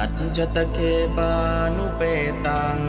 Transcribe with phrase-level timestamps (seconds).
[0.00, 0.78] อัจจตเค
[1.16, 1.32] ปา
[1.76, 2.02] นุเป
[2.46, 2.80] ตัง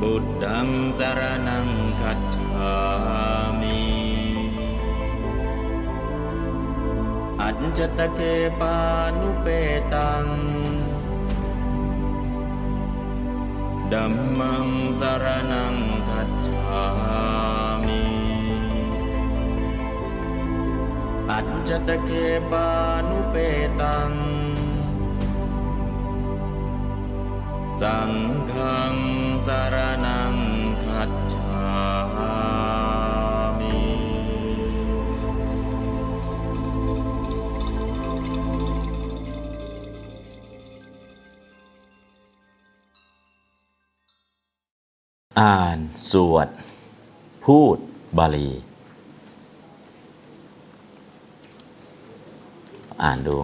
[0.00, 0.68] บุตตัง
[0.98, 1.68] สารนัง
[2.00, 2.74] คัจฉา
[3.60, 3.82] มิ
[7.40, 8.20] อัจจตเค
[8.60, 8.76] ปา
[9.18, 9.46] นุเป
[9.94, 10.26] ตัง
[13.92, 14.68] ดัมมัง
[15.00, 15.76] สารนัง
[16.08, 17.21] คัจฉา
[21.34, 22.10] อัจจตเค
[22.50, 22.68] ปา
[23.08, 23.36] นุเป
[23.80, 24.12] ตัง
[27.80, 28.12] สัง
[28.52, 28.94] ฆัง
[29.46, 29.76] สาร
[30.06, 30.34] นัง
[30.84, 31.62] คัจฉา
[33.58, 33.80] มิ
[45.38, 45.78] อ่าน
[46.10, 46.48] สวด
[47.44, 47.76] พูด
[48.18, 48.50] บาลี
[53.02, 53.36] อ่านดู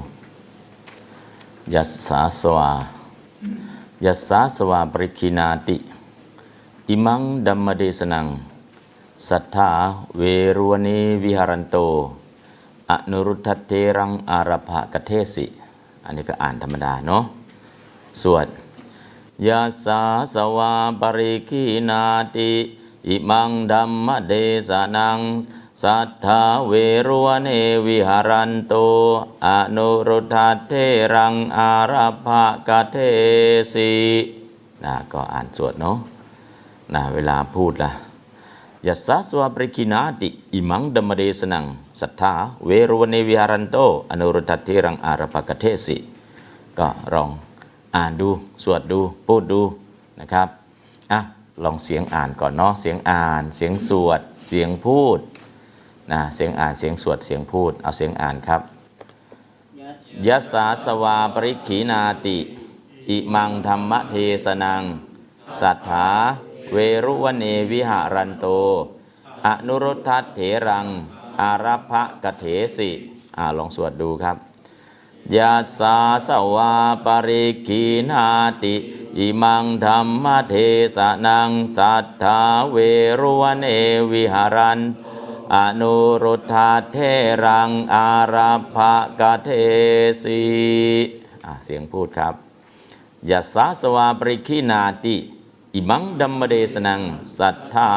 [1.75, 2.71] ยัสสาสวา
[4.05, 5.77] ยัสสาสวาปริคินาติ
[6.89, 8.27] อิมังดัมมเดสนัง
[9.29, 9.71] สัทธา
[10.17, 10.23] เว
[10.57, 11.77] รวณีวิหารันโต
[12.91, 15.47] อนุรุทธเทรังอารภกเทสิ
[16.05, 17.25] อันนี้ก็อ่านธรรมดาเนาะ
[18.23, 18.47] สวด
[19.47, 20.03] ยาสา
[20.35, 22.03] สวาปริคีนา
[22.37, 22.51] ติ
[23.09, 24.33] อิมังดัมมเด
[24.69, 25.19] สนัง
[25.85, 26.73] สัทธาเว
[27.09, 27.49] รวเน
[27.87, 28.75] วิหารันโต
[29.47, 30.37] อนุรุทธ
[30.69, 30.73] เท
[31.15, 32.29] รังอาราภ
[32.69, 32.97] กเท
[33.75, 33.93] สิ
[34.85, 35.99] นะก็อ่านสวดเนาะ
[36.95, 37.91] นะเวลาพูดล่ะ
[38.87, 41.65] ยัสสาสวาปริคินาติอิมังดัมเดสนัง
[42.01, 42.35] สัทธา
[42.67, 43.77] เวรวเนวิหารันโต
[44.11, 45.97] อนุรุทธเทรังอาราภกเทสิ
[46.79, 47.31] ก็ลอง
[47.97, 48.29] อ่านดู
[48.63, 49.61] สวดดูพูดดู
[50.21, 50.49] นะครับ
[51.13, 51.21] อะ
[51.65, 55.21] ลองเสียงอ่านก่อนเนาะเสียงอ่าน เสียงสวด เสียงพูด
[56.13, 58.63] นะเสียงอ่านเสียงสวดเสียงพูด เอาเสียงอ่านครับ
[60.27, 62.39] ยัสสาสวาปริขีนาติ
[63.11, 64.83] อิมังธรรมเทสนัง
[65.61, 66.09] สัทธา
[66.73, 68.47] เวรุวเนวิหารันโต
[69.47, 70.87] อนุรุทธัตเถรัง
[71.41, 72.45] อารัพะกะเถ
[72.77, 72.91] สิ
[73.37, 74.37] อ่าลองสวดดูครับ
[75.37, 75.97] ยัสสา
[76.29, 78.27] สวาปริกีนา
[78.63, 78.75] ติ
[79.19, 80.55] อิมังธรรมเท
[80.97, 82.41] สนัง สัทธา
[82.73, 82.77] เว
[83.21, 83.67] รุวเน
[84.13, 84.81] วิหารัน
[85.55, 86.99] อนุรุทธาเท
[87.45, 88.77] รังอาราภ
[89.21, 89.51] กเท
[90.23, 90.43] สี
[91.65, 92.35] เสียงพูดครับ
[93.31, 95.17] ยัสสาสวาปริคีนาติ
[95.75, 97.01] อิมังดัมมเดสนัง
[97.39, 97.91] สัทธา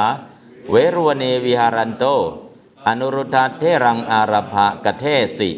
[0.71, 2.03] เวรวเนวิหารันโต
[2.87, 5.05] อนุรุทธาเทรังอาราภกเท
[5.37, 5.51] สิ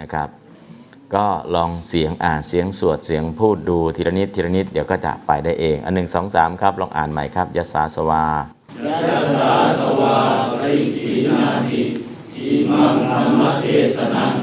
[0.00, 0.28] นะครับ
[1.14, 7.82] ก็ลองเสียงอ่านเสียงสวดเสียงพูดดูทีละนิดทีละนิดเดี๋ยวก็จะไปได้เอง อันหนึ่งสองสามครับ ลองอ่านใหม่ครับยัสสา
[8.80, 10.16] ยัสสาสวา
[10.62, 11.80] ริทินาทิ
[12.34, 14.34] อิมังธรรมเทศนัง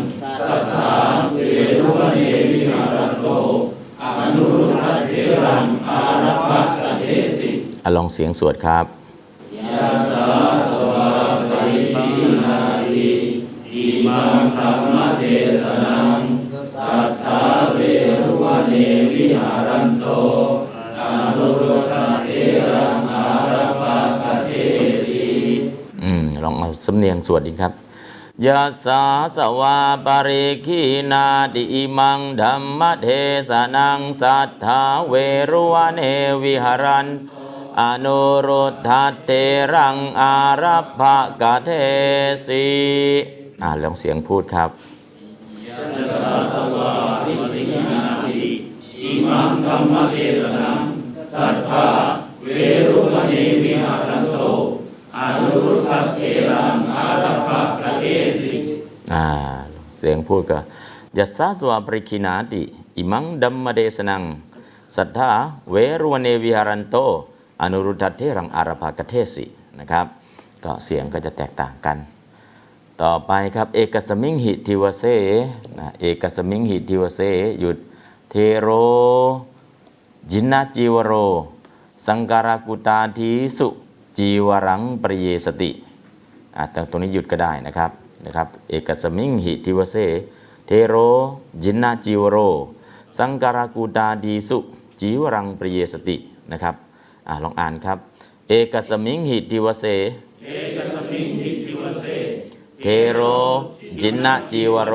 [0.48, 0.92] สัทธา
[1.34, 1.40] เต
[1.80, 2.20] รุวเน
[2.52, 3.26] วิหารโต
[4.02, 4.04] อ
[4.36, 5.14] นุรุทธเท
[5.46, 7.04] รังอารัพะเท
[7.38, 7.50] สิ
[7.84, 8.86] อลองเสียงสวดครับ
[9.58, 9.88] ยั
[26.90, 27.74] สำเนียงสวดดีครับ
[28.46, 29.04] ยาสา
[29.38, 33.08] สวาปริคีนาติอิมังธรรมเท
[33.50, 35.14] สนังสัทธาเว
[35.52, 36.02] รุวเน
[36.44, 37.08] วิหรัน
[37.80, 38.90] อนุรุทธ
[39.26, 39.32] เท
[39.74, 41.02] รังอารัพภ
[41.42, 41.70] กะเท
[42.48, 42.68] สี
[43.64, 44.70] อ่าลองเสียงพูดครับ
[45.68, 45.80] ยะ
[46.10, 46.92] สาสวา
[47.26, 48.42] ปริคีนาติ
[49.28, 49.40] อ่า
[52.44, 52.48] เว
[52.88, 53.34] รุวเน
[53.64, 54.24] วิหรัน
[55.20, 56.64] อานุรัตเทระ
[56.96, 58.56] อราปะคเทศสิ
[59.98, 60.60] เสียงพูดก็
[61.18, 62.62] ยัสสาสวาปริคินาติ
[62.98, 64.24] อิมังดัมมเดสนัง
[64.96, 65.32] สัทธา
[65.72, 66.96] เวรุวเนวิหารันโต
[67.62, 69.46] อนุรุทธเทรังอารภากเทสิ
[69.80, 70.06] นะครับ
[70.64, 71.98] ก็เสียงก็จะแตกต่างกัน
[73.02, 75.04] ต่อไปครับ เอกสมิงหิทิวเส
[75.80, 77.22] นะเอกสมิงหิทิวเส
[77.60, 77.78] หยุด
[78.30, 78.70] เทโร
[80.32, 81.14] จินนาจีวโร
[82.06, 83.68] สังการากุตาทีสุ
[84.20, 85.72] จีวรังปริเยสติ
[86.58, 87.92] อะแต่ตรงนี้หยุดก็ได้นะครับ
[88.26, 89.96] นะครับ เอกสมิงหิทิวเส
[90.68, 90.96] เทโร
[91.64, 92.38] จินนาจิวโร
[93.18, 94.58] สังการากูตาดีสุ
[95.02, 96.16] จีวรังปริเยสติ
[96.52, 96.76] นะครับ
[97.30, 97.98] อะลองอ่านครับ
[98.50, 99.86] เอกสมิงหิทิวเส
[102.82, 103.20] เทโร
[104.02, 104.94] จินนาจิวโร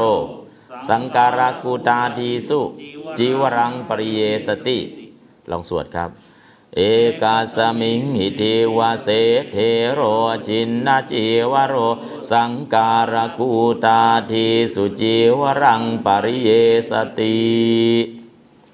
[0.88, 2.60] สังการากูตาดีสุ
[3.18, 4.78] จีวรังปริเยสติ
[5.50, 6.10] ลองสวดครับ
[6.76, 6.82] เอ
[7.22, 9.08] กาสมิงหิติวาเส
[9.52, 9.56] เท
[9.94, 10.00] โร
[10.46, 11.74] จินนาจิวโร
[12.30, 13.50] สังการกู
[13.84, 14.00] ตา
[14.30, 16.50] ทีสุจิวรังปริเย
[16.90, 17.38] สติ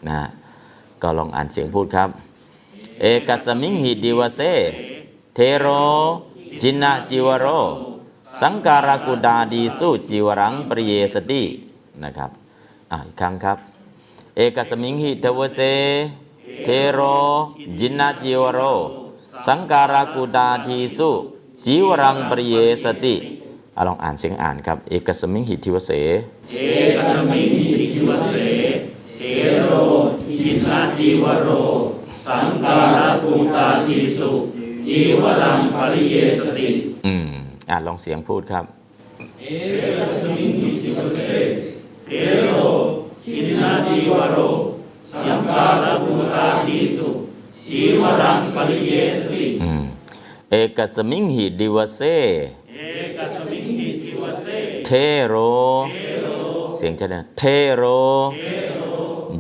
[0.09, 0.21] นะ
[1.03, 2.09] ก็ลองอ่านเสียงพูดครับ
[3.01, 4.41] เอกสมิงหิติวาเส
[5.35, 5.67] เทโร
[6.63, 7.47] จินนาจิวโร
[8.41, 11.43] สังการกูดาดีสุจิวรังปริเยสติ
[12.03, 12.31] นะครับ
[12.91, 13.59] อ่าอีกครั้งครับ
[14.37, 15.61] เอกสมิงหิทวเส
[16.65, 17.01] เทโร
[17.79, 18.61] จินนาจิวโร
[19.47, 21.11] สังการากุดาทีสุ
[21.67, 23.17] จิวรังปริเยสติ
[23.77, 25.91] อะลองอ่านเสียงอ่านครับ เอกสมิงหิทิวเส
[26.53, 26.57] เอ
[26.97, 28.35] กสมิงหิทิวเส
[29.19, 29.23] เท
[29.67, 29.73] โร
[30.39, 31.49] จินนาจีวโร
[32.27, 34.31] สังการกูตาทีสุ
[34.87, 36.69] จีวรังปริเยสติ
[37.07, 37.31] อืม
[37.71, 38.65] อ่านลองเสียงพูดครับ
[39.39, 42.13] เถ
[42.45, 42.51] โร
[43.25, 44.39] ชิณณจีวโร
[45.25, 47.09] สังการกูฏาทีสุ
[47.71, 49.45] จีวรังปริเยสติ
[50.51, 52.01] เอกัสมิญหิ ทิวเส
[52.77, 52.81] เอ
[53.17, 54.47] กัสมิญหิทิวเส
[54.87, 54.91] เท
[55.29, 55.35] โร
[56.77, 57.43] เสียงชัดนะเท
[57.77, 57.83] โร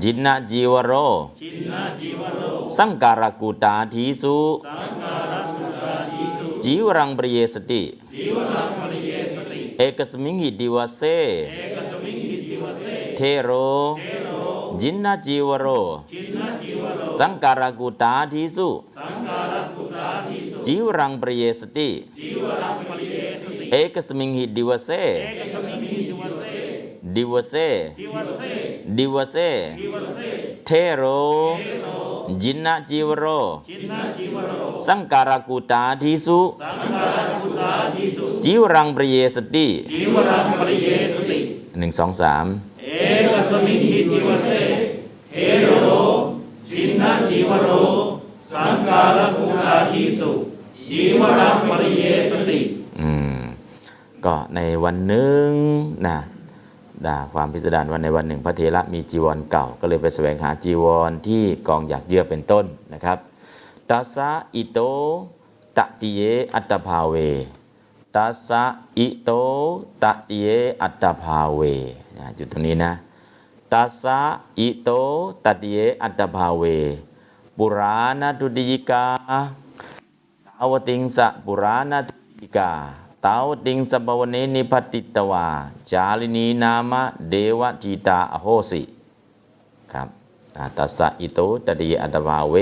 [0.03, 0.93] จินนาจิวโร
[1.41, 2.43] จินนาจีวโร
[2.76, 7.83] สังการกูฏาทีสุสังการกูฏาทีสุจีวรังปริเยสติ
[8.15, 12.85] จีวรังปริเยสติเอกัสมิญหิทิวเส
[13.17, 13.51] เอกัสมิญหิ ทิวเส เถโร ชิณณ
[14.82, 15.67] จีวโร
[16.12, 21.88] ชิณณจีวโร สังการกูฏาทีสุสังการกูฏาทีสุจีวรังปริเยสติ
[22.19, 24.91] จีวรังปริเยสติ เอกัสมิญหิ ทิวเส
[27.15, 27.55] ทิวเส
[28.97, 29.37] ดิวเซ
[30.67, 31.03] เทโร
[32.43, 33.25] จินนาจิวโร
[34.87, 36.41] สังการากุตาทีสุ
[38.44, 41.38] จิวรังปริเยสติจีวรังปริเยสติ
[41.79, 42.47] หนึ่งสองสาม
[42.91, 42.97] เอ
[43.33, 44.49] กัสมิญหิ ทิวเส
[45.31, 45.35] เถ
[45.65, 45.87] โร
[46.67, 47.69] ชิณณจีวโร
[48.51, 50.31] สังการกูฏาทีสุ
[50.89, 52.61] จีวรังปริเยสติ
[53.01, 53.39] อืม
[54.25, 55.49] ก็ในวันหนึ่ง
[56.07, 56.19] นะ
[57.07, 63.19] อ่าความพิสดารว่าในวันหนึ่ง พระเถระมีจีวรเก่า ก็เลยไปแสวงหาจีวรที่กองหยากเยื่อเป็นต้นนะครับ
[63.91, 64.79] ตัสสะอิโต
[65.77, 66.21] ตะติเย
[66.55, 67.15] อัตตภาเว
[68.17, 68.65] ตัสสะ
[68.99, 69.31] อิโต
[70.03, 70.47] ตะติเย
[70.83, 71.63] อัตตภาเว
[72.21, 72.93] นะอยู่ตรงนี้นะ
[73.73, 74.21] ตัสสะ
[74.59, 74.89] อิโต
[75.45, 76.63] ตะติเยอัตตภาเว
[77.57, 79.05] ปุราณทุติยิกา
[80.47, 82.71] ตาวติงสะปุราณทุติยิกา
[83.25, 85.47] ตาวติงสะภวเนนิพพัตติตวา
[85.91, 88.83] ชาลินีนามะเทวธีตาอโหสิ
[89.93, 90.09] ครับ
[90.57, 92.55] อ่าตัสสะอิโตตติเยอัตตภาเว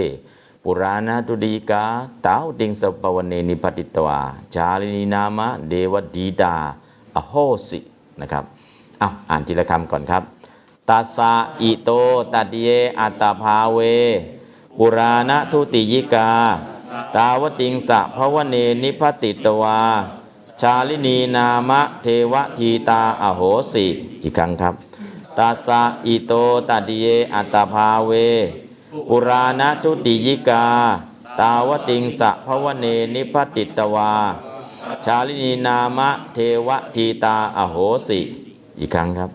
[0.62, 1.84] ปุราณทุติยิกา
[2.26, 4.20] ตาวติงสะภวเนนิพพัตติตวา
[4.54, 6.54] ชาลินีนามะเทวธีตา
[7.16, 7.32] อโห
[7.68, 7.78] สิ
[8.20, 8.44] นะครับ
[9.00, 10.22] อ้าวอ่านทีละคำก่อนครับ
[10.88, 11.90] ตัสสะอิโต
[12.32, 12.68] ตติเย
[13.00, 13.78] อัตตภาเว
[14.78, 16.30] ปุราณทุติยิกา
[17.16, 19.80] ตาวติงสะภวเนนิพติตวา
[20.60, 23.42] ชาลินีนามะเทวทีตาอโห
[23.72, 23.86] สิ
[24.22, 24.74] อีกครั้งครับ
[25.38, 26.32] ตัสะอิโต
[26.68, 28.12] ตัดเยอัตตภาเว
[29.08, 30.66] ปุราณทุติยิกา
[31.40, 34.12] ตาวติงสะภวเนนิพติตวา
[35.04, 37.76] ชาลินีนามะเทวทีตาอโห
[38.08, 38.20] สิ
[38.80, 39.30] อีกครั้งครับ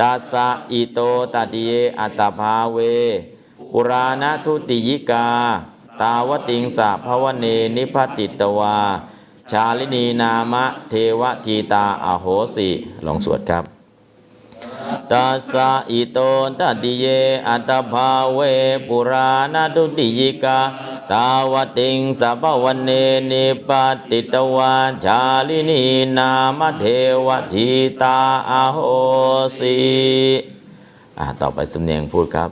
[0.00, 1.00] ตัสสะอิโต
[1.34, 2.78] ตติเยอัตตภาเว
[3.72, 5.28] ปุราณทุติยิกา
[6.00, 7.46] ตาวติงสะภวเน
[7.76, 8.78] นิพพัตติตวา
[9.50, 12.68] ชาลินีนามะเทวธีตาอโหสิ
[13.06, 13.64] ลองสวดครับ
[15.10, 16.18] ตัสสะอิโต
[16.58, 17.06] ตติเย
[17.48, 18.40] อัตตภาเว
[18.88, 20.58] ปุราณทุติยิกา
[21.12, 22.90] ตาวติงสะภวเน
[23.30, 23.70] นิพพัต
[24.10, 24.74] ติตวา
[25.04, 25.84] ชาลินี
[26.18, 26.84] นามเท
[27.26, 27.70] วธี
[28.02, 28.18] ตา
[28.50, 28.78] อโห
[29.58, 29.76] สิ
[31.18, 32.50] อ่าต่อไปสำเนียงพูดครับ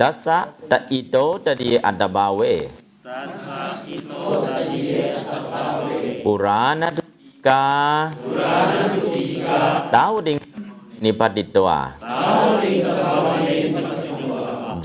[0.00, 0.38] ตัสสะ
[0.70, 2.40] ตะอิโต ตติเยอัตตภาเว
[3.06, 4.12] ตัสสะอิโต
[4.46, 4.76] ตะติเย
[5.16, 5.88] อัตตภาเว
[6.24, 7.64] ปุราณทุติยิกา
[9.94, 10.36] ตาวติง
[11.04, 11.80] นิพพัตติตวา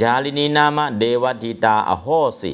[0.01, 2.07] ชาลินีนามเทวธีตาอโห
[2.41, 2.53] สิ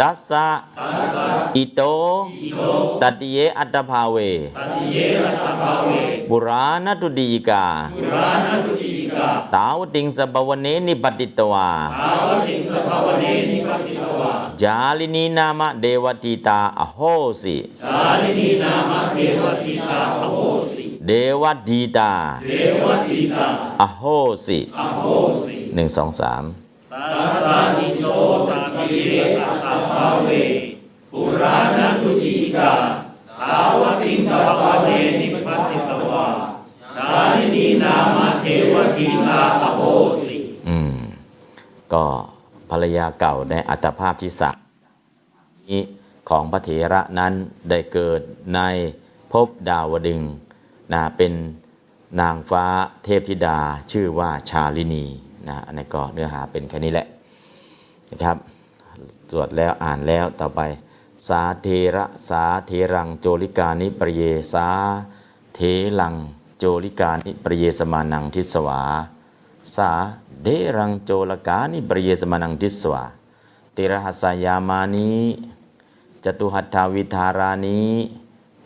[0.00, 0.46] ตัสสะ
[1.56, 1.80] อิโต
[3.00, 4.16] ตติเยอัตตภาเว
[6.28, 11.68] ปุราณทุติยิกาตาวติงส ตาวติงสภวเนนิพพัตติตวา
[14.62, 17.00] ชาลินีนามะเทวธีตาอโห
[17.42, 20.38] สิชาลินีนามะเทวธีตาอโห
[20.72, 22.12] สิ เทวธีตา
[22.44, 22.50] เท
[22.82, 23.46] วธีตา
[23.80, 24.02] อโห
[24.46, 25.04] สิอโห
[25.44, 26.44] สิหนึ่งสองสาม
[26.92, 28.06] ตัสสะนิโต
[28.50, 29.69] ตัติเยตตา
[30.22, 30.28] เว
[31.12, 32.70] ปุราณตุติกา
[33.40, 34.90] ตาวติงสาวเน
[35.20, 35.36] นิป
[35.70, 36.26] ติตวา
[36.96, 39.80] ชาลินีนามะเทวทีตาอโห
[40.22, 40.36] สิ
[40.68, 40.96] อืม
[41.92, 42.04] ก็
[42.70, 44.58] ภรรยาเก่าในอัตภาพที่สาม
[45.70, 45.82] นี้
[46.28, 47.32] ของพระเถระนั้น
[47.68, 48.20] ได้เกิด
[48.54, 48.60] ใน
[49.32, 50.20] ภพดาวดึง
[50.92, 51.32] นะเป็น
[52.20, 52.64] นางฟ้า
[53.04, 53.58] เทพธิดา
[53.92, 55.04] ชื่อว่าชาลินี
[55.48, 57.06] นะอันนี้ก็เนื้อหาเป็นแค่นี้แหละ
[58.12, 58.36] นะครับ
[59.30, 60.60] ตรวจแล้วอ่านแล้วต่อไป
[61.28, 64.22] สาเทระสาเทรังโจลิกานิปรเย
[64.52, 64.68] สา
[65.54, 65.60] เท
[66.00, 66.14] ลัง
[66.58, 68.80] โจลิกานิปรเยสมานังทิสวา
[69.74, 69.90] สา
[70.42, 73.04] เดรังโจลกานิปรเยสมานังทิสวา
[73.76, 75.10] ติรหัสยามานิ
[76.24, 77.80] จตุหัตถวิธารานิ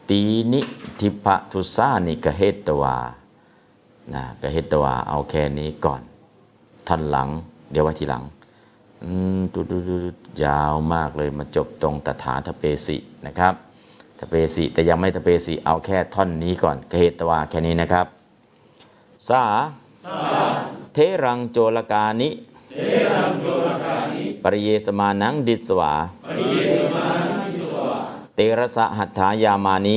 [0.08, 0.20] ตี
[0.52, 0.60] นิ
[1.00, 2.96] ทิพะทุสานิกเหตตวา
[4.12, 6.00] นะกเหตตวาเอาแค่นี้ก่อน
[6.86, 7.28] ท่านหลัง
[7.70, 8.22] เดี๋ยวไว้ทีหลัง
[9.52, 9.96] ดูดูดู
[10.44, 12.96] ยาวมากเลยมาจบตรงตถาทเปสิ
[13.26, 13.54] นะครับ
[14.18, 18.06] ทเปสิแต่ยังไม่ทเปสิเอาแค่ท่อนนี้ก่อนกเหตวาแค่นี้นะครับ
[19.28, 19.44] สา
[20.94, 22.30] เทรังโจรกานิ
[24.42, 25.92] ปริเยสมานังดิสวา
[28.34, 29.96] เตระสะหัตถายามานิ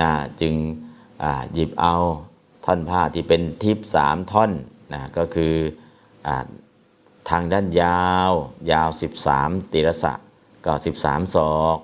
[0.00, 0.54] นะจึง
[1.54, 1.94] หยิบเอา
[2.64, 4.50] ท่อนผ้าที่เป็นทิพสามท่อน
[4.94, 5.54] นะก็คือ
[6.26, 6.28] อ
[7.30, 8.32] ทางด้านยาว
[8.72, 8.88] ยาว
[9.30, 10.12] 13 ติรสะ
[10.66, 10.72] ก็
[11.04, 11.78] 13 ศอก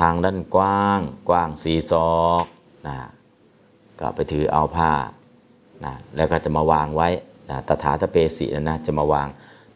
[0.00, 2.44] ทางด้านกว้างกว้างสี่ศอก
[2.86, 2.96] นะ
[4.00, 4.92] ก็ไปถือเอาผ้า
[5.84, 7.08] นะแล้วก็จะมาวางไว้
[7.50, 9.28] นะตถาทเปสินะจะมาวาง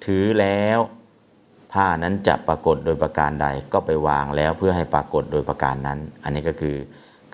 [0.05, 0.81] ถือแล้ว
[1.73, 6.77] ผ้านั้นจะปรากฏโดยประการใดก็ไปวางแล้วเพื่อให้ปรากฏโดยประการนั้น อันนี้ก็คือ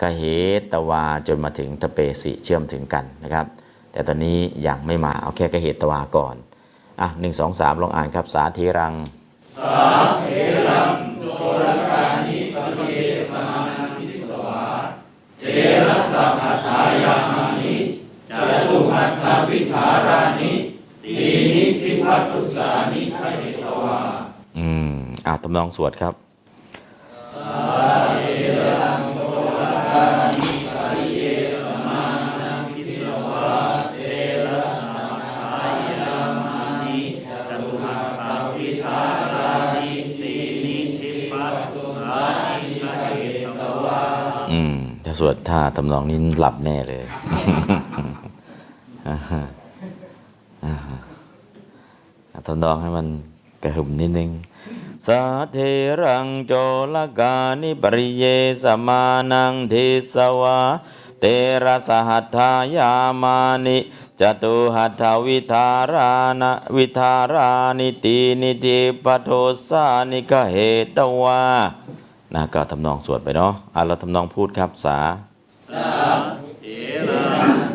[0.01, 0.23] กเห
[0.71, 3.45] ตวาจนมาถึงทเปสิเชื่อมถึงกันนะครับ
[3.91, 4.37] แต่ตอนนี้
[4.67, 6.35] ยังไม่มาเอาแค่กเหตวาก่อน
[7.01, 8.93] อะหนึ่งสองสามลองอ่านครับสาเทรัง
[24.57, 24.93] อืม
[25.25, 26.13] อ่าตำนองสวดครับ
[27.35, 27.43] อื
[28.51, 28.94] มถ้า
[45.19, 47.03] สวดท่าทำนองนี้หลับแน่เลย
[52.47, 53.05] ทำนองให้มัน
[53.63, 54.29] กระหึ่มนิดนึง
[55.05, 55.57] สาเท
[56.01, 56.53] รังโจ
[56.93, 58.23] ลกานิปริเย
[58.63, 60.59] สมานังทิสวา
[61.19, 61.25] เต
[61.63, 63.77] ระสหัตถายามานิ
[64.19, 69.29] จตุหัตถวิธารานะวิธารานิตีนิติปโท
[69.67, 70.55] สานิกเห
[70.97, 71.41] ตวา
[72.33, 74.99] นะก็ทำนองสวดไปเนาะอะเราทำนองพูดครับสา
[76.61, 76.65] เถ
[77.09, 77.74] ระโจรก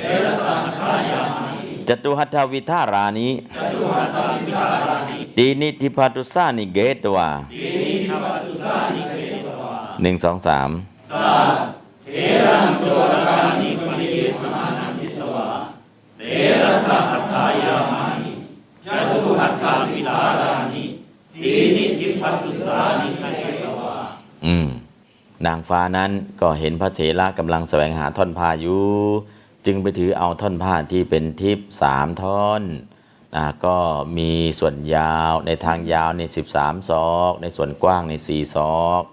[1.89, 3.29] จตุหัตถวิธารานิ
[5.37, 7.29] ตีนิติปัตุสานิเกตวา
[10.01, 10.69] หนึ่งสองสาม
[18.85, 20.85] จตุหัตถาวิลารานิ
[21.35, 23.95] ทีนิทิพัตตุสานิคเทตวา
[24.45, 24.67] อืม
[25.45, 26.11] นางฟ้านั้น
[26.41, 28.83] ก็เห็นพระเถระกำลังแสวงหาท่อนผ้าอยู่
[29.65, 32.63] จึงไปถือเอาท่อนผ้าที่เป็นทิพย์สามท่อน
[33.35, 33.77] นะก็
[34.17, 39.03] มีส่วนยาวในทางยาวในสิบสามศอก ในส่วนกว้างในสี่ศอก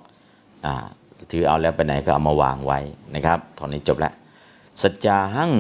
[0.65, 0.75] อ่า
[1.31, 2.79] ถือเอาแล้วไปไหนก็เอามาวางไว้
[3.15, 4.13] นะครับตอนนี้จบแล้ว
[4.83, 5.53] สัจจาหัง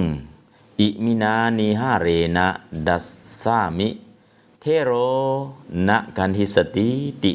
[0.80, 2.47] อิมินานิหาเรนะ
[2.87, 3.07] ดัส
[3.42, 3.88] สามิ
[4.61, 4.92] เทโร
[5.88, 6.88] นะกันหิสติ
[7.23, 7.33] ติ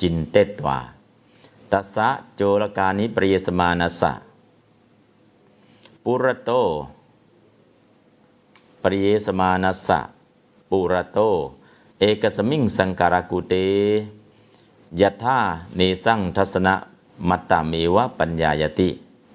[0.00, 0.78] จินเตตวา
[1.72, 4.12] ตัสสะโจรกานิปริยสมานัสสะ
[6.10, 6.52] ปุระโต
[8.82, 10.00] ปริยสมานัสสะ
[10.70, 11.18] ปุระโต
[12.00, 13.54] เอกสมิงสังการกุเต
[15.00, 15.38] ยะธา
[15.76, 16.74] เนสังทัสนะ
[17.28, 18.88] มัตตาเมวะปัญญายติ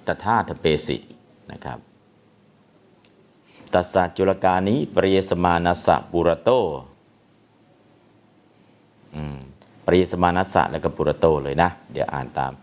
[0.05, 0.97] ตถาทเปสิ
[1.51, 1.79] นะครับ
[3.73, 6.49] ตัสสะจุลกานิปริยสมานัสสะปุระโต
[9.85, 12.53] ปริยสมานัสสะแล้วก็ปุระโตเลยนะ เดี๋ยวอ่านตาม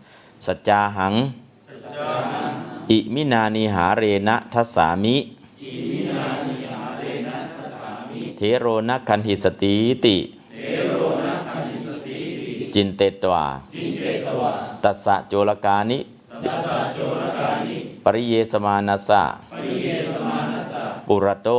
[0.45, 1.15] สัจจาหัง
[2.91, 5.17] อิมินานิหาเรนะทัสสามิ
[8.37, 10.17] เทโรนะคันหิสติติ
[12.73, 13.47] จินเตตวา
[14.83, 15.99] ตัสสะโจรกานิ
[18.03, 19.23] ปริเยสมานัสสะ
[21.07, 21.49] ปุระโต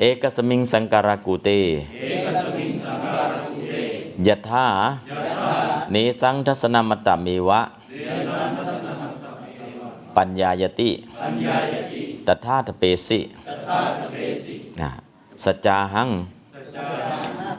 [0.00, 1.48] เอกสมิงสังการกุเต
[4.26, 4.66] ยะธา
[5.90, 7.60] เนสังทัสนมตตเมวะ
[10.16, 10.90] ปัญญายติ
[12.26, 13.20] ตถาทเปสิ
[14.80, 14.90] นะ
[15.44, 16.08] สัจจาหัง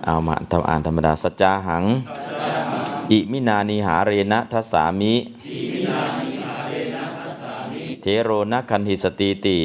[0.05, 1.83] เอามาทำอ่านธรรมดา สัจจาหัง
[3.11, 5.13] อิมินานิหาเรนะทัสสามิ
[8.01, 9.59] เทโรนะคันหิสติติ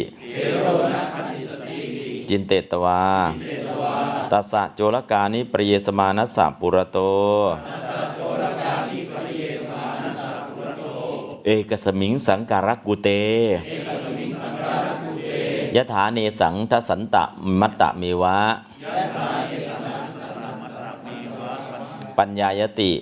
[2.29, 3.03] จินเตตวา
[4.33, 6.99] ตัสสะโจรกานิปริเยสมานัสสะปุระโต
[11.47, 13.09] เอกสมิงสังการกุเต
[15.75, 17.25] ยถาเนสังทสันตะ
[17.61, 18.39] มัตตะเมวะ
[22.19, 22.93] ปัญญายติ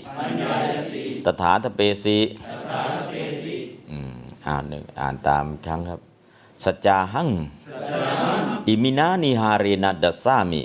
[1.24, 2.18] ตถาทเปสิ
[3.90, 4.14] อืม
[4.46, 6.00] อ่านหนึ่งอ่านตามครั้งครับ
[6.64, 7.28] สะจาหัง
[8.68, 10.62] อิมินานีหาเรนะ ทัสสามิ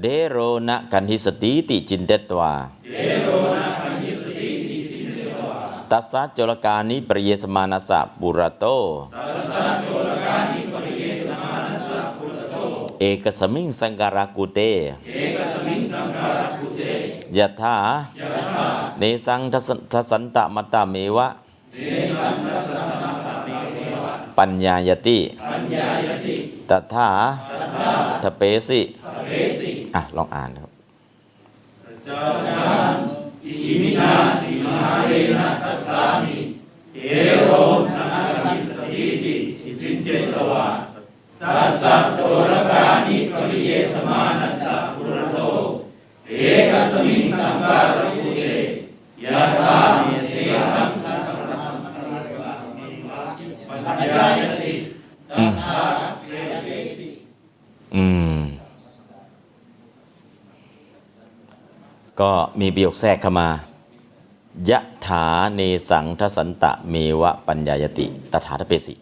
[0.00, 0.36] เถโร
[0.68, 2.52] นะ คัณหิสสตีติจินเตตวา
[5.90, 8.64] ตัสสะโจฬกานิปริเยสมานัสสะปุระโต
[13.00, 14.60] เอกสมิงสังการกุเต
[17.36, 17.76] ยะธา
[18.98, 21.28] เนสังทัสทสันตะมตตาเมวะ
[24.38, 25.18] ปัญญายติ
[26.70, 27.08] ตถา
[28.22, 28.80] ทเปสิ
[29.94, 30.70] อะ ลองอ่านครับ
[33.46, 36.38] อิมินาติมหาเรนะทัสสามิ
[36.92, 36.98] เท
[37.44, 37.50] โร
[37.94, 38.04] นะ
[38.44, 39.34] คันสติติ
[39.80, 40.66] จินเจตวา
[41.40, 42.56] ตัสสะโจร
[62.20, 63.48] ก็มีประโยคแทรกเข้ามา
[64.70, 68.94] ยะถาเนสังทสันตะเมวะปัญญายติตถาทเปสิ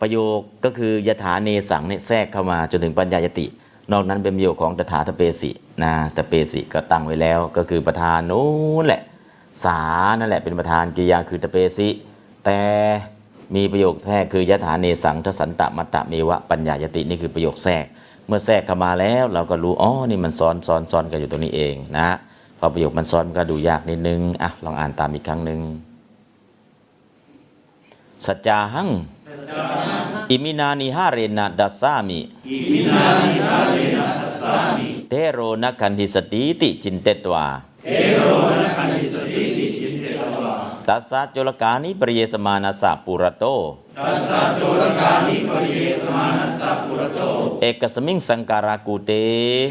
[0.00, 3.46] ประโยคก็คือยะถาเนสังเนี่ยแทรกเข้ามาจนถึงปัญญายติ
[3.92, 5.50] นอกนั้นเป็นประโยคของตถาทเปสิ
[5.82, 8.48] นะตเปสิก็ตั้งไว้แล้ว ก็คือประธานนู้
[8.82, 9.02] นแหละ
[9.64, 9.80] สา
[10.18, 11.88] นั่นแหละเป็นประธานกิริยาคือตเปสิ
[12.44, 12.60] แต่
[13.54, 17.84] มีประโยคแทรกคือยะถาเนสังทสันตะมัตตะเมวะปัญญายตินี่คือประโยคแทรก
[18.26, 22.08] เมื่อแทรกเข้ามาแล้ว เราก็รู้อ๋อนี่มันซ้อนซ้อนซ้อนกันอยู่ตรงนี้เองนะ
[22.60, 25.60] พอประโยคมันซ้อนมันก็ดูยากนิดนึง อะ ลองอ่านตามอีกครั้งหนึ่ง
[28.26, 28.88] สะจาหัง
[30.30, 37.46] อิมินานีหาเรนะ ทัสสามิอิมินานีหาเรนะทัสสามิ เถโร นะ คัณหิสสตีติจินเตตวา
[37.84, 38.22] เถโร
[38.58, 40.54] นะคัณหิสสตีติ จินเตตวา
[40.88, 43.44] ตัสสะ โจฬกานิปริเยสมานัสสะปุระโต
[43.98, 47.20] ตัสสะโจฬกานิปริเยสมานัสสะปุระโต
[47.62, 49.10] เอกสมิงสังการากูเต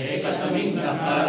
[0.06, 1.29] เอกสมิงสัมภารกุ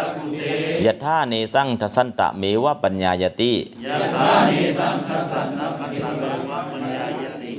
[0.85, 3.53] ยะธาเนสังทสันตะเมวะปัญญายติ
[3.85, 6.17] ยะถาเนสังทัสสะนะปฏิบัติ
[6.51, 7.53] วะปัญญายติ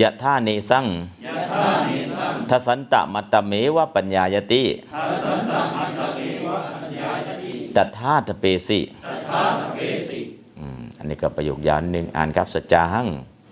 [0.00, 0.86] ยะธาเนสัง
[1.26, 4.62] ยะถาเนสังทสันตะมัตตเมวะปัญญายติ
[4.94, 10.20] ทสันตมัตตเมวะปัญญายติตัทธาตเปสิตัทธาตเปสิ
[10.58, 13.08] อืมอันนี้ก็ประโยคยาวนิดนึงอ่านครับสัจจาหัง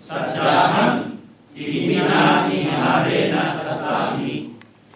[0.09, 0.95] สัจจาหัง
[1.57, 4.33] อิมินานิหาเรนะทัสสามิ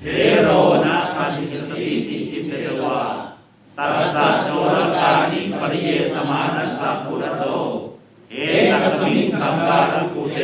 [0.01, 0.05] เท
[0.43, 0.49] โร
[0.85, 1.66] นะคันติ
[3.77, 7.43] ตัสสะโจรกานิปริเยสมานัสสะปุระโต
[8.31, 8.35] เอ
[8.69, 10.39] กสมิงสัมการกุเต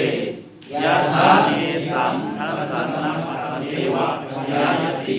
[0.84, 1.52] ยะถาเน
[1.94, 3.66] สัมทัสสะนะมัตตะเม
[3.96, 5.18] วะปัญญายติ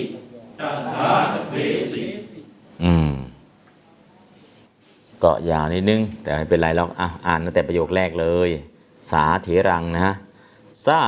[0.59, 1.53] ตัทธาตเป
[1.91, 2.03] สิ
[2.83, 3.11] อืม
[5.23, 8.49] ก็ยาวนิดนึง แต่ไม่เป็นไรหรอกอะอ่านตั้งแต่ประโยคแรกเลย
[9.11, 10.09] สาเถรังนะ
[10.85, 11.01] สา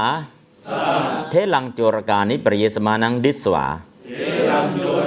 [1.29, 3.65] เทลังโจรกานิปริเยสมานังดิสวา
[4.05, 4.19] เท
[4.51, 4.79] รังโจ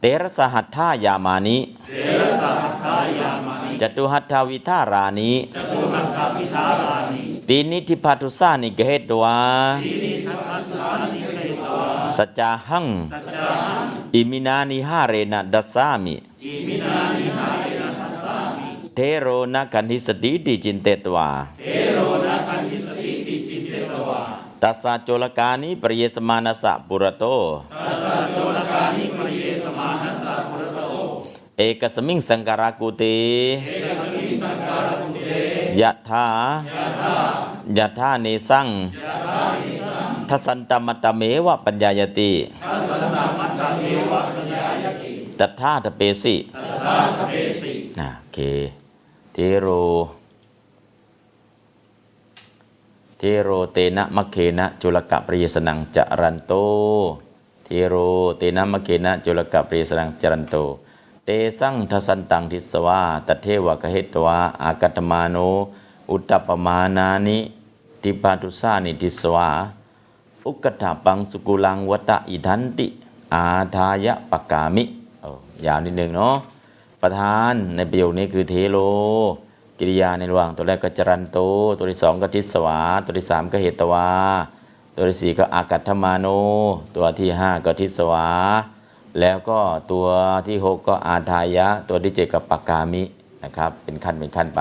[0.00, 1.58] เตระสหัตถายามานิ
[1.88, 9.36] เทระสัทธายามานิจตุหัตถาวิธารานิจตุหัตถพิธารานิตีนิธิพัทุสานิเกเหตวา
[9.84, 11.74] ทีนิทัสสานิเกตวา
[12.16, 21.28] สัจจาหังสัจจาหังอิมินานิหาเรนะดัสสามิอิมินานีหาเรนะทัสสามิเถโรนะ คัณหิสสตีติจินเตตวา
[21.60, 24.20] เถโรนะคัณหิสสตีติจินเตตวา
[24.62, 27.24] ตัสสะโจฬกานิปริเยสมานัสสะปุระโต
[27.86, 30.80] ตัสสะโจฬกานิปริเยสมานัสสะปุระโต
[31.58, 33.04] เอกัสมิงสังการกูเฏ
[35.80, 36.26] ยะถา
[37.78, 38.68] ยะธาเนสัง
[40.28, 42.32] ทสันตมัตตะเมวะปัญญายติ
[42.64, 48.38] ทัสสะนะมัตตะเมวะปัญญายติตัทธาตเปสิตัทธาตเปสิอ่าโอเค
[49.32, 49.68] เทโร
[53.22, 56.52] เทโรเตนะมะเคนะจุลกะปริยสนังจรันโต
[57.64, 57.94] เทโร
[58.38, 60.56] เตนะมะเคนะจุลกะปริยสนังจรันโต
[61.24, 65.36] เตสังทสันตังทิสวาตเทวะกะเหตวาอากัตมาโน
[66.10, 67.38] อุตตปมานานิ
[68.02, 69.48] ติปาตุสานิทิสวา
[70.46, 72.86] อุกกถาปังสุกุลังวตะอิทันติ
[73.34, 74.84] อาทายะปกามิ
[75.22, 75.30] โอ้
[75.64, 76.36] ยาวนิดนึงเนาะ
[77.00, 78.78] ประธานในประโยคนี้คือเทโล
[79.80, 81.38] กิริยาในระหว่างตัวแรกก็จรันโต
[81.78, 84.08] ตัวที่สองก็ทิสวา ตัวที่สามก็เหตวา
[84.96, 86.26] ตัวที่สี่ก็อากัตถมาโน
[86.96, 88.28] ตัวที่ห้าก็ทิสวา
[89.20, 89.60] แล้วก็
[89.92, 90.06] ตัว
[90.46, 93.02] ที่หกก็อาทายะ ตัวที่เจ็ดก็ปากกามิ
[93.44, 94.60] นะครับเป็นขั้นเป็นขั้นไป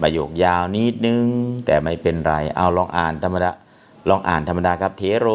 [0.00, 1.26] ประโยคยาวนิดนึง
[1.66, 3.50] แต่ไม่เป็นไรเอาลองอ่านธรรมดา
[4.08, 5.26] ลองอ่านธรรมดาครับเทโร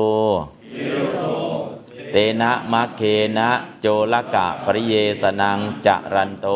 [2.11, 3.01] เตนะมะเค
[3.37, 6.47] นะ โจลกะปริเยสนังจรันโต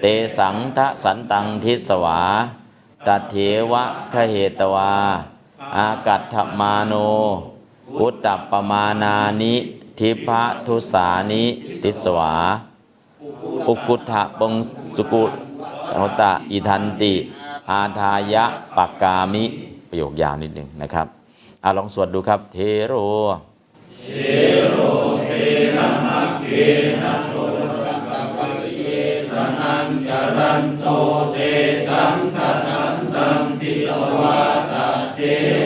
[0.00, 0.06] เต
[0.38, 2.20] สังทะสันตังทิสวา
[3.06, 3.34] ตัเถ
[3.72, 4.92] วะคะเหตวา
[5.76, 6.92] อากัตถมาโน
[8.00, 9.54] อุตตปปมานานิ
[9.98, 11.44] ทิพะทุสานิ
[11.82, 12.34] ทิสวา
[13.68, 14.52] อุกุฏะปง
[14.96, 17.14] สุกุตตะอิทันติ
[17.70, 18.44] อาทายะ
[18.76, 19.44] ปากกามิ
[19.88, 21.06] ประโยคยาวนิดหนึ่งนะครับ
[21.64, 22.94] อาลองสวดดูครับ เทโร
[30.36, 30.86] รันโต
[31.32, 31.36] เต
[31.88, 34.40] สังฆสันตันติสวา
[34.72, 35.18] ตาเท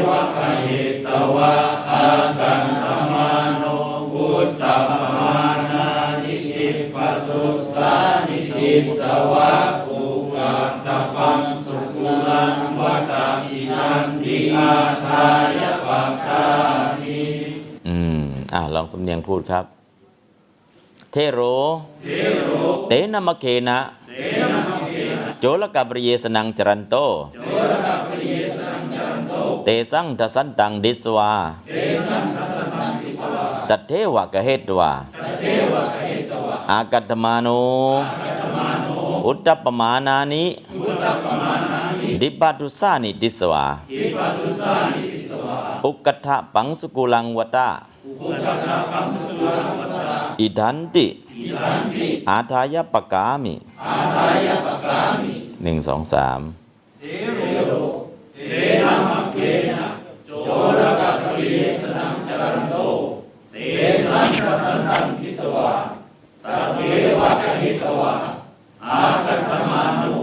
[0.07, 1.55] วะคหิตวะ
[1.91, 2.07] อา
[2.39, 3.65] กันธมาโน
[4.13, 5.89] พุตตปมานา
[6.23, 7.93] นิจิปตุสา
[8.29, 9.01] นิติส
[9.33, 9.53] วะ
[9.85, 10.01] ภู
[10.35, 10.55] กั
[10.87, 13.13] ตปังสุขุลังวัต
[13.45, 14.73] อินันติอา
[15.07, 15.27] ทา
[15.61, 16.45] ยปัตตา
[17.03, 17.23] นิ
[17.89, 18.23] อืม
[18.55, 19.65] อ่าลองสำเนียงพูดครับ
[21.13, 21.41] เทโร
[22.05, 22.11] เท
[22.45, 22.51] โร
[22.89, 23.79] เตนมะเคนะ
[25.41, 26.95] โจลกับปริเยสนังจรันโต
[29.65, 31.33] เตสังทสันตังดิสวา
[33.69, 34.93] ตัดเทวะกะเหตวา
[36.71, 37.49] อากัตมาโน
[39.27, 40.45] อุตตปมานานิ
[42.21, 43.67] ดิปาตุสานิดิสวา
[45.85, 47.69] อุกกถะปังสุกุลังวตา
[50.41, 51.07] อิทันติ
[52.29, 53.55] อาทายปกามิ
[55.63, 56.41] หนึ่งสองสาม
[57.01, 57.05] เท
[67.63, 68.15] หิตวะ
[68.87, 70.15] อากัตมานุ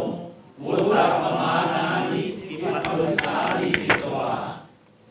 [0.62, 4.30] พุทธปมานานิปิปัตตุสาลิปิตวะ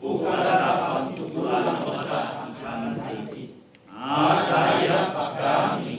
[0.01, 2.21] อุกรตปัญสุกุลังวะ
[2.59, 2.83] ชัน
[3.31, 3.43] ติ
[3.93, 4.17] อา
[4.49, 5.93] จายะปะกามิ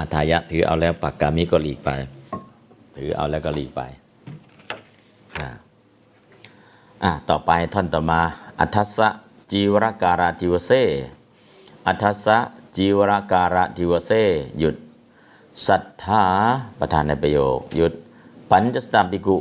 [0.00, 1.90] อาทายะถือเอาแล้วปากกามิก็หลีกไป
[2.96, 3.80] ถือเอาแล้วก็หลีกไป
[5.38, 5.48] อ่า
[7.02, 8.20] อ่าต่อไปท่อนต่อมา
[8.60, 9.08] อัทสสะ
[9.52, 10.70] จีวรการาจิวเซ
[11.86, 12.36] อัทสสะ
[12.76, 14.10] จีวรการาจิวเซ
[14.58, 14.76] หยุด
[15.66, 16.24] ศรัทธา
[16.78, 17.92] ประธานในประโยค หยุด
[18.50, 19.36] ปัญจสตาปิกุ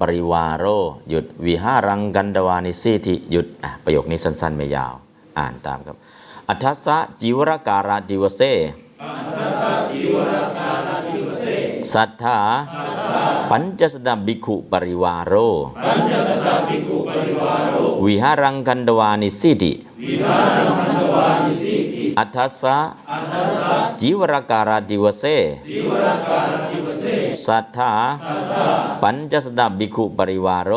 [0.00, 0.64] ปริวารโร
[1.10, 4.94] หยุดวิหารังกันดวานิสิทิหยุดอะประโยคนี้สั้น ๆ ไม่ยาว
[5.38, 5.96] อ่านตามครับ
[6.48, 8.42] อัทสสะจีวรการาจิวเซ
[11.92, 12.38] สัทธา
[13.50, 15.34] ปัญจสดาบิขุปริวารโร
[18.04, 19.72] วิหารังกันดวานิสิติ
[22.18, 22.76] อัทธัสสะ
[24.00, 25.24] จีวรการาดิวเซ
[27.46, 27.92] สัทธา
[29.02, 30.72] ปัญจสดาบิขุปริวารโร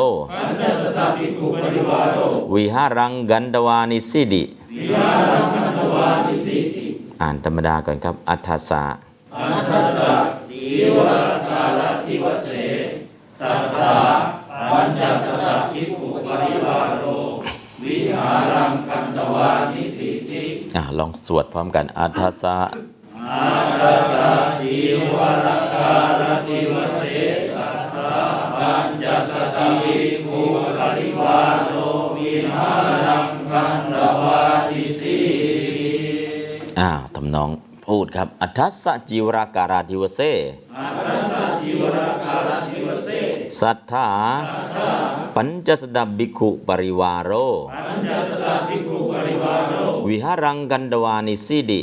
[2.54, 4.43] วิหารังกันดวานิสิติ
[7.21, 8.84] อ่านธรรมดาก่อนครับอัทธัสสะ
[14.71, 17.06] ปัญจสตภิกขุปริวารโร
[17.84, 20.43] วิหารังกันตวานิสิติ
[20.75, 22.58] อะลองสวดพร้อมกันอัทธัสสะ
[24.60, 24.75] ที
[25.13, 27.01] วรการติวเส
[27.54, 28.13] สัทธา
[28.56, 30.41] ปัญจสตภิกขุ
[30.78, 31.75] ปริวารโร
[32.17, 32.69] วิหา
[33.06, 34.24] รังกันตวา
[37.35, 37.49] นอง
[37.87, 40.19] พูดครับ อัทธัสสะจีวรการาดิวเซ
[43.59, 44.09] สัทธา
[45.35, 47.31] ปัญจสดาบิขุปริวารโร
[50.07, 51.81] วิหารังกันดวานิสิดิ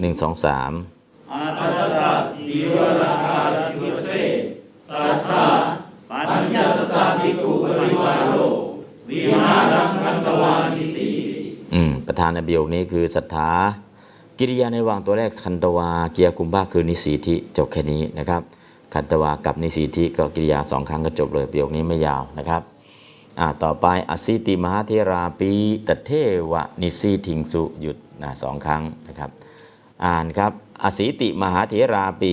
[0.00, 0.72] หนึ่งสองสาม
[1.32, 2.10] อาทัสสะ
[2.48, 4.10] จีวรการติวเส
[4.90, 5.46] สัทธา
[6.10, 8.34] ปัญจสตภิกขุปริวารโร
[9.08, 10.87] วิหารังกันตวานิสิติอืม
[12.08, 13.50] ประธานในประโยคนี้คือศรัทธา
[14.38, 18.42] กิริยาในวางตัวแรกคันตวาเกียร์กุมบ้าคือนิสีธิจบแค่นี้นะครับ
[18.94, 22.62] คันตวากับนิสีธิก็กิริยาสองครั้งก็จบเลยประโยคนี้ไม่ยาวนะครับ
[23.62, 25.52] ต่อไปอสิติมหาเทราปี
[25.88, 26.10] ตเท
[26.52, 29.30] วะนิสีทิงสุหยุดนะสองครั้งนะครับ
[30.04, 32.32] อ่านครับอสิติมหาเทราปี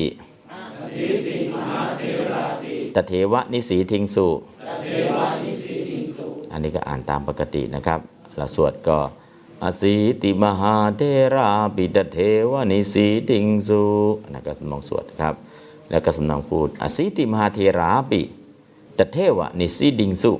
[2.95, 4.27] ตเทวะนิสีทิงสุ
[6.51, 7.99] อันนี้ก็อ่านตามปกตินะครับ
[8.37, 8.97] แล้วสวดก็
[9.63, 11.01] อสิติมหาเท
[11.35, 12.17] ราปิตเท
[12.51, 13.81] วนิสีทิงสุ
[14.23, 15.33] อันนั้นก็สำนองสวดครับ
[15.89, 18.21] แล้วก็สำนองพูด อสิติมหาเทราปิ
[18.97, 20.33] ตเทวนิสีดิงสุ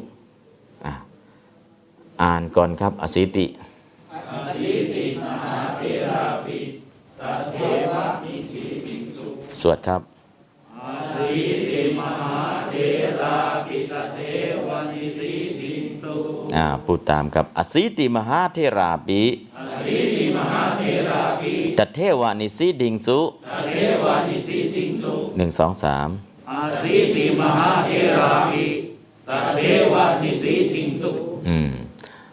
[2.22, 3.46] อ่านก่อนครับ อสิติ
[9.62, 10.02] สวดครับ
[11.16, 11.65] สี
[16.56, 19.22] อ่าพูดตามครับอสิติมหาเทราปิ
[21.78, 23.20] ตเทวานิสีดิงสุ
[23.74, 26.10] เถวะ นิสีทิงสุหนึ่งสองสาม
[26.50, 28.66] อสีติมหาเถราปิ
[29.30, 29.60] ตัตเถ
[29.94, 31.10] วะ นิสีทิงสุ
[31.48, 31.72] อืม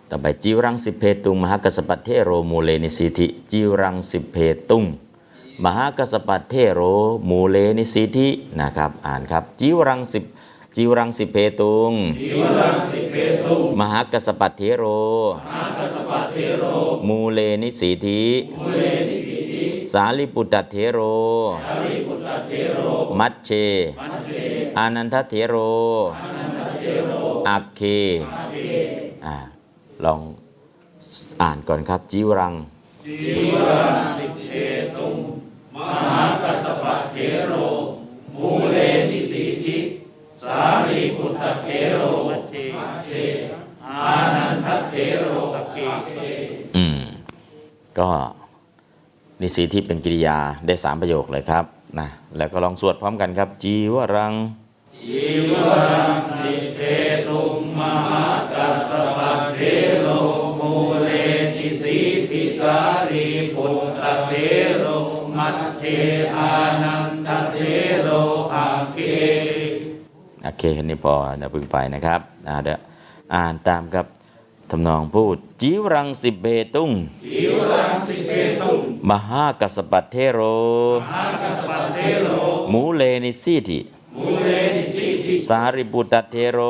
[0.09, 4.37] ต่อไปจีวรังสิพเพตุงมหากัสสปัตเถโรมูเลนิสีทิจีวรังสิพเพ
[4.71, 4.85] ตุง
[5.65, 6.81] มหากัสสปัตเถโร
[7.29, 8.29] มูเลนิสีทิ
[8.61, 10.19] นะครับ อ่านครับจีวรังสิ
[10.77, 11.93] จีวรังสิพเพตุง
[13.81, 14.85] มหากัสสปัตเถโร
[17.09, 18.25] มูเลนิสีทิ
[19.93, 20.99] สาริปุตตัตเถโร
[23.19, 23.51] มัชเฌ
[24.79, 25.55] อานันทัตเถโร
[27.49, 27.81] อัคเค
[29.27, 29.37] อ่า
[30.05, 30.21] ลอง
[31.43, 32.55] อ่านก่อนครับ จีวรัง
[33.25, 34.05] จีวรัง
[34.37, 34.57] สิพเพ
[34.97, 35.17] ตุง
[35.77, 37.17] มหากัสสปัตเถ
[37.49, 37.55] โร
[38.37, 38.77] มูเล
[39.11, 39.77] นิสีทิ
[40.42, 43.11] สาริปุตตัตเถโรมัชเช
[43.87, 45.24] อานันทเถโร
[45.55, 45.78] กัเก
[46.09, 46.12] เท
[46.76, 47.02] อืม
[47.98, 48.11] ก็
[49.40, 51.64] นิสีที่เป็นกิริยาได้สามประโยคเลยครับ
[51.98, 54.35] นะแล้วก็ลองสวดพร้อมกันครับ จีวรัง
[55.02, 55.52] จิว
[55.90, 56.83] รังสิเอ
[57.26, 59.59] ตุงมหากัสสปะเถ
[60.00, 60.07] โร
[60.59, 61.09] มูเล
[61.57, 62.76] นิสีทิสา
[63.11, 64.33] รีพุทธเถ
[64.78, 64.85] โร
[65.37, 65.83] มัชเช
[66.37, 66.52] อา
[66.83, 72.79] นันทเถโรอาเกโอเคแค่นี้พอเดี๋ยวพึ่งไปนะครับอ่าเดี๋ยว
[73.35, 74.07] อ่านตามครับ
[74.71, 76.91] ทำนองพูดจีวรังสิเบตุง
[77.25, 80.41] จิวรังสิเอตุงมหากัสสปัตเทโร
[81.01, 82.29] มหากัสสปะเถโร
[82.73, 83.81] มูเลนิสิติ
[84.19, 86.61] มูเลนิสิทิสาริปุตตเทโร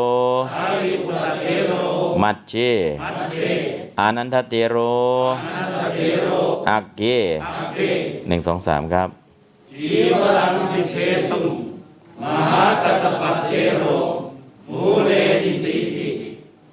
[0.57, 1.73] อาริปุตตะเทโร
[2.23, 2.53] มัชเช
[3.03, 4.77] มัชเชออานันทเตโร
[6.71, 7.03] อักเก
[8.29, 9.09] หนึ่งสองสามครับ
[9.71, 10.97] ชีวรังสิเพ
[11.33, 11.72] ตุง
[12.23, 13.85] มหากัสสปัตเทโร
[14.71, 15.11] มูเล
[15.43, 16.09] นิสิติ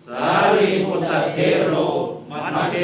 [0.07, 1.73] สารีพุทธเทโร
[2.29, 2.75] มัคเก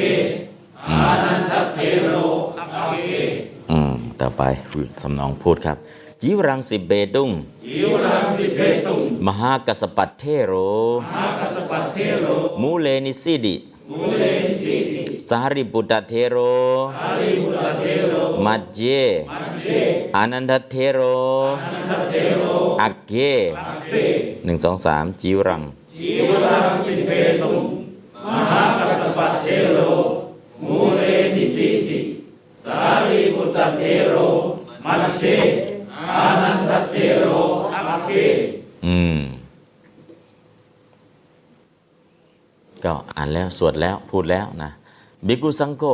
[0.89, 2.09] อานันทเทโร
[2.57, 3.11] อัคเก
[3.71, 4.43] อืมต่อไป
[5.01, 5.77] สำนองพูดครับ
[6.21, 7.29] จีวรังสิเบตุง
[7.65, 10.53] ชีวรังสิเพตุงมหากัสสปัตเทโร
[11.01, 12.25] มหากัสสปัตเทโร
[12.61, 13.55] มูเลนิสิดิ
[13.91, 16.37] มูเลนิสิติ สารีบุตรเทโร
[16.97, 18.13] สารีพุทธเทโร
[18.45, 18.81] มัจเจ
[19.31, 19.67] มัคเก
[20.15, 20.99] อานันทเทโร
[22.81, 23.13] อักเก
[24.45, 27.11] หนึ่งสองสามจีวรังชีวรังสิเพ
[27.41, 27.63] ตุง
[28.25, 29.79] มหากัสสปัตเทโร
[30.63, 31.01] มูเล
[31.35, 31.99] นิสิติ
[32.65, 34.15] สารีพุทธเทโร
[34.85, 35.23] มัคเช
[36.15, 37.25] อานันทเทโร
[37.73, 38.11] อัคเก
[38.85, 39.19] อืม
[42.85, 44.71] ก็อ่านแล้ว สวดแล้ว พูดแล้วนะ
[45.27, 45.85] บิกุสังโก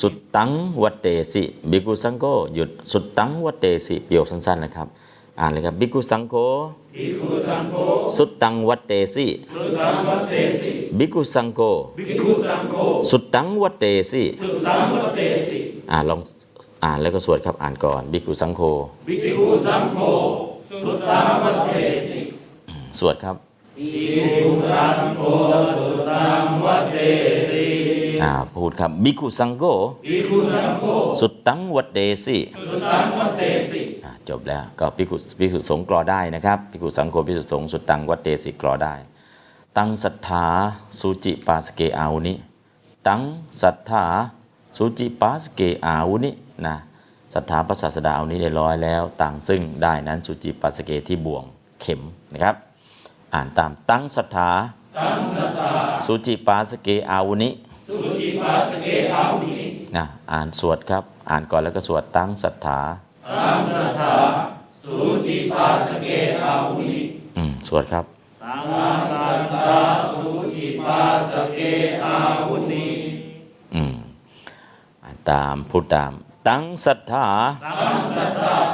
[0.00, 0.50] สุดตัง
[0.82, 4.88] วัตเตสิบิกุสังโกหยุดสุดตังวัตเตสิประโยคสั้นๆนะครับ
[5.40, 6.34] อ่านเลยครับบิกุสังโก
[6.94, 7.74] ภิกุสังโฆ
[8.16, 11.60] สุดตังวัตเตสิสุตังวัตเตสิบิกุสังโก
[11.98, 12.74] ภิกุสังโฆ
[13.10, 15.58] สุดตังวัตเตสิสุตังวัตเตสิ
[15.90, 16.20] อ่าลอง
[16.84, 18.60] อ่านแล้วก็สวดครับอ่านก่อนบิกุสังโฆ
[19.06, 19.98] ภิกุสังโฆ
[20.84, 21.70] สุตังวัตเต
[22.08, 22.18] สิ
[22.98, 23.36] สวดครับ
[23.78, 23.90] ภิ
[24.44, 25.20] กุสังโฆ
[25.76, 26.96] สุตังวัตเต
[27.48, 27.49] ส
[28.22, 29.64] อ่าพูดครับบิกุสังโฆ
[30.06, 30.84] ภิกขุสังโฆ
[31.20, 32.38] สุดตังวัตเตสิ
[32.70, 38.94] สุตังวัตเตสิอ่าจบแล้วก็พิกุพิกุสงฆ์กรอได้นะครับพิกุสังโฆพิกุสงฆ์สุดตังวัดเตสิกรอได้
[39.76, 40.46] ตังศรัทธา
[41.00, 42.34] สุจิปาสเกอาวุนิ
[43.08, 43.20] ตัง
[43.62, 44.04] ศรัทธา
[44.76, 46.30] สุจิปาสเกอาวุนิ
[46.66, 46.76] นะ
[47.34, 51.44] สัตถาพระศาสดาอาวุณิได้ร้อยแล้วตังซึ่งด้ายนั้นสูจิปาสเกที่บ่วง
[51.80, 52.00] เข็ม
[52.32, 52.56] นะครับ
[53.34, 54.50] อ่านตามตัง สัตถา
[54.98, 55.70] ตังสัตถา
[56.04, 57.50] สูจิปาสเกอาวุณิ
[57.90, 62.80] สูจิปาสเกอาวุณินะอ่านสวดครับ อ่านก่อนแล้วก็สวดตัง สัตถา
[63.30, 64.14] ตัง สัตถา
[64.82, 66.08] สูจิปาสเก
[66.42, 67.00] อาวุณิ
[67.36, 68.04] อืมสวดครับ
[68.44, 69.78] ตัง สัตถา
[70.14, 71.00] สูจิปา
[71.32, 71.58] สเก
[72.04, 72.16] อา
[72.48, 72.88] วินิ
[73.74, 73.94] อืม
[75.04, 76.12] อ่านตามพูดตาม
[76.48, 77.26] ตังศรัทธา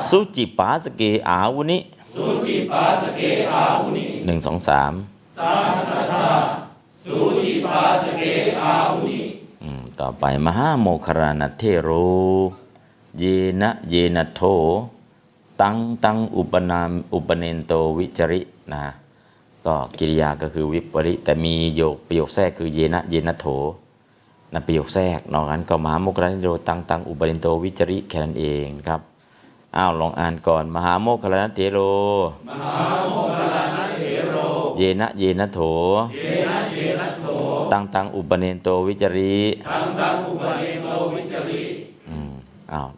[0.08, 1.78] สุจิปาสเกอาวุนิ
[2.14, 3.20] สุจิปาสเก
[3.52, 4.92] อาวินิหนึ่งสองสาม
[5.40, 6.26] ตังสัตตา
[7.06, 8.22] สุจิปาสเก
[8.62, 9.24] อาวินิ
[10.00, 11.90] ต่อไปมหาโมคคารณเทโร
[13.18, 13.22] เย
[13.60, 14.40] นะเยนะโท
[15.60, 18.40] ตังตังอุปนามอุปเนนโตวิจริ
[18.72, 18.82] นะ
[19.66, 23.46] ก็กิริยาก็คือวิปริ แต่มีโยกประโยคแทรกคือเยนะเยนะโถ
[24.52, 29.00] นะประโยคแทรกนอกนั้นก็มหาโมคคาณเทโรตังตังอุปเนนโตวิจริแค่นั้นเองครับ
[29.76, 31.78] อ้าวลองอ่านก่อน มหาโมคคารณเทโร
[34.78, 35.60] เยนะเยนะโถ
[37.72, 39.36] ตังตังอุปเนนโตวิจริ
[39.68, 41.62] ตังตังอุปเนโตวิจริ
[42.08, 42.30] อืม
[42.72, 42.88] อ้าว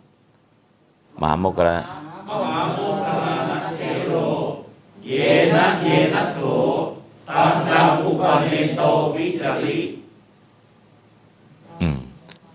[1.20, 1.76] มหาโมกขลา
[5.06, 5.12] เย
[5.54, 6.40] นะเยนะโถ
[7.30, 8.82] ตังตังอุปเนโต
[9.16, 9.78] วิจริ
[11.80, 11.98] อืม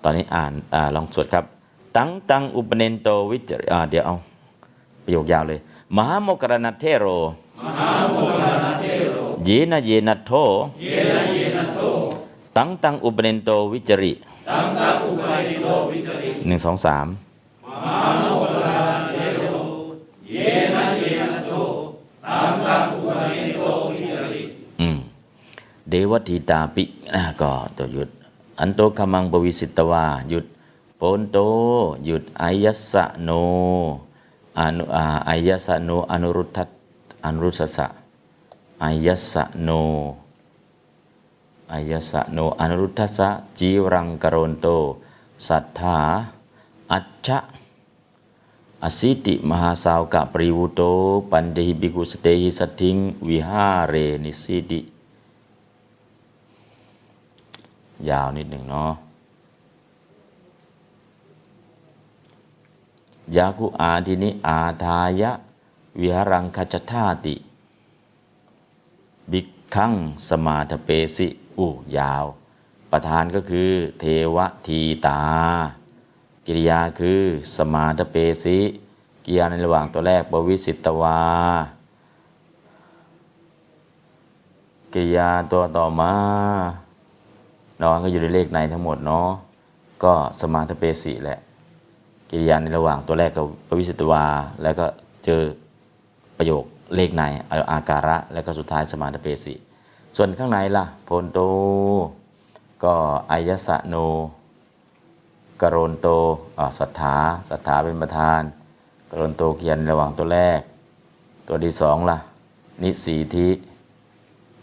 [0.04, 1.46] ตอนนี้อ่านอ่าลองสวดครับ
[1.98, 4.16] ตังตังอุปเนนโตวิจริอ่าเดี๋ยวเอา
[5.04, 5.60] ประโยคยาวเลย
[5.96, 7.08] มหาโมกขลนัทเทโร
[9.46, 10.32] เยนะเยนะโท
[10.82, 11.80] เยนะเยนะโถ
[12.58, 14.14] ตังตังอุปเนนโตวิจริ
[14.50, 17.08] ตังตังอุปเนโตวิจริหนึ่งสองสาม
[20.32, 20.38] เย
[20.76, 21.52] นะเยนะโถ
[22.28, 23.62] ตังตังอุปเนโต
[23.92, 24.42] วิจริ
[24.82, 24.98] อืม
[25.90, 28.10] เดวทีตาปิอ่าก็ตัวหยุด
[28.60, 30.46] อันโตคมังปวิสิตวาหยุด
[30.98, 31.38] โปนโต
[32.06, 33.30] หยุดอายัสสะโน
[34.60, 36.70] อนุอาอายัสสะโนอนุรุทธัต
[37.26, 37.88] อนุรุสสะ
[38.84, 39.70] อายัสสะโน
[41.74, 44.68] อายสะโนอนุรุทธัสะจีวรังกโรนโต
[45.48, 46.00] สัทธา
[46.92, 47.40] อัจฉะ
[48.84, 50.82] อสิติมหาสาวกะปริวุโต
[51.32, 54.80] ปันเดหิบิกุสเตหิสัทธิง วิหาเรนิสิติ
[58.10, 58.94] ยาวนิดหนึ่งเนาะ
[63.36, 65.32] ยาคุอาทินิอาทายะ
[66.00, 67.36] วิหารังคจธาติ
[69.32, 69.94] บิกขัง
[70.28, 71.28] สมาธเปสิ
[71.60, 72.26] อู้ยาว
[72.92, 74.38] ประธานก็คือเทว
[74.68, 75.22] ทีตา
[76.46, 77.20] กิริยาคือ
[77.58, 78.60] สมาธเปสิ
[79.26, 81.20] กิริยาในระหว่างตัวแรกปวิสิตวา
[84.94, 86.14] กิริยาตัวต่อมา
[87.82, 89.30] นอนก็อยู่ในเลขในทั้งหมดเนาะ
[90.04, 91.40] ก็สมาธเปสิแหละ
[92.30, 94.26] กิริยาในระหว่างตัวแรกกับปวิสิตวา
[94.64, 94.86] แล้วก็
[95.26, 95.42] เจอ
[96.38, 96.64] ประโยค
[96.96, 97.24] เลขใน
[97.72, 99.54] อาการะ แล้วก็สุดท้ายสมาธเปสิ
[100.18, 101.40] ส่วนข้างในล่ะโพนโต
[102.84, 102.94] ก็
[103.32, 103.96] อายสะโน
[105.62, 106.08] กโรนโต
[106.58, 107.16] อ่าสัทธา
[107.50, 108.42] สัทธาเป็นประธาน
[109.12, 110.60] กโรนโตเขียนระหว่างตัวแรก
[111.48, 112.18] ตัวที่สองล่ะ
[112.84, 113.50] นิสีทิ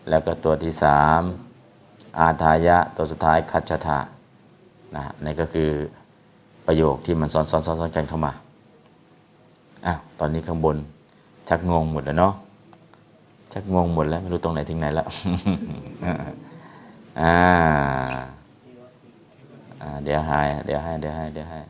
[0.08, 1.20] แล้วก็ตัวที่สาม
[2.18, 3.98] อาทายะ ตัวสุดท้ายคัจฉา
[4.96, 5.70] นะนี่ก็คือ
[6.66, 8.32] ประโยคที่มันซ้อนซ้อนซ้อนซ้อนกันเข้ามา
[9.86, 10.76] อ้าวตอนนี้ข้างบน
[11.48, 12.34] ชักงงหมดแล้วเนาะ
[13.52, 15.06] ชักงงหมดแล้ว ไม่รู้ตรงไหนถึงไหนแล้ว
[17.20, 17.34] อ่า
[20.04, 21.60] เดี๋ยวให้เดี๋ยวให้เดี๋ยวให้เดี๋ยวให้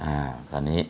[0.00, 0.14] อ่า
[0.50, 0.82] คราวนี้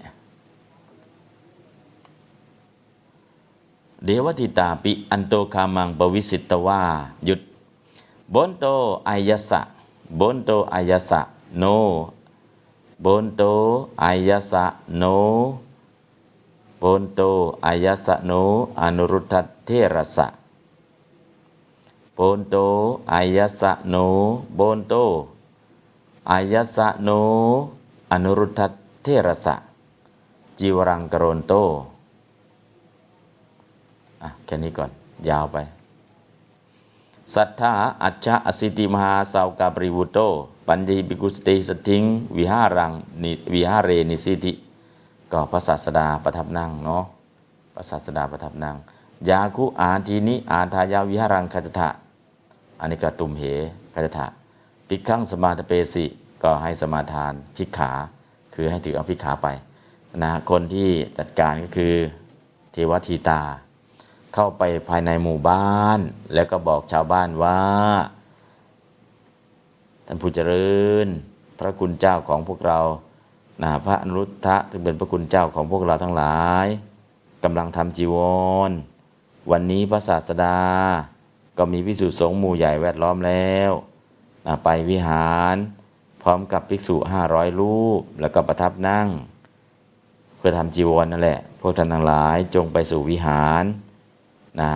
[4.04, 6.80] เดวติตาปิ อันโตคามังปวิสิตตวา
[7.24, 7.40] หยุด
[8.32, 8.66] บนโต
[9.08, 9.60] อายสะ
[10.20, 11.20] บนโตอายสะ
[11.58, 11.64] โน
[13.04, 13.42] บนโต
[14.02, 14.64] อายสะ
[14.98, 15.04] โน
[16.82, 17.20] บนโต
[17.64, 18.32] อายสะโน
[18.80, 19.34] อนุรุทธ
[19.66, 20.26] เทระสะ
[22.18, 22.56] บนโต
[23.12, 23.94] อายสะโน
[24.58, 24.94] บนโต
[26.30, 27.08] อายสะโน
[28.12, 28.60] อนุรุทธ
[29.02, 29.54] เทระสะ
[30.58, 31.52] จิวรังกรนโต
[34.22, 34.90] อะแค่นี้ก่อน
[35.28, 35.56] ยาวไป
[37.32, 37.72] สัทธา
[38.02, 40.18] อัจฉะอสิติมหาสาวกาปริวุโต
[40.68, 42.02] ปัญญิบิกุสติสทิง
[42.36, 44.52] วิหารังนิวิหาเรนิสิติ
[45.32, 47.04] ก็พระศาสดาประทับนั่งเนาะ
[47.74, 48.76] พระศาสดาประทับนั่ง
[49.28, 51.88] ยาคุอาทีนิอาทายาวิหารังคจทะ
[52.80, 53.42] อันนี้ก็ตุมเห
[53.94, 54.26] คจทะ
[54.88, 56.04] ปิขังสมาธเปสิ
[56.42, 57.90] ก็ให้สมาทานพิกขา
[58.54, 59.48] คือให้ถือเอาพิกขาไป
[60.22, 61.94] นะคนที่จัดการก็คือ
[62.72, 63.40] เทวทีตา
[64.34, 65.98] เข้าไปภายในหมู่บ้าน
[66.34, 67.62] แล้วก็บอกชาวบ้านว่า
[70.06, 71.06] ท่านผู้เจริญ
[71.58, 72.80] พระคุณเจ้าของพวกเรา
[73.62, 76.66] นะพระอนุรุทธะถึงเป็นพระคุณเจ้าของพวกเราทั้งหลาย
[77.44, 78.16] กำลังทำจีว
[78.68, 78.70] ร
[79.50, 80.58] วันนี้พระศาสดา
[81.58, 83.70] ก็มีพิสุสงฆ์หมู่ใหญ่แวดล้อมแล้ว
[84.46, 85.56] นะไปวิหาร
[86.22, 89.08] พร้อมกับภิกษุห้าร้อยรูป แล้วก็ประทับนั่ง
[90.36, 93.64] เพื่อทำจีวรนั่นแหละ พวกท่านทั้งหลายจงไปสู่วิหาร
[94.60, 94.70] นะ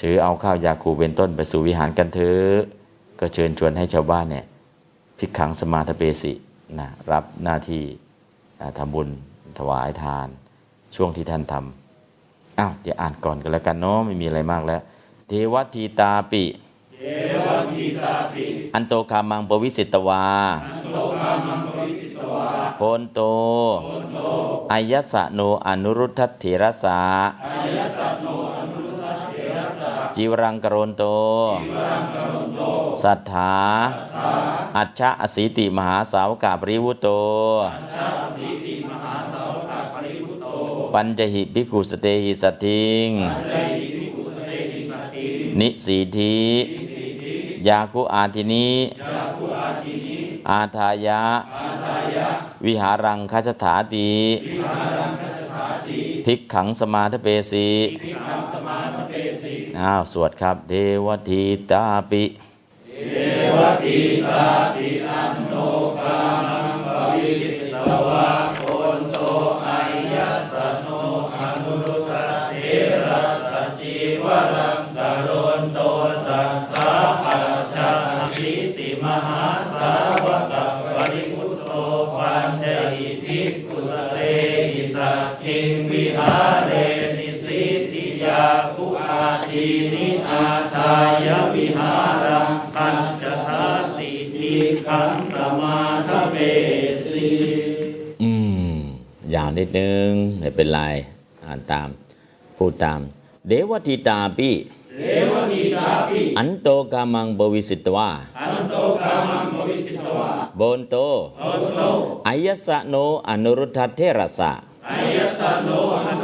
[0.00, 2.54] ถือเอาข้าวยาคูเป็นต้นไปสู่วิหารกันเถอะ
[3.20, 4.44] ก็เชิญชวนให้ชาวบ้านเนี่ย
[5.18, 6.32] พิกขังสมาธเปสิ
[6.78, 7.82] นะรับหน้าที่
[8.78, 9.08] ทำบุญ
[9.58, 10.28] ถวายทาน
[10.94, 14.80] ช่วงที่ท่านทำอ้าวเดี๋ยวอ่านก่อนกันแล้วกันเนาะไม่มีอะไรมากแล้ว
[15.28, 16.44] เทวทีตาปิ
[16.94, 17.02] เท
[17.46, 18.44] วทิตาปิ
[18.74, 20.24] อันโตคามังปวิสิตวา
[20.92, 22.46] โลกามังปวิสิตวา
[22.76, 23.20] โพนโต
[24.72, 27.00] อายสะโนอนุรุทธเถรสา
[27.46, 28.28] อายสัตโน
[30.16, 31.04] จิวรังกโรนโต
[33.02, 33.54] สัทธา
[34.76, 37.08] อัจฉะอสีติมหาสาวกาปริวุโต
[37.94, 40.46] ชาสีติมหาสาวกาปริวุตโต
[40.94, 43.08] ปัญจหิภิกขุสเตหิสัตถิง
[43.50, 43.56] ใจ
[43.98, 45.26] วิกุสเตหิสติ
[45.60, 46.36] นิสีที
[47.66, 50.16] ยาคุอาทินิยาคุอาทินิ
[50.50, 51.22] อาทายะ
[51.56, 52.28] อาทายะ
[52.64, 54.12] วิหารังคัจถาติ
[55.64, 57.68] วิหารังคชถาติภิกขังสมาธเปสี
[58.04, 60.72] วิคังสมาธเปสิอ้าวสวดครับ เท
[61.04, 62.24] วทีตาปิ
[63.10, 63.16] เท
[63.56, 63.98] วทิ
[64.28, 65.54] ตาปิอันโต
[66.00, 67.76] กามังปวิสิต
[68.08, 68.28] วา
[68.62, 91.92] โาทายวิหา
[92.24, 93.64] รังคัจจทา
[93.98, 94.54] ติติ
[94.86, 95.76] ขังสมา
[96.08, 96.36] ธเป
[97.04, 97.28] สี
[98.22, 98.32] อื
[98.72, 98.76] ม
[99.34, 100.08] ยาวนิดนึง
[100.38, 100.80] ไม่เป็นไร
[101.44, 101.88] อ่านตาม
[102.56, 103.00] พูดตาม
[103.48, 104.50] เดวทิตาปิ
[104.98, 108.10] เทวทิตาปิอันโตกามังบวิสิตวา
[108.40, 110.96] อันโตกามังบวิสิตวาโบนโต
[111.40, 111.44] โอ
[111.76, 111.80] โต
[112.28, 112.94] อายสะโน
[113.28, 114.52] อนุรุทธเทระสะ
[114.90, 115.70] อายสสโน
[116.06, 116.23] อนุทเทระส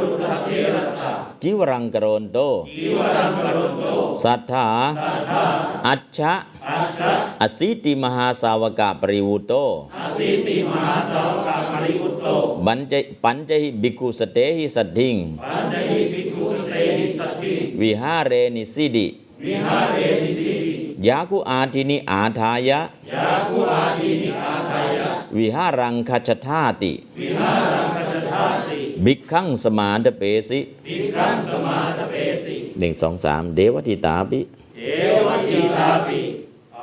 [1.43, 2.37] จิวรังกโรนโต
[2.77, 3.45] อิวรังก
[3.79, 3.85] โต
[4.23, 4.67] สัทธา
[5.03, 5.45] สัทธา
[5.87, 6.33] อัจฉะ
[6.69, 7.11] อาชะ
[7.41, 9.53] อสิติมหาสาวกะปริวุโต
[12.65, 15.15] ปัญจปัญจหิบิกุสเตหิสัตถิง
[17.81, 19.07] วิหาเรนิสิดิ
[21.07, 22.81] ยาคุอาทินิอาทายะ
[23.49, 34.39] กุอาทินิอาทายะวิหารังคัจฉทาติวิหารังคชทาติ บิกขังสมาธเปสิปิคังสมาธเปสิหนึ่งสองสามเดวทิตาปิ
[34.77, 34.81] เท
[35.25, 36.21] วทิตาปิ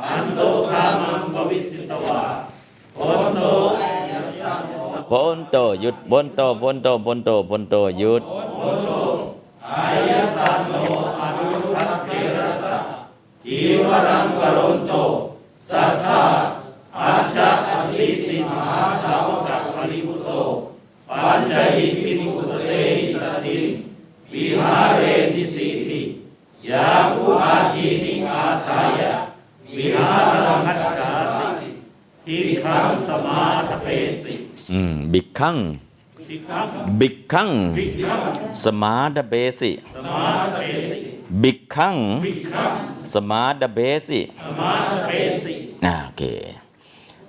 [0.07, 0.41] อันโต
[0.71, 2.23] คามังปวิสิตวา
[2.97, 3.41] โอนโต
[3.81, 4.21] อายะ
[5.51, 8.23] โตหยุดบนโตบนโตบนโตบนโตหยุด
[13.45, 14.93] จีวรังกโรนโต
[15.71, 16.23] สัทธา
[16.99, 19.58] อาชาอสิติมหาสาวกปริพุตโต
[21.11, 23.71] ปัญจหิปิมุสเตหิสติง
[24.33, 25.03] วิหาเร
[25.35, 25.45] นิ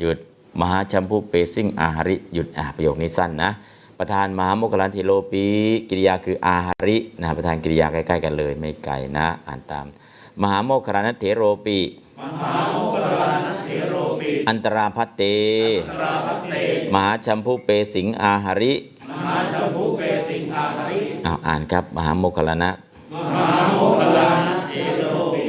[0.00, 0.18] หยุด
[0.60, 3.50] มหาชัมพูเปซิ่งอาหาริหยุดอ่าประโยคนี้สั้นนะ
[3.98, 5.46] ประธานมหาโมคคารณเทโลปี
[5.88, 9.86] กิริยาคืออาหารินะประธานกิริยาใกล้ๆกันเลย ไม่ไกลนะ อ่านตาม
[10.42, 11.78] มหาโมคคารณเทโรปี
[12.20, 15.22] มหาโมกขลานะเถโรปิอันตราพัตเต
[15.90, 16.54] ตราภัตเต
[16.94, 18.74] มหาชัมพูเปสิงอาหาริ
[19.10, 22.70] มหาชัมพุเปสิงอาหาริ อ้าวอ่านครับ มหาโมคคารณะ
[23.14, 25.04] มหาโมกขลานะเถโร
[25.34, 25.46] ปิ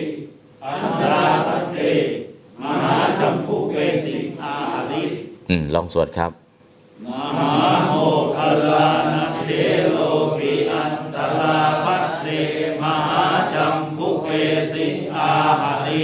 [0.63, 1.80] อันตราภัตเต
[2.63, 5.03] มหาชัมพุเปสิงอาหาริ
[5.49, 6.32] อืมลองสวดครับ
[7.05, 7.07] ม
[7.38, 9.47] หาโมกขลานะเถ
[9.91, 9.97] โร
[10.38, 12.28] ปิอันตราภัตเต
[12.84, 14.28] มหาชัมพุเป
[14.74, 15.30] สิงอา
[15.61, 16.03] หาริ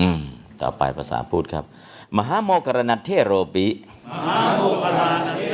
[0.00, 0.20] อืม
[0.60, 1.64] ต่อไปภาษาพูดครับ
[2.16, 3.66] มหาโมคคัลลานัตเถโรปิ
[4.10, 5.53] มหาโมคคัลลานัตเถโรป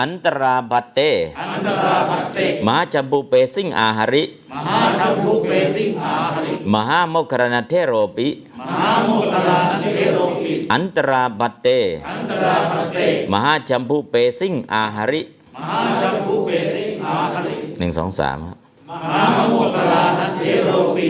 [0.00, 1.00] อันตราภัตเต
[1.40, 8.28] อันตราภัตเตมหาชัมพุเปสิงอาหะริ มหาชัมพุเปสิงอาหะริ มหาโมกรณเทโรปิ
[8.58, 11.68] มหาโมคคัลลานัตเถโรปิอันตราภัตเต
[12.08, 12.98] อันตราภัตเต
[13.32, 15.22] มหาชัมพุเปสิงอาหะริ
[15.54, 18.56] มหาชัมพุเปสิงอาหะริหนึ่งสองสามครับ
[18.90, 21.08] มหาโมคลานะเทโรปิ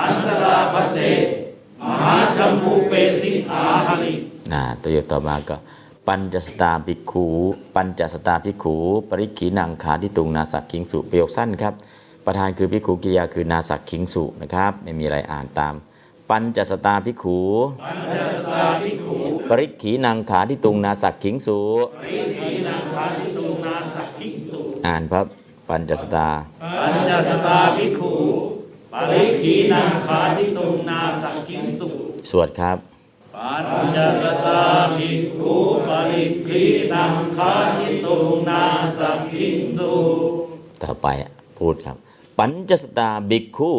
[0.00, 0.98] อันตราภัตเต
[1.88, 2.92] มหาชัมพุเป
[3.22, 4.12] สิงอาหาริ
[4.52, 5.56] น่าตัวอย่างต่อมาก็
[6.08, 7.26] ปัญจสตาภิกขู
[7.74, 8.76] ปัญจสตาภิกขู
[9.08, 11.74] ปริขีนังขาทิตุงนาสักขิงสุประโยคสั้นครับ
[12.26, 15.74] ประธานคือภิกขูกิริยาคือนาสักขิงสุนะครับ ไม่มีอะไรอ่านตาม
[16.30, 17.38] ปัญจสตาภิกขู
[17.84, 19.16] ปัญจสตาภิกขุ
[19.48, 21.58] ปริขีนังขาทิตุงนาสักขิงสุ
[22.00, 25.26] ปริขีนังคาทิตุนาสักขิงสุ อ่านครับ
[25.68, 26.28] ปัญจสตา
[26.80, 28.12] ปัญจสตาภิกขุ
[28.92, 31.88] ปริขีนังคาทิตุนาสักขิงสุ
[32.30, 32.78] สวดครับ
[33.44, 33.66] ปัญ
[33.96, 34.62] จสตา
[34.96, 35.56] ภิกขุ
[35.88, 38.16] ปริขีนังคาทิตุ
[38.48, 38.62] นา
[38.98, 39.92] สักขิงสุ
[40.82, 41.06] ต่อไป
[41.58, 41.96] พูดครับ
[42.38, 43.72] ปัญจสตาภิกขู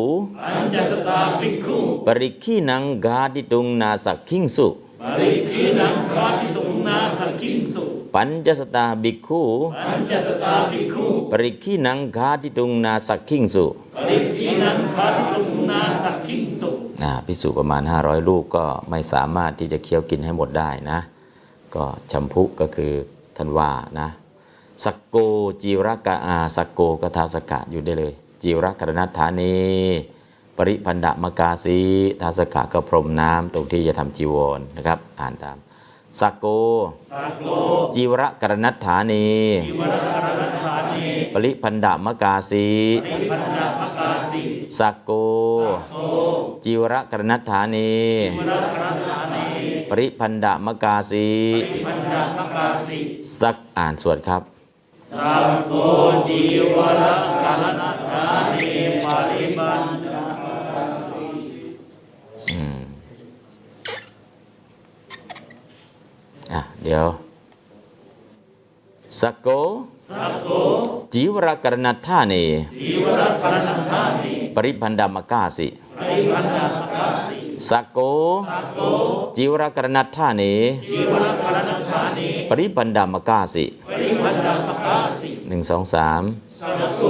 [0.44, 4.68] ปัญจสตาภิกขุปริขีนังกาทิตุงนาสักขิงสุ
[5.02, 7.84] ปริขีนังคาทิตุนาสักขิงสุ
[8.16, 9.42] ปัญจสตาภิกขู
[9.88, 16.12] ปัญจสตาภิกขุปริขีนังกาทิตุงนาสักขิงสุปริขีนังคาทิตุนาสั
[17.04, 21.00] นะพิสูจประมาณ 500 ลูกก็ไม่สามารถที่จะเคี้ยวกินให้หมดได้นะ
[21.76, 22.94] ก็ชัมพุก็คือ
[23.38, 24.10] ทันว่านะ
[24.84, 25.16] สักโก
[25.64, 29.56] จีรกะอาสักโกกทาสกะอยู่ได้เลย จีรกรณัฐานี
[30.58, 31.80] ปริพันดมกาสี
[32.22, 35.58] ทาสกะก็พรมน้ำตรงที่จะทำจีวรนะครับ อ่านตาม
[36.20, 36.46] สักโก
[37.12, 37.50] สักโล
[37.96, 39.28] จีวรกรณัฏฐานี
[39.68, 42.68] จิวรกรณฐานี ปริพันดมกาสี
[43.04, 44.42] ปริพันธมกาสิ
[44.80, 45.12] สักโก
[45.92, 45.98] โต
[46.64, 47.92] จีวรกรณัฏฐานี
[48.34, 49.46] จิวรกรณฐานี
[49.90, 51.28] ปริพันดมกาสี
[51.72, 53.00] ปริพันธมกาสิ
[53.42, 54.42] สักอ่านสวดครับ
[55.12, 55.74] สักโก
[56.30, 56.42] จิ
[56.76, 57.06] วร
[57.44, 58.72] กรณฐานี
[59.06, 60.03] ปริพัน
[66.84, 67.08] เดี๋ยว
[69.22, 69.48] สักโก
[70.12, 70.50] สักโก
[71.14, 72.44] จีวรกรณัฏฐานี
[72.82, 75.68] จิวรกรณฐานีปริพันดมกาสิ
[76.00, 77.38] ปริพันธมกาสิ
[77.70, 78.00] สักโก
[78.52, 78.80] สักโก
[79.38, 80.54] จีวรกรณัฏฐานี
[80.90, 86.24] จิวรกรณฐานีปริพันดมกาสิปริพันธมกาสิหนึ่งสองสาม
[86.62, 87.04] สักโก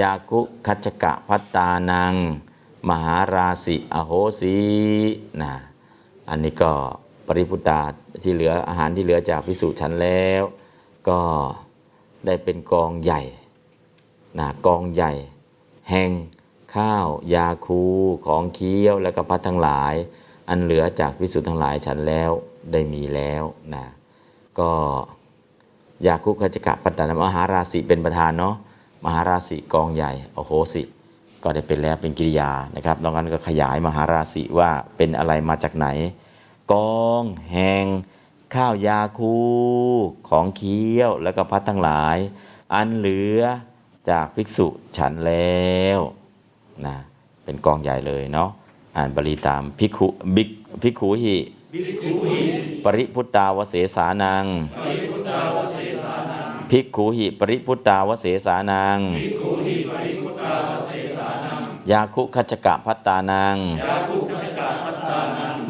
[0.00, 2.14] ยาคุคัจกะพัตตานัง
[2.88, 4.56] มหาราสิอโหสี
[5.42, 5.52] นะ
[6.28, 6.72] อันนี้ก็
[7.26, 7.80] ปริพุตา
[8.22, 10.42] ที่เหลืออาหารที่เหลือจากพิสุฉันแล้ว
[11.08, 11.20] ก็
[12.26, 13.22] ได้เป็นกองใหญ่
[14.38, 15.12] นะกองใหญ่
[15.90, 16.10] แห่ง
[16.74, 17.82] ข้าวยาคู
[18.26, 19.94] ของเคี้ยวและก็พัดทั้งหลาย
[20.48, 22.30] อันเหลือจากพิสุทั้งหลายฉันแล้ว
[22.72, 23.84] ได้มีแล้วนะ
[24.58, 24.70] ก็
[26.06, 28.54] ยาคุขจกะปัตตานมหาราศีเป็นประธานเนาะ
[29.04, 30.82] มหาราศีกองใหญ่โอโหสิ
[31.42, 35.86] ก็ได้เป็นแล้วเป็นกิริยานะครับดังนั้นก็ขยายมหาราศีว่าเป็นอะไรมาจากไหน
[36.72, 36.74] ก
[37.06, 37.86] องแห่ง
[38.54, 39.36] ข้าวยาคู
[40.28, 42.16] ของเคี้ยวแล้วก็พัดทั้งหลาย
[42.74, 43.40] อันเหลือ
[44.10, 46.00] จากภิกษุฉันแล้ว
[46.86, 46.96] นะ
[47.44, 48.50] เป็นกองใหญ่เลยเนาะ
[48.96, 50.50] อ่านบาลีตามภิกขุบิก
[50.82, 51.36] ภิกขุหิ
[52.84, 54.44] ปริพุตตาวเสสานัง
[56.70, 58.98] ภิกขุหิปริพุตตาวเสสานัง
[61.90, 63.56] ยาคุขจกะพัตตานัง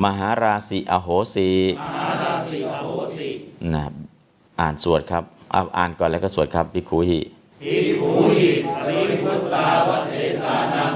[0.04, 1.50] มหาราสีอโหสี
[3.74, 3.84] นะ
[4.60, 7.20] อ่านสวดครับเอาอ่านก่อนแล้วก็สวดครับภิกขุหิ
[7.62, 8.50] ภิกขุหิ
[8.84, 10.92] ปริพุตตาวเสสานัง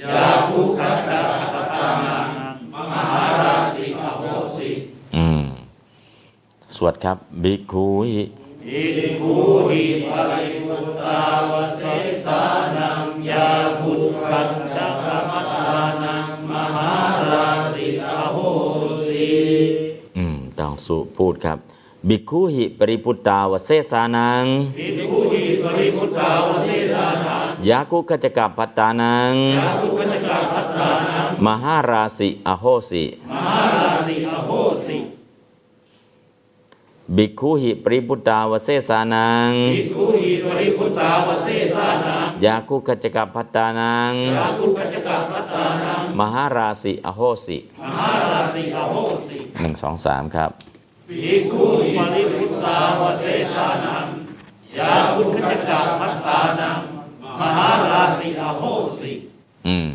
[0.00, 2.28] ยาคุคัจจกปัตตานัง
[2.74, 2.76] ม
[3.10, 4.22] หาราสิอโห
[4.56, 4.70] สิ
[5.16, 5.44] อืม
[6.76, 8.22] สวดครับ ภิกขุหิ
[8.66, 9.34] ภิกขุ
[9.68, 11.82] หิปริพุตตาวเส
[12.26, 12.40] สา
[12.76, 13.50] นังยา
[13.80, 16.92] พุทธัจจกปัตตานังมหา
[17.28, 18.38] ราสิอโห
[19.06, 19.30] สิ
[20.16, 21.58] อืมต้องสุพูดครับ
[22.08, 24.44] บิกขุหิปริพุตตาวเสสานัง
[24.76, 34.52] ภิกขุหิปริพุตตาวเสสานังยาคุขจกะพัตตานังยาคุคัจจกปัตตานังมหาราสิอโหสิมหาราสิอโห
[34.86, 34.98] สิ
[37.14, 48.96] บิกขุหิปริพุตตาวเสสานังภิกขุหิปริพุตตาวเสสานังยาคุขจกะพัตตานังยาคุคัจจกปัตตานัง มหาราสิอโหสิมหาราสิอโห
[49.28, 50.50] สิหนึ่งสองสามครับ
[51.08, 51.64] ภิกขุ
[51.96, 54.06] ปริพุตตาวเสสานัง
[54.78, 56.78] ยาคุคัจจกปัตตานัง
[57.40, 58.62] มหาราสิอโห
[59.00, 59.12] สิ
[59.66, 59.90] อืม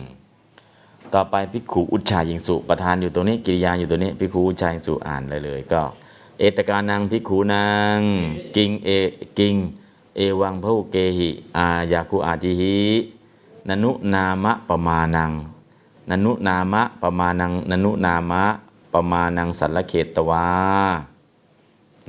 [1.14, 5.82] ต่อไปพิกขุอุชฌายิงสุประธานอยู่ตรงนี้กิริยาอยู่ตรงนี้พิกขุอุชฌายิงสุอ่านเลยเลยก็
[6.42, 7.68] เอตกานังพิกขุนา
[7.98, 8.00] ง
[8.56, 8.90] กิงเอ
[9.40, 9.56] กิง
[10.16, 12.80] เอวังพหุเกหิ อายาคุอาจิหิ
[13.68, 15.32] นนุนามะประมานัง
[16.10, 18.44] นนุนามะประมานังนนุนามะ
[18.94, 20.48] ประมานังสัลลเขตตวา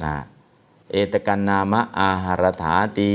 [0.03, 0.14] นะ
[0.91, 3.12] เอตกันนามะอาหารถาติ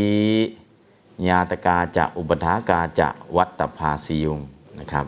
[1.28, 4.39] ญาตกาจะอุปถากาจะวัตตภาสียุง
[4.80, 5.05] นะครับ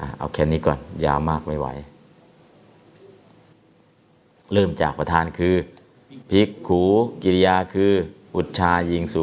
[0.00, 1.68] อเอาแค่นี้ก่อนยาวมากไม่ไหว
[4.52, 5.54] เริ่มจากประธานคือ
[6.30, 6.82] ภิกขู
[7.22, 7.92] กิริยาคือ
[8.36, 9.22] อุชชายิงสุ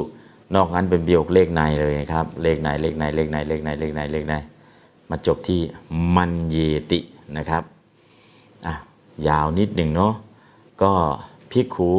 [0.55, 4.33] นอกนั้นเป็นประโยคเลขในเลยครับ เลขในเลขในเลขในเลขในเลขในเลขใน
[5.09, 5.61] มาจบที่
[6.15, 6.57] มันเย
[6.91, 6.99] ติ
[7.37, 7.63] นะครับ
[8.65, 8.73] อะ
[9.27, 10.13] ยาวนิดหนึ่งเนาะ
[10.81, 10.91] ก็
[11.51, 11.89] ภิกขู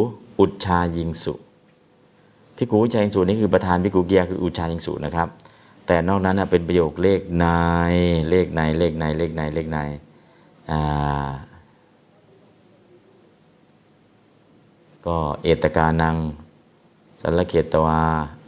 [0.41, 1.35] อุชชายิงสุ
[2.57, 5.29] ภิกขูอุชายิงสุนี่คือประธานภิกขูกิริยาคืออุชายิงสุนะครับ
[5.87, 7.47] แต่นอกนั้นนะเป็นประโยคเลขใน
[8.29, 9.79] เลขในเลขในเลขในเลขใน
[10.71, 11.29] อ่า
[15.09, 16.17] ก็เอตกานัง
[17.21, 18.01] สัลลเขตวา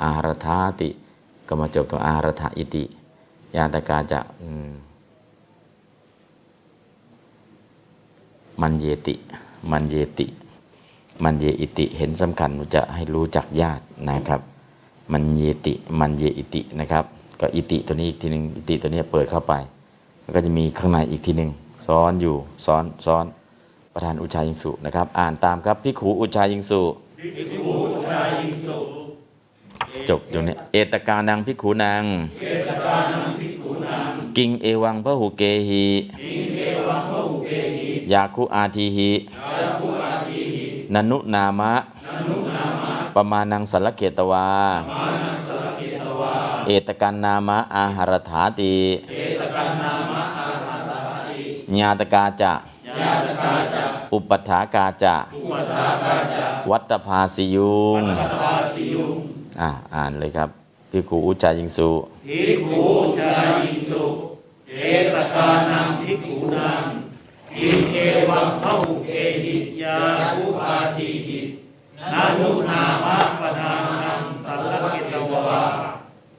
[0.02, 0.88] อาหารธาติ
[1.46, 2.84] ก็มาจบตรงอาหารธาอิติ
[3.56, 4.20] ยาตกาจะ
[8.60, 9.14] มันเยติ
[9.70, 10.26] มันเยติ
[11.24, 14.40] มันเยอิติ เห็นสำคัญจะให้รู้จักญาตินะครับ
[15.12, 17.04] มันเยติ มันเยอิตินะครับ
[17.40, 19.54] ก็อิติตัวนี้อีกทีหนึ่งอิติตัวนี้เปิดเข้าไป
[20.22, 21.50] แล้วก็จะมีข้างในอีกทีหนึ่ง
[21.86, 22.36] ซ้อนอยู่
[22.66, 23.24] ซ้อนซ้อน
[24.00, 26.82] ประธานอุชายิงสุนะครับ อ่านตามครับพิกขูอุชายิงสุ
[30.08, 32.02] จบอยู่นี้เอตกานังพิกขูนัง
[34.36, 35.86] กิงเอวังพระหูเกหิ
[38.12, 39.10] ยาคุอาทีหิ
[40.94, 41.72] นันุนามะ
[43.16, 44.48] ประมาณังสัลลเกตวา
[46.66, 48.74] เอตกันนามะอาหารถาติ
[49.10, 49.42] เอต
[49.82, 50.90] นามะอาหัต
[51.28, 52.52] ติญาตกาจะ
[52.98, 59.16] ญาตกาจะอุปถากาจะอุปถากาจะวัตภาสิยุงปัตตาสิยุง
[59.60, 60.48] อ่าอ่านเลยครับ
[60.90, 61.88] พี่ครูอุจจายิงสุ
[62.26, 62.82] ภิกขุ
[63.18, 63.32] ชา
[63.62, 64.04] ยิงสุ
[64.68, 64.80] เอ
[65.14, 66.82] ตกานังภิกขุนัง
[67.56, 67.96] อินเอ
[68.30, 68.74] วังเข้า
[69.06, 69.12] เอ
[69.42, 69.98] หิยา
[70.32, 71.40] ทุปาติหิ
[72.12, 73.72] นานุนามะปนา
[74.02, 75.62] นังสัลลกิตวา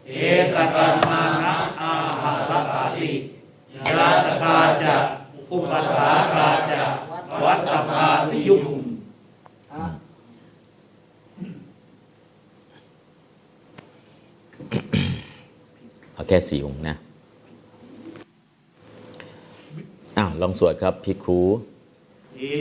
[0.08, 0.12] เอ
[0.54, 1.92] ตกานานะอา
[2.22, 3.12] หัตถาติ
[3.88, 4.96] ยาตกาจะ
[5.52, 6.84] อุปถากาจะ
[7.44, 8.66] วัตตภาสิยุง
[16.14, 16.96] เอาแค่สี่องค์นะ
[20.18, 21.40] อ้าวลองสวดครับพี่ครู
[22.40, 22.52] อิ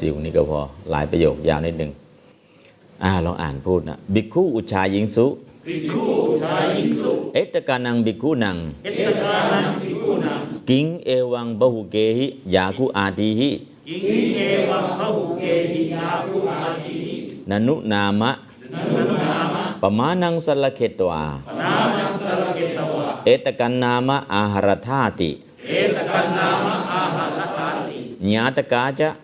[0.00, 1.90] สี่องค์นี้ก็พอหลายประโยคยาวนิดหนึ่ง
[3.04, 5.26] อ่าลองอ่านพูดนะบิกขุอุชายิงสุ
[5.66, 6.04] ภิกขุ
[6.42, 10.40] ชายิงสุเอตกานังบิกขุนังเอตกานังภิกขุนัง
[10.70, 13.50] กิงเอวังบหุเกหิยาคุอาทิหิ
[13.88, 14.02] อิง
[14.36, 16.96] เอวังพหุเกหิยาภูอาทิ
[17.50, 18.32] นนุนามะ
[18.74, 25.30] นันนุนามะปมานังสลเขตวาปนานังสรเกตวะเอตกันนามะอาหารธาติ
[25.68, 27.98] เอตกันนามะอาหัตถาติ
[28.32, 29.23] ญาตกาจะยาตกาจ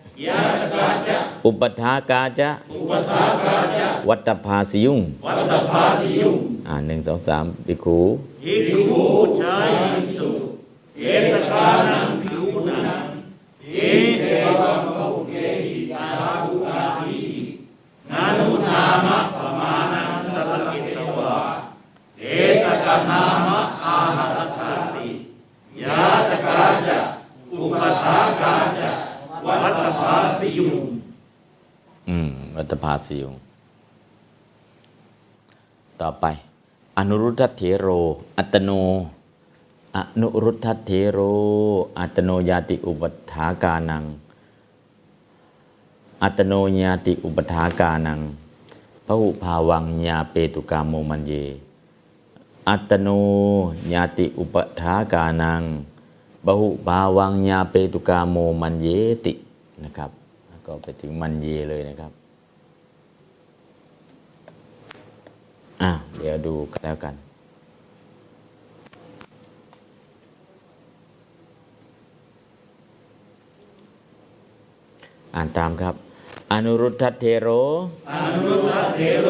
[1.45, 6.35] อุปถากาจะอุปถากาจะวัตภาสิยุงวัตตภาสิยุง
[6.67, 7.99] อ่าหนึ่งสองสามปิคู
[8.43, 9.03] ภิกขุ
[9.39, 10.29] ชายิสุ
[10.97, 13.03] เอตกานังภิกขุนัง
[13.75, 14.25] อิงเอ
[14.59, 15.33] วังพหุเก
[15.65, 16.07] หิยา
[16.43, 17.19] ภูอาทิ
[18.11, 21.35] นานุนามะปมานังสรเกตวะ
[22.19, 22.23] เอ
[22.63, 25.07] ตกันนามะอาหัตถาติ
[25.81, 26.97] ยาตกาจะ
[27.51, 28.91] อุปถากาจะ
[29.47, 30.83] วัตภาสิยุง
[32.09, 33.35] อืม วัตภาสิยุง
[36.01, 36.25] ต่อไป
[36.97, 37.87] อนุรุทธเถโร
[38.37, 38.71] อัตโน
[39.97, 41.19] อนุรุทธเถโร
[41.99, 44.03] อัตโนยาติอุปถากานัง
[46.23, 48.19] อัตโนยาติอุปถากานัง
[49.05, 51.33] พหุภาวังญาเปตุกามโมมันเย
[52.69, 53.09] อัตโน
[53.93, 55.61] ญาติอุปถากานัง
[56.45, 58.87] บหุภาวังยาเปตุกาโมมันเย
[59.25, 59.33] ติ
[59.83, 60.11] นะครับ
[60.65, 62.11] ก็ไปถึงมันเยเลยนะครับ
[65.81, 67.15] อะเดี๋ยวดูกันแล้วกัน
[75.35, 75.95] อ่านตามครับ
[76.51, 77.47] อนุรุทธเทโร
[78.11, 79.27] อนุรุทธเถโร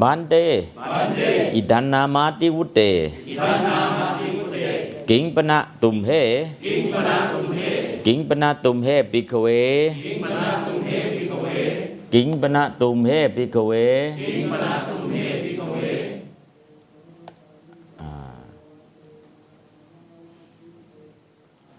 [0.00, 0.34] ภันเต
[1.54, 2.80] อิทันนามาติวุเต
[5.10, 6.10] กิงปนะตุมเห
[8.06, 9.46] กิงปนะตุมเห ภิกขเว
[12.14, 13.72] กิงปนะตุมเห ภิกขเว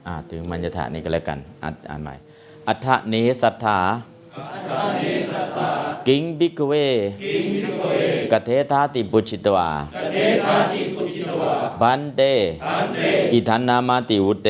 [0.07, 2.13] อ่าถึงมัญญถานี้ก็แล้วกันอ่านอ่านใหม่
[2.67, 3.79] อถ เนสัตถา
[6.07, 6.73] กิง ภิกขเว
[8.31, 9.69] กเถถาติปุจฉิตวา
[11.81, 12.21] ภันเต
[13.33, 14.49] อิทันนามาติวุตเต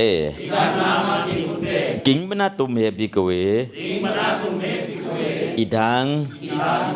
[2.07, 3.29] กิง ปนะ ตุมเห ภิกขเว
[5.57, 6.03] อิทัง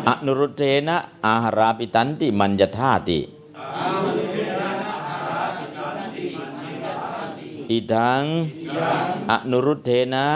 [0.08, 0.96] อนุรุทเธนะ
[1.26, 3.20] อาหะราปิตันติมัญญถาติ
[7.70, 8.22] อิดัง
[9.30, 10.28] อนุรุเทนะ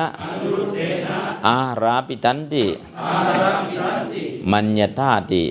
[1.47, 2.67] อาราปิตันติ
[4.53, 5.45] มัญญาธาติ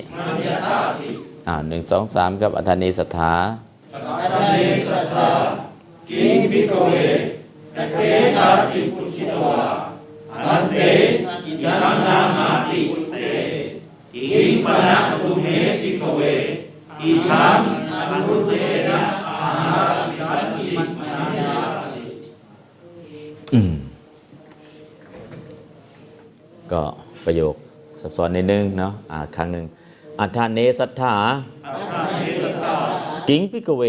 [1.47, 3.34] อ่าหนึ่งสองสามครับอัธเนสถา
[3.93, 5.27] อัธเนสถา
[6.09, 6.93] กิงพิโกเว
[7.75, 7.99] ตะเก
[8.38, 9.59] ตาติปุชิตวา
[10.34, 10.77] อันเต
[11.45, 13.15] อิทังนามาติอุเต
[14.13, 14.27] กิ
[14.65, 15.47] ปะนะตุเม
[15.82, 16.21] พิโกเว
[17.01, 17.57] อิทัง
[17.91, 18.51] อนุรุตเท
[18.89, 20.65] นะอาหาริยันติ
[20.99, 21.53] มัญญา
[21.93, 22.03] ติ
[23.53, 23.71] อืม
[26.74, 26.82] ก็
[27.26, 27.55] ประโยค
[28.01, 29.65] ซับซ้อนนิดนึงเนาะอ่าครั้งหนึ่ง
[30.20, 31.15] อัฏฐเนสัทธา
[33.30, 33.84] กิงพิกเว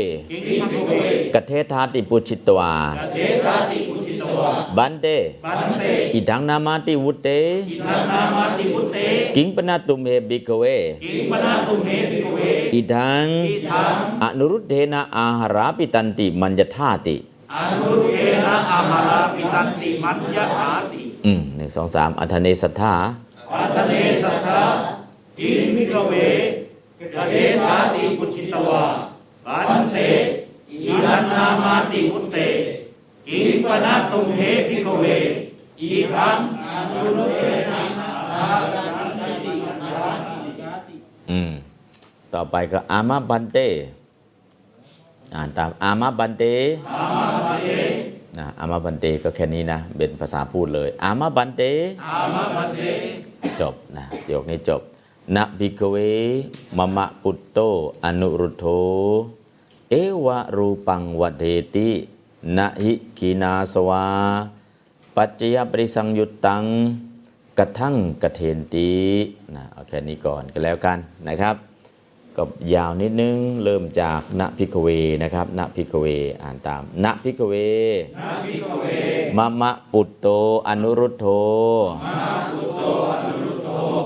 [1.35, 2.73] กเทธาติปุชิตวา
[3.15, 5.07] เทธาติปุชิตวาบันเต
[5.45, 7.29] ปันเตอิดังนามาติวุเต
[7.71, 8.99] อิทังนามาติพุเต
[9.37, 10.65] กิงปนาตุมเฮบิกเว
[11.05, 12.39] อิงปนะตุเมติกเว
[12.75, 17.17] อิดังอิทังอนุรุเทนะอาหาราปิตันติมัญญธาติ
[17.55, 20.47] อนุเทนะอาหาราปิตันติมัญญา
[20.93, 22.95] ติ อืมหนึ่งสองสามอัฏฐเนสัทธา
[23.51, 24.61] ปัตเนสัทธา
[25.41, 26.13] อิงมิกเว
[27.13, 28.83] กเทธาติปุชิตวา
[29.69, 29.99] ปันเต
[30.71, 32.37] อิทังนามาติพุเต
[33.29, 35.05] อิปนะตุงเมติกเว
[35.81, 37.41] อิทังอนุเท
[37.71, 40.95] นะอาหาราปิตันติมัญญาติ
[41.31, 41.53] อืม
[42.33, 43.59] ต่อไปก็อามาบันเต
[45.35, 46.45] อ่านตามอามาบันเต
[47.90, 51.63] นะอามาบันเตก็แค่นี้นะ เป็นภาษาพูดเลยอามาบันเต
[53.61, 54.83] จบนะประโยคนี้จบ
[55.37, 55.97] นะบิกเว
[56.79, 57.59] มะมะปุตโต
[58.05, 58.67] อนุรุทโธ
[59.91, 61.91] เอวะรูปังวเดติ
[62.57, 64.07] นะหิกีนาสวา
[65.17, 66.65] ปัจจยปริสังยุตตัง
[67.59, 68.91] กระทั่งกระเทนตี
[69.55, 71.57] นะเอาแค่นี้ก่อนก็แล้วกันนะครับ
[72.43, 74.89] ก็ยาวนิดนึง เริ่มจากณพิกเว
[75.23, 76.07] นะครับณพิกเว
[76.43, 77.55] อ่านตามณพิกเว
[79.37, 80.27] มะมะปุตโต
[80.69, 81.27] อนุรุทโธ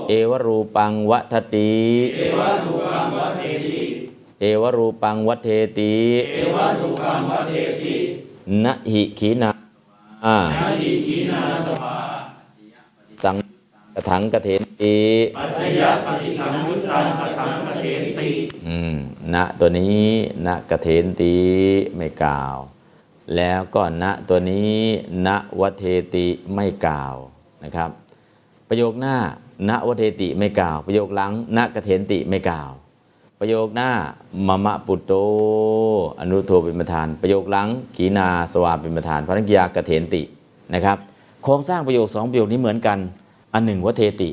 [0.09, 1.75] เอวรูปังวัฏติ
[2.17, 3.65] เอวรูปังวัฏเทติ
[4.39, 5.95] เอวรูปังวัฏเทติ
[8.63, 9.49] นะหิขีนา
[10.25, 10.37] อา
[13.23, 13.35] สัง
[13.95, 14.97] กถังกเถน ติ
[15.37, 18.29] ปัจจยปฏิสังยุตตังปทังปเทนติ
[18.67, 18.95] อืม
[19.33, 20.03] ณตัวนี้
[20.45, 21.35] ณกเถนติ
[21.95, 22.55] ไม่กล่าว
[23.35, 24.75] แล้วก็ณตัวนี้
[25.27, 27.15] ณวัฏเทติไม่กล่าว
[27.63, 27.89] นะครับ
[28.69, 29.15] ประโยคหน้า
[29.69, 32.71] ณวัฏเทติไม่กล่าว ประโยคหลังณกเถนติไม่กล่าว
[33.39, 33.91] ประโยคหน้า
[34.47, 35.13] มะมะปุตโต
[36.19, 40.21] อนุโทเป็นประธาน ประโยคหลังขีนาสวาเป็นประธานพระนักยากเถนติ
[40.73, 40.97] นะครับ
[41.43, 42.97] โครงสร้างประโยคสองประโยคนี้เหมือนกัน
[43.53, 44.29] อันหนึ่งวัฏเทติ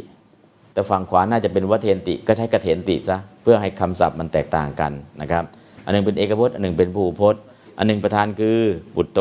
[0.73, 5.45] แต่ฝั่งขวาน่าจะเป็นวัเทนติก็ใช้กเถนติซะเพื่อให้คำศัพท์มันแตกต่างกันนะครับ
[5.85, 7.43] อันหนึงเป็นเอกพจน์ อันหนึงเป็นภูพจน์
[7.79, 8.59] อันหนึงประธานคือ
[8.97, 9.21] บุตโต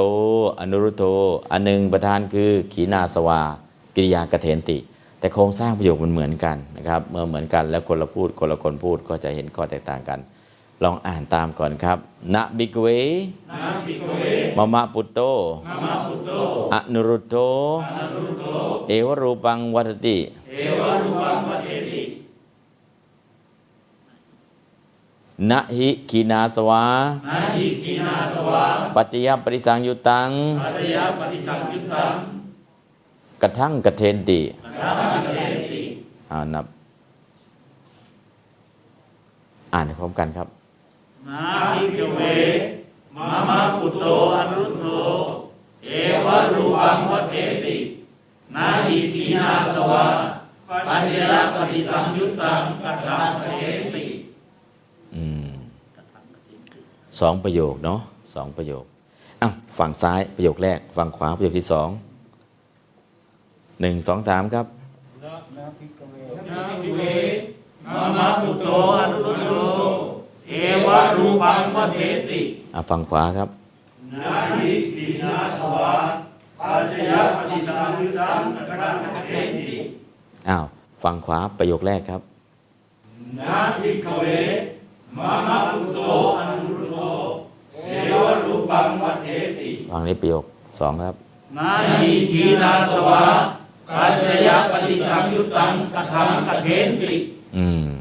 [0.60, 1.04] อนุรุโต
[1.52, 3.42] อันหนึงประธานคือขีนาสวา
[3.96, 4.78] กิริยากเถนติ
[5.20, 10.20] แต่โครงสร้างประโยคมันเหมือนกันนะครับเมื่อเหมือนกันแล้วคนละพูดคนละคนพูดก็จะเห็นข้อแตกต่างกัน
[10.84, 11.98] ลองอ่านตามก่อนครับ
[12.34, 12.88] นะบิกเว
[14.58, 15.20] มะมะปุตโต
[16.74, 17.36] อนุรุตโต
[18.88, 20.18] เอวรูปังวัตติ
[25.50, 26.84] นะหิขีนาสวา
[27.30, 28.66] นาหิกินาสวา
[28.96, 30.30] ปัจจยปริสังยุตัง
[30.64, 32.14] ปัจจยปฏิสังยุตตัง
[33.42, 34.42] กระทั่งกระเทนติ
[34.82, 35.40] นาหิเท
[35.72, 35.82] ติ
[36.32, 36.66] อ่านับ
[39.74, 40.48] อ่านให้พร้อมกันครับ
[41.32, 42.20] นาหิกเว
[43.16, 44.06] มามาปุตโต
[44.36, 44.86] อนุตโต
[45.86, 45.90] เอ
[46.26, 47.78] วะรูปังวัฏเทติ
[48.56, 50.06] นาหิกีนาสวา
[50.88, 53.64] ปัญญาปฏิสังยุตตังกัตถังปเท
[53.96, 54.06] ติ
[55.16, 55.52] อืม
[57.20, 58.00] สองประโยคเนาะ
[58.34, 58.84] สองประโยค
[59.42, 61.90] อ้าวฝั่งซ้ายประโยคแรก ฝั่งขวาประโยคที่สอง
[63.82, 64.66] หนึ่งสองสามครับ
[66.50, 67.02] นาทิเว
[67.94, 68.68] มามาพุตโต
[68.98, 69.54] อนุรุตโต
[70.52, 72.00] เอวะรูปังวะเท
[72.30, 72.42] ติ
[72.74, 73.50] อะฝั่งขวาครับ
[74.14, 75.94] นาทิปีนาสวา
[76.60, 78.96] ปัจจยปฏิสังยุตังตะกัง
[79.28, 79.76] เทติ
[80.50, 80.66] อ้าว
[81.04, 82.22] ฝั่งขวาประโยคแรกครับ
[83.40, 84.26] นาทิกเว
[85.18, 86.00] มามาพุตโต
[86.38, 86.98] อนุรุตโต
[87.88, 87.92] เอ
[88.26, 89.28] วะรูปังวะเท
[89.60, 90.44] ติฝั่งนี้ประโยค
[90.80, 91.16] สองครับ
[91.58, 93.22] นาทิกีนาสวา
[93.98, 96.28] ปัจจยปฏิสังยุตังตะกัง
[96.64, 96.68] เท
[97.02, 97.16] ติ
[97.58, 97.86] อืม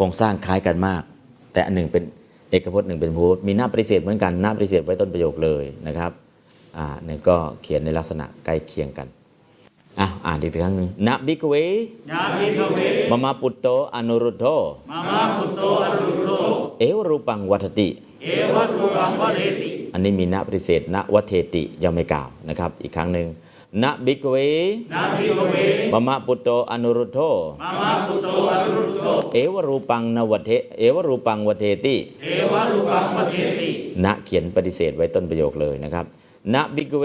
[0.00, 1.02] ครงสร้างคล้ายกันมาก
[1.52, 2.04] แต่อันหนึ่งเป็น
[2.50, 6.12] เอกพจน์หนึ่งเป็นพูดมีหน้าปฏิเสธเหมือนกันหน้าปฏิเสธไว้ต้นประโยคเลยนะครับ
[6.76, 9.06] อ่าเนี่ยก็เขียนในลักษณะใกล้เคียงกัน
[10.00, 11.54] อะอ่านอีกครั้งหนึ่งนะบิกเว
[12.10, 12.78] นาทิกเว
[13.10, 14.46] มมาปุตโตอนุรุตโธ
[14.90, 16.30] มามาพุตโตอนุรุตโต
[16.80, 17.88] เอวรูปังวัฏติ
[18.22, 23.28] เอวะรูปังวะเทติ อันนี้มีณปฏิเสธณวัเทติยังไม่กล่าวนะครับ อีกครั้งหนึ่ง
[23.82, 24.36] ณบิกเว
[24.92, 25.54] นาทิกเว
[25.92, 27.18] มมาปุตโตอนุรุตโธ
[27.62, 33.68] มามาพุตโตอนุรุตโตเอวรูปังนวัเท เอวรูปังวัเทติ เอวะรูปังวะเทติ
[34.04, 36.06] ณเขียนปฏิเสธไว้ต้นประโยคเลยนะครับ
[36.54, 37.04] ณบิกเว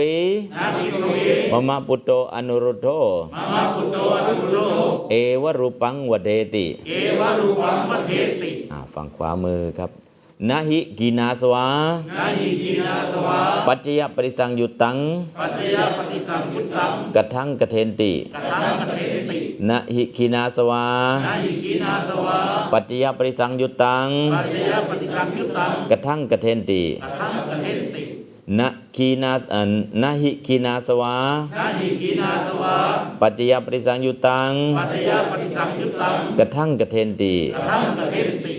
[0.57, 1.15] นาทิกเว
[1.61, 2.87] มมาปุตโตอนุรุตโธ
[3.35, 4.57] มามาพุตโตอนุรุตโต
[5.11, 8.11] เอวรูปังวัเทติ เอวะรูปังวะเท
[8.41, 9.91] ติ อ่าฝั่งขวามือครับ
[10.49, 11.67] นะหิกีนาสวา
[12.17, 14.97] นาทิกีนาสวา ปัจจยปริสังยุตตัง
[15.39, 20.85] ปัจจยปฏิสังยุตตังกระทั่งกระเทนติกตังกเทตินะหิกีนาสวา
[21.25, 22.37] นาทิกีนาสวา
[22.73, 28.03] ปัจจยปริสังยุตตังปัจจยปฏิสังยุตตังกระทั่งกระเทนติกตังกเทติ
[28.59, 29.71] นะคีนาเอ่อ
[30.01, 31.15] นะหิคีนาสวา
[31.57, 32.75] นาทิกีนาสวา
[33.21, 38.55] ปัจจยปริสังยุตตังปัจจยปฏิสังยุตตังกระทั่งกระเทนติกตังกเทติ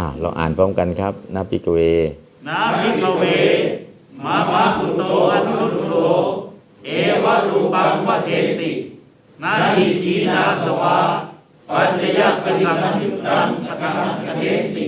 [0.00, 1.78] อ่าลองอ่านพร้อมกันครับนาปิกเว
[2.48, 3.24] นาภิกเว
[4.24, 5.94] มามาพุตโตอนุรุตโต
[6.84, 6.88] เอ
[7.24, 8.28] วะรูปังวะเท
[8.60, 8.70] ติ
[9.42, 10.96] นาทิกีนาสวา
[11.68, 14.44] ปัจจยปฏิสังยุตตังกตังกเท
[14.76, 14.86] ติ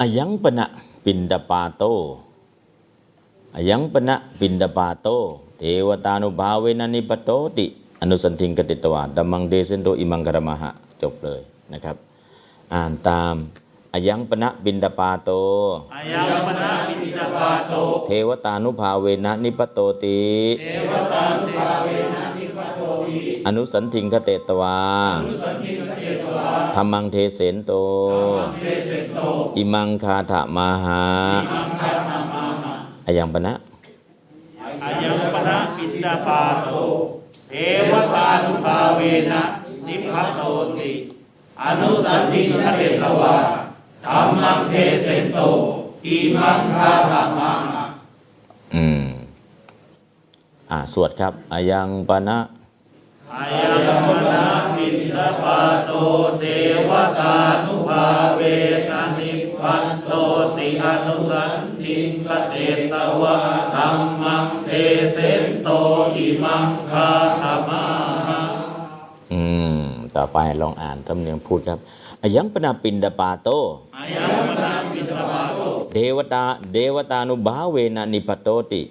[0.00, 0.66] อายังปณะ
[1.04, 2.25] ปินดาปาโตอา
[3.70, 5.08] ยังปณะปินดาปาโต
[5.58, 7.66] เทวตานุภาเวนันิปโตติ
[8.00, 10.70] อนุสันทิงกติตวาดัมมังเดเซนโตอิมังกรมหะ
[11.02, 11.40] จบเลย
[11.72, 11.96] นะครับ
[12.72, 13.36] อ่านตาม
[13.92, 15.30] อายังปณะบินดาปาโต
[15.94, 17.74] อายังมนาปิติตปาโต
[18.06, 20.20] เทวตานุภาเวนะนิปโตติ
[20.60, 24.78] เทวตานุภาเวนะนิปโตติ อนุสันทิงคเตตวา
[25.26, 27.72] นุสันติกเตตวาธรรมังเทเสนโต
[28.62, 29.18] เทเสโต
[29.56, 31.02] อิมังคาถามาหา
[31.52, 32.35] มังคาธรรมาหะ
[33.06, 33.54] อายังปณะ
[34.84, 36.68] อายังปนาปิติตปาโต
[37.48, 37.52] เท
[37.90, 39.00] วตานุภาเว
[39.30, 39.42] นะ
[39.86, 40.40] นิพพโต
[40.78, 40.90] ติ
[41.62, 43.36] อนุสันติกเตตวา
[44.06, 45.38] ธรรมังเทเสโต
[46.06, 47.84] อิมังคาธรรมาหะ
[48.74, 49.06] อืม
[50.70, 52.38] อ่าสวดครับอายังปณะ
[53.34, 55.92] อายังมนาปิติตปาโต
[56.38, 56.44] เท
[56.88, 57.34] วตา
[57.64, 58.04] นุภา
[58.36, 58.40] เว
[58.90, 59.00] นะ
[59.66, 60.12] นิพพโต
[60.56, 61.52] ติอนุสัน
[61.82, 61.96] ติ
[62.26, 62.54] กเต
[62.92, 63.36] ตวา
[63.74, 63.90] ธรร
[64.22, 64.70] มังเท
[65.14, 65.18] เส
[65.62, 65.68] โต
[66.16, 67.08] อิมังคา
[67.42, 67.82] ธรรมา
[68.28, 68.40] หะ
[69.32, 69.42] อื
[69.78, 69.80] ม
[70.14, 71.78] ต่อไปลองอ่านทำเนียงพูดครับ
[72.22, 73.48] อายังปณะปินดาปาโต
[73.96, 75.60] อายังมนาปิตวาโต
[75.92, 78.82] เทวตาเทวตานุภาเวนะนิปโตติ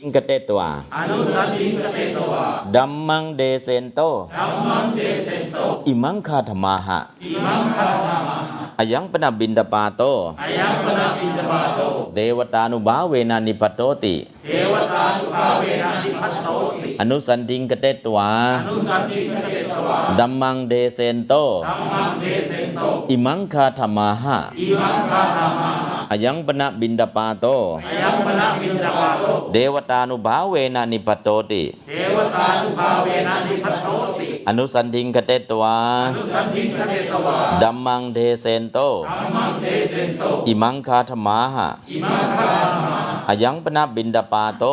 [0.00, 2.44] จิงกเตตวาอนุสันติกเตตวา
[2.74, 4.00] ดัมมังเดเซนโต
[4.36, 10.02] ธรรมังเทเสโต อิมังคาธมาหะอิมังคาธรรมาหะอายังปณะบินดาปาโต
[10.40, 11.80] อายังมนาปิตวาโต
[12.14, 14.14] เทวตานุภาเวนะนิปโตติ
[14.46, 18.30] เทวตานุภาเวนะนิพัตโตติ อนุสันติงกเตตวา
[18.60, 21.32] อนุสันติกเตตวาดัมมังเดเซนโต
[21.68, 22.80] ธรรมังเทเสโต
[23.10, 27.46] อิมังคาธมาหะอิมังคาธรรมาหะอายังปณะบินดาปาโต
[27.86, 33.88] อายังมนาปิตวาโตเทวตานุภาเวนะนิปโตติเทวตานุภาเวนะนิพัตโต
[34.18, 35.76] ติ อนุสันทิงกเตตวา
[36.08, 38.78] อนุสันติกเตตวาดัมมังเทเซนโต
[39.08, 44.64] ธรรมังเทเสโตอิมังคาธมาหะอิมังคาธรรมาหะอายังปณะบินดาปาโต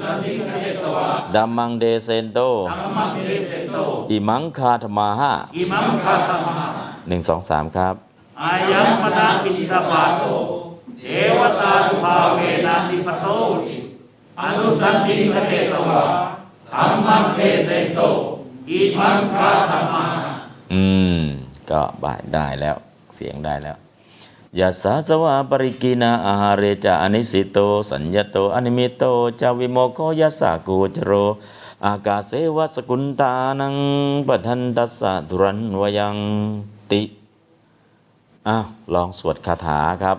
[0.03, 1.05] สันติกเตตวา
[1.35, 2.39] ดัมมังเทเซนโต
[2.69, 3.77] ธรรมังเทเสโต
[4.11, 6.67] อิมังคาธมาหะอิมังคาธรรมาหะ
[7.07, 7.95] หนึ่งสองสามครับ
[8.41, 10.23] อายังมนาปิตปาโต
[11.01, 11.05] เท
[11.39, 13.27] วตานุภาเวนะนิพโต
[13.65, 13.75] ติ
[14.41, 16.01] อนุสันติกเตตวา
[16.73, 17.99] ธรรมังเทเสโต
[18.69, 20.33] อิมังคาธรรมาหะ
[20.73, 20.85] อื
[21.21, 21.22] ม
[21.71, 22.75] ก็บ่ายได้แล้ว
[23.15, 23.77] เสียงได้แล้ว
[24.59, 27.57] ยาสาสวาปริกินาอาหาเรจาอนิสิโต
[27.89, 29.03] สัญญโตอนิมิโต
[29.41, 31.11] จาวิโมโคยาสากูจโร
[31.85, 33.75] อากาเสวะสกุลตานัง
[34.27, 36.17] ปทันตัสสะทุรันวยัง
[36.91, 37.01] ติ
[38.47, 40.17] อ้าวลองสวดคาถาครับ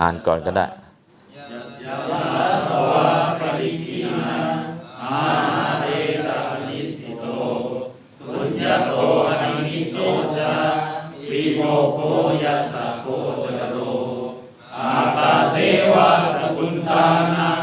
[0.00, 0.66] อ่านก่อนก็ได้
[11.76, 12.00] โมโค
[12.44, 13.06] ยัสสะโค
[13.58, 13.78] จโร
[14.76, 15.56] อากาเส
[15.92, 17.04] วะสกุลตา
[17.34, 17.62] นัง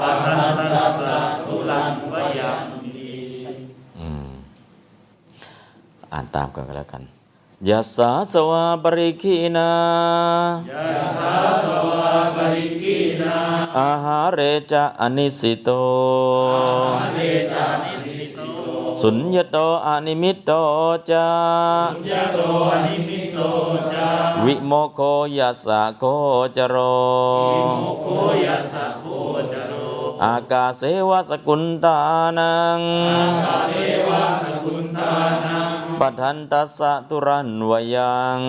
[0.00, 3.12] ปัทนันตัสสะทุลังวยังมี
[3.98, 4.30] อืม
[6.12, 7.02] อ่านตามกันก็แล้วกัน
[7.68, 9.72] ยาสาสวาปริคีนา
[10.70, 13.36] ยัสสะสวะปริกีนา
[13.78, 14.40] อาหาเร
[14.72, 15.68] จะอนิสิโต
[17.14, 17.20] เด
[17.52, 18.11] จานิสิโต
[19.02, 20.50] สุญญโตอนิมิตโต
[21.10, 21.28] จา
[22.10, 22.38] ยะโต
[22.72, 23.38] อนิมิโต
[23.94, 24.08] จา
[24.44, 25.00] วิโมโค
[25.38, 26.04] ยัสสะโค
[26.56, 26.76] จโร
[27.80, 28.08] โมโค
[28.46, 29.06] ยัสสะโค
[29.52, 29.72] จโร
[30.24, 31.98] อากาเสวสกุลตา
[32.38, 32.80] นัง
[33.46, 33.76] กาเส
[34.08, 35.12] วะสกุลตา
[35.46, 38.40] นังปัทันตัสสะตุรันวยัง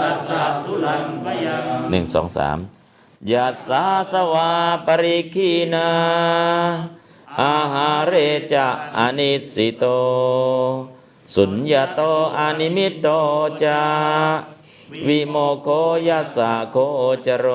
[0.00, 2.58] ตัสสะทุลังวยังหนึ่งสองสาม
[3.32, 4.52] ยัสสาสวา
[4.86, 5.88] ปริคีนา
[7.42, 8.14] อาหาเร
[8.52, 8.66] จะ
[8.98, 9.84] อะนิสสิโต
[11.34, 12.00] สุญญะโต
[12.38, 13.08] อะนิมิตโต
[13.62, 13.82] จะ
[15.06, 15.68] วิโมกโข
[16.08, 16.76] ยัสสะโค
[17.26, 17.46] จะโร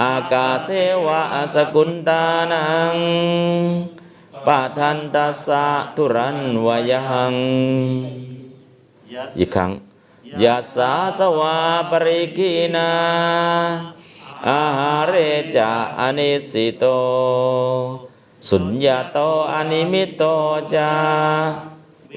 [0.00, 0.68] อากาเส
[1.06, 1.22] วะ
[1.54, 2.64] สะกุนตานั
[2.94, 2.96] ง
[4.46, 5.66] ปะทันตัสสะ
[5.96, 7.34] ทุรันนะยัง
[9.38, 9.70] อีกครั้ง
[10.42, 11.58] ยัสสาสะวา
[11.90, 12.90] ปะริกขีณา
[14.48, 15.14] อาหาเร
[15.56, 15.70] จะ
[16.00, 16.84] อนิสสิโต
[18.50, 19.18] สุญญโต
[19.52, 20.22] อนิมิตโต
[20.74, 20.90] จะ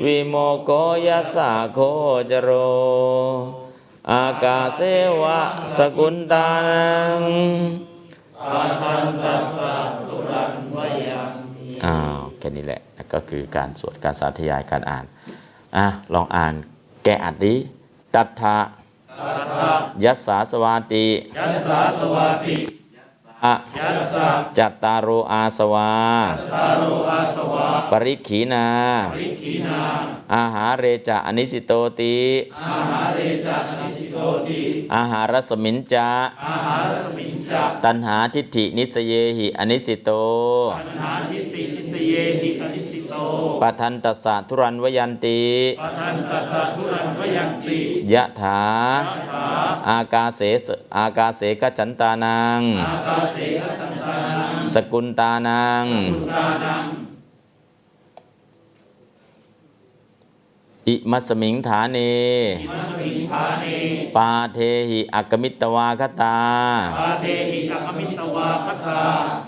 [0.03, 0.71] วิโมกโข
[1.07, 1.79] ยัสสะโค
[2.31, 2.49] จโร
[4.11, 4.81] อากาเส
[5.21, 5.39] วะ
[5.77, 6.87] สกุนตานั
[7.19, 7.21] ง
[8.53, 9.73] ปัทนันตัสสะ
[10.07, 11.31] ทุลังวยัง
[11.85, 12.81] อ้าวแค่นี้แหละ
[13.13, 15.05] ก็คือการสวดการสาธยายการอ่าน
[15.77, 16.53] อะลองอ่าน
[17.03, 17.55] แกอ่านดิ
[18.15, 18.57] ตัทธะ
[20.03, 21.07] ยัสสาสวาติ
[21.37, 24.27] ยัสสะสวาติอะยัสสะ
[24.57, 25.91] จัตตารโออาสวา
[26.53, 28.67] ตาโลอาสวะปริขีนา
[29.17, 29.79] วิขีนา
[30.33, 32.17] อาหาเรจะอนิสิโตติ
[32.67, 34.17] อาหาเรจานิสิโต
[34.47, 34.61] ติ
[34.93, 36.09] อาหารสมินจา
[36.47, 40.09] อาหารสมิงจักตันหาทิฏฐินิสเยหิอนิสิโต
[43.17, 45.43] ปัญหาทิฏฐินิสเยหิอนิสิโตปะทันตัสสะทุรันวยันติ
[45.79, 47.79] ปัทันตัสสะทุรังวยังติ
[48.13, 48.61] ยะถา
[49.89, 55.85] อากาเสสอากาเสกจันตานังอากาเสกตันตานังสกุลตานัง
[56.31, 56.85] ตานัง
[60.89, 61.97] อิมัสมิงฐาเน
[62.61, 63.65] อิมัสมิงภาเน
[64.15, 64.59] ปาเท
[64.89, 66.39] หิอักกมิตวาคตา
[66.99, 68.99] ปาเทหิอัคมิตวาคตา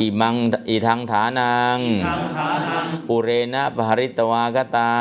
[0.02, 0.36] อิมัง
[0.70, 4.94] อิทังฐานังทังฐานังปุเรนะปหริตวาคตา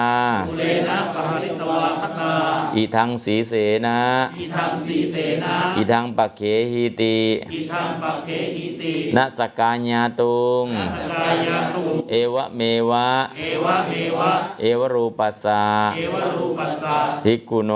[0.48, 2.32] ปุเรนะปหริตวาคตา
[2.76, 3.52] อิทังสีเส
[3.86, 3.98] นะ
[4.40, 6.40] อิทังสีเสนาอิทังปักเข
[6.72, 7.18] หิติ
[7.54, 12.60] อิทังปักเขหิตินสกาญาตุงนัสกายาตุเอวะเม
[12.90, 13.08] วะ
[13.38, 15.64] เอวะเมวะ เอวรูปัสสะ
[15.96, 17.72] เอวะรูปัสสะภิกขุโน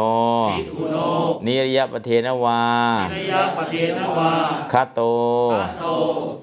[0.58, 0.96] ภิกขุโน
[1.46, 2.62] นิรยปเทนวา
[3.14, 4.32] นิยปเทนวา
[4.72, 5.00] คาโต
[5.52, 5.86] ปัตโต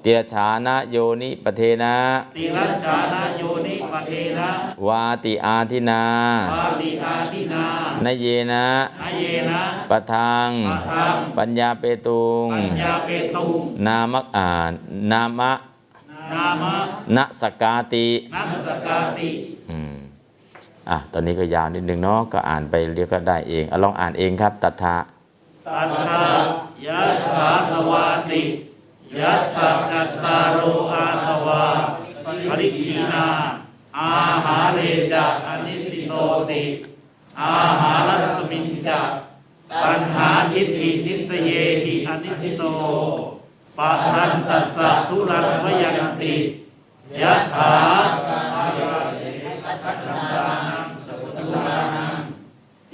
[0.02, 1.96] เตียชานะโยนิปเทนะ
[2.36, 4.48] ติรัชชานาโยนิปเทนะ
[4.86, 6.04] วาติอาทินา
[6.52, 7.66] ปาติอาทินา
[8.04, 8.66] นเยนะ
[9.02, 14.48] นเยนะปะทังปะทัง ปัญญาเปตุง ปัญญาเปตุง นามะอ่า
[15.12, 15.52] นามะ
[16.32, 16.74] นามะ
[17.16, 19.30] นะสกาตินัสกาติ
[19.70, 19.99] อืม
[20.88, 24.96] อะตอนนี้ก็ยาวนิดนึงเนาะก็อ่านไปเรียกก็ได้เองอลองอ่านเองครับตัทธะ
[25.66, 26.24] ตัทธา
[26.86, 28.42] ยัสสาสวาติ
[29.20, 31.64] ยัสสะจัตตารโออาสวา
[32.50, 33.26] ปริกีนา
[33.98, 34.12] อา
[34.44, 34.80] หาเร
[35.12, 36.14] จะอนิสิโต
[36.50, 36.62] ติ
[37.40, 39.00] อาหารัสมิงจะ
[39.84, 41.50] ปัญหาทิฏฐินิสเย
[41.84, 42.62] หิอนิสิโต
[43.78, 46.34] ปะทันตัสสะทุรังวยังติ
[47.22, 47.70] ยะถา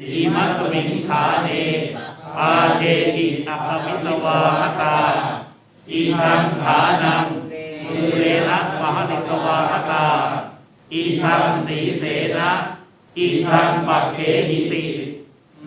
[0.01, 1.49] อิมัสมิงขาเน
[2.37, 2.83] ปาเท
[3.17, 4.99] หิอัปมิตวาคตา
[5.91, 7.25] อิทังขานัง
[7.85, 10.07] มุเรนะมหิตวาคตา
[10.93, 12.05] อิทังสีเส
[12.37, 12.51] นะ
[13.19, 14.19] อิทังปักเข
[14.49, 14.87] หิติ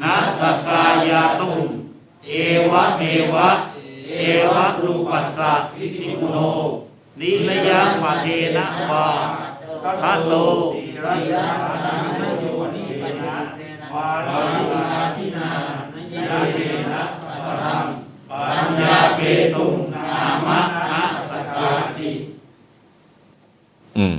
[0.02, 1.62] นัสกายาตุง
[2.26, 2.32] เอ
[2.72, 3.02] วะเม
[3.34, 3.50] วะ
[4.10, 4.22] เอ
[4.52, 6.38] วะรูปัสสะอิติปุโน
[7.20, 9.06] นิระยะปะเทนะวา
[10.02, 12.78] ทัตโระยระนยน
[13.24, 13.38] นา
[23.98, 24.18] อืม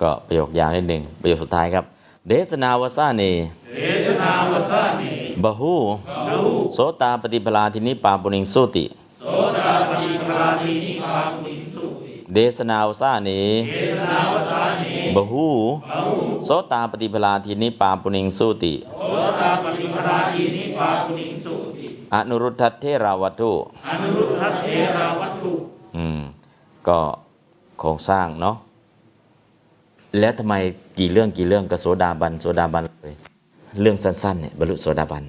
[0.00, 1.84] ก็ประโยคยาวนิดหนึ่งประโยคสุดท้ายครับ
[2.28, 3.32] เดสนาวสานี
[3.74, 5.12] เดสนาวสานี
[5.42, 5.74] บหู
[6.74, 8.84] โสตาปฏิปลาทินิปาปุณิงสุติ
[9.22, 9.26] โส
[9.58, 11.53] ตาปฏิปลาทินิปาปุณิ
[12.34, 13.30] เดสนาวสาเน
[13.68, 15.46] เดชนาวสานีบหู
[16.44, 23.52] โสตาปฏิปลาทินิปาปุณิงสุติโสดาปฏิปราทีนิพามุนิสุติอนุรุทธเทราวัตถุ
[23.88, 24.66] อนุรุทธเท
[24.96, 25.52] ราวัตถุ
[25.96, 26.20] อืม
[26.88, 26.98] ก็
[27.78, 28.56] โครงสร้างเนาะ
[30.18, 30.54] แล้วทำไม
[30.98, 33.16] กี่เรื่องกี่เรื่องก็โสดาบันโสดาบันเลย
[33.80, 35.24] เรื่องสั้นๆเนี่ยบรรลุโสดาบัน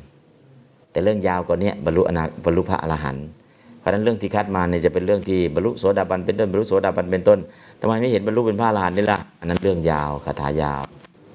[0.92, 3.45] แต่เรื่องยาวกว่านี้บรรลุอนาบรรลุพระอรหันต์เพ
[3.86, 7.40] ราะฉะนั้นเรื่องที่คัดมาเนี่ยจะเป็นเรื่องที่บรรลุโสดาบันเป็นต้นบรรลุโสดาบันเป็นต้น
[7.80, 10.82] ทำไมไม่เห็นบรรลุเป็นพระอรหันต์นี่ล่ะอันนั้นเรื่องยาวคาถายาว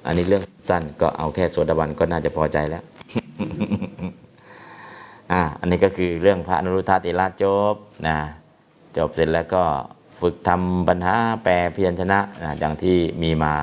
[0.06, 2.82] อันนี้เรื่องสั้นก็เอาแค่โสดาบันก็น่าจะพอใจแล้ว
[5.32, 7.74] อ่าอันนี้ก็คือเรื่องพระอนุรุทธาติราชจบ
[8.06, 8.18] นะ
[8.96, 9.62] จบเสร็จแล้วก็
[10.20, 11.14] ฝึกทำปัญหา
[11.44, 13.54] แปลเพียรชนะนะอย่างที่มีมา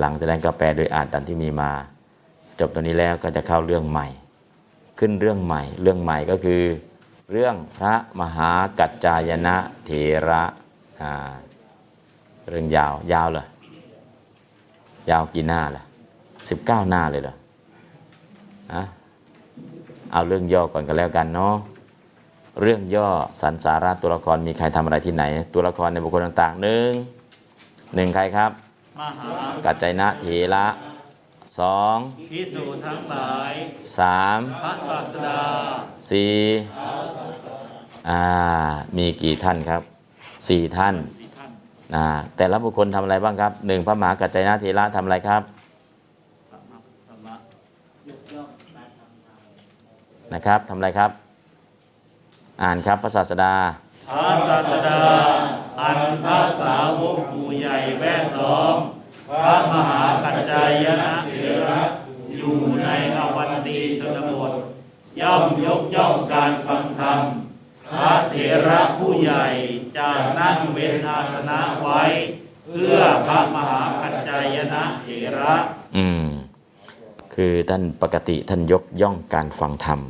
[0.00, 1.70] หลังจากนั้นก็แปลโดยอาจดังที่มีมา
[2.60, 4.06] จบตรงนี้แล้วก็จะเข้าเรื่องใหม่
[4.98, 6.60] ขึ้นเรื่องใหม่ เรื่องใหม่ก็คือ
[7.32, 9.90] เรื่องพระมหากัจจายนะเถ
[10.28, 10.42] ระ
[12.48, 13.44] เรื่องยาวยาวเหรอ
[15.10, 15.82] ยาวกี่หน้าล่ะ
[16.50, 17.34] สิบเก้าหน้าเลยเหรอ
[18.74, 18.82] ฮะ
[20.12, 21.54] เอาเรื่องย่อก่อนกันแล้วกันเนาะ
[22.60, 23.08] เรื่องย่อ
[23.40, 25.24] สันสาระตัวละครมีใครทำอะไรที่ไหน
[25.54, 26.90] ตัวละครในบุคคลต่างๆหนึ่ง
[27.94, 28.50] หนึ่งใครครับ
[28.98, 29.32] มหา
[29.64, 30.64] กัจจายนะเถระ
[31.58, 31.96] สอง
[32.32, 33.52] พิสูจน์ทั้งหลาย
[33.98, 35.40] สามพระศาสดา
[36.10, 36.34] สี่
[38.08, 38.22] อ่า
[38.96, 39.82] มีกี่ท่านครับ
[40.48, 41.50] สี่ท่านสี่ท่าน
[41.94, 42.04] อ่า
[42.36, 46.78] แต่ละบุคคลทำอะไรบ้างครับหนึ่งพระมหากัจจายนะเถระทำอะไรครับธรรมะ
[47.08, 47.34] ธรรมะ
[50.32, 51.10] นะครับทำอะไรครับ
[52.62, 53.54] อ่านครับพระศาสดา
[54.10, 55.00] พระศาสดา
[55.80, 58.76] อันพระสาวกหมู่ใหญ่แวดล้อม
[59.28, 61.34] พระมหากัจจายนะเถ
[61.66, 61.80] ระ
[62.36, 64.52] อยู่ในอวันตีชนบท
[65.20, 67.20] ย่อมยกย่องการฟังธรรม
[67.90, 68.36] พระเถ
[68.66, 69.44] ระผู้ใหญ่
[69.96, 70.08] จะ
[70.38, 72.02] นั่งเว้นอาสนะไว้
[72.66, 75.08] เพื่อพระมหากัจจายนะเถ
[75.38, 75.54] ระ
[75.96, 76.26] อืม
[77.34, 80.00] คือท่านปกติท่านยกย่องการฟังธรรม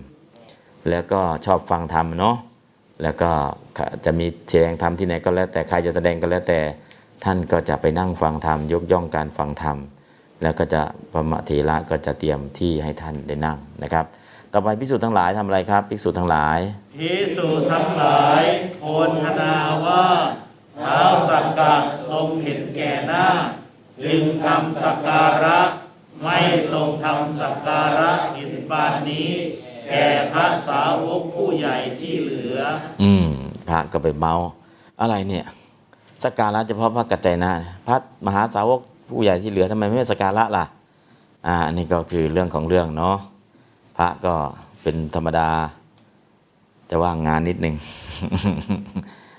[0.91, 2.37] แล้วก็ชอบฟังธรรมเนาะ
[3.03, 3.31] แล้วก็
[4.05, 6.61] จะมีแสดงธรรมที่ไหนก็แล้วแต่ใครจะแสดงก็แล้วแต่
[7.25, 9.77] ท่านก็จะไปนั่งฟังธรรมยกย่องการฟังธรรม
[10.43, 10.83] แล้วก็จะ
[11.13, 14.05] พระมเถระก็จะเตรียมที่ให้ท่านได้นั่งนะครับ
[14.53, 16.59] ต่อไปภิกษุทั้งหลายทำอะไรครับภิกษุทั้งหลาย
[16.97, 18.43] พิสุทั้งหลาย
[18.79, 20.05] โพนธนาว่า
[20.81, 21.75] เท้าวสักกะ
[22.11, 23.27] ทรงเห็นแก่หน้า
[24.05, 25.61] จึงทำสักการะ
[26.23, 26.39] ไม่
[26.73, 29.31] ทรงทำสักการะเห็นปานนี้
[29.91, 32.61] แก่พระสาวกผู้ใหญ่ที่เหลือ
[33.03, 33.29] อืม
[33.69, 34.35] พระก็ไปเมา
[35.01, 35.45] อะไรเนี่ย
[36.25, 37.53] สกการะเฉพาะพระกัจจายนะ
[37.87, 40.65] พระมหาสาวกผู้ใหญ่ที่เหลือทำไมไม่สกการะล่ะ
[41.47, 43.17] อ่าอันนี้ก็คือเรื่องของเรื่องเนาะ
[43.99, 44.35] พระก็
[44.83, 45.49] เป็นธรรมดา
[46.91, 47.75] จะว่างงานนิดนึง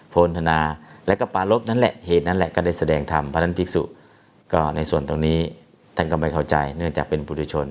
[0.09, 0.59] โพนธนา
[1.07, 3.83] แล้วก็ปารบนั่นแหละเหตุนั้นแหละก็ได้แสดงธรรมพระนั้นภิกษุ
[4.53, 5.39] ก็ในส่วนตรงนี้
[5.95, 7.67] ท่านก็ไม่เข้าใจ เนื่องจากเป็นปุถุชน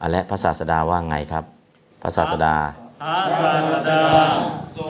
[0.00, 1.44] อและพระศาสดาว่าไงครับ
[2.02, 2.54] พระศาสดา
[3.00, 4.00] พระศาสดา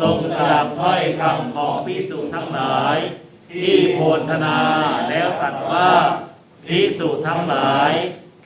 [0.01, 2.99] ทรงสดับถ้อยคำของพิสุทั้งหลาย
[3.53, 4.59] ที่โพนธนา
[5.09, 5.91] แล้วตรัสว่า
[6.67, 7.93] พิสุทั้งหลาย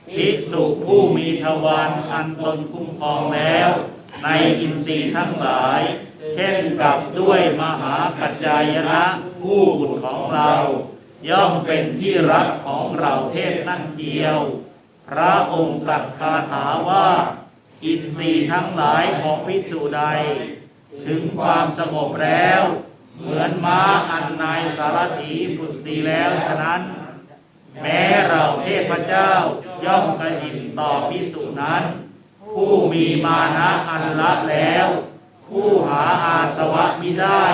[0.09, 3.69] พิสุผู้มีทวารอันตนคุ้มครองแล้ว
[4.23, 4.27] ใน
[4.59, 5.81] อินทรีย์ทั้งหลาย
[6.33, 9.03] เช่นกับด้วยมหากัจจายนะ
[9.41, 10.53] ผู้บุตรของเรา
[11.29, 14.39] ย่อมเป็นที่รักของเราเทพนั่นเดียว
[15.09, 17.09] พระองค์ตรัสคาถาว่า
[17.83, 20.03] อินทรีย์ทั้งหลายของพิสูจใด
[21.07, 22.63] ถึงความสงบแล้ว
[23.19, 23.81] เหมือนม้า
[24.11, 26.81] อันนายสารถีฝึกดีแล้วฉะนั้น
[27.81, 29.29] แม้เราเทพเจ้า
[29.85, 31.83] ย่อมกระหินต่อพิสูจนั้น
[32.53, 34.87] ผู้มีมานะอันละแล้ว
[35.47, 37.45] ผู้หาอาสวะมิได้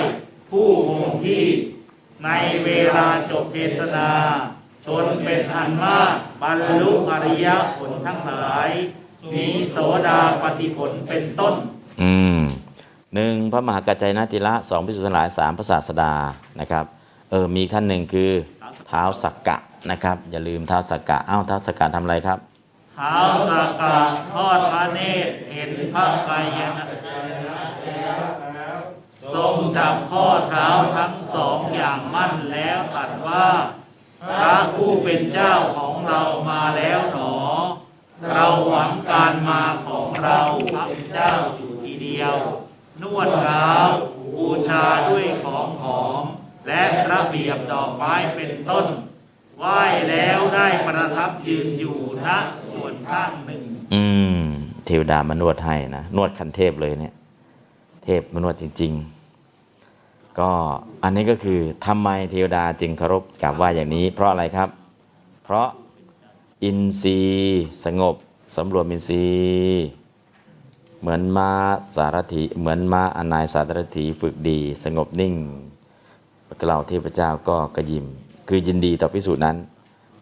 [0.49, 1.45] ผู้คงที่
[2.23, 2.30] ใน
[2.65, 4.10] เวลาจบเทศนา
[4.86, 8.69] ชนเป็นอันมากบรรลุอริยผลทั้งหลาย
[9.34, 9.77] มีโส
[10.07, 11.53] ดาปฏิผลเป็นต้น
[12.02, 12.40] อืม
[13.15, 16.14] หนึ่งพระมหากัจจายนะติระสองพิสุทธิ์ทั้งหลายสามพระศาสดา
[16.60, 16.86] นะครับ
[17.30, 18.31] เออมีท่านหนึ่งคือ
[18.88, 19.57] เท้าสักกะ
[19.91, 22.40] นะครับ อย่าลืมเท้าสักกะอ้าวเท้าสักกะทำอะไรครับ
[22.98, 23.18] เท้า
[23.49, 23.98] สากกะ
[24.34, 26.86] ทอดพระเนตรเห็นพระกายนะ
[29.36, 33.48] ทรงจับข้อเท้าทั้งสองอย่างมั่นแล้วตรัสว่า
[34.40, 37.36] พระผู้เป็นเจ้าของเรามาแล้วหนอ
[38.34, 40.40] เราหวังการมาของเรา
[40.73, 42.36] พระเป็นเจ้าอยู่ทีเดียว
[43.03, 43.69] นวดเท้า
[44.35, 46.23] บูชาด้วยของหอม
[46.67, 48.85] และระเบียบดอกไม้เป็นต้น
[49.57, 52.27] ไหว้แล้วได้ประทับยืนอยู่ณ
[52.73, 53.61] ส่วนข้างหนึ่ง
[53.93, 54.03] อื
[54.39, 54.41] ม
[54.85, 57.13] เทวดามานวดให้นะ นวดคันเทพเลยเนี่ย
[58.03, 58.93] เทพมานวดจริง
[59.65, 60.51] ๆ ก็
[61.03, 64.69] อันนี้ก็คือทำไมเทวดาจึงเคารพกราบไหว้อย่างนี้ เพราะอะไรครับ
[65.43, 65.67] เพราะ
[66.63, 68.15] อินทรีย์สงบ
[68.55, 69.88] สำรวมอินทรีย์
[71.01, 71.51] เหมือนม้า
[71.95, 75.34] สารถีเหมือนม้าอนายสารถีฝึกดีสงบนิ่ง
[76.63, 78.05] กล่าวเทพเจ้าก็กระยิม
[78.47, 79.57] คือยินดีต่อพิสูจน์นั้น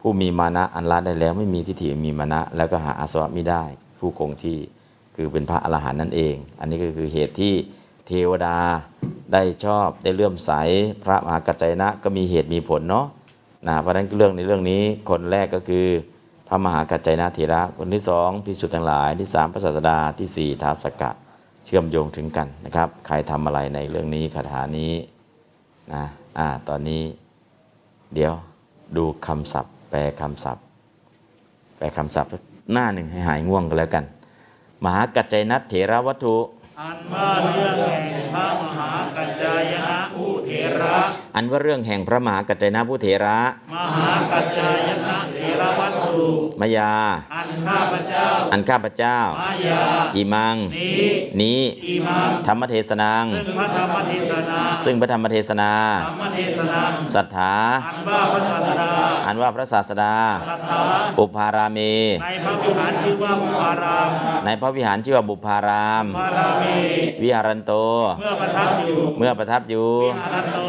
[0.01, 3.63] ผู้มีมานะอันละได้แล้วไม่มีทิฏฐิมีมานะ แล้วก็หาอาสวะไม่ได้
[3.99, 4.57] ผู้คงที่
[5.15, 7.53] คือเป็นพระอรหันต์นั่นเอง อันนี้ก็คือเหตุที่
[8.07, 8.57] เทวดา
[9.33, 10.51] ได้ชอบได้เลื่อมใส
[11.03, 13.07] พระมหากัจจนะก็มีเหตุมีผลเนาะ
[13.67, 15.85] นะเพราะฉะนั้นเรื่องในเรื่องนี้คนแรกก็คือ
[16.47, 21.11] พระมหากัจจายนะเถระคนที่สองพิสุทธิ์ทั้งหลายที่สามพระศาสดาที่สี่ท้าวสกกะ
[21.65, 24.93] เชื่อมโยงถึงกันนะครับ ใครทำอะไรในเรื่องนี้คาถานี้
[25.93, 26.03] นะ
[26.37, 27.03] อ่าตอนนี้
[28.13, 28.33] เดี๋ยว
[28.97, 30.63] ดูคำศัพท์ แปลคำศัพท์
[31.77, 32.41] แปลคำศัพท์สัก
[32.71, 34.03] หน้าหนึ่งให้หายง่วงกันแล้วกัน
[34.83, 36.37] มหากัจจายนัตเถระวัตถุ
[36.79, 40.51] อันว่าเรื่องแห่งพระมหากัจจายนะผู้เถ
[40.81, 40.97] ระ
[41.35, 43.37] อันว่าเรื่องแห่งพระมหากัจจายนะผู้เถระ
[43.73, 44.96] มหากัจจายนะเถระ
[46.27, 46.93] วัตถุ มายา
[47.33, 49.81] อันข้าพเจ้า อันข้าพเจ้ามายา
[50.15, 51.07] อิมัง นี้
[51.41, 55.71] นี้อีมังธรรมเทศนัง ซึ่งพระธรรมเทศนาซึ่งพระธรรมเทศนา
[56.05, 56.81] ธรรมเทศนา
[57.15, 57.53] ศรัทธา
[57.87, 58.91] อันว่าพระศาสดา
[59.27, 60.15] อันว่าพระศาสดา
[60.49, 60.81] ตถา
[61.17, 61.93] บุพารามี
[62.23, 64.09] ในพระวิหารชื่อว่าบุพาราม
[64.45, 66.75] ในพระวิหารชื่อว่าบุพารามพารามี
[67.23, 67.73] วิหารันโต
[68.19, 70.59] เมื่อประทับอยู่เมื่อประทับอยู่วิหารโต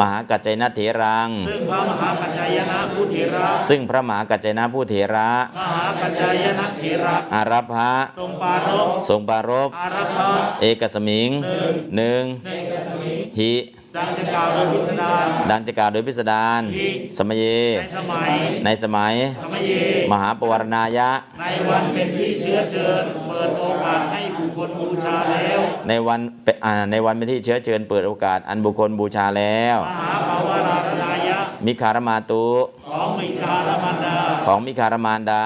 [0.00, 10.30] มหากัจจายนัตเถรัง ซึ่งพระมหากัจจายนะผู้เถระซึ่งพระมหากัจจายนะผู้เถระมหากัจจายนะเถระอารัพพะทรงปารภทรงปรารภอารัพพะ
[10.62, 11.30] เอกสมิง
[11.96, 12.22] หนึ่ง
[13.38, 13.54] หิ
[13.96, 16.62] ดังจะกล่าวโดยพิสดารดังจะกล่าวโดยพิสดาร
[17.18, 17.44] สมเย
[17.76, 18.30] ในสมัย
[18.64, 19.72] ในสมัยธรรมเย
[20.12, 21.10] มหาปวารณายะ
[21.40, 32.46] ในวันเป็นที่เชื้อเชิญเปิดโอกาสให้บุคคลบูชาแล้ว ในวันเป็นอ่าในวันเป็นที่เชื้อเชิญเปิดโอกาสอันบุคคลบูชาแล้ว มหาปวารานายะ มิคารมาตุ
[32.88, 34.17] ของมิคารมันดา
[34.50, 35.44] ของมิคารมานดา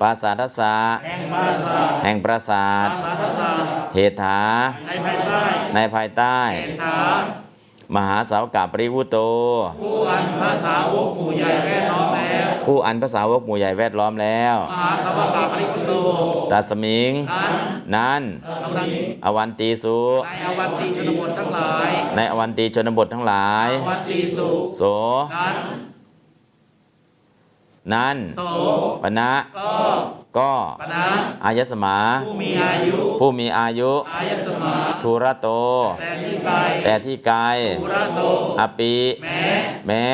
[0.00, 3.52] ปราสาทสะแห่งมาสาแห่งปราสาทสาธตา
[3.94, 4.40] เหตุถา
[4.86, 5.42] ในภายใต้
[5.74, 7.00] ในภายใต้เศรษฐา
[7.94, 9.16] มหาสาวกาปริวุโต
[9.82, 15.92] ผู้อันพระสาวกหมู่ใหญ่แวดล้อมแล้ว ผู้อันภาษาวกหมู่ใหญ่แวดล้อมแล้ว มหาสวากาปริคุโต
[16.52, 17.54] ตัสมิง นั้น
[17.96, 18.22] นั้น
[18.64, 18.86] กำลัง
[19.24, 24.82] อวันตีสุในอวันตีชนบททั้งหลาย ในอวันตีชนบททั้งหลาย อวันตีสุโส
[27.94, 28.42] นั้นนั้นโส
[29.02, 29.72] ปณะก็
[30.38, 31.06] ก็ปนะ
[31.44, 31.96] อายสมา
[32.26, 35.48] ผู้มีอายุผู้มีอายุอายสมาทุระโต
[36.00, 36.54] แต่ที่ไกล
[36.84, 37.38] แต่ที่ไกล
[37.80, 38.20] ปุระโต
[38.60, 39.42] อปิแม้
[39.86, 40.06] แม้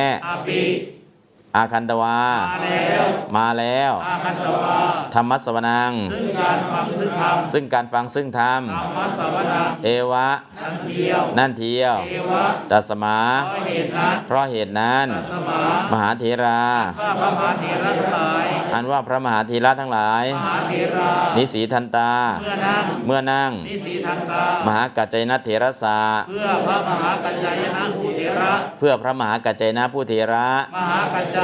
[1.56, 3.04] อาปิอาคันตวา มาแล้ว
[3.36, 4.78] มาแล้วอาคันตวา
[5.14, 10.28] ธรรมสวนัง ซึ่งการฟังซึ่งธรรมซึ่งการฟังซึ่งธรรมธรรมสวนาเอวะ
[10.60, 15.60] ทันเทียวนั่นเทียวเทวะตัสมา เพราะเหตุนั้นเพราะเหตุนั้นสมา
[15.92, 16.62] มหาเถรา
[17.00, 25.98] ข้าพระมหาเถระทั้งหลายอันว่าพระมหาเธีระทั้งหลายมหาเถรานิสีทันตา เมื่อนั้นเมื่อนั่งนิสีทันตามหากัจจยนัตเถระสา
[26.28, 29.30] เพื่อพระมหากัจจายนะผู้เถระเพื่อพระมห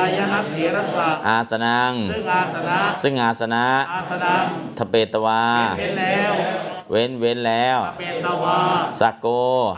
[0.00, 4.34] ากัจจยนะผู้เถระมหากัจจายนะเถระสะอาสนัง ซึ่งอาสนะซึ่งอาสนะอาสนะ
[4.78, 5.42] ทเปตวา
[5.78, 6.32] เป็นแล้ว
[6.90, 8.58] เว้นเว้นแล้วเปตวา
[9.00, 9.26] สักโก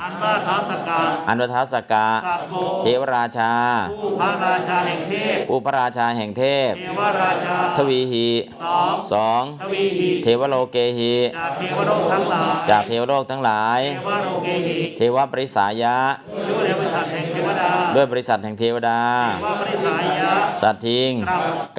[0.02, 3.52] อันว่าท้าวสกาอันวทัสสกะสักโกเทวราชา
[3.98, 8.28] ผู้พระราชาแห่งเทพผู้พระราชาแห่งเทพ เทวราชา ทวีหี
[8.62, 15.98] สองสองทวีหีเทวโลเกหีจากเทวโลกทั้งหลายจากเทวโลกทั้งหลาย เทวโลกเกหิเทวปริสายะ
[16.34, 19.00] ด้วยในบริษัทแห่งเทวดาด้วยบริษัทแห่งเทวดา
[19.38, 20.09] เทวปริสายะ
[20.62, 21.12] สัตทิง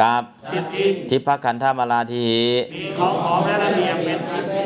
[0.01, 2.43] กับจิตติทิพคันธามาลาทีหิ
[2.75, 4.19] มีของหอมและระเบียบเป็น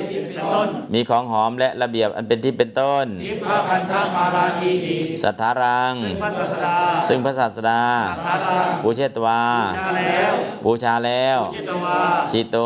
[0.10, 9.44] เป็นต้น มีของหอมและระเบียบอันเป็นที่เป็นต้นทิพระคันธมาราทีหิสัทธารัง ซึ่งพระศาสดาซึ่งพระศาสดาสัทธารังบูเชตวา
[9.78, 10.34] ชาแล้ว
[10.66, 12.00] บูชาแล้วชิตวา
[12.32, 12.58] ชิโต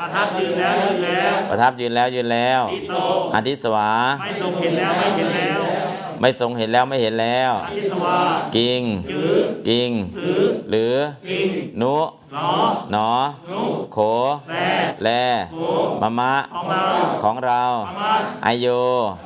[0.00, 2.94] ประทับยืนแล้วยืนแล้ว ประทับยืนแล้วยืนแล้วทิโต
[3.34, 5.60] อาทิสวาไม่ทรงเห็นแล้วไม่เห็นแล้ว
[6.24, 8.18] ไม่ทรงเห็นแล้วไม่เห็นแล้วอาทิสวา
[8.56, 8.82] กิง
[9.12, 9.36] ยือ
[9.68, 10.96] กิงถือหรือ
[11.30, 11.48] กิง
[11.82, 11.96] นุ
[12.32, 12.50] หนอ
[12.92, 13.10] หนอ
[13.50, 13.98] นุโข
[14.50, 14.56] แล
[15.04, 15.08] แล
[15.52, 15.58] โข
[16.02, 16.84] มะมะ ของเรา
[17.22, 18.66] ของเราอามาตไอโย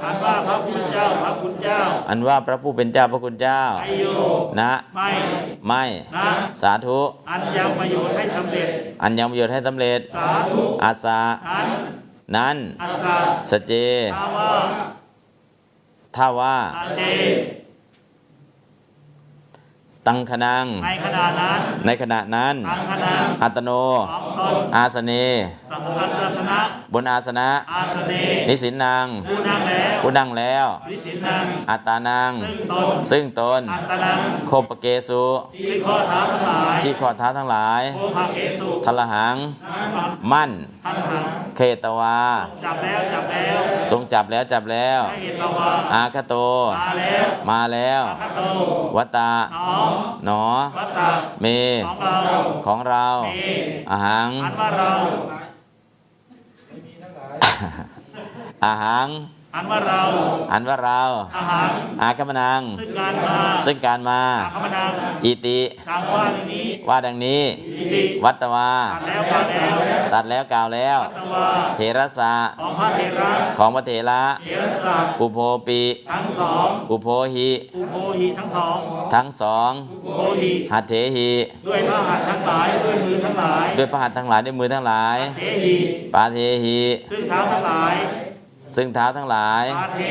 [0.05, 4.07] อันว่าพระพุทธเจ้าพระคุณเจ้า อันว่าพระผู้เป็นเจ้าพระคุณเจ้าไอโย
[4.61, 5.09] นะ ไม่
[5.69, 5.85] ไม่
[6.17, 6.29] นะ
[6.63, 7.01] สาธุ
[7.31, 8.69] อันยังประโยชน์ให้สำเร็จ
[9.03, 11.21] อันยังประโยชน์ให้สำเร็จ สาธุอาสา
[11.51, 11.67] อัน
[12.37, 13.17] นั้นอัสสะ
[13.51, 13.73] สเจ
[16.19, 17.03] ตาว่าถ้าว่าตาเจ
[20.07, 23.71] ตังคนังในขณะนั้นในขณะนั้นตังคณะอัตโน
[24.13, 25.13] ของตนอาสเน
[25.71, 26.61] สัมพันธสนะ
[26.95, 28.13] บนอาสนะ อาสเน
[28.49, 34.19] นิสินนางผู้นั่งแล้วผู้นั่งแล้ววิสินังอัตตานังซึ่งตนซึ่งตน อัตตนัง
[34.49, 35.25] โคปเกสุ
[35.57, 39.37] ที่ข้อเท้าทั้งหลายที่ข้อเท้าทั้งหลาย โคภาเกสุทลหัง
[40.33, 40.51] มั่น
[40.85, 41.25] ทั้งหัง
[41.57, 42.21] เคตวา
[42.65, 43.59] จับแล้วจับแล้ว
[43.91, 46.35] ทรงจับแล้วจับแล้วให้เห็นตะวาอาคโต
[46.81, 48.43] มาแล้วมาแล้วพระโต
[48.97, 49.91] วัตตา น้อง
[50.27, 50.47] หนอ
[50.79, 51.09] วัตตา
[51.43, 51.47] เม
[51.87, 52.19] ของเรา
[52.67, 53.41] ของเราเม
[53.91, 54.93] อาหัง อันว่าเรา
[58.65, 59.09] อาหัง
[59.55, 60.03] อันว่าเรา
[60.53, 61.03] อันว่าเรา
[61.37, 61.71] อาหาร
[62.03, 64.91] อากมนัง ซึ่งการมา ซึ่งการมา อาคมนัง
[65.25, 67.43] อิติทางว่านี้ ว่าดังนี้
[67.79, 71.47] อิติ วัตตวา ตัดแล้วกล่าวแล้วตัดแล้วกล่าวแล้วตะวา
[71.77, 78.77] เทระสะของพระเถระ ของพระเถระเถรศักดิ์อุโพปิทั้งสอง อุโพหิ อุโภหีทั้งสอง
[79.15, 79.71] ทั้งสอง
[80.07, 81.31] อุโภหีหัตเถหิ
[81.69, 85.75] ด้วยพระหัตถ์ทั้งหลาย ด้วยมือทั้งหลาย ด้วยพระหัตถ์ทั้งหลาย ด้วยมือทั้งหลายเทหี
[86.15, 86.81] ปาเทหิ
[87.13, 87.95] ซึ่งเท้าทั้งหลาย
[88.77, 90.03] ซึ่งเท้าทั้งหลายปาเท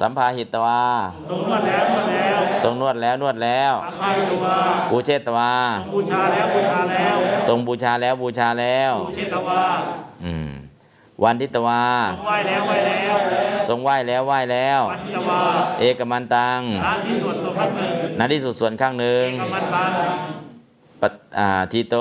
[0.00, 0.84] สัมภาหิตวา
[1.30, 4.46] ตรงนวดแล้วนวดแล้วทรงนวดแล้วนวดแล้วสัมภาระตัว
[4.90, 5.52] ปูเชตวา
[5.94, 7.16] บูชาแล้วบูชาแล้ว
[7.48, 9.62] ทรงบูชาแล้วบูชาแล้วบูเชตวา
[10.24, 10.50] อืม
[11.24, 13.16] วันทิตวาทรงไหว้แล้วไหว้แล้ว
[13.68, 15.40] ทรงไหว้แล้วไหว้แล้ววันทิตวา
[15.80, 19.90] เอกมันตังร้านที่ส่วนตัวพัดหนึ่งนาที่สุดส่วนข้างหนึ่งกำมันตัง
[21.02, 21.08] ปะ
[21.38, 21.96] อ่าทีโต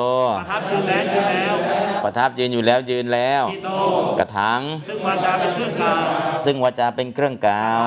[2.06, 6.04] ประทับยืนแล้วยืนแล้วประทับยืนอยู่แล้วยืนแล้วทีโตกระถังซึ่งวันจาเป็นเครื่องกล่าว
[6.46, 7.80] ซึ่งวาจาเป็นเครื่องกล่าว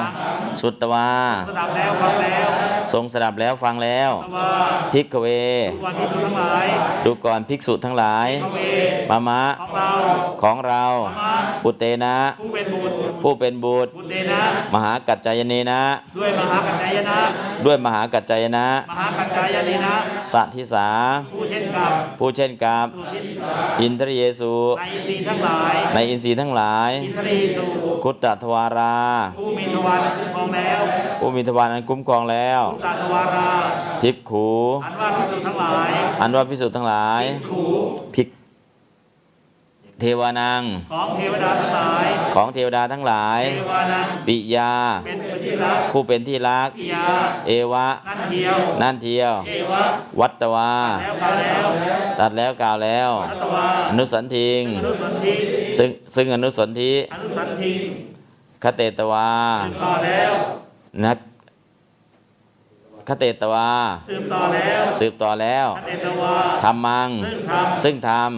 [0.60, 1.12] สุตตวา
[1.48, 2.48] สดับแล้วฟังแล้ว
[2.92, 4.50] ทรงสดับแล้วฟังแล้วตวา
[4.92, 5.26] พิกเว
[5.74, 6.66] ทุกวันที่ทุกทั้งหลาย
[7.04, 8.60] ดูก่อนภิกษุทั้งหลายพระเว
[9.10, 9.92] มามะ ของเรา
[10.42, 10.84] ของเรา
[11.20, 14.42] มาปุเตนะ ผู้เป็นบุตรผู้เป็นบุตรบุตรเดนะ
[14.74, 15.82] มหากัจจายเนนะ
[16.18, 17.18] ด้วยมหากัจจายนะ
[17.66, 19.94] ด้วยมหากัจจายนะมหากัจจายนีนะ
[20.32, 20.88] สัทิสา
[21.32, 23.44] ผู้เช่นกับผู้เช่นกับสุทิส
[23.80, 27.68] อินทรเยสูในอินทรีย์ทั้งหลายในอินทรีย์ทั้งหลาย อินทรีย์สู่
[28.04, 28.98] คุตตทวารา
[29.38, 30.80] ผู้มีทวารคุ้มครองแล้ว
[31.20, 33.50] ผู้มีทวารอันคุ้มครองแล้วตาทวารา
[34.02, 34.48] ภิกขู
[34.84, 35.90] อันว่าพิสุทั้งหลาย
[36.20, 37.62] อันว่าพิสุทธ์ทั้งหลายขู
[38.14, 38.28] ภิก
[40.00, 40.62] เทวานัง
[40.92, 47.06] ของเทวดาทั้งหลายของเทวดาทั้งหลาย เทวานังปิยา เป็นปฏิรักษ์ผู้เป็นที่รัก ปิยา
[47.46, 49.82] เอวะ นั่นเดียว นั่นเทียว เอวะ
[50.20, 50.72] วัตตวา
[51.02, 51.66] แล้วกาแล้ว
[52.18, 55.34] ตัดแล้วกล่าวแล้วรัตวาอนุสันทิง อนุสันทิ
[55.78, 57.74] ซึ่งซึ่งอนุสนธิอนุสันทิ
[58.62, 59.30] คเตตวา
[59.64, 60.32] สืบต่อแล้ว
[61.04, 61.18] นัก
[63.08, 63.70] คเตตวา
[64.10, 67.50] สืบต่อแล้ว สืบต่อแล้วคเตตวาธรรมังซึ่งท
[67.84, 68.32] ซึ่งธรรม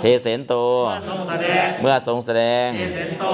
[0.00, 3.26] เทเสนโตำทรงแสดงเมื่อทรงแสดงเอเสนโต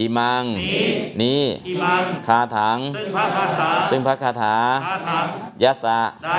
[0.00, 0.88] อิมัง นี้
[1.22, 4.56] นี้อิมังคาถัง ซึ่งพระคาถาซึ่งพระคาถา
[4.86, 5.18] คาถา
[5.62, 6.30] ยัสสะใด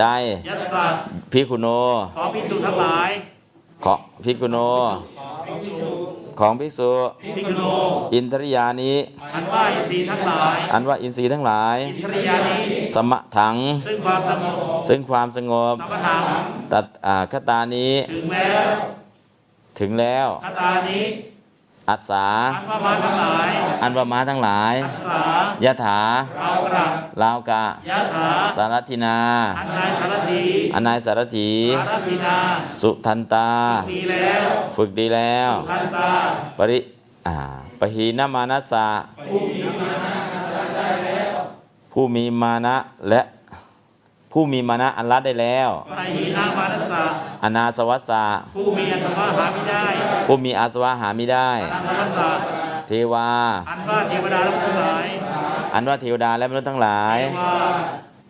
[0.00, 0.06] ใด
[0.48, 0.92] ยัสสัต
[1.32, 1.66] พิคุโน
[2.16, 3.10] ขอพิจุทั้งหลาย
[3.84, 4.58] ของพิคุโน
[6.38, 6.92] ของภิกษุ
[7.36, 7.62] พิกุโน
[8.14, 8.94] อินทริยานิ
[9.34, 12.56] อันว่าอินทรีย์ทั้งหลายอันว่าอินทรีย์ทั้งหลายอินทริยานี้
[12.94, 13.56] สมะถัง
[13.86, 14.56] ซึ่งความสงบ
[14.88, 16.22] ซึ่งความสงบสัมปทาน
[16.72, 18.68] ตัดอ่าคตานี้ ถึงแล้ว
[19.80, 21.04] ถึงแล้วคาตานี้
[21.90, 23.50] อัสสาอันว่ามาทั้งหลาย
[23.82, 25.22] อันว่าม้าทั้งหลายอัสสา
[25.64, 26.00] ยะถา
[26.38, 26.84] เรากระ
[27.22, 29.18] ลาวกะยะถาสารทินา
[29.58, 30.42] อันนายสารถี
[30.74, 32.36] อนายสารถีสารพีนา
[32.80, 33.50] สุทันตา
[33.90, 36.10] มีแล้วฝึกดีแล้วทันตา
[36.58, 36.78] ปริ
[37.26, 37.36] อ่า
[37.80, 38.88] ปหีนามานัสสะ
[41.92, 42.76] ผู้มีมานะ
[43.08, 43.20] และ
[44.40, 47.04] ผู้มีมานะอันละได้แล้วไปหีนามานัสสะ
[47.44, 48.24] อนาสวัสสะ
[48.56, 49.86] ผู้มีอัตวะหาไม่ได้
[50.26, 52.30] ผู้มีอาสวะหาไม่ได้ อนันตวัสสะ
[52.88, 53.30] เทวา
[53.70, 55.06] อันว่าเทวดาทั้งหลาย
[55.74, 57.56] อันว่าเทวดาและมนุษย์ทั้งหลายว่า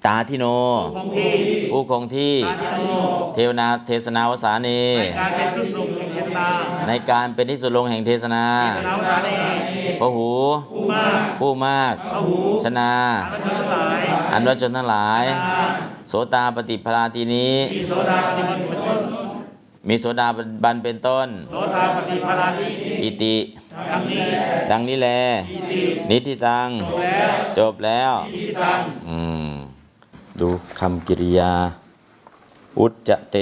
[0.06, 0.46] ตาทิโน
[0.96, 1.32] คงที่
[1.72, 2.92] ผู้คงที่ตาทิโน
[3.34, 6.48] เทวนาเทศนาวสานีในการเป็นขึ้นลงแห่งเทวดา
[6.88, 9.32] ในการเป็นที่สุดลงแห่งเทศนาเทวดาสารเอ
[9.94, 10.30] งพระหู
[10.70, 12.92] ผู้มากผู้มากพระหูชนา
[13.22, 14.02] อานชนทั้งหลาย
[14.32, 15.68] อันว่าชนทั้งหลายอา
[16.08, 18.98] โสตาปฏิพลาทีนี้มีโสดาปฏิบัติเป็นต้น
[19.88, 20.28] มีโสดา
[20.64, 22.66] บันเป็นต้นโสดาปฏิภารานิ
[23.04, 23.36] อิติ
[23.90, 24.24] ดังนี้
[24.70, 25.08] ดังนี้แล
[26.10, 26.68] นิติตัง
[27.02, 29.18] แล้วจบแล้วที่ตังอื
[29.50, 29.52] ม
[30.40, 31.52] ดูคำกิริยา
[32.78, 33.36] อุจจะเต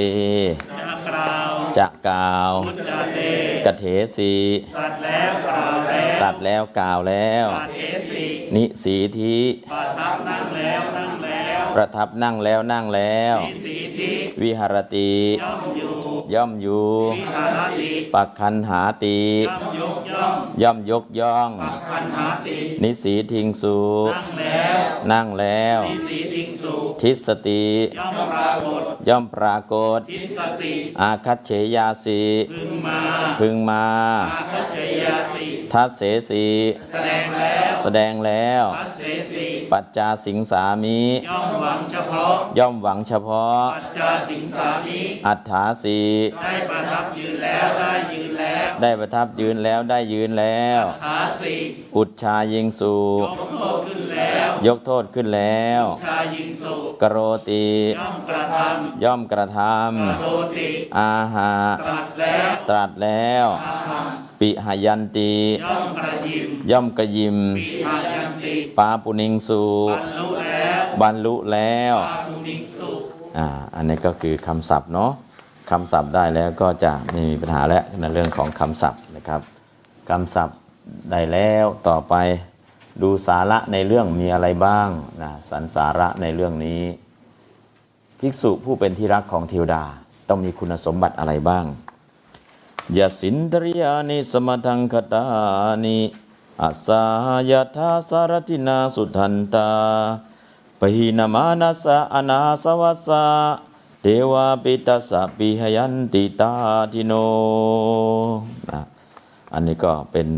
[0.79, 3.19] จะกล่าวจะกล่าวพุทธาเต
[3.65, 3.85] กเถ
[4.17, 4.35] สี
[4.79, 8.25] ตัดแล้วกล่าวแล้วตัดแล้วกล่าวแล้วตัดเอสิ
[8.57, 9.37] นิสีที
[9.73, 11.36] ประทับนั่งแล้วนั่งแล้ว
[11.77, 14.11] ประทับนั่งแล้วนั่งแล้วมีสีทิ
[14.43, 15.93] วิหารติ ย่อมอยู่
[16.35, 23.79] ย่อมอยู่วิหารติปักคันหาติย่อมยกย่องย่อมยกย่องปักคันหาตินิสีทิงสุ
[24.13, 24.79] นั่งแล้ว
[25.13, 27.67] นั่งแล้วทิสีติงสุทิสติ
[27.99, 32.21] ย่อมปรากฏย่อมปรากฏทิสติอาคัตเฉยาสี
[32.53, 32.99] พึงมา
[33.41, 33.87] พึงมา
[34.35, 36.47] อาคัจเจยาสิทัศเสสี
[36.93, 39.03] แสดงแล้วแสดงแล้วพัสเส
[39.33, 46.01] สีปัจจาสิงสามิ ย่อมหวังเฉพาะ ย่อมหวังเฉพาะ ปัจจาสิงสามิ อัฏฐาสี
[46.45, 51.55] ได้ประทับยืนแล้วได้ยืนแล้ว ได้ประทับยืนแล้วได้ยืนแล้วหาสิ
[51.97, 52.97] อุดชายิงสู
[53.27, 57.17] ยกโทษขึ้นแล้ว ยกโทษขึ้นแล้วชายิงสุกโร
[57.51, 58.57] ติ ย่อมกระท
[59.05, 60.27] ย่อมกระทำกระโด
[60.57, 64.07] ติำอาหาตรัสแล้วตรัสแล้วอาหัง
[64.41, 65.35] ปิหยันติ
[65.65, 72.91] ย่อมกระยิมย่อมกระยิมปีหายันติปาปุนิงสูบรรลุแล้วบรรลุแล้วปาภูนิสุ
[73.39, 75.13] อ่าอันนี้ก็คือคำศัพท์เนาะ
[75.71, 79.41] คำศัพท์ได้แล้วก็จะไม่มีปัญหาแล้วในเรื่องของคำศัพท์นะครับ
[80.11, 80.59] คำศัพท์
[81.11, 82.15] ได้แล้วต่อไป
[83.03, 84.89] ดูสาระในเรื่องมีอะไรบ้าง
[85.23, 86.83] นะสันสาระในเรื่องนี้
[88.19, 89.83] ภิกษุผู้เป็นที่รักของเทวดา
[90.29, 91.65] ต้องมีคุณสมบัติอะไรบ้าง
[92.97, 95.25] ยสินทริยานิสมทังคตา
[95.85, 95.97] นิ
[96.63, 97.05] อาสา
[97.51, 99.71] ยทาสารตินาสุทันตา
[100.81, 103.25] ปหินามานัสะอนาสวัสสะ
[104.03, 106.53] เทวาปิตัสะปิหยันติตา
[106.93, 107.13] ทิโน
[108.71, 108.81] นะ
[109.53, 110.29] อันนี้ก็เป็น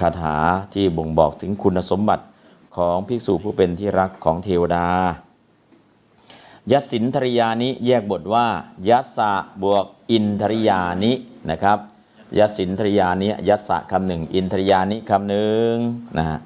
[0.00, 0.36] คาถา
[0.72, 2.24] ที่บ่งบอกถึงคุณสมบัติ
[2.76, 4.86] ของภิกษุผู้เป็นที่รักของเทวดา
[6.70, 8.46] ยัสสินทริยานิแยกบทว่า
[8.88, 9.32] ยัสสะ
[9.62, 11.12] บวกอินทริยานิ
[11.50, 11.78] นะครับ
[12.36, 15.74] ยัสินทริยานิยัสสะคำหนึ่ง อินทริยานิคำหนึ่ง
[16.16, 16.38] นะฮะ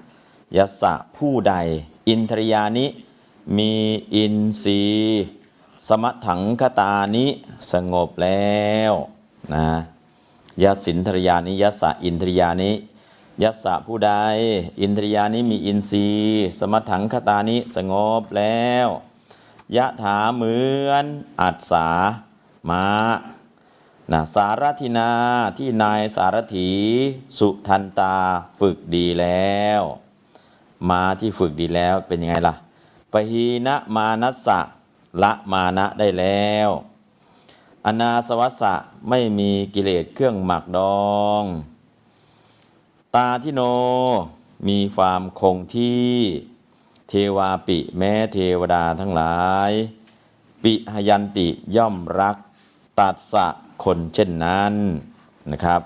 [0.57, 1.55] ยัสสะผู้ใด
[2.09, 2.87] อินทริยานิ
[3.57, 3.73] มี
[4.15, 5.25] อินทรีย์
[5.89, 7.27] สมถังคตานิ
[7.73, 8.93] สงบแล้ว
[9.55, 9.67] นะ
[10.63, 12.71] ยัสินทริยานิยัสสะอินทริยานิ
[13.43, 14.13] ยัสสะผู้ใด
[14.81, 18.89] อินทริยานิมีอินทรีย์สมถังคตานิสงบแล้ว
[19.77, 20.57] ยะถาเหมื
[20.89, 21.05] อน
[21.41, 21.89] อัศสา
[22.71, 22.85] มา
[24.11, 25.11] นะสารทินา
[25.59, 26.70] ที่นายสารถี
[27.39, 28.16] สุทันตา
[28.59, 29.83] ฝึกดีแล้ว
[30.91, 32.55] มาที่ฝึกดีแล้วเป็นยังไงล่ะ
[33.12, 34.61] ปหีนะมานัสสะ
[35.23, 36.69] ละมานะได้แล้ว
[37.87, 38.74] อนาสวัสสะ
[39.09, 40.79] ไม่มีกิเลสเครื่องหมักด
[41.11, 41.45] อง
[43.15, 43.62] ตาทิโน
[44.69, 46.12] มีความคงที่
[47.09, 49.70] เทวาปิแม้เทวดาทั้งหลาย
[50.62, 52.37] ปิหยันติย่อมรัก
[52.99, 53.47] ตัดสะ
[53.85, 54.75] คนเช่นนั้น
[55.53, 55.81] นะครับ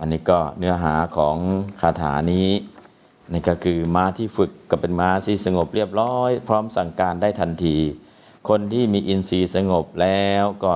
[0.00, 1.36] อันนี้ก็เนื้อหาของ
[1.80, 2.48] คาถานี้
[3.32, 7.76] นี่ก็คือม้าที่ฝึกก็เป็นม้าที่สงบเรียบร้อย พร้อมสั่งการได้ทันที
[8.48, 10.74] คนที่มีอินทรีย์สงบแล้วก็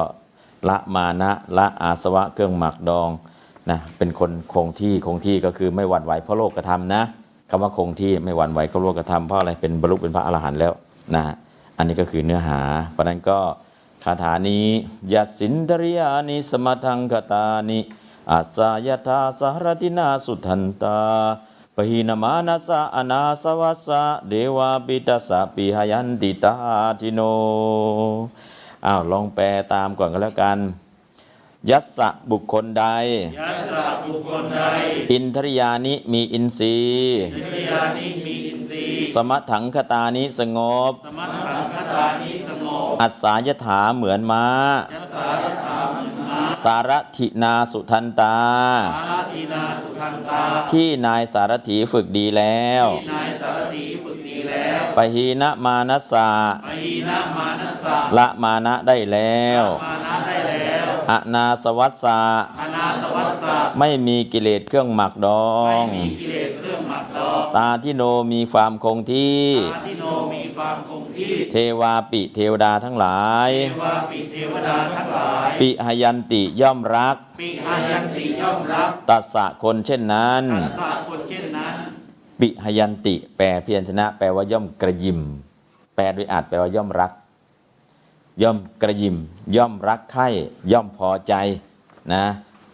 [0.69, 3.11] ละมานะละอาสวะเครื่องหมักดอง
[3.71, 7.03] นะเป็นคนคงที่คงที่ก็คือไม่หวั่นไหวเพราะโลกกระทำนะ
[7.51, 10.73] คำว่าคงที่ไม่หวั่นไหวเพราะโลกกระทำเพราะอะไรเป็นบรรลุเป็นพระอรหันต์แล้ว
[11.15, 11.23] นะ
[11.77, 12.61] อันนี้ก็คือเนื้อหา
[12.93, 13.39] เพราะนั้นก็
[14.05, 14.66] คาถานี้
[15.12, 17.81] ยัสินทริยานิสมทังคตานิ
[18.31, 20.98] อาสายทาสหรตินาสุทันตา
[21.74, 26.55] ปหินามานาสะอนาสวัสะเดวาปิตัสสะปิหยันติตา
[27.01, 27.20] ทิโน
[28.86, 30.59] อ้าวลองแปลตามก่อนก็แล้วกัน
[31.69, 32.85] ยัสสะบุคคลใด
[33.41, 34.62] ยัสสะบุคคลใด
[35.12, 40.59] อินทริยานิมีอินทรีย์วิทยานิมีอินทรีย์สมถังคตานิสง
[40.91, 44.47] บ สมัตถังคตานิสงบ อัศสายถาเหมือนม้า
[44.95, 45.93] ยัสสารถาม
[46.28, 48.37] มาสารถินาสุทันตา
[48.97, 50.43] อาราตินาสุทันตา
[50.73, 56.31] ที่นายสารถีฝึกดีแล้ว ที่นายสารถีฝึกดีแล้วปหีนะมานัสสะ
[56.66, 60.69] ปหีนะมานัสสะละมานะได้แล้วมานะได้แล้ว
[61.11, 62.20] อนาสวัสสะ
[62.61, 70.05] อนาสวัสสะไม่มีกิเลสเครื่องหมักดอไม่งมีกิเลสเครื่องหมักดอง ตาที่โนมีความคงที่ ตาทิโน
[70.35, 81.74] มีความคงที่ เทวาปิเทวดาทั้งหลาย เทวาปิเทวดาทั้งหลาย ปิหยันติย่อมรัก ปิหายันติย่อมรับตัสสะคนเช่นนั้นตัสสะคนเช่นนั้น
[82.41, 85.20] ปิหยันติ แปลเพียรชนะ แปลว่าย่อมกระยิม
[85.97, 87.12] แปลโดยอาจแปลว่าย่อมรัก
[88.43, 89.17] ย่อมกระยิม
[89.57, 90.29] ย่อมรักใคร่
[90.73, 91.35] ย่อมพอใจ
[92.12, 92.25] นะ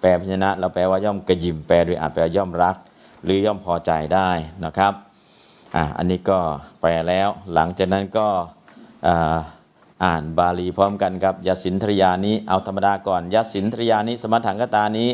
[0.01, 2.77] แปลเพียรชนะเราแปลว่าย่อมกระยิมแปลโดยอาจแปลว่าย่อมรัก
[3.25, 4.31] หรือย่อมพอใจได้
[4.65, 4.93] นะครับ
[5.77, 6.39] อะอันนี้ก็
[6.81, 8.29] แปลแล้วหลังจากนั้นก็
[9.07, 9.37] อ่า
[10.05, 15.11] อ่านบาลีพร้อมกันครับยสินทริยานี้เอาธรรมดาก่อนยสินทริยานี้สมถังกตานี้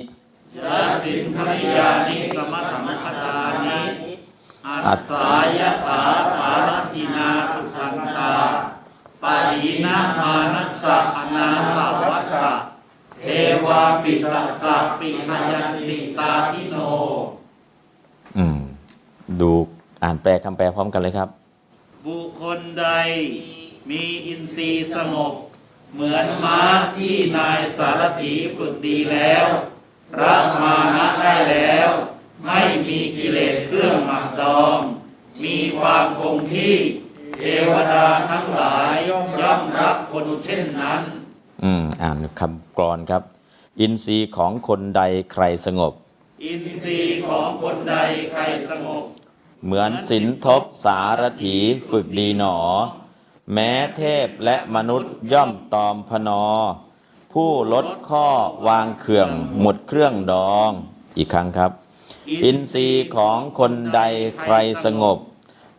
[0.59, 3.79] ยะสินทริยานิสมัตถังคตานิ
[4.87, 6.01] อัสสายถา
[6.37, 8.33] สารตินาสุขันตา
[9.23, 11.47] ปะหินะมานัสสะอนา
[11.89, 12.53] สวัสสะ
[13.21, 16.77] เทววาปิตะสะปิหยันติตาทิโน
[18.37, 18.59] อืม
[19.41, 19.53] ดู
[20.03, 21.29] อ่านแปลคำแปลพร้อมกันเลยครับ
[22.07, 22.87] บุคคลใด
[23.91, 25.35] มีอินทรีย์สงบ
[25.95, 26.61] เหมือนม้า
[26.97, 29.47] ที่นายสารถีฝึกดีแล้ว
[30.23, 31.91] รักมานะได้แล้ว
[32.47, 34.79] ไม่มีกิเลสเครื่องหมักดอง
[35.45, 36.77] มีความคงที่
[37.39, 37.43] เท
[37.73, 39.29] วดาทั้งหลายย่อม
[39.81, 41.01] รักคนเช่นนั้น
[41.65, 43.23] อืมอ่านคำกรอนครับ
[43.81, 45.03] อินทรีย์ของคนใด
[45.33, 45.93] ใครสงบ
[46.45, 47.97] อินทรีย์ของคนใด
[48.33, 49.05] ใครสงบ
[49.65, 51.57] เหมือนสินทบสารถี
[51.91, 52.57] ฝึกดีหนอ
[53.53, 56.45] แม้เทพและมนุษย์ย่อมตอมพนอ
[57.33, 58.29] ผู้ลดข้อ
[58.69, 59.31] วางเขื่อง
[59.61, 60.71] หมดเครื่องดอง
[61.19, 61.73] อีกครั้งครับ
[62.45, 64.01] อินทรีย์ของคนใด
[64.43, 64.55] ใคร
[64.85, 65.19] สงบ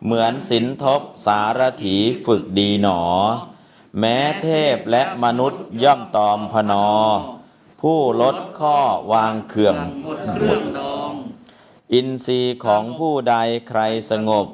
[0.04, 3.00] เหมือนสินทบสารถีฝึกดีหนอ
[3.98, 6.88] แม้เทพและมนุษย์ย่อมตอมพนอ
[7.80, 8.78] ผู้ลดข้อ
[9.12, 11.12] วางเขื่องหมดเครื่องดอง
[11.92, 13.34] อินทรีย์ของผู้ใด
[13.68, 14.46] ใครสงบ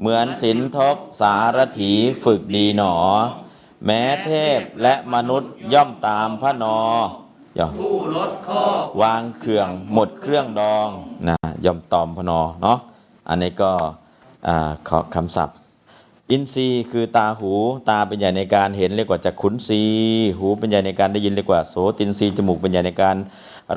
[0.00, 1.92] เหมือนสินทบสารถี
[2.24, 2.94] ฝึกดีหนอ
[3.86, 6.64] แม้เทพและมนุษย์ย่อมตามพระน
[7.56, 8.62] อย่อผู้ลดข้อ
[9.02, 10.88] วางเครื่องหมดเครื่องดอง
[11.28, 12.78] นะย่อมตอมพระนอเนาะ
[13.28, 13.72] อันนี้ก็
[14.88, 15.56] ขอคำศัพท์
[16.30, 17.52] อินทรีย์คือตาหู
[17.88, 19.82] ตาเป็นใหญ่ในการเห็นเรียกว่าจักขุนทรีย์
[20.38, 23.16] หูเป็นใหญ่ในการได้ยินเรียกว่าโสตินทรีย์จมูกเป็นใหญ่ในการ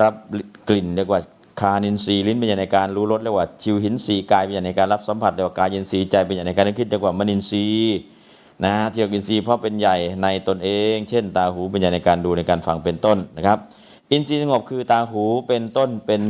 [0.02, 0.14] รับ
[0.68, 1.20] กลิ่นเรียกว่า
[1.60, 7.96] ฆานินทรีย์ลิ้นเป็นใหญ่ในการรู้รสเรียกว่าชิวหินทรีย์กายเป็นใหญ่ในการรับสัมผัสเรียกว่ากายินทรีย์ใจเป็นใหญ่ในการนึกคิดเรียกว่ามนินทรีย์
[8.64, 13.58] นะที่เรียกอินทรีย์เพราะเป็นใหญ่ในตนเอง เช่น ตาหูเป็นใหญ่ในการดูในการฟังเป็นต้นนะครับ
[14.10, 16.22] อินทรีย์สงบคือตาหูเป็นต้นเป็น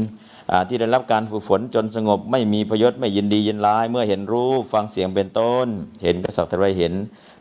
[0.68, 5.66] ที่ได้รับการฝึกฝนจนสงบไม่มีพยศไม่ยินดียินร้าย เมื่อเห็นรูปฟังเสียงเป็นต้น
[6.02, 6.92] เห็นก็สักแต่ว่าเห็น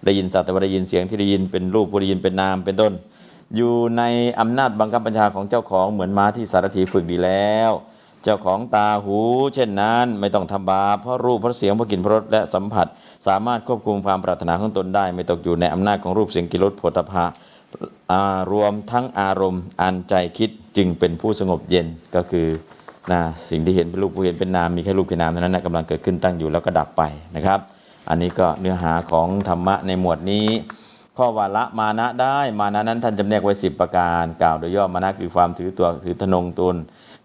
[0.05, 2.93] ได้ยินสักแต่ว่าได้ยินเสียงที่ได้ยินเป็นรูปผู้ได้ยินเป็นนามเป็นต้น
[3.55, 4.03] อยู่ใน
[4.39, 7.71] อำนาจบังคับบัญชาของเจ้าของเหมือนม้าที่สารถีฝึกดีแล้ว
[8.23, 9.17] เจ้าของตาหู
[9.53, 12.87] เช่นนั้นไม่ต้องทำบาปเพราะรูปเพราะเสียงเพราะกลิ่นเพราะรสและสัมผัส
[13.27, 17.25] สามารถควบคุมความปรารถนาของตนได้ ไม่ตกอยู่ในอำนาจของรูปเสียงกลิ่นรสผฏฐัพพะ
[18.11, 22.47] อ่ารวมทั้งอารมณ์อันใจคิดจึงเป็นผู้สงบเย็นก็คือ
[23.11, 27.03] นะสิ่งที่เห็นเป็นรูปผู้เห็นเป็นนามมีแค่รูปแค่นามเท่านั้นนะกำลังเกิดขึ้นตั้งอยู่แล้วก็ดับไป
[27.35, 27.59] นะครับ
[28.09, 30.47] อันนี้ก็เนื้อหาของธรรมะในหมวดนี้
[31.17, 36.75] ข้อว่าละมานะได้มานะนั้นท่านจำแนกไว้สิบประการ กล่าวโดยย่อมานะคือความถือตัวถือทนงตน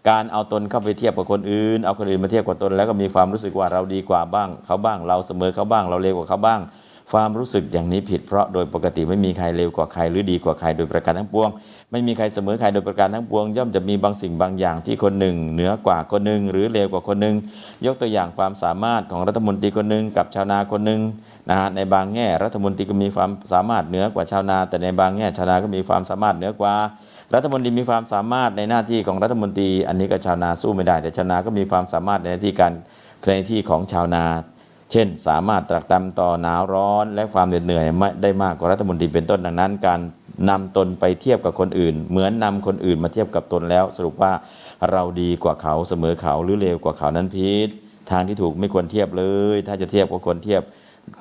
[0.09, 6.61] การเอาตนเข้าไปเทียบกับคนอื่น เอาคนอื่นมาเทียบกับตนแล้วก็มีความรู้สึกว่าเราดีกว่าบ้าง เขาบ้างเราเสมอเขาบ้างเราเลวกว่าเขาบ้าง
[7.11, 11.49] ความรู้สึกอย่างนี้ผิดเพราะโดยปกติไม่มีใครเลวกว่าใครหรือดีกว่าใครโดยประการทั้งปวง
[11.91, 17.35] ไม่มีใครเสมอใครโดยประการทั้งปวง ย่อมจะมีบางสิ่งบางอย่างที่คนหนึ่ง เหนือกว่าคนหนึ่งหรือเลวกว่าคนหนึ่ง
[17.85, 21.01] ยกตัวอย่างความสามารถของรัฐมนตรีคนหนึ่งกับชาวนาคนหนึ่ง
[21.49, 26.75] นะฮะในบางแง่รัฐมนตรีก็มีความสามารถเหนือกว่าชาวนา แต่ในบางแง่ชาวนาก็มีความสามารถเหนือกว่า
[27.33, 32.73] รัฐมนตรีมีความสามารถในหน้าที่ของรัฐมนตรี อันนี้ก็ชาวนาสู้ไม่ได้ แต่ชาวนาก็มีความสามารถในหน้าที่การ
[33.25, 34.23] ในที่ของชาวนา
[34.93, 39.99] เช่น สามารถตรักตำต่อหนาวร้อนและความเหนื่อยไม่ได้มากกว่ารัฐมนตรีเป็นต้นดังนั้น การ
[40.49, 44.33] นำตนไปเทียบกับคนอื่น เหมือนนำคนอื่นมาเทียบกับตนแล้ว สรุปว่า
[44.91, 47.69] เราดีกว่าเขาเสมอเขาหรือเลวกว่าเขานั้นพิษ
[48.11, 50.61] ทางที่ถูกไม่ควรเทียบเลย ถ้าจะเทียบก็ควรเทียบ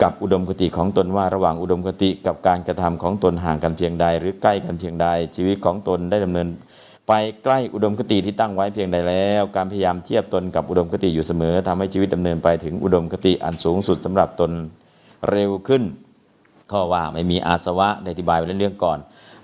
[0.02, 6.48] กับอุดมคติของตนว่าระหว่างอุดมคติกับการกระทำของตนห่างกันเพียงใด หรือใกล้กันเพียงใด ชีวิตของตนได้ดำเนิน
[7.08, 7.12] ไป
[7.44, 14.50] ใกล้อุดมคติที่ตั้งไว้เพียงใดแล้ว การพยายามเทียบตนกับอุดมคติอยู่เสมอทำให้ชีวิตดำเนินไปถึงอุดมคติอันสูงสุดสำหรับตน
[15.30, 15.82] เร็วขึ้น
[16.72, 18.98] ข้อว่าไม่มีอาสวะได้อธิบายไปเรื่องก่อน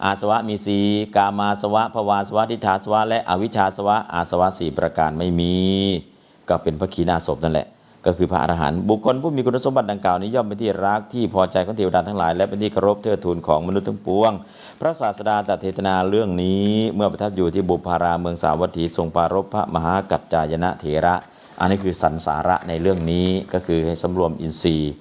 [0.05, 0.79] อาสวะมีสี
[1.17, 5.55] กามาสวะภวาสวะทิฏฐาสวะ และอวิชชาสวะ อาสวะสี่ประการไม่มี
[6.49, 7.67] ก็เป็นพระขีณาสพนั่นแหละ
[8.07, 14.33] ก็คือพระอรหันต์บุคคลผู้มีคุณสมบัติดังกล่าวนี้ย่อมเป็นที่รักที่พอใจของเทวดาทั้งหลายและเป็นที่เคารพเทิดทูนของมนุษย์ทั้งปวง
[14.81, 16.65] พระศาสดาตรัสเทศนาเรื่องนี้
[16.95, 21.15] เมื่อประทับอยู่ที่บุพาราเมืองสาวัตถีทรงปรารพระมหากัจจายนะเถระ
[21.61, 24.93] อันนี้คือสันสาระในเรื่องนี้ก็คือให้สำรวมอินทรีย์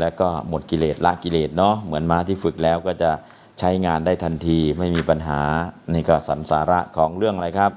[0.00, 3.10] และก็หมดกิเลสละกิเลสเนาะเหมือนม้าที่ฝึกแล้วก็จะ
[3.58, 5.40] ใช้งานได้ทันทีไม่มีปัญหา
[5.92, 7.72] นี่ก็สันสาระของเรื่องอะไรครับ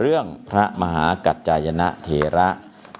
[0.00, 2.48] เรื่องพระมหากัจจายนะเถระ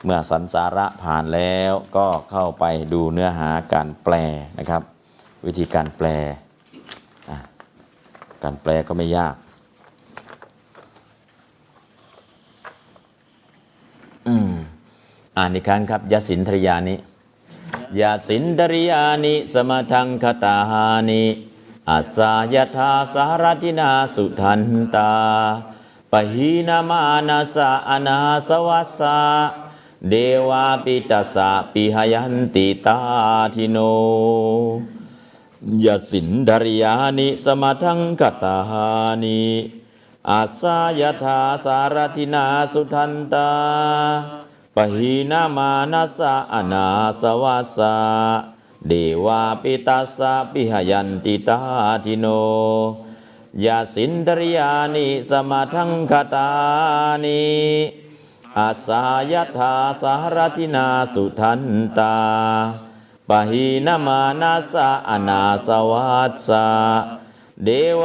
[0.05, 4.15] เมื่อสันสาระผ่านแล้วก็เข้าไปดูเนื้อหาการแปล
[4.59, 4.83] นะครับ
[5.47, 6.09] วิธีการแปล
[8.43, 9.35] การแปลก็ไม่ยาก
[14.29, 14.53] อืม
[15.37, 16.97] อ่านอีกครั้งครับยสินทริยานิ
[18.01, 21.25] ยาสินดริยานิสมทังคตาหานิ
[21.91, 24.63] อาสายทาสารตินาสุทัน
[24.95, 25.13] ตา
[26.13, 28.19] ปหีนามานาสาอนา
[28.49, 29.19] สวัสสา
[30.09, 30.15] เด
[30.49, 32.99] วาปิตัสสะปิหยันติตา
[33.55, 33.79] ทิโน
[35.85, 38.89] ยสินดริยานิสมทังคตาหา
[39.23, 39.43] นิ
[40.31, 43.51] อาสายธาสารทินาสุทันตา
[44.75, 46.87] ปหีนามานัสะอนา
[47.21, 47.97] สวัสะ
[48.89, 48.93] เด
[49.25, 51.59] วาปิตัสะปิหยันติตา
[52.05, 52.27] ทิโน
[53.65, 56.51] ยาสินดริยานิสมาทังคตา
[57.25, 57.45] นิ
[58.59, 59.03] อาสา
[59.33, 61.63] ยธาสารทินาสุทัน
[61.99, 62.17] ตา
[63.31, 66.67] ปหีนามานัสสะอนาสวัสสะ
[67.65, 67.71] เด
[68.03, 68.05] ว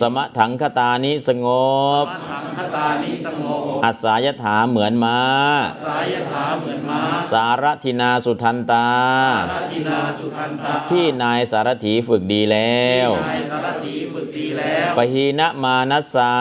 [0.00, 1.46] สมถังคตานิสง
[2.04, 5.20] บมัถังคตานิสงบ อัสสายถาเหมือนม้า
[5.86, 7.00] สายถาเหมือนม้า
[7.32, 8.88] สารทินาสุทันตา
[9.50, 16.34] ทัตินาสุขันตา ที่นายสารถีฝึกดีแล้วนายสารถีฝึกดีแล้วปหีนะมานัสสา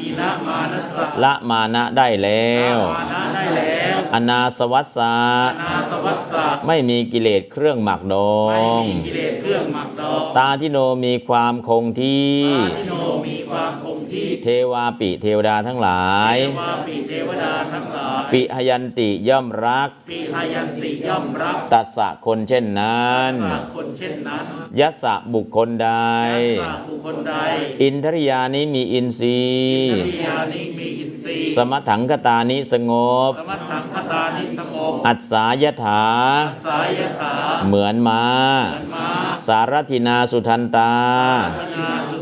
[0.00, 3.71] ดีนะมานัสสะละมานะได้แล้วมานะได้แล้ว
[4.14, 5.14] อนาสวัสสา
[5.62, 13.11] นาสวัสสะไม่มีกิเลสเครื่องหมักดอไม่งมีกิเลสเครื่องหมักดอง ตาทิโนมีความคงที่ปาทิโนมี
[13.52, 16.04] ความคงที่เทวาปิเทวดาทั้งหลา
[16.34, 24.44] ย เทวาปิเทวดาทั้งหลาย ปิหยันติย่อมรัก ปิหายันติย่อมรับตัสสะคนเช่นนั้นสักคนเช่นนั้น
[24.80, 25.90] ยัสสะบุคคลใด
[26.28, 27.34] ยัสสะบุคคลใด
[27.82, 32.92] อินทริยานี้มีอินทรีย์วิยานิมีอินทรีย์ สมถังคตานิสง
[33.30, 36.04] บ สมัตถังคตานิสงบ อัศสายถา
[36.66, 37.32] สายถา
[37.66, 38.24] เหมือนม้า
[38.94, 39.08] มา
[39.46, 40.92] สารทินาสุทันตา
[41.58, 42.12] พนาสุทันตาที่นาย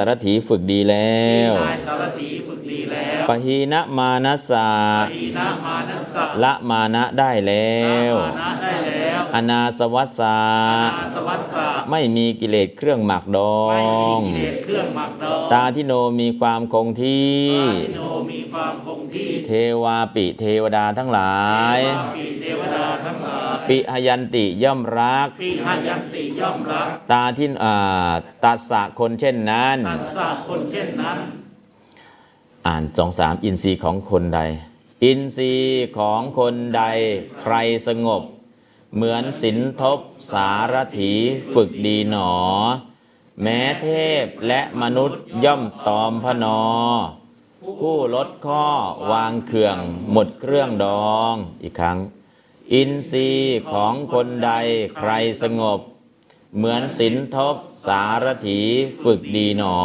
[0.00, 4.70] ารถีฝึกดีแล้วนายสารถีฝึกดีแล้วปหีนะมานัสสา
[5.12, 7.80] ปีนะมานัสสะละมานะได้แล้
[8.12, 8.14] ว
[9.32, 10.38] มานะได้แล้วอนาสวัสสา
[10.96, 13.82] อาสวัสสะไม่มีกิเลสเครื่องหมักดอไม่
[14.18, 18.00] งมีกิเลสเครื่องหมักดอง ตาทิโนมีความคงที่ตาทิโน
[18.32, 19.52] มีความคงที่เท
[19.82, 21.36] วาปิเทวดาทั้งหลา
[21.76, 28.12] ยเทวาปีเทวดาทั้งหลาย ปิหยันติย่อมรักปีหายันติย่อมรักตาที่อ่า
[28.44, 31.18] ตัสสะคนเช่นนั้นตัสสะคนเช่นนั้น
[32.66, 34.40] อ่านสองสามอินทรีย์ของคนใด
[35.04, 36.82] อินทรีย์ของคนใด
[37.40, 37.54] ใคร
[37.88, 38.22] สงบ
[38.96, 40.00] เหมือนสินทบ
[40.32, 41.12] สารถี
[41.52, 42.32] ฝึกดีหนอ
[43.42, 43.88] แม้เท
[44.24, 46.62] พและมนุษย์ย่อมตอมพนอ
[47.80, 48.66] ผู้ลดข้อ
[49.12, 49.78] วางเขื่อง
[50.12, 51.98] หมดเครื่องดองอีกครั้ง
[52.72, 54.52] อินทรีย์ของคนใด
[54.98, 55.10] ใคร
[55.42, 55.80] สงบ
[56.56, 57.56] เหมือนสินทบ
[57.86, 58.60] สารถี
[59.02, 59.78] ฝึกดีหนอ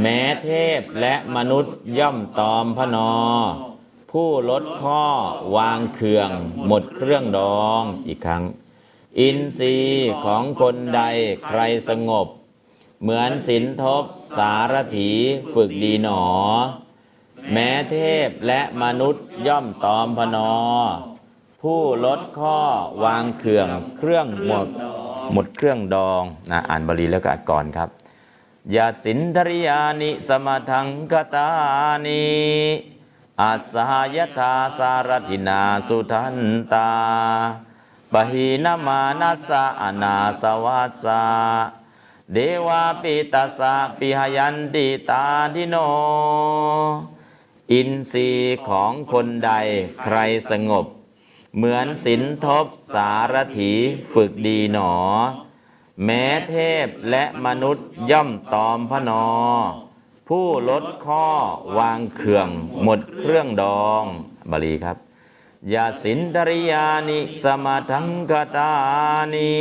[0.00, 3.12] แม้เทพและมนุษย์ย่อมตอมพนอ
[4.10, 5.04] ผู้ลดข้อ
[5.56, 6.30] วางเขื่อง
[6.66, 8.44] หมดเครื่องดองอีกครั้ง
[9.20, 11.02] อินทรีย์ของคนใด
[11.48, 12.26] ใครสงบ
[13.02, 14.04] เหมือนสินทบ
[14.36, 15.12] สารถี
[15.54, 16.22] ฝึกดีหนอ
[17.52, 17.96] แม้เท
[18.26, 20.54] พและมนุษย์ย่อมตอมพนอ
[21.62, 22.58] ผู้ลดข้อ
[23.04, 23.68] วางเขื่อง
[23.98, 24.68] เครื่องหมด
[25.32, 27.88] หมดเครื่องดองนะอ่านบาลีแล้วก็อ่านก่อนครับ
[28.74, 31.48] ยาสินทริยานิสมทังกตา
[32.06, 32.24] นิ
[33.40, 33.86] อาสา
[34.16, 36.38] ยธาสารทินาสุทัน
[36.72, 36.90] ตา
[38.12, 41.24] ปหีนามานัสสะอนาสวัสสะ
[42.32, 45.76] เดวาปิตัสสะปิหยันติตาทิโน
[47.72, 49.50] อินทรีย์ของคนใด
[50.02, 50.16] ใคร
[50.50, 50.86] สงบ
[51.56, 53.72] เหมือนสินทบสารถี
[54.12, 54.92] ฝึกดีหนอ
[56.04, 56.54] แม้เท
[56.84, 59.26] พและมนุษย์ย่อมตอมพนอ
[60.34, 61.26] ผู้ลดข้อ
[61.78, 62.48] วางเขื่อง
[62.82, 64.04] หมดเครื่องดอง
[64.50, 64.96] บาลีครับ
[65.72, 68.70] ยาสินทริยานิ สมาทังกตา
[69.34, 69.52] นิ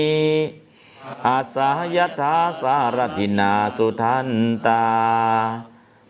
[1.27, 4.29] อาสายธาสารทินาสุทัน
[4.67, 4.83] ตา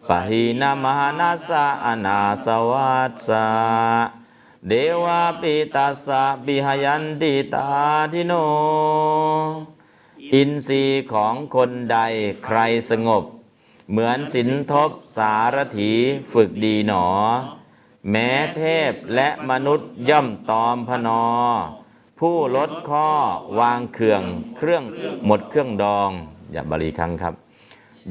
[0.08, 3.48] ปหินามหานาสะอนาสวัสสะ
[4.68, 4.74] เด
[5.04, 7.66] วาปิตัสสะบิหยันติตา
[8.14, 8.34] ทิโน
[10.34, 11.98] อินทรีย์ของคนใด
[12.46, 12.60] ใคร
[12.92, 13.26] สงบ
[13.92, 15.94] เหมือนสินทบสารถี
[16.32, 17.08] ฝึกดีหนอ
[18.12, 21.26] แม้เทพและมนุษย์ย่อมตอมพนอ
[22.20, 23.10] ผู้ลดข้อ
[23.60, 24.24] วางเขื่อง
[24.58, 24.84] เครื่อง
[25.26, 26.10] หมดเครื่องดอง
[26.52, 27.34] อย่าบาลีครั้งครับ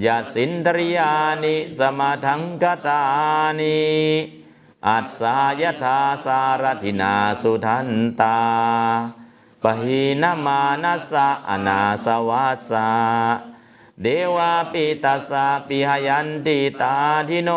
[0.05, 1.13] ยาสินทริยา
[1.45, 3.03] นิสมาทังกตา
[3.61, 3.79] นิ
[4.89, 7.89] อัสสายธาสารทินาสุทัน
[8.21, 8.39] ตา
[9.63, 12.89] ปหินามานัสสะอนาสวัสสะ
[14.03, 16.95] เดวาปิตัสสะปิหยันติตา
[17.29, 17.51] ทิโน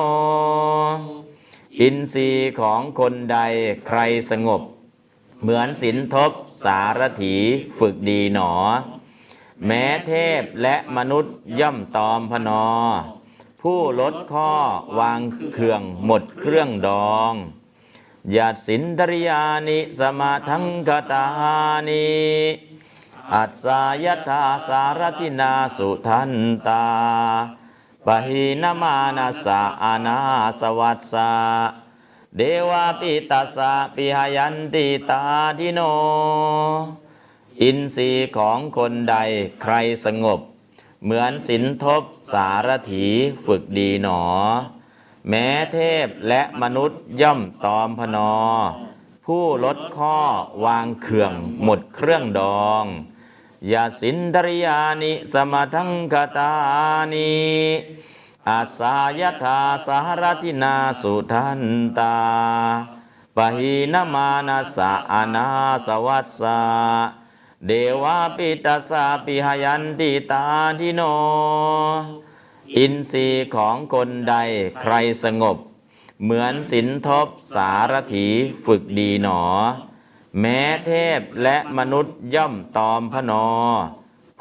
[1.80, 3.38] อินทรีย์ของคนใด
[3.88, 3.99] ใคร
[4.30, 4.61] สงบ
[5.41, 6.31] เหมือนสินทบ
[6.63, 7.35] สารถี
[7.77, 8.51] ฝึกดีหนอ
[9.65, 10.11] แม้เท
[10.41, 12.65] พและมนุษย์ย่อมตอมพนอ
[13.61, 14.51] ผู้ลดข้อ
[14.99, 15.19] วาง
[15.53, 17.34] เครื่องหมดเครื่องดอง
[18.35, 21.26] ญาติสินทริยานิสมาทังกตา
[21.89, 22.70] นิ
[23.35, 26.31] อัสสายทาสารตินาสุทัน
[26.67, 26.85] ตา
[28.05, 30.17] ปหินามานาสะอานา
[30.59, 31.31] สวัสสะ
[32.37, 35.21] เดวาปิตัสสะปิหยันติตา
[35.59, 35.79] ทิโน
[37.61, 39.15] อินทรีย์ของคนใด
[39.61, 39.73] ใคร
[40.05, 40.39] สงบ
[41.03, 42.03] เหมือนสินทบ
[42.33, 43.07] สารถี
[43.45, 44.21] ฝึกดีหนอ
[45.29, 48.33] แม้เทพและมนุษย์ย่อมตอมพนอ
[49.25, 50.17] ผู้ลดข้อ
[50.65, 51.33] วางเขื่อง
[51.63, 52.85] หมดเครื่องดอง
[53.69, 56.51] ยาสินดริยานิสมทังกตา
[57.13, 57.31] นิ
[58.49, 61.61] อาสายทาสารตินาสุทัน
[61.97, 62.15] ตา
[63.35, 65.47] ปหินามานาสะอานา
[65.85, 66.59] สวัสสะ
[67.65, 67.71] เด
[68.01, 70.43] วาปิตัสสะปิหยันติตา
[70.79, 71.01] ทิโน
[72.77, 74.35] อินทรีย์ของคนใด
[74.81, 74.93] ใคร
[75.23, 75.57] สงบ
[76.23, 78.27] เหมือนสินทบสารถี
[78.65, 79.41] ฝึกดีหนอ
[80.39, 83.47] แม้เทพและมนุษย์ย่อมตอมพนอ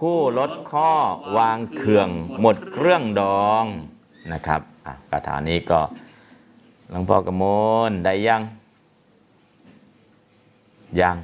[0.00, 0.92] ผู้ลดข้อ
[1.38, 2.08] วางเขื่อง
[2.40, 3.64] หมดเครื่องดอง
[4.32, 5.80] นะครับอะคาถานี้ก็
[6.90, 7.44] หลวงพ่อกระม
[7.88, 8.42] ลได้ยัง
[11.00, 11.16] ยัง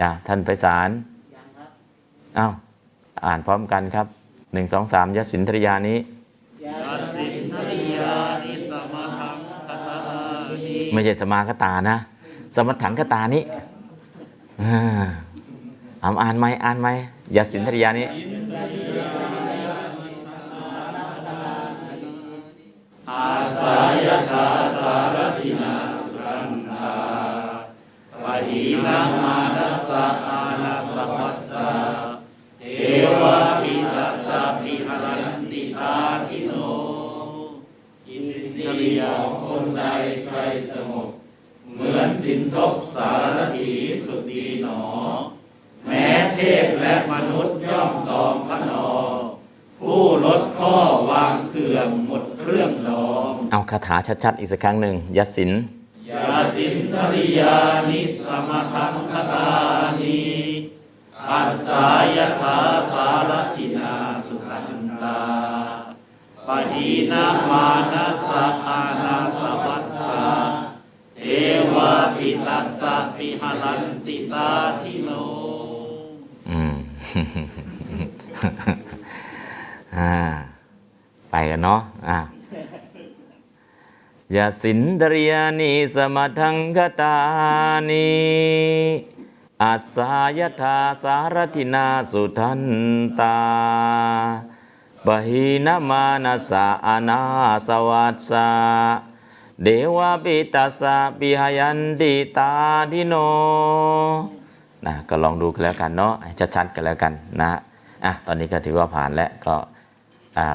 [0.00, 0.90] อะท่านไปสาร
[2.38, 2.52] อ้าว
[3.24, 4.06] อ่านพร้อมกันครับ
[4.52, 5.98] หนึ่งสองสามยสินทริยานี้
[6.66, 8.14] ยัสสินทริยา
[8.44, 9.78] นิสมาหังคตา
[10.64, 11.96] นิไม่ใช่สมากตานะ
[12.54, 13.42] สมัถังกตานี้
[14.62, 14.78] อ่า
[16.02, 16.88] อ่านอ่านไหมอ่านไหม
[17.36, 18.06] ยาสินทริยานี้
[23.10, 23.28] อา
[23.60, 24.46] สายทา
[24.78, 25.74] สารตินา
[26.14, 26.94] สันตา
[28.22, 31.68] ปหินามานัสสะอานาสวัสสะ
[32.60, 32.64] เท
[33.20, 35.96] วาปิตัสสะปิหรันติตา
[36.28, 36.52] ทิโน
[38.08, 39.82] อินทรีย์ของคนใด
[40.26, 40.38] ใคร
[40.72, 41.11] สงบ
[42.02, 43.70] อนสินทบสารถี
[44.04, 44.80] ฝึกดีหนอ
[45.86, 48.88] แม้เทพและมนุษย์ย่อมตอมพนอ
[49.78, 50.76] ผู้ลดข้อ
[51.10, 55.50] วางเขื่องหมดเครื่องดองเอาคาถาชัดๆอีกสักครั้งหนึ่งยสิน
[56.10, 57.56] ยาสินทริยา
[57.88, 59.50] นิสมทังคตา
[60.00, 60.20] นิ
[61.30, 62.58] อัสสายทา
[62.92, 63.94] สารตินา
[64.26, 64.68] สุขัน
[65.02, 65.20] ตา
[66.46, 69.71] ปหีนามานัสสะอานาสวัสสะ
[71.24, 71.28] เท
[71.74, 74.50] วาปิตัสสะปิหลันติตา
[74.80, 75.10] ทิโน
[76.50, 76.74] อืม
[79.96, 80.14] อ่า
[81.30, 82.18] ไปกันเนาะอ่า
[84.34, 87.16] ยาสินดริยานิสมาทังคตา
[87.88, 88.10] นิ
[89.62, 92.62] อัสสายทาสารตินาสุทัน
[93.20, 93.36] ตา
[95.04, 97.20] ปหินามานัสสะอานา
[97.66, 99.11] สวัสสะ
[99.64, 102.50] เดวาปิตัสสะปิหยันติตา
[102.92, 103.14] ทิโน
[104.86, 106.14] นะก็ลองดูกันแล้วกันเนาะ
[106.54, 107.50] ชัดๆกันแล้วกันนะ
[108.04, 109.56] อะตอนนี้ก็ถือว่าผ่านแล้วก็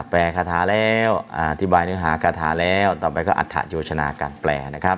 [0.10, 4.98] แปลคาถาแล้วอธิบายเนื้อหาคาถาแล้ว ต่อไปก็อัฏฐโยชนาการแปลนะครับ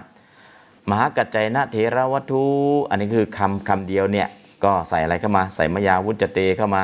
[0.90, 2.46] มหากัจจยนะเทระวัตถุ
[2.90, 4.28] อันนี้คือคำคำเดียวเนี่ย
[4.64, 6.84] ก็ใส่อะไรเข้ามา ใส่มยาวุจเตเข้ามา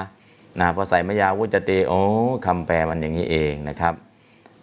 [0.60, 2.00] นะพอใส่มยาวุจเตโอ้
[2.46, 3.94] คำแปลมันอย่างนี้เองนะครับ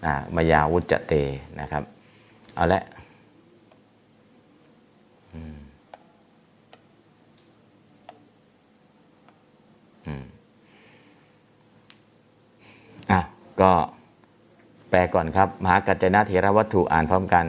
[0.05, 1.15] อ่ามยาวุจเต
[1.61, 1.85] นะครับ
[2.55, 2.83] เอาละ
[5.35, 5.59] อืม
[10.07, 10.24] อืม
[13.11, 13.20] อะ
[13.61, 13.73] ก็
[14.91, 17.47] แปลก่อนครับ มหากัจจนะเทระวัตถุอ่านพร้อมกัน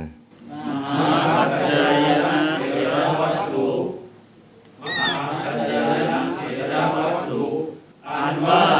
[1.37, 3.67] ปัจจนะเถระวัตถุ
[4.83, 5.71] มหาปัจจ
[6.11, 6.41] นะเถ
[6.73, 7.43] ระวัตถุ
[8.07, 8.72] อ่านว่า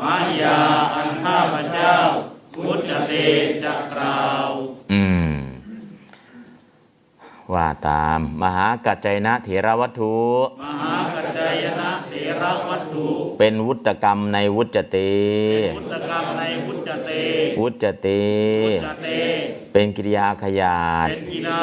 [0.00, 0.58] มายา
[0.94, 1.94] อันข้าพเจ้า
[2.54, 3.12] พุทธเต
[3.64, 4.50] จะกล่าว
[4.92, 5.34] อืม
[7.54, 10.16] ว่าตาม มหากัจจยนะเถระวัตถุ
[10.62, 13.06] มหาปัจจยนะเถระวัตถุ
[13.38, 14.96] เป็นวุตกรรมในวุจเต
[15.76, 17.10] พุทธกรรมในพุทธเต
[17.60, 18.08] วุจเต
[18.64, 19.08] พุทธเต
[19.72, 21.58] เป็นกิริยาขยาดเป็นกีฬา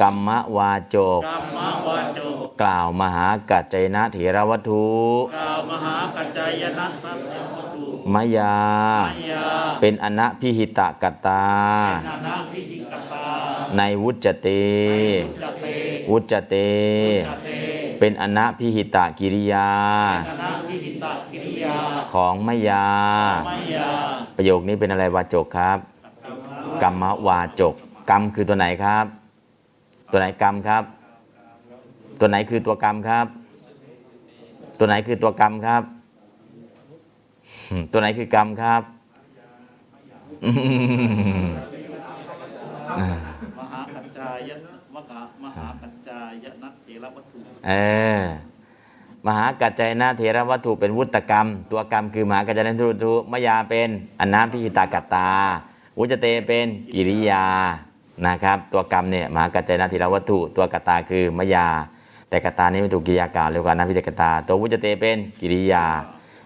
[0.00, 1.58] กรรมวาจกกรรม
[1.88, 2.20] วาโจ
[2.62, 4.86] กล่าวมหากัจจยนะเถระวัตถุ
[5.36, 7.12] กล่าวมหาปัจจยนะพระ
[7.54, 8.54] วัตถุมยา
[9.06, 9.46] มายา
[9.80, 11.44] เป็นอนะพิหิตะกัตตา
[12.06, 13.26] นานาพิจิกตา
[13.76, 14.48] ในวุจเต
[15.42, 15.66] จะเต
[16.10, 16.54] วุจเต
[17.28, 17.48] จะเต
[17.98, 19.70] เป็นอนัพิหิตากิริยา
[20.28, 21.76] คณะวิหิตกิริยา
[22.12, 22.86] ของมยา
[23.46, 23.88] ไมยา
[24.36, 25.78] ประโยคนี้เป็นอะไรวาจกครับ
[26.82, 27.74] กรรมวาจก
[28.10, 29.06] กรรมคือตัวไหนครับ
[30.12, 30.84] ตัวไหนกรรมครับ
[32.20, 33.26] ตัวไหนคือตัวกรรมครับ
[34.78, 35.82] ตัวไหนคือตัวกรรมครับ
[37.70, 38.82] อืมตัวไหนคือกรรมครับ
[40.44, 40.50] อื
[41.44, 41.48] ม
[43.58, 47.72] มหากัจจายนะวกะมหากัจจายนะเทระวัตถุเอ
[48.18, 48.20] อ
[49.26, 53.88] มหากัจจายนะเทระวัตถุเป็นวุตกรรม ตัวกรรมคือมหากัจจายนะทุตุมยาเป็น
[54.20, 55.28] อนาพิหิตากัตตา
[55.98, 57.46] วุจเตเป็นกิริยา
[58.26, 61.68] นะครับ ตัวกรรมเนี่ยมหากัจจายนะเทระวัตถุ ตัวกัตตาคือมยา
[62.28, 65.84] แต่กัตตานี้ไม่ถูกกิริยากล่าวเรียกว่าอนาพิหิตากัตตา ตัววุจเตเป็นกิริยา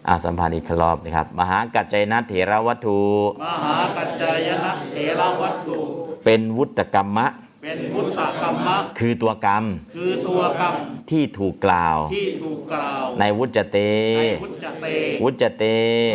[0.09, 3.01] อาสัมพันธ์อีกรอบนะครับ มหากัจจายนะเถระวัตถุ
[3.45, 5.79] มหากัจจายนะเทระวัตถุ
[6.25, 7.27] เป็นวุตกรรมะ
[7.67, 9.65] เป็นพุทธกรรมะ คือตัวกรรม
[9.95, 10.75] คือตัวกรรม
[11.11, 13.79] ที่ถูกกล่าว ที่ถูกกล่าว ในวุจเต
[14.19, 14.87] ในพุทธเต
[15.23, 15.65] วุจเต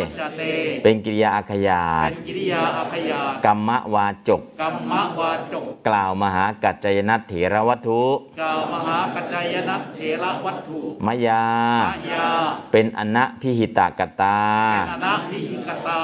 [0.02, 0.42] ุทธเต
[0.82, 8.02] เป็นกิริยาอาขยาเป็ตนกิริยาอัพยากรรมวาจกกรรมวาจก กล่าวมหากัจจยนัตเถระวัตถุ
[8.40, 11.44] กล่าวมหากัจจายนะเทระวัตถุมยา
[11.86, 12.28] มายา
[12.72, 14.38] เป็นอนะพิหิตากตา
[14.74, 16.00] เป็นอนัพิหิกตา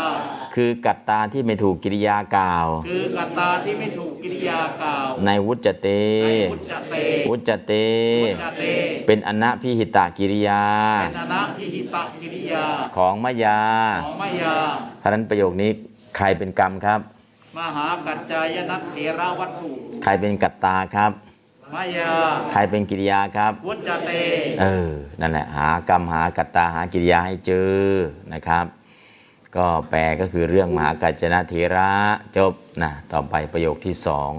[0.55, 5.89] คือกัตตาที่ไม่ถูกกิริยากล่าว คือกัตตาที่ไม่ถูกกิริยากล่าว ในวุจเต
[6.25, 6.95] ในพุทธเต
[7.29, 7.73] วุจเต
[8.29, 8.63] พุทธเต
[9.07, 10.65] เป็นอนะพิหิตากิริยา
[11.03, 12.65] เป็นอนัพิหิตกิริยา
[12.97, 13.61] ของมยา
[14.05, 14.57] ของมายา
[14.99, 15.71] เพราะฉะนั้นประโยคนี้
[16.17, 17.01] ใครเป็นกรรมครับ
[17.59, 19.71] มหากัจจายนะเทระวัตถุ
[20.03, 21.13] ใครเป็นกัตตาครับ
[21.75, 22.11] มายา
[22.53, 24.11] ใครเป็นกิริยาครับพุทธเต
[24.61, 24.91] เออ
[25.21, 27.83] นั่นแหละ หากรรมหากัตตาหากิริยาให้เจอ
[28.35, 28.67] นะครับ
[29.57, 31.93] ก็แปลก็คือเรื่องมหากัจจนะเถระ
[32.37, 32.53] จบ
[32.83, 34.33] นะต่อไปประโยคที่สอง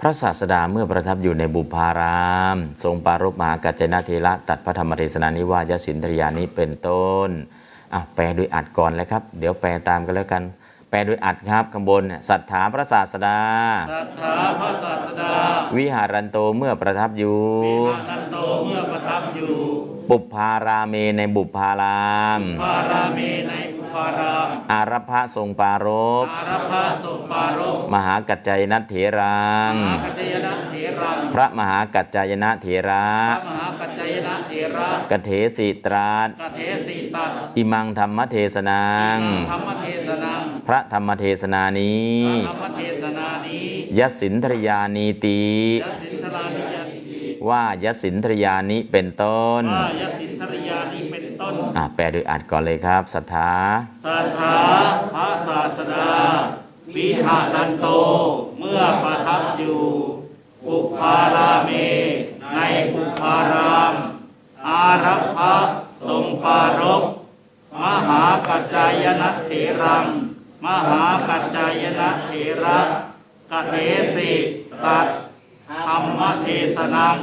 [0.00, 7.30] พระศาสดาเมื่อประทับอยู่ในบุพาราม ทรงปรารภมหากัจจนะเถระตัดพระธรรมเทศนานิว่ายสินทรยานี้เป็นต้น
[7.94, 10.42] อะแปลโดยอัดก่อนเลยครับ เดี๋ยวแปลตามกันแล้วกัน
[10.90, 13.40] แปลโดยอัดครับข้างบนเนี่ยสัทธาพระศาสดา
[13.92, 15.32] สัทธาพระสัตดา
[15.76, 19.52] วิหารันโตเมื่อประทับอยู่วิหานันโตเมื่อประทับอยู่
[20.10, 22.08] บุพาราเมในบุพารา
[22.40, 23.18] มพาราเม
[23.48, 25.88] ในบุพารามอารพะทรงปราร
[26.22, 33.06] ภอารพะสมปารกมหากัจจายนัตเถรังมหากัจจายนะเถรัง พระมหากัจจายนะเถระ
[33.38, 39.18] พระมหากัจจายนะเถระกเถสิตราชกเทสีตัดอิมังธรรมเทศนัง
[39.50, 43.66] ธรรมเทศนังพระธรรมเทศนานี้ธรรมเทศนานี้
[43.98, 45.42] ยสสินทรยานีติ
[45.82, 51.07] ยสินทรานิยติว่ายสสินทรยานิเป็นต้นว่ายสินทรยานี้เป็
[51.52, 53.52] นต้นอะแปลโดยอัดก่อนเลยครับศรัทธา
[54.06, 54.58] สัทธา
[55.14, 56.12] พระศาสดา
[56.96, 57.86] วิหานันโต
[58.58, 59.82] เมื่อประทับอยู่
[60.66, 61.70] ปุพาราเม
[62.54, 62.60] ใน
[62.92, 63.94] ปุพาราม
[64.68, 65.56] อารัพะ
[66.06, 67.02] ทรงปารก
[67.82, 69.50] มหากัจจายนะเถ
[69.82, 70.04] รัง
[70.64, 72.30] มหากัจจายนะเถ
[72.64, 72.80] ระ
[73.50, 73.74] กะเท
[74.16, 74.32] สิ
[74.84, 75.06] ตัด
[75.86, 76.46] ธรรมเท
[76.76, 77.18] ศนัง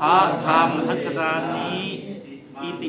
[0.00, 1.82] พระธรรมทัศนานี้
[2.62, 2.88] อิติ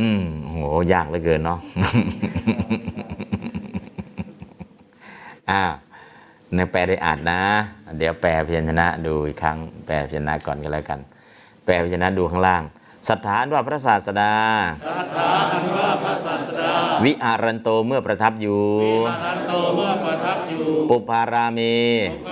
[0.00, 0.56] อืมโห
[0.92, 1.58] ยากเหลือเกินเนาะ
[5.50, 5.62] อ่า
[6.54, 7.40] ในแปลได้อ่านนะ
[7.98, 9.56] เดี๋ยวแปลพยัญชนะดูอีกครั้ง
[9.86, 11.00] แปลพยัญชนะก่อนก็แล้วกัน
[11.64, 12.62] แปลพยัญชนะดูข้างล่าง
[13.10, 14.34] สถานว่าพระศาสดา
[14.86, 16.72] สัทธาอันว่าพระศาสดา
[17.04, 21.78] วิอารันโตเมื่อประทับอยู่ วิหานันโตเมื่อประทับอยู่ ปุพารามี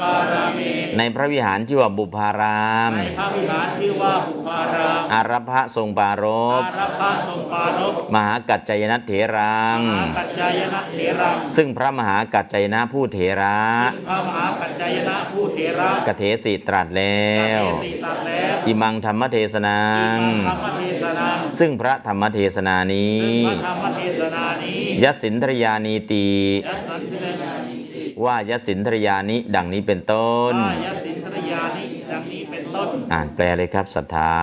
[0.02, 6.24] ปารามีในพระวิหารชื่อว่าบุพาราม ในพระวิหารชื่อว่าบุพาราม อารพะทรงปราร
[6.60, 13.60] ภอารัพะทรงปารกมหากัจจายนะเถรัง มหากัจจายนะเถรัง ซึ่งพระมหากัจจายนะผู้เถระ
[13.92, 19.84] ซึ่งพระมหากัจจายนะผู้เถระกเถสิตรัสแล้เทวสีตัดแล้ว อิมังธรรมเทศนั
[20.16, 20.18] ง
[20.56, 21.26] ธรรมเทศนา
[21.58, 26.26] ซึ่งพระธรรมเทศนานี้ซึ่งพระธรรมเทศนานี้ยสินทรยานีตี
[26.66, 27.76] ยสันติเลนานิ
[28.24, 34.34] ว่ายสินทรยานิดังนี้เป็นต้นว่ายสินทรยานิดังนี้เป็นต้น อ่านแปลเลยครับศรัทธา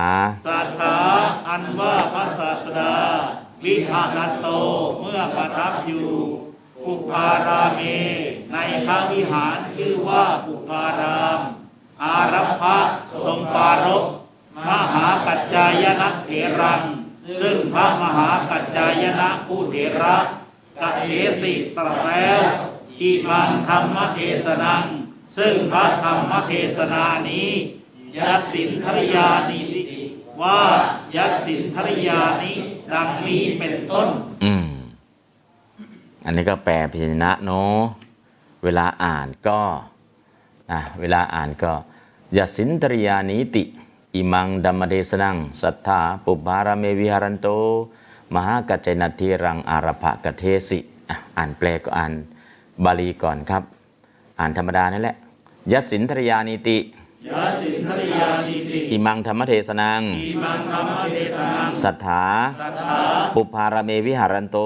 [0.48, 0.96] สัทธา
[1.48, 2.94] อันว่าพระศาสดา
[3.64, 4.48] วิหานันโต
[5.00, 6.08] เมื่อประทับอยู่
[6.84, 7.80] ปุพาราเม
[8.52, 11.40] ในพระวิหารชื่อว่าปุพาราม
[12.02, 12.78] อารัมภะ
[13.24, 14.04] ทรงปารก
[14.68, 16.80] มหากัจจายนะเถรัง
[17.40, 20.16] ซึ่งพระมหากัจจายนะผู้เถระ
[20.80, 21.08] กะเท
[21.42, 22.42] สิตรัสแล้ว
[23.00, 24.82] อิมังธรรมเทศนัง
[25.36, 27.50] ซึ่งพระธรรมเทศนานี้
[28.16, 29.60] ยัสินทริยานิ
[30.42, 30.60] ว่า
[31.16, 32.52] ยัสินทริยานิ
[32.92, 34.08] ดังนี้เป็นต้น
[34.44, 34.68] อืม
[36.24, 37.78] อันนี้ก็แปลพยัญชนะเนาะ
[38.64, 39.60] เวลาอ่านก็
[40.72, 41.72] นะเวลาอ่านก็
[42.36, 43.64] ยัสินตริยานิติ
[44.14, 47.48] อิมังดัมมเดสนัง สัทธาปุบารเมวิหารันโต
[48.34, 50.78] มหากัจจนัตทิรังอารภะกะเทสิ
[51.08, 52.12] อะอ่านแปลก็อ่าน
[52.84, 53.62] บาลีก่อนครับ
[54.40, 55.16] อ่านธรรมดานั่นแหละ
[55.72, 56.78] ยสินตริยานิติ
[57.28, 62.24] ยาสินทริยานิติ อิมังธรรมเทศนัง อิมังธรรมเทศนัง สัทธา
[62.62, 63.00] สัทธา
[63.34, 64.58] ปุพารเมวิหารันโต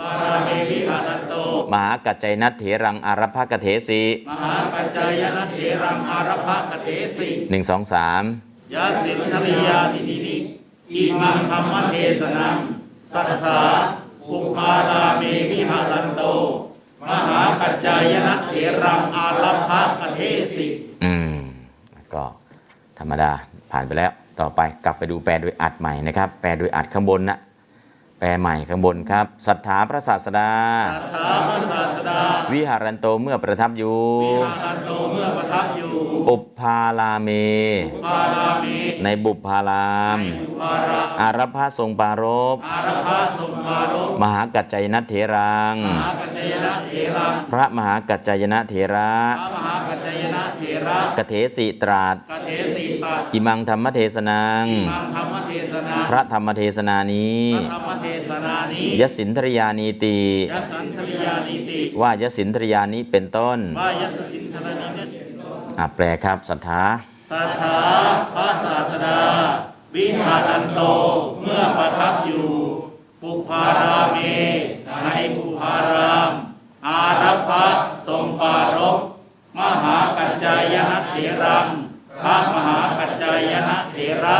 [0.00, 1.34] ปาราเมวิหารันโต
[1.72, 8.24] มหากัจจยนัตเถรังอารภะกะเทสิ มหาปัจจายนะเถรังอารภะกเทสิหนึ่งสองสาม
[8.74, 10.36] ยาสินทริยานิติ
[10.92, 12.56] อิมังธรรมเทศนัง
[13.12, 13.60] สัทธา
[14.28, 16.22] ปุพาราเมวิหารันโต
[17.08, 20.20] มหาปัจจายนะเถรังอารภะกเท
[20.54, 20.66] สิ
[21.04, 21.38] อืม
[22.14, 22.24] ก็
[22.98, 23.30] ธรรมดา
[23.72, 27.38] ผ่านไปแล้ว ต่อไปกลับไปดูแปลโดยอัดใหม่นะครับ แปลโดยอัดข้างบนนะ
[28.18, 30.50] แปลใหม่ข้างบนครับศรัทธาพระศาสดา
[30.94, 32.20] สัทธาพระศาสดา
[32.52, 35.92] วิหารันโตเมื่อประทับอยู่ วิหารันโตเมื่อประทับอยู่
[36.28, 37.28] ปุพพาลาเม
[38.06, 40.20] ปารามีในบุพพาราม
[40.62, 42.24] ปาราอารพาทรงปาร
[42.54, 60.20] บอารภะสมปารมมหากัจจยนัตเถรังมหากัจจยนะเถรัง พระมหากัจจยนะเถระพระมหากัจจยนะเถระกเถสิตรัสกเทสีตาอิมังธรรมเทศนังมังธรรมเทศนาพระธรรมเทศนานี้พระธรรมเทศนานี้ยสินทริยานีติ
[60.52, 63.58] ยสันทริยานิติว่ายสินทริยานี้เป็นต้น
[65.78, 66.82] ว่าแปลครับศรัทธา
[67.32, 67.78] สัทธา
[68.34, 69.20] พระศาสดา
[69.94, 70.80] วิหารันโต
[71.40, 72.48] เมื่อประทับอยู่
[73.20, 74.16] ปุพาราเม
[75.04, 76.30] ในปุพาราม
[76.86, 77.66] อารัพะ
[78.06, 78.98] ทรงปารบ
[79.58, 81.66] มหากัจจายนะเถรัง
[82.22, 84.38] พระมหากัจจายนะเถระ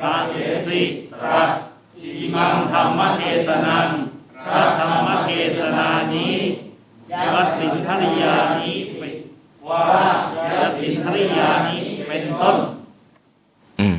[0.00, 0.34] กาเท
[0.66, 0.82] สิ
[1.12, 1.50] ตรัส
[1.98, 3.88] อิมังธรรมเทศนัง
[4.46, 6.36] พระธรรมเทศนานี้
[7.12, 7.14] ย
[7.56, 8.36] สินทริยา
[10.80, 12.56] สินทริยานี้เป็นต้น
[13.80, 13.98] อืม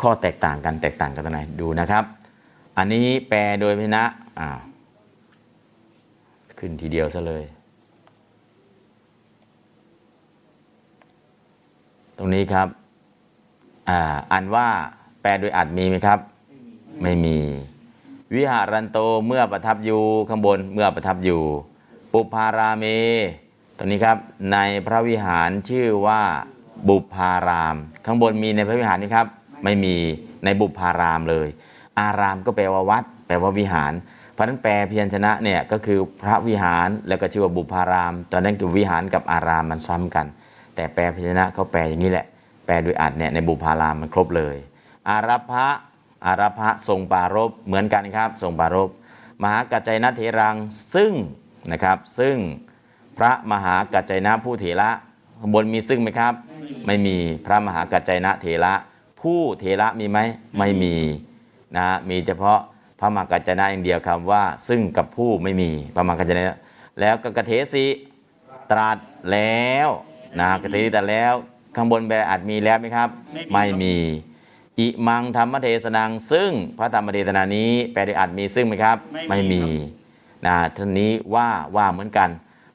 [0.00, 2.04] ข้อแตกต่างกันแตกต่างกันตรงไหนดูนะครับ
[2.76, 4.04] อันนี้แปลโดยพนะ
[4.38, 4.48] อ่า
[6.58, 7.44] ขึ้นทีเดียวซะเลย
[12.18, 12.68] ตรงนี้ครับ
[13.88, 14.00] อ่า
[14.32, 14.68] อันว่า
[15.20, 16.18] แปลโดยอัดมีไหมครับ
[17.02, 17.38] ไม่มี
[18.34, 21.40] วิหารันโตเมื่อประทับอยู่ข้างบนเมื่อประทับอยู่
[22.12, 22.84] ปุพาราเม
[23.41, 23.41] ต
[23.82, 24.18] รงนี้ครับ
[24.52, 26.22] ในพระวิหารชื่อว่า
[26.88, 29.26] บุพาราม ข้างบนมีในพระวิหารนี้ครับ
[29.64, 29.96] ไม่มี
[30.44, 31.48] ในบุพารามเลย
[32.00, 33.92] อารามก็แปลว่าวัด แปลว่าวิหาร
[34.32, 40.26] เพราะนั้นแปลพยัญชนะเนี่ยก็คือพระวิหารแล้วก็ชื่อว่าบุพาราม ตอนนั้นคือวิหารกับอารามมันซ้ำกัน
[40.74, 42.26] แต่แปลพยัญชนะเขาแปลอย่างนี้แหละ
[42.66, 44.56] แปลโดยอัดเนี่ยในบุพารามมันครบเลย
[45.08, 45.66] อารัพะ
[46.26, 48.90] อารัพะทรงปารบเหมือนกันครับทรงปารบ
[49.42, 50.56] มหากัจจยนะเถรัง
[50.94, 51.12] ซึ่ง
[51.72, 52.36] นะครับซึ่ง
[53.18, 54.90] พระมหากัจจยนะผู้เถระ
[55.40, 56.34] ข้างบนมีซึ่งไหมครับ
[56.86, 57.16] ไม่มี
[57.46, 58.74] พระมหากัจจยนะเถระ
[59.20, 60.18] ผู้เถระมีไหม
[60.58, 60.94] ไม่มี
[61.76, 62.60] นะมีเฉพาะ
[63.00, 66.58] พระมหากัจจยนะอย่างเดียวคำว่า ซึ่งกับผู้ไม่มีพระมหากัจจยนะ
[67.00, 67.84] แล้วก็กเทสี
[68.70, 68.98] ตรัส
[69.32, 69.88] แล้ว
[70.40, 71.34] นะกเทสีตรัสแล้ว
[71.76, 73.08] ข้างบนแปลอาจมีแล้วไหมครับ
[73.52, 73.94] ไม่มี
[74.78, 78.96] อิมังธรรมเทศนังซึ่งพระธรรมเทศนานี้แปลได้อาจมีซึ่งไหมครับ
[79.28, 79.62] ไม่มี
[80.46, 82.30] นะท่านนี้ว่าว่าเหมือนกัน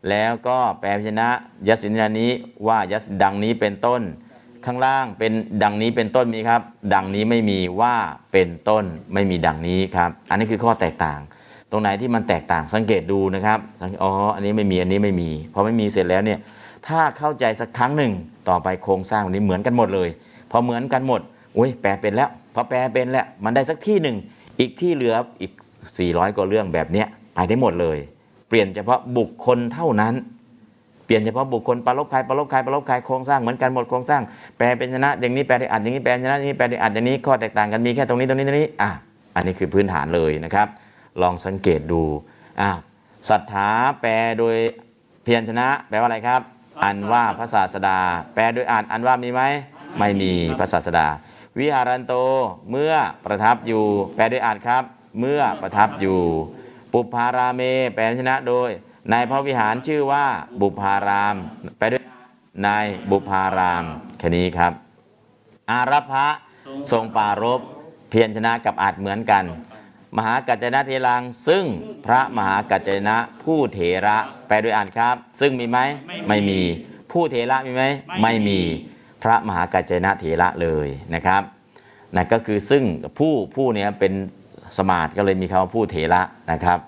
[0.09, 1.29] แล้วก็แปลพยัญชนะ
[1.67, 2.31] ยัสินนานี้
[2.67, 4.01] ว่ายัสดังนี้เป็นต้น
[4.65, 5.31] ข้างล่างเป็น
[5.63, 6.61] ดังนี้เป็นต้นมีครับ
[6.93, 7.95] ดังนี้ไม่มีว่า
[8.31, 8.83] เป็นต้น
[9.13, 11.19] ไม่มีดังนี้ครับ อันนี้คือข้อแตกต่าง
[11.71, 13.59] ตรงไหนที่มันแตกต่างสังเกตดูนะครับ
[14.03, 16.39] อ๋ออันนี้ไม่มีอันนี้ไม่มีพอไม่มีเสร็จแล้วเนี่ย
[16.87, 18.11] ถ้าเข้าใจสักครั้งหนึ่ง
[18.49, 20.09] ต่อไปโครงสร้างวันนี้เหมือนกันหมดเลย
[20.51, 21.21] พอเหมือนกันหมด
[21.57, 24.17] อุ้ยแปลเป็นแล้วพอแปลเป็นแล้วมันได้สักที่หนึ่ง
[24.59, 25.51] อีกที่เหลืออีก
[25.95, 27.97] 400กว่าเรื่องแบบเนี้ยไปได้หมดเลย
[28.47, 30.15] เปลี่ยนเฉพาะบุคคลเท่านั้น
[31.05, 34.21] เปลี่ยนเฉพาะบุคคลปรลบใครปรลบใครปรลบใครโครงสร้างเหมือนกันหมดโครงสร้าง
[34.57, 38.89] แปลเป็นชนะอย่างนี้แปลได้อัดอย่างนี้แปลชนะอย่างนี้แปลได้อัดอย่างนี้ข้อแตกต่างกันมีแค่ตรงนี้ตรงนี้ตรงนี้อะ
[39.35, 40.67] อันนี้คือพื้นฐานเลยนะครับ
[41.21, 42.01] ลองสังเกตดู
[42.61, 42.69] อะ
[43.29, 43.69] ศรัทธา
[44.01, 44.55] แปลโดย
[45.23, 46.41] เพียัญชนะ แปลว่าอะไรครับ
[46.83, 47.99] อันว่าพระศาสดา
[48.33, 49.41] แปลโดยอ่านอันว่ามีไหม
[49.99, 51.07] ไม่มีพระศาสดา
[51.59, 52.13] วิหารันโต
[52.71, 52.93] เมื่อ
[53.25, 53.83] ประทับอยู่
[54.15, 54.83] แปลโดยอ่านครับ
[55.19, 56.19] เมื่อประทับอยู่
[56.99, 57.61] ปุพาราเม
[57.93, 58.69] แปลชนะโดย
[59.11, 60.25] ในพระวิหารชื่อว่า
[60.61, 61.35] บุพาราม
[61.77, 62.03] แปลด้วย
[62.65, 63.83] นายบุพาราม
[64.17, 64.73] แค่นี้ครับ
[65.69, 66.27] อารัพะ
[66.91, 67.61] ทรงปารบ
[68.09, 69.43] เพียรชนะกับอาจเหมือนกัน
[70.17, 71.63] มหากัจจนะเทลัง ซึ่ง
[72.05, 74.17] พระมหากัจจนะผู้เถระ
[74.47, 75.79] แปลด้วยอ่านครับ ซึ่งมีไหม
[76.27, 76.61] ไม่มี
[77.11, 77.83] ผู้เถระมีไหม
[78.21, 78.59] ไม่มี
[79.23, 81.43] พระมหากัจจนะเถระเลยนะครับ
[82.15, 82.83] นะก็คือซึ่ง
[83.19, 84.13] ผู้ผู้เนี้ยเป็น
[84.77, 86.21] สมาร์ทก็เลยมีคำว่าผู้เถระ
[86.51, 86.79] นะครับ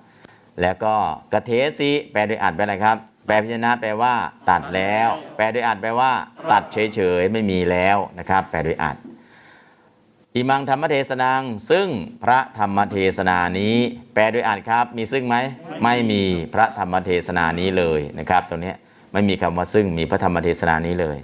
[0.62, 0.96] แล้วก็
[1.34, 4.14] กระเทสิแปลโดยอัดไปอะไรครับ แปลพิจารณาแปลว่า
[4.50, 6.12] ตัดแล้ว แปลโดยอัดแปลว่า
[6.52, 8.98] ตัดเฉยๆไม่มีแล้วนะครับ แปลโดยอัด
[10.36, 11.88] อิมังธรรมเทศนัง ซึ่ง
[12.24, 13.76] พระธรรมเทศนานี้
[14.14, 15.36] แปลโดยอัดครับ มีซึ่งไหม
[15.84, 16.22] ไม่มี
[16.54, 18.74] พระธรรมเทศนานี้เลยนะครับตรงนี้
[19.14, 21.20] ไม่มีคำว่าซึ่งมีพระธรรมเทศนานี้เลย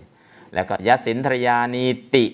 [0.53, 2.25] แล้วก็ยสินทรยานีติ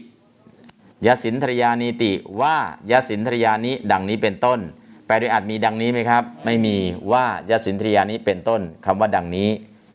[1.05, 2.11] ยสินทรยานีติ
[2.41, 2.55] ว่า
[2.91, 4.59] ยสินทรยานี้ดังนี้เป็นต้น
[5.05, 6.75] แปลโดยอัดมีดังนี้ไหมครับ ไม่มี
[7.11, 9.49] ว่ายสินทรยานี้เป็นต้นคำว่าดังนี้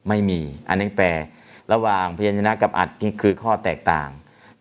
[0.09, 1.09] ไม่มี อันนี้แปล
[1.73, 4.09] ระหว่างพยัญชนะกับอัดนี่คือข้อแตกต่าง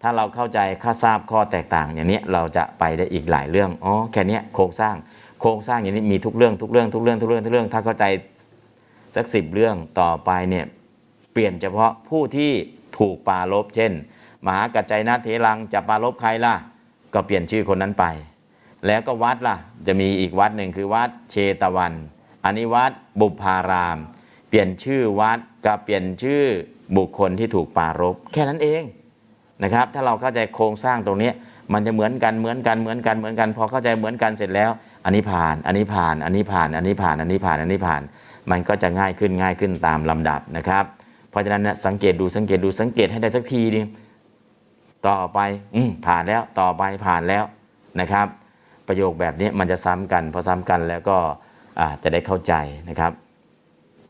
[0.02, 4.96] ถ้าเราเข้าใจข้าทราบข้อแตกต่าง อย่างนี้เราจะไปได้อีกหลายเรื่องอ๋อแค่นี้โครงสร้าง
[5.42, 8.06] โครงสร้างอย่างนี้มีทุกเรื่องทุกเรื่องทุกเรื่องทุกเรื่องทุกเรื่องถ้าเข้าใจ
[9.16, 10.66] สักสิบเรื่องต่อไปเนี่ย
[11.32, 12.52] เปลี่ยนเฉพาะผู้ที่
[12.98, 13.92] ถูกปาลบเช่น
[14.46, 16.56] มหากัจจายนะเทรังจะปาลบใครล่ะ
[17.14, 18.06] ก็เปลี่ยนชื่อคนนั้นไป
[18.88, 19.56] แล้วก็วัดล่ะ
[19.88, 21.94] จะมีอีกวัดหนึ่งคือวัดเชตวัน
[22.44, 22.92] อันนี้วัด
[23.22, 23.98] บุพาราม
[24.50, 26.44] เปลี่ยนชื่อวัดกับเปลี่ยนชื่อ
[26.98, 28.84] บุคคลที่ถูกปารบแค่นั้นเอง
[29.64, 31.32] นะครับ ถ้าเราเข้าใจโครงสร้างตรงนี้
[31.74, 34.72] มันจะเหมือนกันเหมือนกันเหมือนกันเหมือนกันพอเข้าใจเหมือนกันเสร็จแล้ว
[35.06, 38.02] อันนี้ผ่าน อันนี้ผ่าน อันนี้ผ่าน อันนี้ผ่าน อันนี้ผ่าน อันนี้ผ่าน
[38.52, 40.84] มันก็จะง่ายขึ้นง่ายขึ้นตามลำดับนะครับ
[41.30, 43.86] เพราะฉะนั้นสังเกตดูสังเกตดูสังเกตให้ได้สักทีนึง
[45.08, 45.40] ต่อไป
[45.76, 47.44] อืผ่านแล้วต่อไปผ่านแล้ว
[48.00, 48.28] นะครับ
[48.88, 51.18] ประโยคแบบนี้มันจะซ้ำกันพอซ้ำกันแล้วก็
[52.04, 52.54] จะได้เข้าใจ
[52.90, 53.12] นะครับ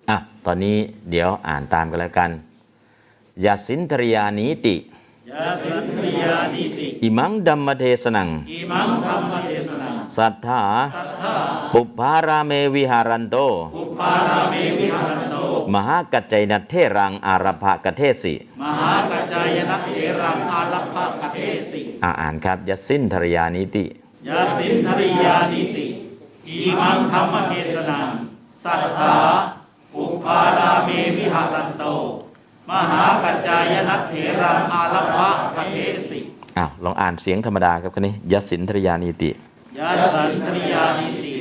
[0.09, 0.77] อะตอนนี้
[1.09, 2.31] เดี๋ยวอ่านตามกันแล้วกัน
[3.45, 4.75] ยาสินทริยานิติ
[5.37, 10.61] ยาสินทริยานิติอิมังดัมมเทสนังอิมังธรรมเทศนังสัทธา
[10.95, 11.35] สัทธา
[11.73, 13.35] ปุพาราเมวิหารันโต
[13.77, 15.35] อุปาราเมวิหารันโต
[15.73, 19.89] มหากัจจยนัทเทรังอารภกเทสิมหากัจจายนะเถ
[20.21, 21.39] รังอาลัพพะกเท
[21.71, 23.85] สิอ่าอ่านครับยาสินทริยานิติ
[24.27, 25.87] ยาสินทริยานิติ
[26.47, 28.09] อิมังธรรมเทศนัง
[28.63, 29.15] สัทธา
[29.95, 31.85] อุปาราเมวิหารันโต
[32.69, 35.77] มหากัจจายนะเถรังอาลัพพะกเท
[36.09, 36.19] สิ
[36.57, 39.31] อ้าวลองอ่านเสียงธรรมดาครับคนนี้ยสินทริยานิติ
[39.77, 41.35] ยาสันทริยานิติ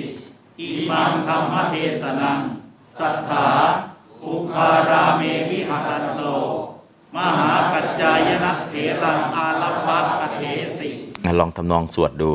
[0.60, 2.38] อิมังธรรมเทศนัง
[2.98, 3.46] สัทธา
[4.24, 6.22] อุปาราเมวิหารันโต
[7.16, 10.42] มหากัจจายนะเถรังอาลัพพะกเท
[10.78, 10.88] สิ
[11.24, 12.32] อะลองทำนองสวดดู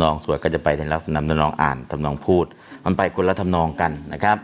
[0.00, 2.46] ำนองสวดก็จะไปในลักษณะทำนองอ่านทำนองพูด
[2.84, 4.38] มันไปคนละทำนองกันนะครับ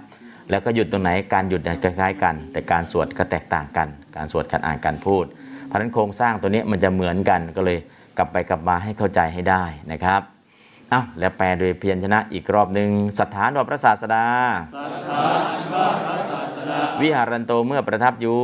[0.51, 5.25] แล้วก็หยุดตรงไหนการหยุดคล้ายๆกัน แต่การสวดก็แตกต่างกัน การสวดการอ่านการพูด
[5.67, 7.79] เพราะฉะนั้นโครงสร้างตัวนี้มันจะเหมือนกันก็เลย
[8.19, 10.36] กลับไปกลับมาให้เข้าใจให้ได้นะครับ
[10.93, 12.91] อ้าวแล้วแปลโดยเพียรชนะอีกรอบหนึ่ง
[13.21, 14.27] สถานวพระศาสดา
[14.75, 18.43] สัทธาอันว่าพระศาสดา วิหารันโตเมื่อประทับอยู่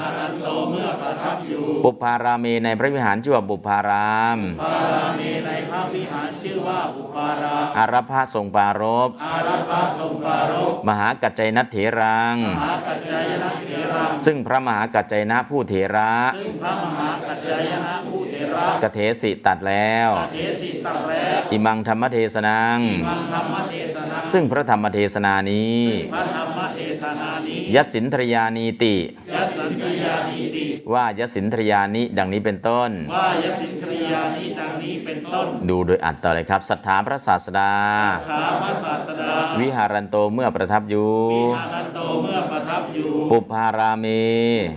[0.00, 22.78] อารันโตเมื่อประทับอยู่ปุพารามีในพระวิหารชื่อว่าปุพารามปาราเมในพระวิหารชื่อว่าอุปาราอารพะทรงปารบอารัพะทรงปารกมหากัจจยนัทเถรังมหากัจจายนะเถรังซึ่งพระมหากัจจยนะผู้เถระซึ่งพระมหากัจจายนะผู้เถ ระกเทสิตัดแล้วเทสิตังแล้ว อิมังธรรมเทศนัง
[23.08, 25.80] มังธรรมเทศนาซึ่งพระธรรมเทศนานี้
[26.14, 28.96] พระธรรมเทศนานี้ยสินทรยานีติ
[29.34, 34.79] ยัสสันทริยานีติว่ายสินทรยานิดังนี้เป็นต้นว่ายสินทริยานีดังนี้
[35.10, 37.72] เป็นต้น ดูโดยอัดต่อเลยครับศรัทธาพระศาสดา
[38.30, 44.24] ขาพระศาสดา วิหารันโตเมื่อประทับอยู่วิหารันโตเมื่อประทับอยู่ปุพารามี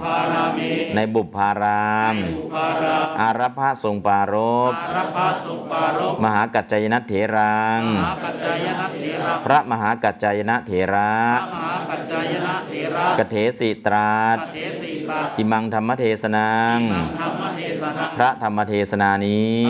[0.04, 0.60] พาราเม
[0.96, 4.36] ในบุพารามอุปาราอารพะทรงปาร
[4.72, 16.80] บอารพะทรงปารกมหากัจจยนัทเถรังมหากัจจายนะเถระพระมหากัจจายนะเถระพระมหากัจจายนะเถระกเทสิตราชพระเทสีตาอิมังธรรมเทศนัง
[17.22, 19.64] ธรรมเทศนาพระธรรมเทศนานี้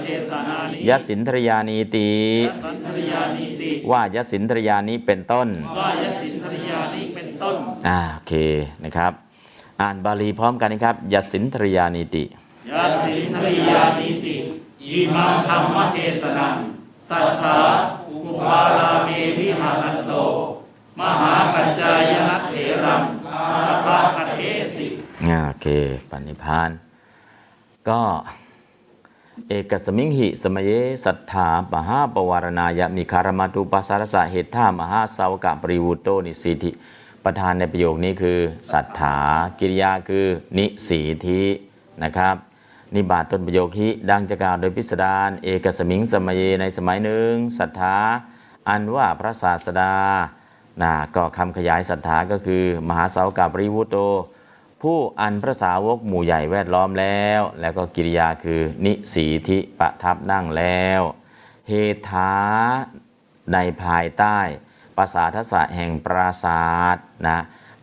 [0.00, 2.10] ธรรมเทศนานี้ยสินทรยานีติ
[2.64, 5.48] สันทริยานีติว่ายสินทรยานี้เป็นต้น
[5.78, 7.56] ว่ายสินทริยานี้เป็นต้น
[7.88, 8.34] อ่าโอเค
[8.84, 9.12] นะครับ
[9.80, 12.24] อ่านบาลีพร้อมกันนะครับยสินทรยานิติ
[12.70, 14.36] ยาสินทริยานีติ
[14.84, 16.56] อิมังธรรมเทศนัง
[17.08, 17.58] สัทธา
[18.08, 19.08] อุปาราเม
[19.38, 20.12] วิหารันโต
[20.98, 22.54] มหากัจจายนะเถ
[22.84, 23.02] รัง
[23.32, 23.42] อา
[23.84, 24.40] ภะคเท
[24.76, 24.86] สิ
[25.28, 25.66] อ่าโอเค
[26.10, 26.70] ปณิพาน
[27.88, 28.00] ก็
[29.48, 30.70] เอกสมิงหิสมัย
[31.04, 36.70] สัทธามหาปวารณายมีคารมาตุปัสสารสะเหตุท่ามหาสาวกะปริวุตโตนิสีธิ
[37.24, 38.38] ประธานในประโยคนี้คือ
[38.72, 39.16] ศรัทธา
[39.58, 40.26] กิริยาคือ
[40.58, 41.42] นิสีธิ
[42.02, 42.36] นะครับ
[42.94, 47.96] นิบาตต้นประโยคฮิดังจะกล่าวโดยพิสดารเอกสมิงสมัยในสมัยหนึ่งศรัทธา
[48.68, 49.94] อันว่าพระศาสดา
[50.82, 53.96] นะก็คำขยายศรัทธาก็คือ มหาสาวกาปริวุโต
[54.82, 61.00] ผู้อันพระสาวกหมู่ใหญ่แวดล้อมแล้ว แล้วก็กิริยาคือนิสีธิประทับนั่งแล้ว
[61.68, 61.72] เฮ
[62.08, 62.32] ธา
[63.52, 64.38] ในภายใต้
[64.96, 66.96] ภาษาทศะแห่งปราศาส
[67.26, 67.38] นะ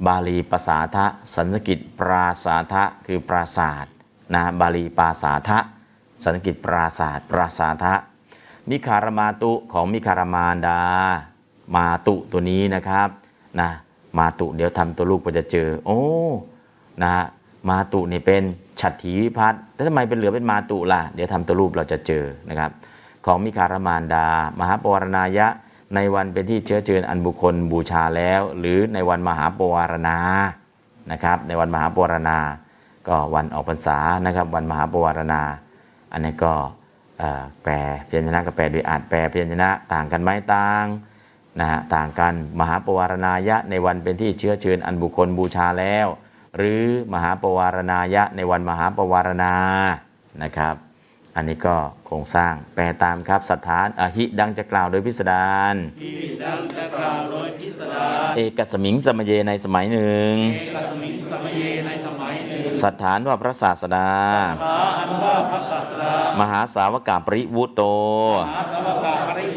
[0.06, 1.06] บาลีภาษาทะ
[1.36, 3.86] สันสกิตปราศาทะคือปราศาส
[4.34, 5.60] นะบาลีปราศาทะ
[6.24, 7.94] สันสกิตปราศาสปราศาทะ
[8.70, 10.82] มิคารมาตุของมิคารมานดา
[11.76, 13.10] มาตุตัวนี้นะครับ
[13.60, 13.70] นะ
[14.18, 16.02] มาตุเดี๋ยวทำตัวลูกก็จะเจอ โอ้
[17.04, 17.12] นะ
[17.70, 18.44] มาตุนี่เป็น
[18.82, 22.72] ฉัตรถีวิพัฒน์แล้วทำไมเป็นเหลือเป็นมาตุล่ะ เดี๋ยวทำตัวรูปเราจะเจอนะครับ
[23.26, 24.26] ของมิคารมานดา
[24.60, 25.48] มหาปวารณายะ
[25.96, 30.18] ในวันเป็นที่เชื้อเชิญอันบุคคลบูชาแล้ว หรือในวันมหาปวารณา
[31.12, 32.38] นะครับ ในวันมหาปวารณา
[33.08, 35.42] ก็วันออกพรรษานะครับ วันมหาปวารณา
[36.12, 36.54] อันนี้ก็
[37.64, 37.74] แปล
[38.10, 40.86] พียญชนะกับแปลโดยอาจแปลพียญชนะต่างกันไหมต่าง
[41.60, 46.08] นะฮะต่างกันมหาปวารณายะในวันเป็นที่เชื้อเชิญอันบุคคลบูชาแล้ว
[46.58, 49.54] หรือมหาปวารณายะในวันมหาปวารณา
[50.44, 50.76] นะครับ
[51.36, 51.76] อันนี้ก็
[52.06, 56.14] โครงสร้างแปลตามครับสถานอหิดังจะกล่าวโดยพิสดารที่
[56.44, 64.10] ดังจะกล่าวโดยพิสดารเอกสมิงสมเยในสมัยหนึ่งเอกสมิงสมัยเยในสมัยหนึ่งสัทธานว่าพระศาสดา
[64.62, 67.82] พระอันว่าพระศาสดามหาสาวกาปริวุโต
[68.46, 69.57] มหาสาวกาปริพ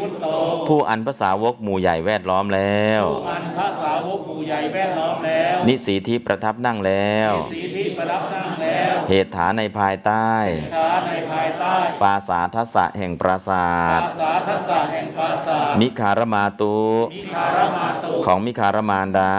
[0.67, 10.31] ผู้อันภาษาวกหมู่ใหญ่แวดล้อมแล้ว ผู้อันพระสาวกหมู่ใหญ่แวดล้อมแล้ว นิสีที่ประทับนั่งแล้วสีที่ประดับนั่งแล้ว เหตุฐานในภายใต้
[10.77, 13.67] ฐานในภายใต้ปราสาทศะแห่งปราสา
[13.99, 16.77] ปทราสาทศาแห่งปราสาทมิคารมาตุ
[17.15, 19.35] มิคารมาตุ ของมิคารมานดา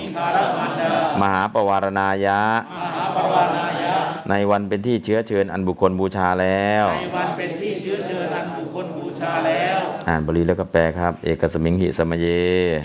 [0.00, 2.42] มิคารมันดา มหาปวารณายะ
[2.74, 3.94] มหาปวารณายะ
[4.30, 9.75] ในวันเป็นที่เชื้อเชิญอันบุคคลบูชาแล้ว ในวันเป็นที่เชื้อเชิญอันบุคคลบูชาแล้ว
[10.08, 12.26] อ่านบาลีแล้วก็แปลครับ เอกสมิงหิสมเย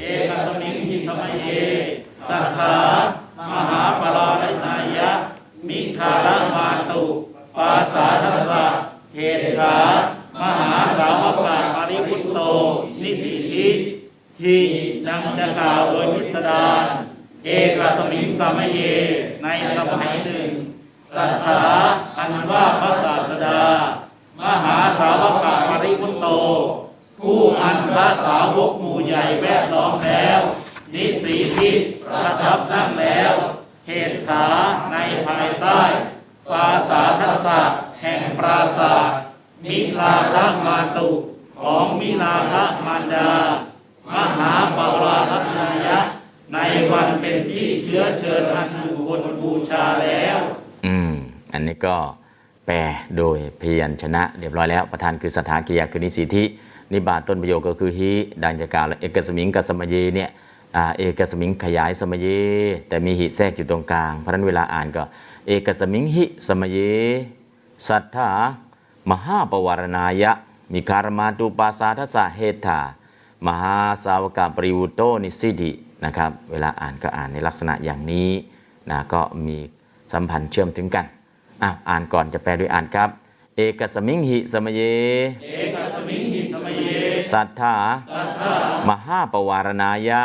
[0.01, 1.49] เอกสมิงหิสมัยเย
[2.29, 2.75] สัทธา
[3.51, 5.11] มหาปรารณายะ
[5.67, 7.03] มิคารมาตุ
[7.57, 8.65] ปาสาทัสสะ
[9.15, 9.75] เหตุขา
[10.41, 12.39] มหาสาวกาปริพุตโต
[13.01, 13.67] นิสิทิ
[14.39, 14.61] ที่
[15.07, 16.83] ดังจะกล่าวโดยพิสดาร
[17.45, 18.79] เอกสมิงสมัยเย
[19.43, 20.49] ในสมัยหนึ่ง
[21.15, 21.59] สัทธา
[22.17, 23.59] อันว่าพระศาสดา
[24.39, 26.27] มหาสาวกาปริพุตโต
[27.21, 30.41] ผู้อันพระสาวกหมู่ใหญ่แวดล้อมแล้ว
[30.93, 31.71] นิสีทิ
[32.05, 33.33] ประทับนั่งแล้ว
[33.87, 34.45] เหตุขา
[34.91, 35.81] ในภายใต้
[36.49, 37.61] ปราสาทศะ
[38.01, 39.09] แห่งปราสาท
[39.63, 40.35] มิลาภ
[40.65, 41.09] มาตุ
[41.59, 42.53] ของมิลาภ
[42.85, 43.29] มารดา
[44.13, 45.99] มหาปารัตนายะ
[46.53, 46.57] ใน
[46.91, 50.37] วันเป็นที่เชื้อเชิญอันบุคคลบูชาแล้ว
[50.85, 51.13] อืม
[51.53, 51.97] อันนี้ก็
[52.67, 52.77] แปล
[53.17, 56.43] โดยพยัญชนะ เรียบร้อยแล้ว ประธานคือสถานกิยาคือนิสิธิ
[56.93, 58.11] นิบาตต้นประโยคก็คือฮิ
[58.43, 60.29] ดังจะกล่าวเอกสมิงกับสมเยเนี่ย
[60.97, 62.27] เอกสมิงขยายสมเย
[62.87, 65.03] แต่มีหิแทรกอยู่ตรงกลาง เพราะนั้นเวลาอ่านก็
[65.47, 66.77] เอกสมิงหิสมเย
[67.87, 68.29] สัทธา
[69.09, 70.31] มหาปวารณายะ
[70.73, 72.79] มีคารมาตุปาสาทสะเฮธา
[73.47, 75.71] มหาสาวกาปริวุโตนิสิธิ
[76.05, 78.29] นะครับเวลาอ่านก็อ่านในลักษณะอย่างนี้
[78.89, 79.57] นะก็มี
[80.13, 81.05] สัมพันธ์เชื่อมถึงกัน
[81.89, 83.09] อ่านก่อนจะแปลด้วยอ่านครับ
[83.57, 84.81] เอกสมิงหิสมเย
[85.43, 86.40] เอกสมิงหิ
[87.21, 87.75] สมัยเยสัทธา
[88.89, 90.21] มหาปวารณายะ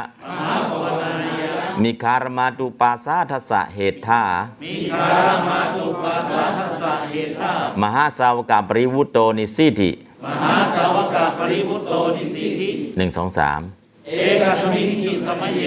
[1.82, 4.23] มีคารมาตุปาสาทสะเหตุธา
[4.62, 7.52] มิคารามาตุปาสาทัสสะเหตุธา
[7.82, 9.90] มหาสาวกาปริวุโตนิสิธิ
[10.24, 13.60] มหาสาวกาปริพุตโตนิสีทิหนึ่งสองสาม
[14.06, 14.12] เอ
[14.43, 15.64] กสมิงหิสมัยเย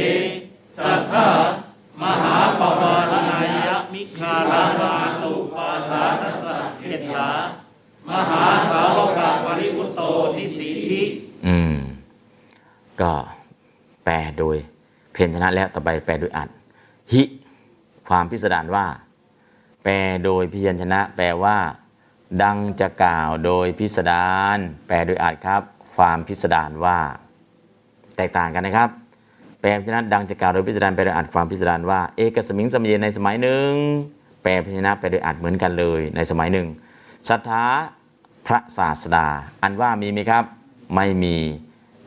[0.77, 1.27] สัทธา
[2.01, 4.91] มหาปวารณายะมิคารามา
[5.21, 7.29] ตุปาสาทัสสะเหตุธา
[8.11, 10.01] มหาสาวกาปริพุตโต
[10.37, 11.03] นิสีทิ
[11.47, 11.75] อืม
[13.01, 13.13] ก็
[14.05, 14.57] แปลโดย
[15.11, 16.49] เพียรชนะแล้วต่อไปแปลโดยอัด
[17.11, 17.21] หิ
[18.07, 18.85] ความพิสดารว่า
[19.83, 21.57] แปลโดยพิยัญชนะ แปลว่า
[22.43, 24.57] ดังจะกล่าวโดยพิสดาร
[24.87, 25.61] แปลโดยอัดครับ
[25.95, 26.97] ความพิสดารว่า
[28.17, 28.89] แตกต่างกันนะครับ
[29.61, 33.71] แปลพิชนะดังจะกล่าวโดยพิสดารแปลโดยอัดความพิสดารว่า เอกสมิงสมัยเยในสมัยหนึ่ง
[34.43, 36.67] แปลพิชนะแปลโดยอัดเหมือนกันเลยในสมัยหนึ่ง
[37.29, 37.65] ศรัทธา
[38.51, 39.27] พระศาสดา
[39.63, 40.43] อันว่ามีไหมครับ
[40.95, 41.35] ไม่มี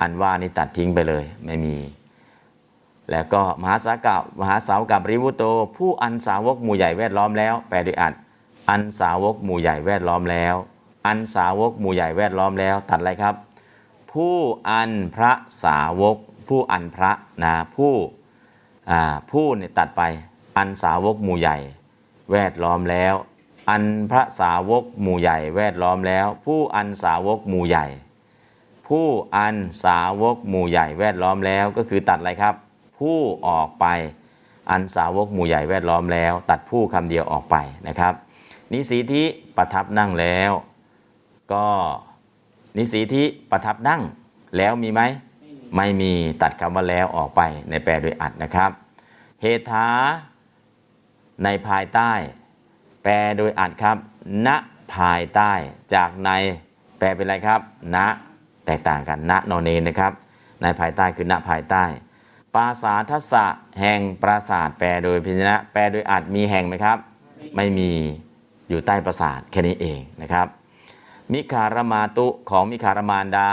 [0.00, 1.76] อันว่านี่ตัดทิ้งไปเลยไม่มี
[3.10, 5.44] แล้วก็มหาสากามหาสาวกับริวุโต
[5.76, 8.14] ผู้อันสาวกหมู่ใหญ่แวดล้อมแล้วแปลโดยอัด
[8.70, 10.54] อันสาวกหมู่ใหญ่แวดล้อมแล้ว
[11.06, 13.34] อันสาวกหมู่ใหญ่แวดล้อมแล้ว ตัดอะไรครับ
[14.12, 14.36] ผู้
[14.70, 15.32] อันพระ
[15.64, 16.16] สาวก
[16.48, 17.12] ผู้อันพระ
[17.42, 17.92] นะผู้
[18.90, 20.02] อ่าผู้เนี่ยตัดไป
[20.56, 21.56] อันสาวกหมู่ใหญ่
[22.32, 23.14] แวดล้อมแล้ว
[23.70, 27.86] อันพระสาวกหมู่ใหญ่แวดล้อมแล้ว ผู้อันสาวกหมู่ใหญ่
[28.88, 29.06] ผู้
[29.36, 32.54] อันสาวกหมู่ใหญ่แวดล้อมแล้วก็คือตัดอะไรครับ
[32.98, 33.18] ผู้
[33.48, 33.86] ออกไป
[34.70, 37.56] อันสาวกหมู่ใหญ่แวดล้อมแล้ว ตัดผู้คำเดียวออกไป
[37.88, 38.14] นะครับ
[38.72, 39.24] นิสีทิ
[39.56, 40.52] ประทับนั่งแล้ว
[41.52, 41.66] ก็
[42.76, 44.02] นิสีทิประทับนั่ง
[44.56, 45.02] แล้วมีไหม
[45.76, 46.12] ไม่มี
[46.42, 47.40] ตัดคำว่าแล้วออกไป
[47.70, 48.70] ในแปลโดยอัดนะครับ
[49.42, 49.86] เหตุา
[51.44, 52.12] ในภายใต้
[53.02, 53.96] แปลโดยอัดครับ
[54.46, 54.48] ณ
[54.94, 55.52] ภายใต้
[55.94, 56.30] จากใน
[56.98, 57.60] แปลเป็นอะไรครับ
[57.96, 57.98] ณ
[58.66, 60.12] แตกต่างกัน ณ นอนเนนะครับ
[60.62, 61.84] ในภายใต้คือ ณ ภายใต้
[62.54, 63.46] ปราสาทศะ
[63.80, 66.98] แห่งปราสาท แปลโดยพิจนะ แปลโดยอัดมีแห่งไหมครับ
[67.56, 67.90] ไม่มี
[68.68, 70.46] อยู่ใต้ปราสาทแค่นี้เองนะครับ
[71.32, 73.48] มิคารมาตุของมิคารมานดา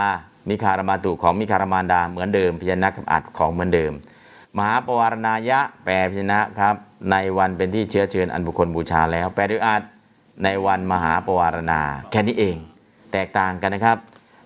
[0.50, 3.94] มิคารมาตุของมิคารมานดา เหมือนเดิมพิจนะกับอัดของเหมือนเดิม
[4.58, 6.76] มหาปวารณายะ แปลพิจนะครับ
[7.12, 9.82] ในวันเป็นที่เชื้อเชิญอันบุคคลบูชาแล้วแปลด้วยอัด
[10.44, 11.82] ในวันมหาปวารณา
[12.12, 12.58] แค่นี้เอง
[13.14, 13.98] แตกต่างกันนะครับ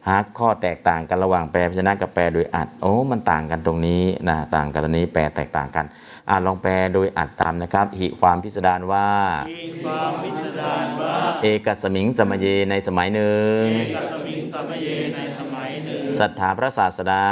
[0.07, 5.85] หาข้อแตกต่างกันระหว่างแปลพิจนะกับแปลโดยอัดโอ้มันต่างกันตรงนี้นะต่างกันตรงนี้แปลแตกต่างกัน
[6.29, 9.09] อ่าลองแปลโดยอัดตามนะครับ หิความพิสดารว่า
[9.51, 17.25] มีความพิสดารว่าเอกสมิงสมเยในสมัยหนึ่งเอกสมิงสัมเยในสมัยหนึ่งศรัทธาพระศาสดา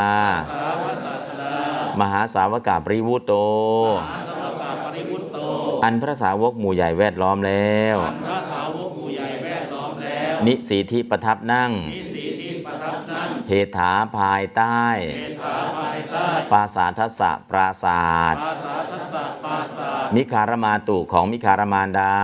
[0.52, 1.54] พระวสาสดา
[2.00, 3.32] มหาสาวกาปริวุตโต
[5.84, 14.84] อันพระสาวกหมู่ใหญ่แวดล้อมแล้วอันพระสาวกหมู่ใหญ่แวดล้อมแล้ว นิสีทิประทับนั่งนิสีที่ประทับนั้นเหถาภายใต้
[15.18, 22.16] เมถาภายใต้ปราสาทัสสะปราศาสตร์ปราสาทัสสะปราสาทมิคารมาตุของมิคารมานดา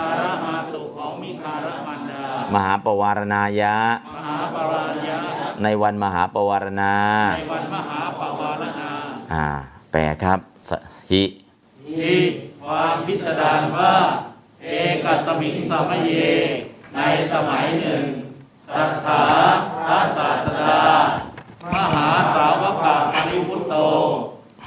[0.00, 2.22] คารมาตุของมิคารมันดา
[2.54, 3.76] มหาปวารณายะ
[4.14, 5.18] มหาปรายะ
[5.62, 6.94] ในวันมหาปวารณา
[7.38, 8.88] ในวันมหาปวารณา
[9.32, 9.46] อ่า
[9.92, 10.70] แปลครับส
[11.12, 11.24] หิ
[11.88, 12.20] ที่
[12.72, 13.94] ความพิสดารว่า
[14.64, 14.68] เอ
[15.04, 16.10] กสมิงสมเย
[16.94, 17.00] ใน
[17.32, 18.02] สมัยหนึ่ง
[18.68, 19.24] สัทธา
[19.86, 20.80] พระศาสดา
[21.72, 23.74] มหาสาวกาปริพุตโต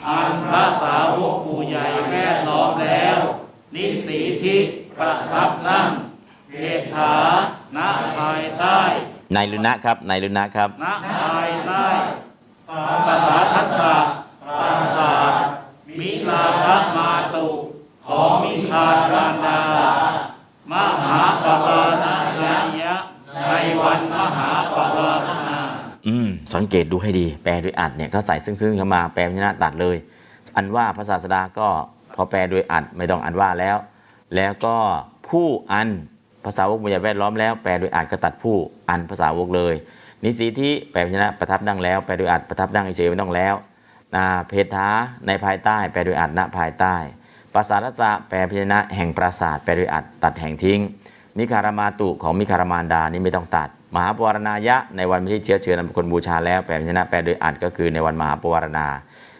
[0.07, 3.17] อันพระสาวกผู้ใหญ่แวดล้อมแล้ว
[3.75, 4.55] นิสีทิ
[4.97, 5.87] ประทับนั่ง
[6.49, 6.55] เท
[6.93, 7.13] ถา
[7.75, 7.79] ณ
[8.17, 8.79] ภายใต้
[9.33, 11.87] ในลุนะครับในลุนะครับณภายใต้
[13.07, 13.95] สถาทัสสะ
[14.59, 15.33] ปราสาท
[15.99, 16.65] มิลาภ
[16.97, 17.47] มาตุ
[18.71, 19.59] ของมิคารรานา
[20.71, 20.73] ม
[21.03, 22.15] หาปวารณา
[22.81, 22.95] ยะ
[23.49, 25.59] ในวันมหาปวารณา
[26.07, 29.97] อืมสังเกตดูให้ดี แปลโดยอัดเนี่ยเขาใส่ซึ่งๆเข้ามาแปลพยัญชนะตัดเลย
[30.55, 31.67] อันว่าพระศาสดาก็
[32.15, 33.77] พอแปลโดยอัดไม่ต้องอันว่าแล้ว
[34.35, 34.75] แล้วก็
[35.29, 35.89] ผู้อัน
[36.45, 38.55] ภาษาวกมุญญาแวดล้อมแล้วแปลโดยอัดก็ตัดผู้
[38.89, 39.75] อันภาษาวกเลย
[40.23, 43.55] นิสีที่แปลพยัญชนะประทับดังแล้วแปลโดยอัดประทับดังเฉยไม่ต้องแล้ว
[44.15, 44.89] นาเพทา
[45.27, 46.95] ในภายใต้ แปลโดยอัดณภายใต้
[47.55, 50.79] ภาษาทสะแปลพยัญชนะแห่งปราสาทแปลโดยอัดตัดแห่งทิ้ง
[51.37, 58.87] มิคารมาตุของมิคารมานดานี่ไม่ต้องตัด มหาปวารณายะ ในวันที่เชื้อเชิญนำคนบูชาแล้วแปลพยัญชนะแปลโดยอัดก็คือในวันมหาปวารณา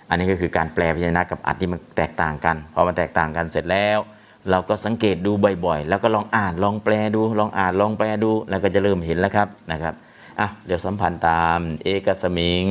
[0.09, 3.99] อันนี้ก็คือการแปลพยัญชนะกับอัดที่มันแตกต่างกันพอมันแตกต่างกันเสร็จแล้ว
[4.49, 5.31] เราก็สังเกตดู
[5.65, 9.93] บ่อยๆ แล้วก็ลองอ่านลองแปลดูลองอ่านลองแปลดูแล้วก็จะเริ่มเห็นแล้วครับนะครับ
[10.39, 12.65] อะเดี๋ยวสัมพันธ์ตามเอกสมิง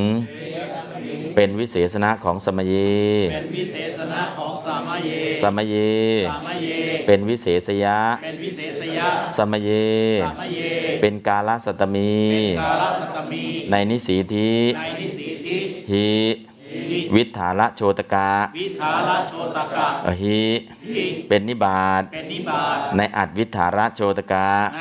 [1.37, 2.95] เป็นวิเศษณะของสมยี
[3.33, 5.11] เป็นวิเศษณะของสามเย
[5.43, 5.91] สมยี
[6.31, 6.67] สามเย
[7.07, 9.89] เป็นวิเศษยะ เป็นวิเศษยะ สมยี
[10.25, 10.61] สามเย
[11.01, 12.15] เป็นกาลสัตตมี
[12.53, 15.59] เป็นกาลสตมี ในนิสีทีในนิสีทิ
[15.91, 16.09] หิ
[16.91, 20.43] หิวิถาละโชตกาวิทาลโชตกะอหิ
[20.97, 24.81] หิเป็นนิบาตเป็นนิบาตในอัดวิถาระโชตกาใน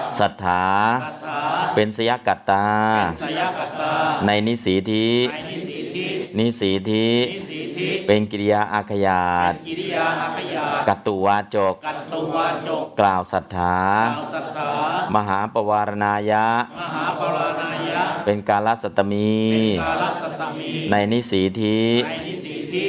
[0.00, 0.64] อิทธิสัทธา
[1.04, 1.40] ปัฏฐา
[1.74, 2.66] เป็นสยกัตตา
[3.08, 3.92] เป็นสยกัตตา
[4.26, 6.08] ในนิสีทีในนิสีทิ
[6.38, 13.76] นิสีทีนิสีทิเป็นกิริยาอาขยาตกิริยาอาขยากัตตุวาจกกัตตุวาจก กล่าวสัทธา
[14.08, 14.68] กล่าวสัทธา
[15.14, 16.46] มหาปวารณายะ
[16.80, 22.86] มหาปรานายะเป็นกาลสัตตมีเป็นกาลสตมี ในนิสีทีในนิสีทิ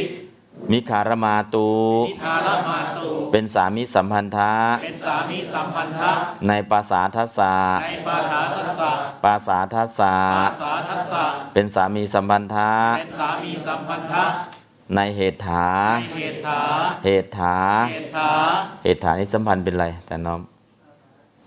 [0.71, 1.69] มิคารมาตุ
[2.09, 4.51] นิทาลมาตุเป็นสามิสัมพันธะ
[4.83, 6.11] เป็นสามีสัมพันธะ
[6.47, 8.91] ในปาสาทัสสะในปาฐาทัสสะ
[9.23, 11.23] ปาสาทัสสะปาสาทัสสะ
[11.53, 12.69] เป็นสามีสัมพันธะ
[12.99, 14.23] เป็นสามีสัมพันธะ
[14.95, 15.69] ในเหตุถา
[16.01, 16.63] ในเหตุถา
[17.05, 17.57] เหตุถา
[17.91, 18.31] เหตุถา
[18.83, 20.41] เหตุฐานนี้สัมพันธ์เป็นอะไรอาจารย์น้อม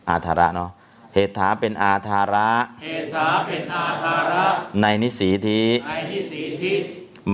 [0.08, 0.70] อาธาระเนาะ
[1.14, 2.50] เหตุฐาเป็นอาธาระ
[2.84, 4.44] เหตุถาเป็นอาธาระ
[4.80, 6.74] ในนิสีทีในนิสีทิ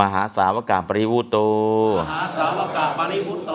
[0.00, 1.36] มหาสาวกาปริวุโต
[2.00, 3.52] มหาสาวกาปริพุตโต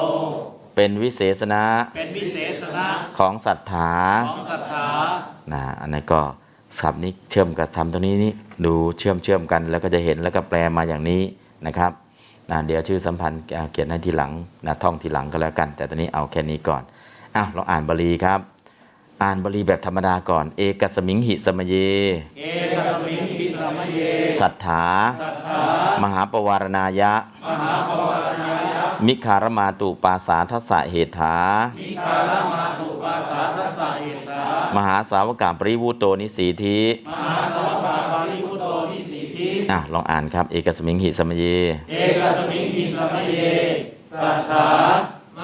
[0.76, 1.64] เป็นวิเศษณะ
[1.96, 2.86] เป็นวิเศษณะ
[3.18, 3.94] ของศรัทธา
[4.30, 4.86] ของศรัทธา
[5.54, 6.22] นะอันนี้นก็
[6.80, 8.34] ศัพท์นี้เชื่อมกับธรรมตรงนี้นี่
[8.66, 11.22] ดูเชื่อมเชื่อมกันแล้วก็จะเห็นแล้วก็แปลมาอย่างนี้
[11.68, 11.92] นะครับ
[12.50, 13.42] นะเดี๋ยวชื่อสัมพันธ์
[13.72, 14.32] เขียนให้ทีหลัง
[14.66, 16.84] นะท่องทีหลังก็แล้วกัน แต่ตอนนี้เอาแค่นี้ก่อน
[17.36, 18.40] อะลองอ่านบาลีครับ
[19.22, 21.74] อ่านบาลีแบบธรรมดาก่อน เอกสมิงหิสมเย
[22.40, 22.44] เอ
[22.74, 24.00] กสมิงหิสมเย
[24.40, 24.86] สัทธา
[26.04, 27.14] มหาปวารณายะ
[29.06, 31.36] มิคารมาตุปาสาทัสสะเหถา
[31.80, 34.44] มิคารมาตุปาสาทัสสะเหตา
[34.76, 36.80] มหาสาวกาปริวุโตนิสีทิ
[37.12, 41.44] มหาสวปาปาริพุทโตนิสีทิอะลองอ่านครับ เอกสมิงหิสมเย
[41.92, 43.36] เอกสมิงหิสมเย
[44.22, 44.66] สัทธา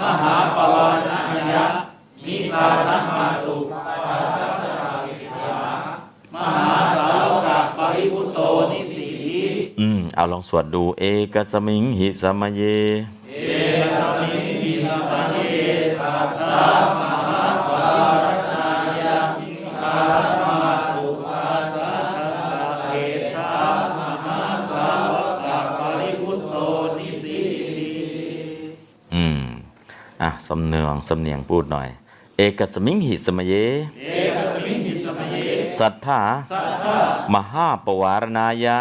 [0.01, 1.19] มหาปวารณา
[1.53, 1.86] ยะ
[2.27, 5.07] มิคารมาตุปาสาทัสสะเห
[5.43, 5.59] ตา
[6.33, 7.47] มหาสาวก
[7.77, 8.39] ปริพุทโต
[8.71, 9.41] นิสีทิ
[9.79, 12.61] อืมเอาลองสวดดูเอกสมิงหิสมเย
[13.29, 13.35] เอ
[13.93, 15.37] กสมิงหิสมเย
[15.99, 16.65] สัทธา
[16.99, 17.87] มหาปวา
[18.23, 18.67] รณา
[18.99, 19.49] ยะมิ
[19.81, 20.61] คารมา
[20.93, 21.45] ตุปา
[21.75, 22.93] สาทัสสะเห
[23.35, 23.53] ตา
[23.97, 24.39] มหา
[24.71, 25.13] สาว
[25.45, 25.47] ก
[25.79, 26.55] ปริพุทโต
[26.97, 27.39] นิสี
[27.77, 27.91] ทิ
[29.13, 29.41] อืม
[30.21, 31.89] อะ สำเนียงสำเนียงพูดหน่อย
[32.39, 33.53] เอกสมิงหิสมเย
[34.01, 35.35] เอกสมิงหิสมเย
[35.79, 36.97] สัทธาสัทธา
[37.33, 38.77] มหาปวารณายะ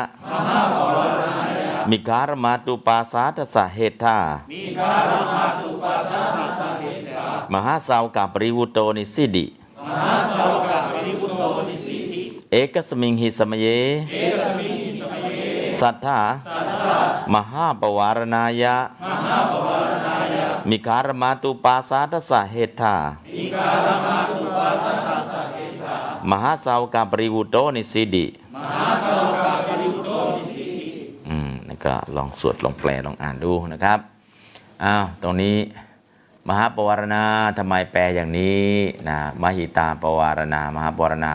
[1.91, 4.19] มิการมาตุปาสาทสะเหตา
[4.53, 6.85] มีการมาตุปัสสะทัสสะเห
[7.15, 9.47] ตามหาสาวกาปริวุโตนิสิดิ
[9.89, 12.23] มหาสาวกปริพุทโตนิสีทิ
[12.53, 13.67] เอกสมิงหิสมเย
[14.13, 14.86] เอก
[15.81, 16.21] สมิงหิสมเยสัทธา
[17.35, 18.77] มหาปวารณายะ
[20.71, 22.97] มิการมาตุปาสาทสะเหตา
[23.35, 25.97] มีการมาตุปัสสะทัสสะเหตา
[26.31, 30.87] มหาสาวกาปริวุโตนิสิดิมหาสาวกปริพุทโตนิสีทิ
[31.29, 33.99] อืมแล้วก็ลองสวดลองแปลลองอ่านดูนะครับ
[34.85, 35.57] อ้าวตรงนี้
[36.49, 37.25] มหาปวารณา
[37.59, 38.67] ทำไมแปลอย่างนี้
[39.09, 41.35] นะมหิตาปวารณามหาปวารณา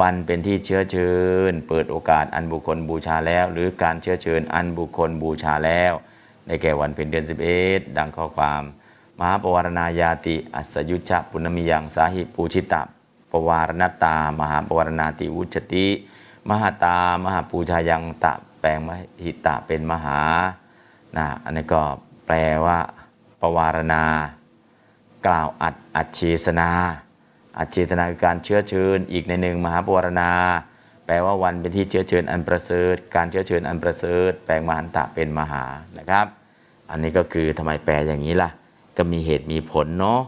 [0.00, 1.10] วันเป็นที่เชื้อเชิ
[1.50, 5.92] ญ เปิดโอกาสอันบุคคลบูชาแล้ว หรือการเชื้อเชิญอันบุคคลบูชาแล้ว
[6.46, 7.24] ในแก่วันเป็นเดือน
[7.60, 8.62] 11 ดังข้อความ
[9.18, 12.82] มหาปวารณายาติ อัสยุชะปุณมิยังสาหิปูชิตะ
[13.32, 15.86] ปวารณตา มหาปวารณาติวุชติ
[16.48, 18.88] มหาตามหาปูชายังตะแปลงม
[19.24, 20.20] หิตะเป็นมหา
[21.16, 21.82] นะอันนี้ก็
[22.26, 22.78] แปลว่า
[23.40, 24.02] ปวารณา
[25.26, 26.70] กล่าวอัดอัดเชสนา
[27.58, 30.30] อัดเชตนาคือการเชื้อเชิญ อีกในหนึ่งมหาปวารณา
[31.06, 35.64] แปลว่าวันเป็นที่เชื้อเชิญอันประเสริฐ การเชื้อเชิญอันประเสริฐ แปลงมหันตะเป็นมหา
[35.98, 36.26] นะครับ
[36.90, 38.50] อันนี้ก็คือทำไมแปลอย่างนี้ล่ะ
[38.96, 40.20] ก็มีเหตุมีผลเนาะ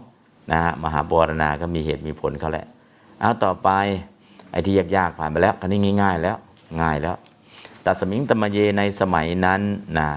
[0.50, 2.66] นะฮะมหาปวารณาก็มีเหตุมีผลเขาแหละ
[3.20, 3.68] เอาต่อไป
[4.52, 6.36] ไอ้ที่ยากๆผ่านไปแล้วคันนี้ง่าย ๆ แล้ว
[6.80, 7.16] ง่ายแล้ว
[7.84, 9.60] ตัดสมิงตมเยในสมัยนั้น
[9.98, 10.08] นะ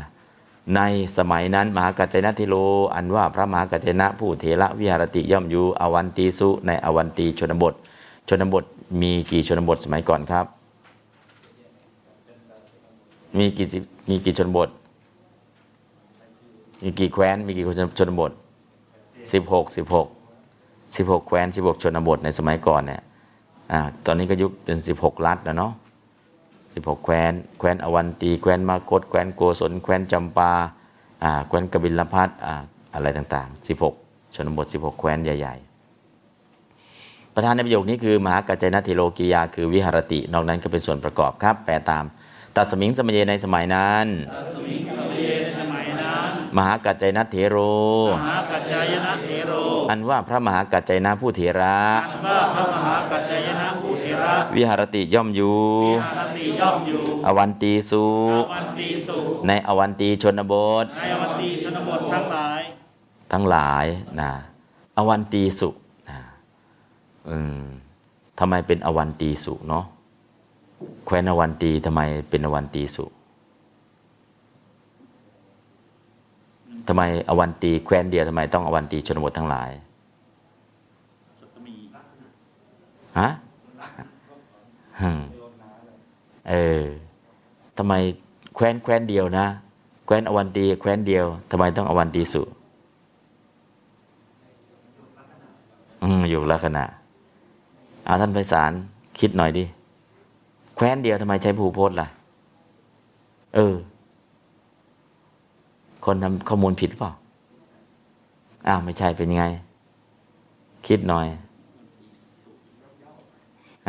[0.75, 0.81] ใน
[1.17, 2.55] สมัยนั้นมหากัจจนะทิโล
[2.95, 7.73] อันว่าพระมหากัจจนะผู้เถระวิหารติย่อมอยู่อวันตีสุในอวันตีชนบท
[8.29, 8.63] ชนบท
[9.01, 10.45] มีกี่ชนบทสมัยก่อนครับ
[13.37, 13.67] มีกี่
[14.09, 14.69] มีกี่ชนบท
[16.83, 17.63] มีกี่แคว้นมีกี่
[17.99, 18.31] ชนบท
[19.31, 20.07] สิบหกสิบหก
[20.95, 23.01] สิบหกแคว้นสิบหกชนบทในสมัยก่อนเนี่ย
[23.71, 25.71] อ่าตอนนี้ก็ยุคเป็น16รัฐแล้วเนาะ
[26.73, 30.51] 16 แคว้น แคว้นอวันตี แคว้นมากดแคว้นโกศล แคว้นจำปา
[31.23, 32.55] อ่าแคว้นกบิลพัทอ่า
[32.93, 35.55] อะไรต่างๆ 16 ชนบท 16 แคว้นใหญ่
[36.65, 42.05] ๆ ประธานในประโยคนี้คือ มหากัจจนทิโลกิยา คือวิหารติ นอกนั้นก็เป็นส่วนประกอบครับ แปลตาม
[42.55, 44.05] ตัดสมิงสมเยในสมัยนั้น
[44.53, 47.57] สมิงสมเยในสมัยนั้นมหากัจจนเถโร
[48.17, 49.51] มหากัจจายนะเถโร
[49.89, 51.77] อันว่าพระมหากัจจนะผู้เถระ
[52.09, 54.02] อันว่าพระมหากัจจายนะผู้เถระ
[54.55, 58.05] วิหารติย่อมอยู่วิหารติย่อมอยู่อวันตีสุ
[58.45, 59.17] อาวันตีสุ
[59.47, 62.61] ในอวันตีชนบทในอวันตีชนบททั้งหลาย
[63.31, 63.85] ทั้งหลาย
[64.19, 64.31] นะ
[64.97, 65.69] อวันตีสุ
[66.09, 66.19] นะ
[67.29, 67.63] อืม
[68.39, 69.85] ทำไมเป็นอวันตีสุเนาะ
[71.05, 73.05] แคว้นอวันตีทำไมเป็นอวันตีสุ
[76.87, 79.69] ทำไมอวันตีแคว้นเดียวทำไมต้องอวันตีชนบททั้งหลาย
[83.19, 83.52] ฮะฮึม
[86.49, 86.83] เออ
[87.77, 87.93] ทำไม
[88.55, 89.45] แคว้นแคว้นเดียวนะ
[90.05, 92.41] แคว้นอวันตีแคว้นเดียวทำไมต้องอวันตีสุ
[96.03, 96.83] อืมอยู่ลักษณะ
[98.05, 98.71] เอาท่านไพศาล
[99.19, 99.63] คิดหน่อยดิ
[100.75, 102.07] แคว้นเดียวทำไมใช้ภูโพจน์ล่ะ
[103.55, 103.75] เออ
[106.05, 107.13] คนทำข้อมูลผิดหรือเปล่า
[108.67, 109.45] อ้าว ไม่ใช่เป็นยังไง
[110.87, 111.25] คิดหน่อย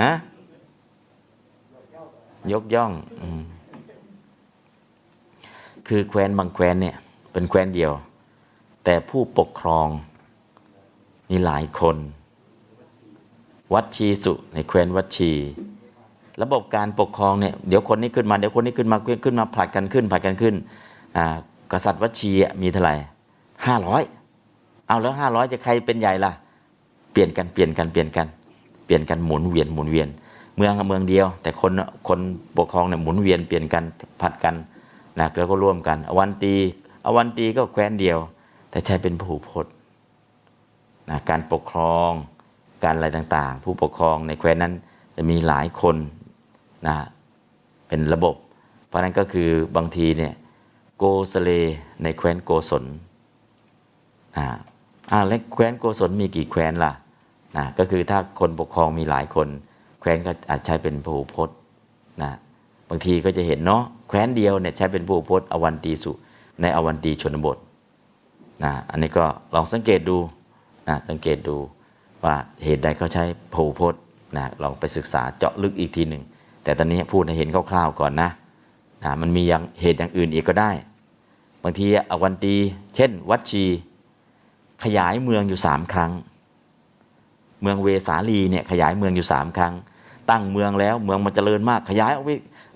[0.03, 0.11] ฮะ
[2.53, 3.25] ยกย่องอ
[5.89, 6.97] คือแคว้นบางแคว้นเนี่ย
[7.33, 7.93] เป็นแคว้นเดียว
[8.85, 9.89] แต่ผู้ปกครอง
[11.31, 11.97] มีหลายคน
[13.75, 15.31] วัดชีสุในแคว้นวัดชี
[16.43, 20.55] ระบบการปกครองเนี่ยเดี๋ยวคนนี้ขึ้นมาเดี๋ยวคนนี้ขึ้นมาขึ้นมาผลัดกันขึ้นผลัดกันขึ้น
[21.17, 21.37] อ่า
[21.73, 22.31] กษัตริย์วัดชี
[22.63, 22.95] มีเท่าไหร่
[23.67, 24.03] ห้าร้อย
[24.89, 26.33] เอาแล้วห้าร้อยจะใครเป็นใหญ่ล่ะ
[27.13, 28.27] เปลี่ยนกันเปลี่ยนกันเปลี่ยนกัน
[28.85, 30.09] เปลี่ยนกันหมุนเวียนหมุนเวียน
[30.57, 31.73] เมืองกับเมืองเดียว แต่คน
[32.09, 32.21] คน
[32.59, 33.85] ปกครองเนี่ยหมุนเวียนเปลี่ยนกัน
[34.21, 34.55] ผัดกัน
[35.19, 36.55] นะแล้วก็ร่วมกัน อวันตี
[37.07, 38.19] อวันตีก็แคว้นเดียว
[38.71, 39.73] แต่ใช้เป็นผู้พจน์
[41.11, 42.11] นะการปกครอง
[42.85, 44.75] การอะไรต่างๆ ผู้ปกครองในแคว้นนั้น
[45.17, 45.97] จะมีหลายคน
[46.87, 46.97] นะ
[47.89, 48.35] เป็นระบบ
[48.87, 50.35] เพราะนั้นก็คือบางทีเนี่ย
[50.99, 51.51] โกสเล
[52.03, 52.85] ในแคว้นโกศล
[54.37, 54.47] อ่า
[55.11, 56.93] อ่าแล้วแคว้นโกศลมีกี่แคว้นล่ะ
[57.57, 59.49] นะก็คือถ้าคนปกครองมีหลายคน
[60.05, 61.57] แคว้นก็อาจใช้เป็นผู้พจน์
[62.23, 62.33] นะ
[62.89, 66.13] บางทีก็จะเห็นเนาะแคว้นเดียวเนี่ยใช้เป็นผู้พจน์อวันตีสุ
[66.61, 67.59] ในอวันตีชนบท
[68.65, 69.25] นะอันนี้ก็
[69.55, 70.17] ลองสังเกตดู
[70.89, 71.57] นะสังเกตดู
[72.25, 73.25] ว่าเหตุใดเขาใช้
[73.55, 74.01] ผู้พจน์
[74.37, 76.23] นะลองไปศึกษาเจาะลึกอีกทีหนึ่ง
[76.65, 78.29] แต่ตอนนี้พูดให้เห็นคร่าวๆก่อนนะ
[79.05, 80.71] นะมันมีอย่างเหตุอย่างอื่นอีกก็ได้
[81.63, 82.55] บางทีอวันตี
[82.97, 83.65] เช่น วัดชี
[84.85, 86.13] ขยายเมืองอยู่สามครั้ง
[87.63, 89.75] เมืองเวสาลีเนี่ยขยายเมืองอยู่สามครั้ง
[90.31, 92.31] ตั้งเมืองแล้วเมืองมันเจริญมากขยายออกไป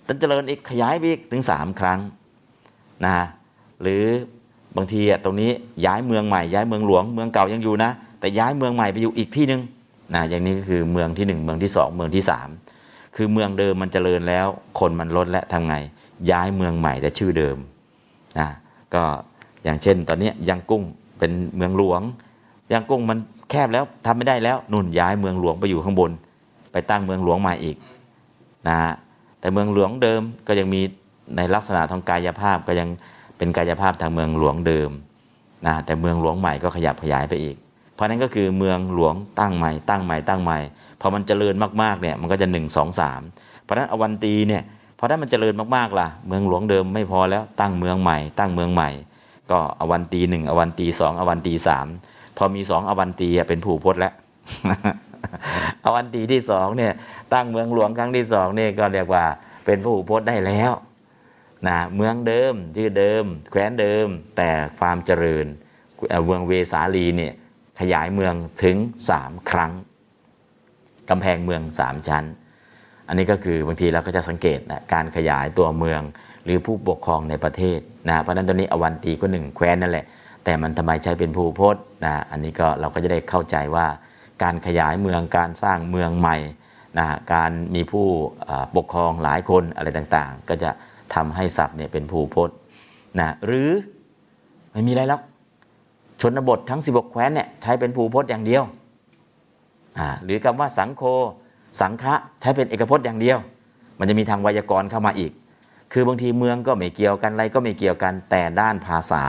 [0.06, 1.98] ตั้งเจริญอีกขยายไปอีกถึงสามครั้ง
[3.04, 3.16] นะ
[3.82, 4.04] หรือ
[4.76, 5.50] บางทีตรงนี้
[5.86, 9.60] ย้ายเมืองใหม่ย้ายเมืองหลวง เมืองเก่ายังอยู่นะ แต่ย้ายเมืองใหม่ไปอยู่อีกที่หนึ่ง
[10.14, 12.48] นะอย่างนี้ก็คือเมืองที่หนึ่งเมืองที่สองเมืองที่สาม
[13.16, 14.46] คือเมืองเดิมมันเจริญแล้ว
[14.78, 15.74] คนมันลดและทำไง
[16.30, 17.56] ย้ายเมืองใหม่แต่ชื่อเดิม
[18.38, 18.48] นะ
[18.94, 19.02] ก็
[19.64, 20.82] อย่างเช่น ตอนนี้ยังกุ้ง
[21.18, 22.02] เป็นเมืองหลวง
[22.72, 23.18] ยังกุ้งมัน
[23.50, 26.10] แคบแล้วทำไม่ได้แล้วนุ่นย้ายเมืองหลวงไปอยู่ข้างบน
[26.72, 27.76] ไปตั้งเมืองหลวงม่อีก
[28.68, 28.92] นะฮะ
[29.40, 30.80] แต่เมืองหลวงเดิมก็ยังมี
[31.36, 32.88] ในลักษณะทางกายภาพก็ยัง
[33.38, 34.90] เป็นกายภาพทางเมืองหลวงเดิม
[35.66, 37.56] นะแต่เมืองหลวงใหม่ก็ขยับขยายไปอีก
[37.94, 40.58] เพราะนั้นก็คือเมืองหลวงตั้งใหม่ตั้งใหม่ตั้งใหม่
[41.00, 43.20] พอมันเจริญมากๆเนี่ยมันก็จะหนึ่งสองสาม
[43.62, 44.62] เพราะนั้นอวันตีเนี่ย
[44.98, 48.90] พอถ้ามันเจริญมากๆล่ะ เมืองหลวงเดิมไม่พอแล้วตั้งเมืองใหม่ ตั้งเมืองใหม่
[49.50, 51.86] ก็อวันตีหนึ่งอวันตีสองอวันตีสาม
[52.36, 54.12] พอมีสองอวันตีเป็นผู้พจน์แล้ว
[55.94, 56.92] วันตีที่สองเนี่ย
[57.34, 59.24] ตั้งเมืองหลวงครั้งที่สองเนี่ยก็เรียกว่า
[59.64, 60.72] เป็นผู้พจน์ได้แล้ว
[61.68, 65.46] นะเมืองเดิมชื่อเดิม แคว้นเดิม แต่ความเจริญ
[66.26, 67.32] เมืองเวสาลีเนี่ย
[67.80, 68.76] ขยายเมืองถึง
[69.10, 69.72] สามครั้ง
[71.10, 72.24] กำแพงเมืองสามชั้น
[73.08, 76.02] อันนี้ก็คือบางทีเราก็จะสังเกตนะการขยายตัวเมือง
[76.44, 80.04] หรือผู้ปกครองในประเทศนะเพราะนั้นตอนนี้อวันตีก็หนึ่งแคว้นนั่นแหละ
[80.44, 83.86] แต่มันทำไมใช้เป็นผู้พจน์นะอันนี้ก็เราก็จะได้เข้าใจว่า
[84.42, 86.36] การขยายเมืองการสร้างเมืองใหม่
[86.98, 88.06] นะการมีผู้
[88.76, 90.70] ปกครองหลายคนอะไรต่างๆ ก็จะ
[91.14, 92.56] ทำให้ศัพท์เนี่ยเป็นผู้พจน์
[93.18, 93.70] นะหรือ
[94.72, 95.20] ไม่มีอะไรแล้ว
[96.20, 98.62] ชนบททั้ง 16 แคว้นเนี่ยใช้เป็นผู้พจน์อย่างเดียว
[100.24, 101.02] หรือคำว่าสังโค
[101.80, 103.38] สังฆะใช้เป็นเอกพจน์อย่างเดียว
[103.98, 105.32] มันจะมีทางไวยากรณ์เข้ามาอีก
[105.92, 109.24] คือบางทีเมืองก็ไม่เกี่ยวกันอะไรก็ไม่เกี่ยวกันแต่ด้านภาษา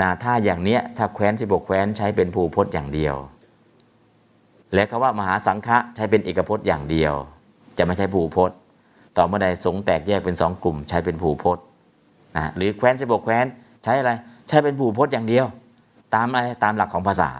[0.00, 3.14] นะถ้าอย่างเนี้ยถ้าแคว้น 16 แคว้นใช้เป็นผู้พจน์อย่างเดียว
[4.74, 7.14] และคำว่ามหาสังฆะใช้เป็นเอกพจน์อย่างเดียว
[7.78, 8.56] จะไม่ใช่ผู้พจน์
[9.16, 11.64] ต่อเมื่อใดสงแตกแยกเป็นสองกลุ่ม ใช้เป็นผู้พจน์
[12.36, 13.46] นะหรือแคว้น16แคว้น
[13.84, 14.12] ใช้อะไร
[14.48, 15.46] ใช้เป็นผู้พจน์อย่างเดียว
[16.14, 17.30] ตามอะไรตามหลักของภาษา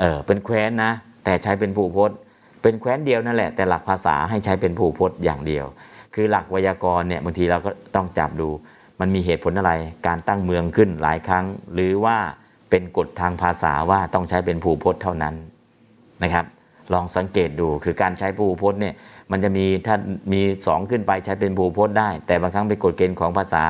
[0.00, 0.92] เออเป็นแคว้นนะ
[1.24, 2.16] แต่ใช้เป็นผู้พจน์
[2.62, 5.64] เป็นแคว้นเดียวนั่นแหละ แต่หลักภาษาให้ใช้เป็นผู้พจน์อย่างเดียว
[6.14, 8.48] คือหลักไวยากรณ์เนี่ยบางทีเราก็ต้องจับดู
[9.00, 9.72] มันมีเหตุผลอะไร
[10.06, 11.44] การตั้งเมืองขึ้นหลายครั้ง
[11.74, 12.16] หรือว่า
[12.70, 15.34] เป็นกฎทางภาษาว่าต้องใช้เป็นผู้พจน์เท่านั้น
[16.22, 16.44] นะครับ
[16.92, 18.94] ลองสังเกตดูคือการใช้ผู้พจน์เนี่ย
[19.30, 19.96] มันจะมีถ้า
[20.32, 23.64] มีสองขึ้นไปใช้เป็นผู้พจน์ได้ แต่บางครั้งเป็นกฎเกณฑ์ของภาษา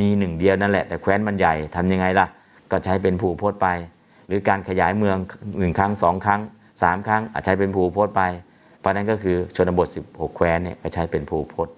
[0.00, 2.26] มีหนึ่งเดียวนั่นแหละ แต่แคว้นมันใหญ่ทำยังไงล่ะ
[2.70, 3.68] ก็ใช้เป็นผู้พจน์ไป
[4.26, 5.16] หรือการขยายเมือง
[5.58, 6.40] หนึ่งครั้งสองครั้ง
[6.82, 8.22] สามครั้งอาจใช้เป็นผู้พจน์ไป
[8.80, 11.74] เพราะนั้นก็คือชนบท 16 แคว้นเนี่ยก็ใช้เป็นผู้พจน์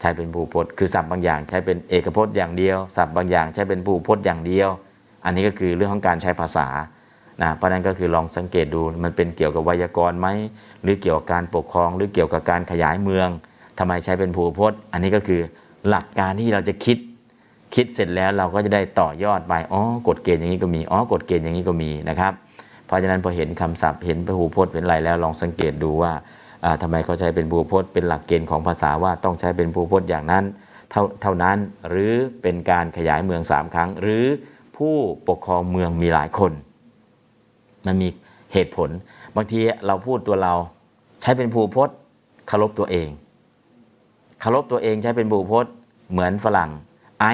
[0.00, 4.68] ใช้เป็นผู้พจน์คือศัพท์บางอย่างใช้เป็นเอกพจน์อย่างเดียวศัพท์บางอย่างใช้เป็นผู้พจน์อย่างเดียว
[5.24, 6.68] อันนี้ก็คือเรื่องของการใช้ภาษา
[7.42, 10.28] นะเพราะนั้นก็คือลองสังเกตดูมันเป็นเกี่ยวกับไวยากรณ์ไหม
[10.82, 13.28] หรือเกี่ยวกับการปกครอง หรือเกี่ยวกับการขยายเมือง
[13.78, 15.40] ทำไมใช้เป็นผู้พจน์ อันนี้ก็คือ
[15.88, 16.98] หลักการที่เราจะคิด
[17.74, 22.32] คิดเสร็จแล้วเราก็จะได้ต่อยอดไปอ๋อกฎเกณฑ์อย่างนี้ก็มีอ๋อกฎเกณฑ์อย่างนี้ก็มีนะครับ
[22.86, 26.12] เพราะฉะนั้นพอเห็นคำศัพท์เห็นพหูพจน์เป็นไรแล้วลองสังเกตดูว่า
[26.82, 30.44] ทำไมเขาใช้เป็นภูพจน์เป็นหลักเกณฑ์ของภาษาว่าต้องใช้เป็นภูพจน์อย่างนั้น
[30.90, 31.56] เท่าเท่านั้น
[31.88, 34.24] หรือเป็นการขยายเมืองสามครั้ง หรือ
[34.76, 34.94] ผู้
[35.28, 36.52] ปกครองเมืองมีหลายคน
[37.86, 38.08] มันมี
[38.52, 38.90] เหตุผล
[39.36, 40.54] บางทีเราพูดตัวเรา
[41.22, 41.96] ใช้เป็นภูพจน์
[42.48, 43.08] เคารพตัวเอง
[44.40, 45.72] เคารพตัวเองใช้เป็นภูพจน์
[46.10, 46.70] เหมือนฝรั่ง
[47.20, 47.24] ไอ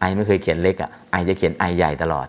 [0.00, 2.26] ไอไม่เคยเขียนเล็กอะ่ะไอจะเขียนไอใหญ่ตลอด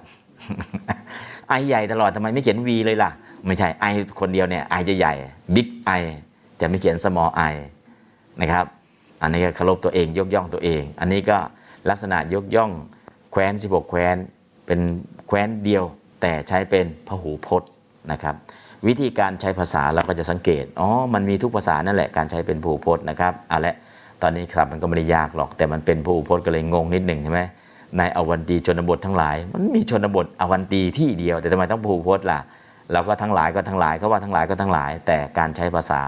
[1.49, 3.11] ไอใหญ่ตลอดทำไมไม่เขียน V เลยล่ะ
[3.45, 3.85] ไม่ใช่ไอ
[4.19, 5.13] คนเดียวเนี่ยไอจะใหญ่
[5.55, 5.91] บิ๊กไอ
[6.61, 7.53] จะไม่เขียน small i
[8.41, 8.65] นะครับ
[9.21, 11.37] อันนี้ก็เคารพตัวเองยกย่องตัวเอง อันนี้ก็
[11.89, 12.71] ลักษณะยกย่อง
[13.31, 14.15] แคว้น16 แคว้น
[14.65, 14.79] เป็น
[15.27, 15.83] แคว้นเดียว
[16.21, 17.69] แต่ใช้เป็นพหูพจน์
[18.11, 18.35] นะครับ
[18.87, 23.75] วิธีการใช้ภาษาเราก็จะสังเกตอ๋อมันมีทุกภาษานั่นแหละการใช้เป็นผูพจน์นะครับเอาละ
[24.21, 27.41] ตอนนี้ครับมันก็ไม่ได้ยากหรอก แต่มันเป็นผูพจน์ก็เลยงงนิดหนึ่งใช่ไหม
[27.97, 32.39] ในอวันตีชนบททั้งหลาย มันมีชนบทอวันตีที่เดียว แต่ทำไมต้องผูพจน์ล่ะ
[32.91, 36.01] เราก็ทั้งหลายก็ทั้งหลายเขาว่าทั้งหลายก็ทั้งหลาย แต่การใช้ภาษา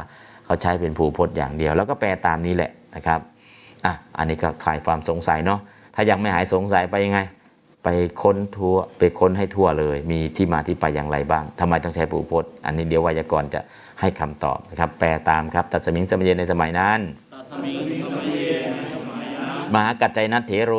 [0.45, 3.19] เขาใช้เป็นผูพจน์อย่างเดียว แล้วก็แปลตามนี้แหละนะครับ
[3.85, 5.59] อะอันนี้ก็คลายความสงสัยเนาะ
[5.95, 7.19] ถ้ายังไม่หายสงสัยไปยังไง
[7.83, 7.87] ไป
[8.21, 13.61] ค้นทั่วไปค้นให้ทั่วเลย มีที่มาที่ไปอย่างไรบ้างทำไมต้องใช้ผูพจน์ อันนี้เดี๋ยวไวยากรณ์จะ
[13.99, 16.99] ให้คำตอบนะครับ แปลตามครับ ตัดสมิงสมัยเยนในสมัยนั้น
[17.33, 18.39] ตัสมิงสมัยเย
[18.73, 20.73] ในสมัยนั้นมหากัจจยนัทเถโร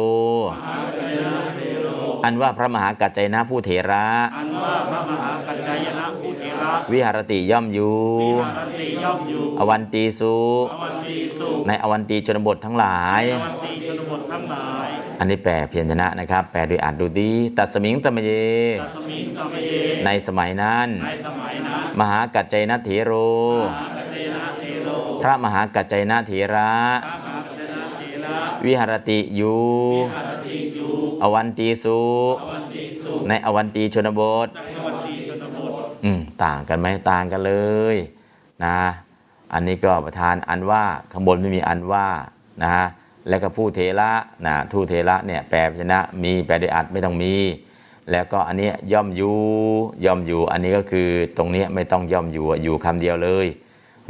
[2.25, 10.37] อันว่าพระมหากัจจยนะผู้เถระ อันว่าพระมหากัจจายนะผู้เทระวิหารติย่อมอยู่วิหารติย่อมอยู่ อวันตีสุ
[10.73, 14.89] อวันตีสุในอวันตีชนบททั้งหลายอวันตีชนบททั้งหลาย
[15.19, 18.31] อันนี้แปลเพียรชนะนะครับ แปลโดยอ่านดูดีตัดสมิงตมเย
[18.83, 23.13] ตัสมิงสมัยเยในสมัยนั้นในสมัยนั้น มหากัจจยนะเถโร
[23.63, 24.89] มหากัจจายนะเทโล
[25.23, 26.71] พระมหากัจจยนะเถระ
[28.67, 29.61] วิหารติอยู่
[29.95, 30.91] วิหารติอยู่
[31.23, 32.01] อวันตีสุ
[32.43, 37.55] อวันตีสุในอวันตีชนบทในอวันตีชนบทอืมต่างกันไหมต่างกันเล
[37.95, 37.97] ย
[38.65, 38.79] นะ
[39.53, 42.07] อันนี้ก็ประธานอันว่าข้างบนไม่มีอันว่า
[42.63, 42.87] นะฮะ
[43.29, 44.13] แล้วก็ผู้เทระ
[44.47, 47.35] นะทูเทระเนี่ยแปลชนะมีแปลด้วยอัดไม่ต้องมี
[48.11, 49.39] แล้วก็อันเนี้ยย่อมอยู่
[50.05, 53.47] ย่อมอยู่ อันนี้ก็คือตรงเนี้ยไม่ต้องย่อมอยู่อยู่คำเดียวเลย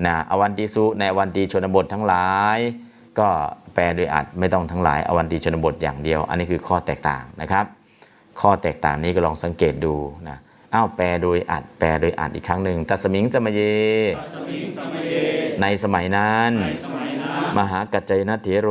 [0.07, 2.59] นะอวันติสุในอวันตีชนบททั้งหลาย
[3.18, 3.28] ก็
[3.74, 7.64] แปลโดยอัดไม่ต้องทั้งหลายอวันตีชนบทอย่างเดียว อันนี้คือข้อแตกต่างนะครับ
[8.40, 9.94] ข้อแตกต่างนี้ก็ลองสังเกตดู
[10.28, 10.38] นะ
[10.74, 13.60] อ้าวแปลโดยอัดแปลโดยอัดอีกครั้งหนึ่งตัสมิงสมเย
[15.60, 16.52] ในสมัยนั้น
[17.58, 18.68] มหากัจจยนะเถโร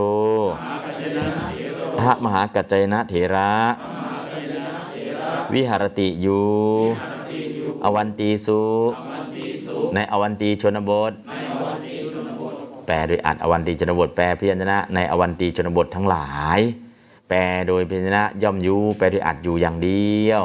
[2.00, 3.52] พระมหากัจจยนะเถระ
[5.54, 6.48] วิหารติอยู่
[7.84, 8.62] อวันตีสุ
[9.94, 11.14] ในอวันตีชนบท
[12.86, 16.60] แปลโดยอัดอวันตีชนบทแปลพยัญชนะในอวันตีชนบททั้งหลาย
[17.30, 20.44] แปลโดยพยัญชนะย่อมอยู่แปลโดยอัดอยู่อย่างเดียว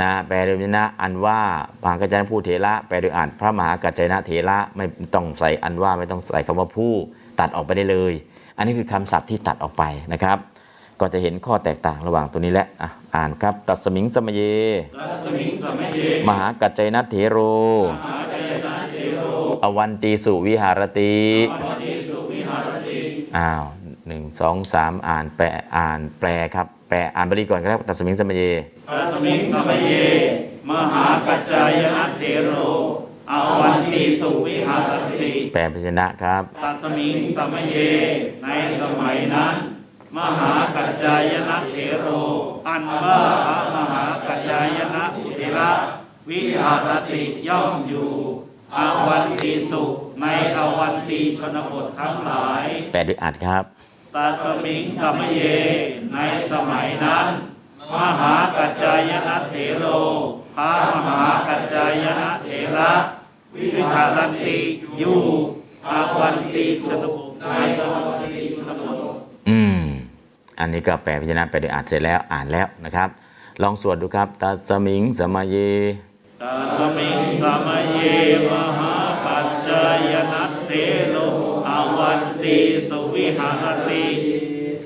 [0.00, 1.40] นะแปลโดยพยัญชนะอันว่า
[1.82, 4.84] มหากัจจยนะผู้เถระแปลโดยอัดพระมหากัจจยนะเถระไม่
[5.14, 6.92] ต้องใส่อันว่าไม่ต้องใส่คำว่าผู้
[7.40, 8.12] ตัดออกไปได้เลย
[8.56, 10.38] อันนี้คือคำศัพท์ที่ตัดออกไปนะครับ
[11.00, 14.40] ก็จะเห็นข้อแตกต่างระหว่างตัวนี้แหละอะอ่านครับ ตัดสมิงสมเย
[14.98, 17.38] ตัสมิงสมัยเยมหากัจจยนะเถโร
[19.62, 21.16] อวันตีสุวิหารติ
[23.38, 23.64] อ้าว
[24.08, 28.42] หนึ่งสองสามอ่านแปลอ่านแปลครับ แปลอ่านบาลีก่อนครับตัดสมิงสมเย
[28.88, 29.94] ตัสมิงสมัยเย
[30.70, 32.50] มหากัจจายนะเทโร
[33.30, 37.76] อวันตีสุวิหารติแปลพยัญชนะครับตัสมิงสมัยเย
[38.42, 38.46] ใน
[38.82, 39.54] สมัยนั้น
[40.16, 42.06] มหากัจจายนะเถโร
[42.68, 45.70] อันว่าพระมหากัจจายนะเถระ
[46.30, 48.10] วิหารติย่อมอยู่
[48.76, 49.82] อาวันตีสุ
[50.20, 50.26] ใน
[50.56, 53.64] อวันตีชนบททั้งหลาย แปลด้วยอัดครับ
[54.14, 55.42] ตัสมิงสมัยเย
[56.12, 56.18] ใน
[56.52, 57.26] สมัยนั้น
[57.92, 59.84] มหากัจจายนะเถโร
[60.56, 60.70] พระ
[61.06, 62.92] มหากัจจายนะเถระ
[63.54, 64.58] วิหารติ
[64.98, 65.20] อยู่
[65.90, 69.02] อวันตีชนบทในอวันตีชนบท
[69.48, 69.80] อืม
[70.58, 73.08] อันนี้ก็แปลพยัญชนะแปลด้วยอัดเสร็จแล้วอ่านแล้วนะครับ
[73.62, 75.56] ลองสวดดูครับตัสมิงสมเย
[76.42, 78.00] ตัสมิงสมัยเย
[78.52, 78.94] มหา
[79.24, 80.72] ปัจจายนัตเต
[81.10, 81.16] โล
[81.68, 82.56] อาวันตี
[82.88, 84.04] สุวิหารติ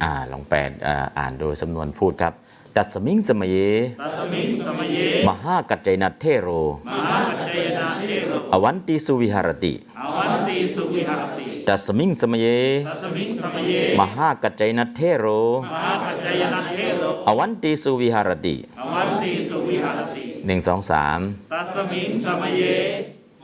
[0.03, 2.33] อ่าลองแปลอ่าอ่านโดยสำนวนพูดครับ
[2.77, 3.57] ตัสมิงสมเย
[4.01, 6.49] ตัสมิงสมัยเยมหากัจจายนัตเถโร
[6.89, 12.47] มหาปัจจายนะเตโลอวันติสุวิหารติอาวันตีสุวิหารติตัสมิงสมเย
[12.89, 15.27] ตัสมิงสมัยเยมหากัจจยนะเทโร
[15.63, 21.19] มหาปัจจายนะเทโลอวันติสุวิหารติอาวันตีสุวิหารติ หนึ่งสองสาม
[21.53, 22.65] ตัสมิงสมัยเย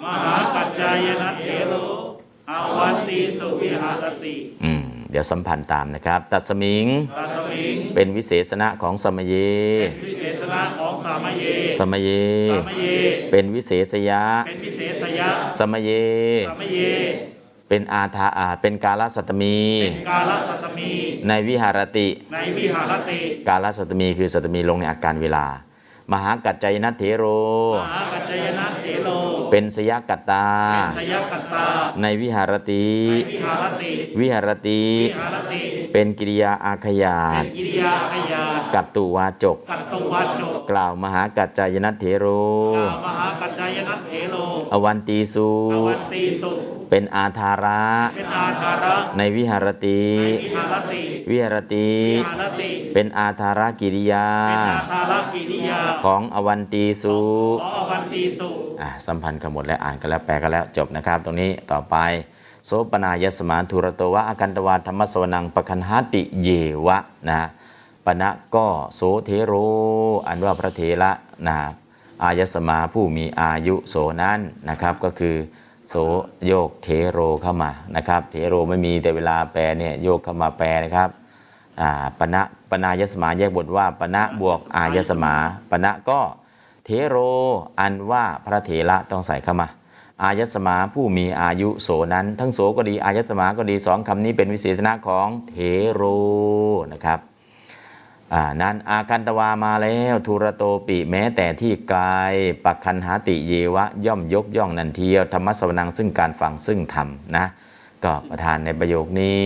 [0.05, 1.75] มหาปัจจายนะเทโล
[2.51, 6.87] อาวันตีสุวิหารติ อืม เดี๋ยวสัมพันธ์ตามนะครับ ตัสมิง
[7.19, 9.35] ตัสมิง เป็นวิเศษณะของสมเย
[10.07, 11.45] วิเศษณะของสามเย
[11.79, 12.09] สมเย
[12.53, 12.85] สามเย
[13.31, 15.91] เป็นวิเศษยะ เป็นวิเศษยะ สมเย
[16.49, 16.79] สามเย
[17.69, 20.91] เป็นอาทาอาเป็นกาลสัตมีเป็นกาลสัตมี
[21.29, 25.47] ในวิหารติ ในวิหารติ กาลสัตมีคือสัตมีลงในอาการเวลา
[26.13, 27.25] มหากัจจยนัทเถโร
[27.83, 29.09] มหากัจจายนะเถโล
[29.51, 31.65] เป็นสยกัตตาเป็นสยกัตตา
[32.03, 34.81] ในวิหารติในวิหารติวิหารติ
[35.11, 42.27] วิหารติ เป็นกิริยาอาขยาเป็ตนกิริยาขยาตกัตตุวาจกกัตตวัจจก กล่าวมหากัจจายนัตเถโร
[42.77, 44.37] กล่าวมหากัจจายนัตเถโล
[44.73, 46.51] อวันตีสูอวันตีสุ
[46.91, 47.83] เป็นอาธาระ
[48.17, 50.03] เป็นอาธาระในวิหารติ
[50.43, 51.85] วิหารติวิหารติ
[52.19, 54.29] วิหารติ เป็นอาธาระกิริยา
[56.03, 57.17] เป็นอาธาระกิริยาของอวันตีสู
[57.63, 58.49] ขออวันตีสุ
[58.81, 61.97] อะสัมพันธ์กันหมดแล้วอ่านกันแล้วแปลกันแล้วจบนะครับ ตรงนี้ต่อไป
[62.67, 66.49] โสปนายสมานทุรโตวะอากันตวาธรรมสวนังปคันหาติเย
[66.87, 66.99] วะ
[67.29, 67.47] นะฮะ
[68.05, 69.53] ปณะก็โสเทโร
[70.27, 71.11] อันว่าพระเถระ
[71.47, 71.69] นะฮะ
[72.23, 74.39] อายสมาผู้มีอายุโสนั้น
[74.69, 75.37] นะครับก็คือ
[75.89, 75.95] โส
[76.47, 81.09] โยกเทโรเข้ามานะครับเทโรไม่มีแต่เวลาแปลเนี่ยโยกเข้ามาแปลนะครับ
[81.81, 85.35] อ่าปณะ ปนายสมาแยกบทว่าปณะบวกอายสมา
[85.71, 86.21] ปณะก็
[86.85, 87.17] เทโร
[87.81, 89.69] อันว่าพระเถระต้องใส่เข้ามา
[90.23, 95.55] อายสมาผู้มีอายุโสนั้น ทั้งโสก็ดีอายสมาก็ดีสองคำนี้เป็นวิเศษณะของเท
[95.93, 96.03] โร
[96.93, 97.21] นะครับ
[98.63, 102.35] นั้นอากันตวามาแล้วทุรโตปิแม้แต่ที่ไกาย
[102.65, 107.47] ปักคันหาติเยวะ ย่อมยกย่องนันเทียวธรรมสวนังซึ่งการฟังซึ่งธรรมนะ
[108.05, 109.45] ก็ประธานในประโยคนี้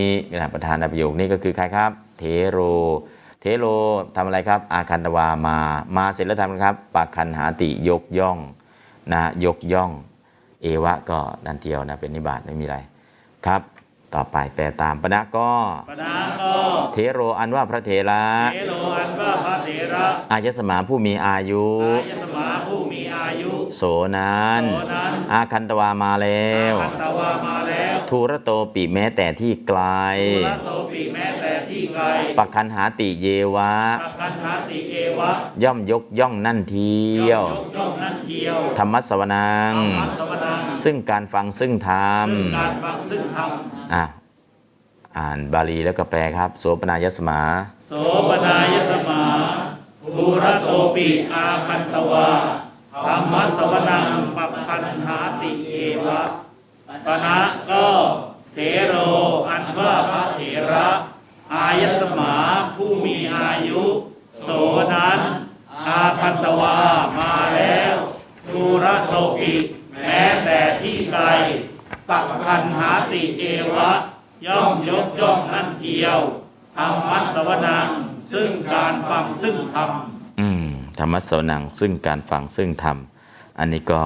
[0.54, 2.58] ประธานในประโยคนี้ก็คือใครครับ เทโร
[3.46, 3.66] เทโล
[4.16, 5.56] ทำอะไรครับ อาคันตวามา
[5.96, 8.38] มาเสร็จแล้วทำอะไรครับปักคันหาติยกย่อง
[9.12, 9.90] นะยกย่อง
[10.62, 12.78] เอวะก็นันเทียวนะเป็นนิบาตไม่มีอะไร
[13.46, 13.60] ครับ
[14.14, 15.52] ต่อไปแปลตามปณะก็
[15.90, 16.52] ปณะก็
[16.92, 23.82] เทโรอันว่าพระเถระเทโลอันว่าพระเถระอายสมาผู้มีอายุอายสมาผู้มีอายุ โส
[24.16, 29.80] นั้นโสนั้นอาคันตวามาแล้วคันตวามาแล้วทูระโตปิแม้แต่ที่ไกล
[30.36, 32.04] ทุระโตปีแม้แต่ที่ไกล
[32.38, 33.26] ปักคันหาติเย
[33.56, 35.30] วะปักคันหาติเอวะ
[35.62, 36.98] ย่อมยกย่องนั่นเที
[37.30, 42.28] ยวยกย่องนั่นเทียวธรรมสวนังธรรมสวนัง ซึ่งการฟังซึ่งธรรม
[43.10, 43.22] ซึ่ง
[43.94, 44.03] กา
[45.18, 47.40] อ่านบาลีแล้วก็แปลครับ โสปนายสมา
[47.88, 47.92] โส
[48.28, 49.22] ปนายสมา
[50.14, 52.30] ภูระโตปิอาคันตวา
[53.04, 55.72] ธรรมสวนังปัปคันหาติเอ
[56.04, 56.20] วะ
[57.06, 57.38] ปณะ
[57.70, 57.86] ก็
[58.54, 58.94] เถโร
[59.48, 60.40] อันว่าพระเถ
[60.72, 60.88] ระ
[61.54, 62.34] อายสมา
[62.74, 63.82] ผู้มีอายุ
[64.42, 64.48] โส
[64.94, 65.20] นั้น
[65.86, 66.76] อาคันตวา
[67.18, 67.94] มาแล้ว
[68.50, 69.54] ภูระโตปิ
[70.00, 71.24] แม้แต่ที่ไกล
[72.08, 73.44] ปักคันหาติเอ
[73.74, 73.90] วะ
[74.46, 76.20] ย่อมยกย่องนั่นเทียว
[76.76, 77.88] ธรรมัสวนัง
[78.32, 79.90] ซึ่งการฟังซึ่งธรรม
[80.40, 82.96] อืมธรรมสวนังซึ่งการฟังซึ่งธรรม
[83.58, 84.02] อันนี้ก็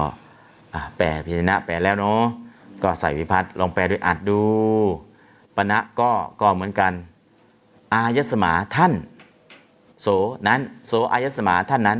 [0.97, 2.23] แปลพิจารณาแปลแล้วเนาะ
[2.83, 4.43] ก็ใส่วิพัฒน์ลองแปลด้วยอัดดู
[5.55, 6.11] ปณะก็
[6.41, 6.93] ก็เหมือนกัน
[7.93, 8.93] อายสมาท่าน
[10.01, 10.07] โส
[10.47, 11.99] นั้นโสอายสมาท่านนั้น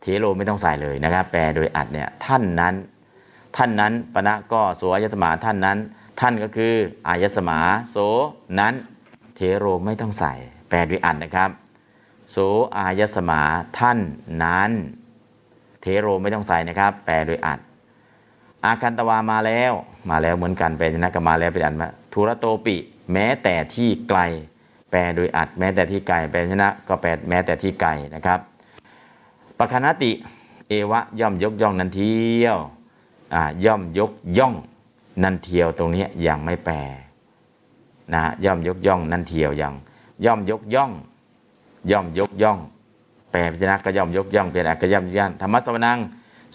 [0.00, 2.74] เทโลไม่ต้องใส่เลยนะครับ แปลโดยอัดเนี่ยท่านนั้น
[3.56, 5.78] ท่านนั้นปณะก็โสอายสมาท่านนั้น
[6.20, 6.74] ท่านก็คือ
[7.08, 7.58] อายสมา
[7.90, 7.96] โส
[8.58, 8.74] นั้น
[9.36, 10.32] เทโรไม่ต้องใส่
[10.68, 11.50] แปลด้วยอัดนะครับ
[12.30, 12.36] โส
[12.78, 13.40] อายสมา
[13.78, 13.98] ท่าน
[14.44, 14.70] นั้น
[15.80, 17.58] เทโรไม่ต้องใส่นะครับ แปลโดยอัด
[18.64, 19.72] อาคันตวามาแล้ว
[20.10, 22.76] มาแล้วเหมือนกันแปลชนะก็มาแล้วเป็นอันมาทุระโตปิ
[23.12, 24.20] แม้แต่ที่ไกล
[24.90, 28.40] แปลโดยอัด แม้แต่ที่ไกล แปลชนะก็แปลแม้แต่ที่ไกลนะครับ
[29.58, 30.12] ปคณติ
[30.68, 32.58] เอวะย่อมยกย่องนันเทียว
[33.34, 34.54] อ่าย่อมยกย่อง
[35.22, 36.76] นันเทียวตรงนี้ยังไม่แปล
[38.14, 39.74] นะย่อมยกย่อง นันเทียวยัง
[40.24, 40.92] ย่อมยกย่อง
[41.90, 42.58] ย่อมยกย่อง
[43.32, 45.98] แปลพิจารณาก็ย่อมยกย่องเป็นอักก็ย่อมย่านธรรมสวนัง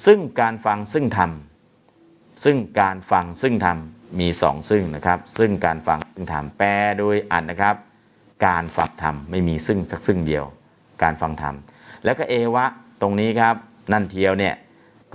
[0.05, 1.31] ซึ่งการฟังซึ่งธรรม
[2.43, 3.77] ซึ่งการฟังซึ่งธรรม
[4.19, 7.75] มีสองซึ่งนะครับ ซึ่งการฟังซึ่งธรรมแปลโดยอัดนะครับ
[8.45, 10.45] การฟังธรรมไม่มีซึ่งสักซึ่งเดียว
[11.01, 11.55] การฟังธรรม
[12.03, 12.65] แล้วก็เอวะ
[13.01, 13.55] ตรงนี้ครับ
[13.91, 14.55] นั่นเทียวเนี่ย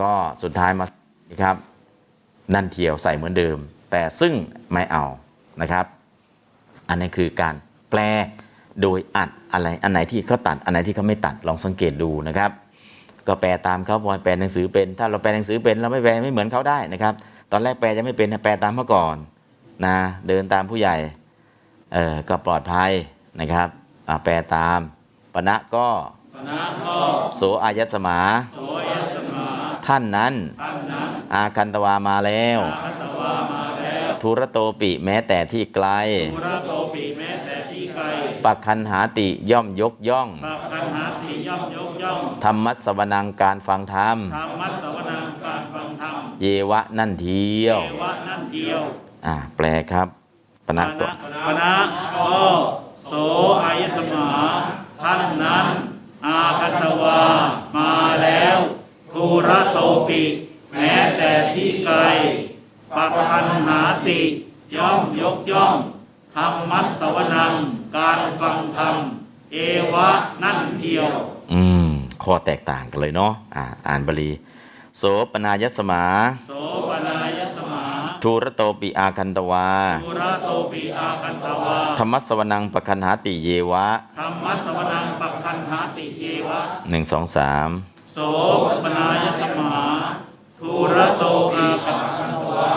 [0.01, 0.87] ก็สุดท้ายมา
[1.43, 1.57] ครับ
[2.55, 3.59] นั่นเทียวใส่เหมือนเดิม
[3.91, 4.33] แต่ซึ่ง
[4.73, 5.05] ไม่เอา
[5.61, 5.87] นะครับ
[6.89, 7.55] อันนี้คือการ
[7.91, 8.01] แปล
[8.83, 12.51] โดยอัดอะไรอันไหนที่เขาตัดอันไหนที่เขาไม่ตัดลองสังเกตดูนะครับ
[13.27, 17.15] ก็แปลตามเขาพอแปลหนังสือเป็น ถ้าเราแปลหนังสือเป็นเราไม่แปลไม่เหมือนเขาได้นะครับ
[17.51, 19.17] ตอนแรกแปลจะไม่เป็นนะแปลตามเมื่อก่อน
[19.87, 19.97] นะ
[20.29, 20.97] เดินตามผู้ใหญ่
[21.95, 22.91] เออก็ปลอดภัย
[23.41, 23.69] นะครับ
[24.09, 24.79] อ่าแปลตาม
[25.35, 25.87] ปณะก็
[26.35, 26.97] ปณะก็
[27.37, 28.19] โสอายสมา
[28.55, 28.61] โส
[28.91, 29.47] ยสมา
[29.87, 35.89] ท่านนั้นท่านนั้น อาคันตวามาแล้วอาคันตวามาแล้วทุระโตปิแม้แต่ที่ไกล
[36.35, 38.05] ภูระโตปิแม้แต่ที่ไกล
[38.45, 48.81] ปักคันหาติย่อมยกย่องปักคันหาติย่อมยกย่องธรรมัสวนังการฟังธรรมธรรมัสวนังการฟังธรรมเยวะนั่นเทียวเทวะนั่นเดียว
[49.27, 50.09] อ่าแปลครับ
[50.67, 51.07] ปณะก็
[51.47, 51.75] ปณะ
[52.17, 52.39] ก็
[53.09, 53.15] โส
[53.65, 54.29] อายสมา
[55.03, 55.67] ท่านนั้น
[56.27, 57.21] อาคันตวา
[57.77, 57.91] มา
[58.25, 58.59] แล้ว
[59.17, 59.79] ภูระโต
[60.09, 60.23] ปิ
[60.73, 61.97] แม้แต่ที่ไกล
[62.97, 64.21] ปักคันหาติ
[64.77, 65.75] ย่อมยกย่อง
[66.35, 67.53] ธรรมัสวนัง
[67.97, 68.19] การ
[70.87, 71.09] เดียว
[71.53, 71.89] อืม
[72.23, 74.31] ข้อแตกต่างกันเลยเนาะอ่าอ่านบาลี
[74.99, 76.05] โสปนายสมา
[76.49, 76.53] โส
[76.89, 77.85] ปนายสมา
[78.23, 79.71] ทูระโตปิอาคันตวา
[80.05, 83.89] ปุระโตปิอาคันตวา ธรรมสวนังปคันหาติเยวะ
[84.19, 87.69] ธรรมสวนังปักคันหาติเยวะหนึ่งสองสาม
[88.19, 88.23] โส
[88.83, 89.75] ปนายสมา
[90.59, 92.75] ทุระโตปีปักคันตวา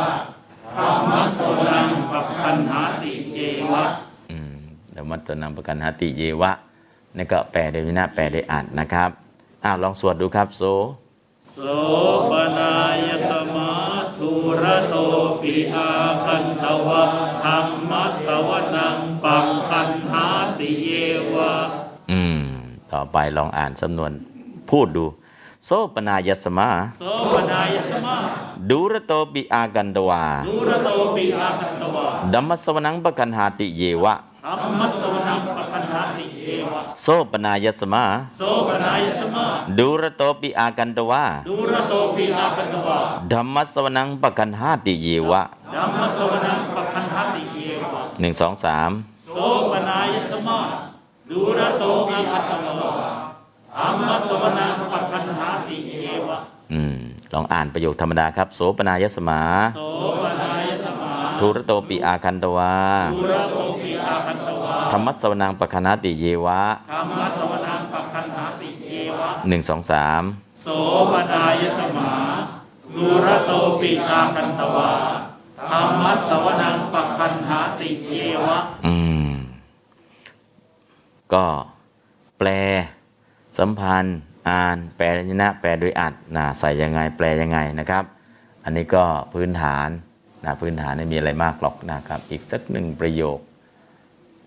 [0.75, 3.39] ธรรมสวนังปักคันหาติเย
[3.71, 3.83] วะ
[4.31, 4.57] อืม
[4.95, 6.51] ธรรมสวนังปคันหาติเยวะ
[7.17, 9.09] นี่ก็แปลโดยวินะแปลโดยอัดนนะครับ
[9.65, 10.63] อ้าวลองสวดดูครับโซ
[11.55, 11.59] โส
[12.29, 13.71] ปนายสมา
[14.17, 14.29] ทุ
[14.61, 14.95] ระโต
[15.41, 15.89] ปีอา
[16.25, 17.03] คันตวะ
[17.43, 17.57] ธรร
[17.89, 17.91] ม
[18.25, 20.25] สวนังปักคันหา
[20.59, 20.89] ติเย
[21.33, 21.53] วะ
[22.11, 22.41] อืม
[22.91, 24.11] ต่อไปลองอ่านสำนวน
[24.71, 25.05] พูดดู
[25.65, 28.15] โซปนายสมาโสปนายสมา
[28.69, 34.15] ดูระโตปิอากันตวาทุระโตปีอาคันตวะดัมมสวนังปคันหาติเยวะ
[34.45, 38.03] ธรรมสวนังปักคันหาติเยวะโซปนายสมา
[38.37, 39.45] โสปนายสมา
[39.77, 42.99] ดูระโตปิอากันตวาทุระโตปีอาคันตวะ
[43.31, 45.43] ดัมมสวนังปคันหาติเยวะ
[45.75, 47.59] ธัมมสวนังปะคันหติเย
[47.93, 48.91] วะหนึ่งสองสาม
[49.25, 49.37] โส
[49.71, 50.59] ปนายสมา
[51.29, 53.28] ดูระโตอาคัตตวะ
[53.79, 56.39] ธัมมสวนังปะคันหติเยวะ
[56.73, 56.97] อืม
[57.33, 59.41] ลองอ่านประโยคธรรมดาครับ โสปนายสมา
[59.75, 59.81] โส
[60.23, 62.75] ปนายสมาทูระโตปิอาคันตวา
[63.13, 70.23] ดูระโตปีอาคันตวะธรรมสวนังปคันหาติเยวะธัมมสวนังปะคันหติเยวะหนึ่งสองสาม
[70.63, 70.67] โส
[71.11, 72.13] ปนายสมา
[72.95, 74.91] ดูระโตปีอาคันตวะ
[75.71, 78.13] ธัมมสวนังปะคันหติเย
[78.45, 78.95] วะ อื
[79.29, 79.31] ม
[81.33, 81.45] ก็
[82.39, 82.49] แปล
[83.57, 84.19] สัมพันธ์
[84.49, 88.03] อ่าน แปลยนะ แปลโดยอัดนะใส่ยังไง แปลยังไงนะครับ
[88.63, 89.03] อันนี้ก็
[89.33, 89.89] พื้นฐาน
[90.45, 93.39] นะพื้นฐานไม่มีอะไรมากหรอกนะครับ อีกสักหนึ่งประโยค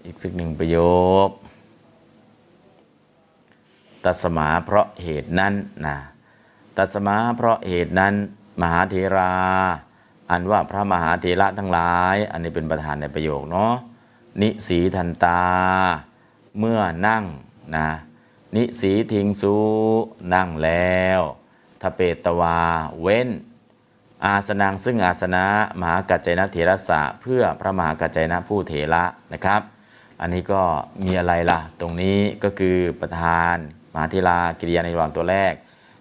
[0.07, 0.79] อีกสักหนึ่งประโย
[1.27, 1.29] ค
[4.05, 5.55] ตัสมาเพราะเหตุนั้น
[5.87, 5.97] นะ
[6.77, 8.15] ตัสมาเพราะเหตุนั้น
[8.61, 9.33] มหาเถรา
[10.31, 13.75] อันว่าพระมหาเถระทั้งหลาย อันนี้เป็นประธานในประโยคเนาะ
[14.41, 15.43] นิสีทันตา
[16.59, 17.25] เมื่อนั่ง
[17.77, 17.89] นะ
[18.57, 19.55] นิสีทิงสู
[20.35, 21.21] นั่งแล้ว
[21.83, 22.61] ทเปตวา
[23.01, 23.29] เว้น
[24.25, 25.45] อาสนังซึ่งอาสนะ
[25.81, 29.63] มหากัจจนะเถระสะเพื่อพระมหากัจจนะผู้เถระนะครับ
[30.21, 30.63] อันนี้ก็
[31.05, 33.57] มีอะไรล่ะ ตรงนี้ก็คือประธาน
[33.93, 35.55] มหาเทรากิริยาในระหว่างตัวแรก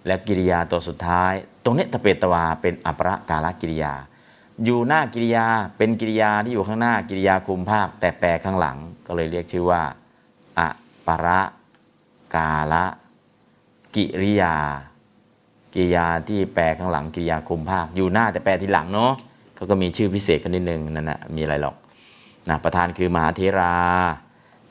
[0.07, 3.93] และกิริยาตัวสุดท้าย ตรงนี้ทเปตวาเป็นอัปรกาลกิริยา
[4.63, 5.47] อยู่หน้ากิริยา
[5.77, 9.81] เป็นกิริยาที่อยู่ข้างหน้ากิริยาคุมภาคแต่แปลข้างหลังก็เลยเรียกชื่อว่า
[10.59, 10.67] อะ
[11.07, 11.27] ปร
[12.35, 12.83] กาละ
[13.95, 14.55] กิริยา
[15.73, 19.11] กิริยาที่แปลข้างหลังกิริยาคุมภาค อยู่หน้าแต่แปลทีหลังเนาะ
[19.55, 21.75] เขาก็มีชื่อพิเศษกันนิดนึงนั่นนะมีอะไรหรอก
[22.49, 23.73] นะประธานคือมหาเทรา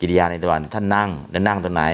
[0.00, 1.84] กิริยาในตัวท่านนั่งแล้วนั่งตรงไหน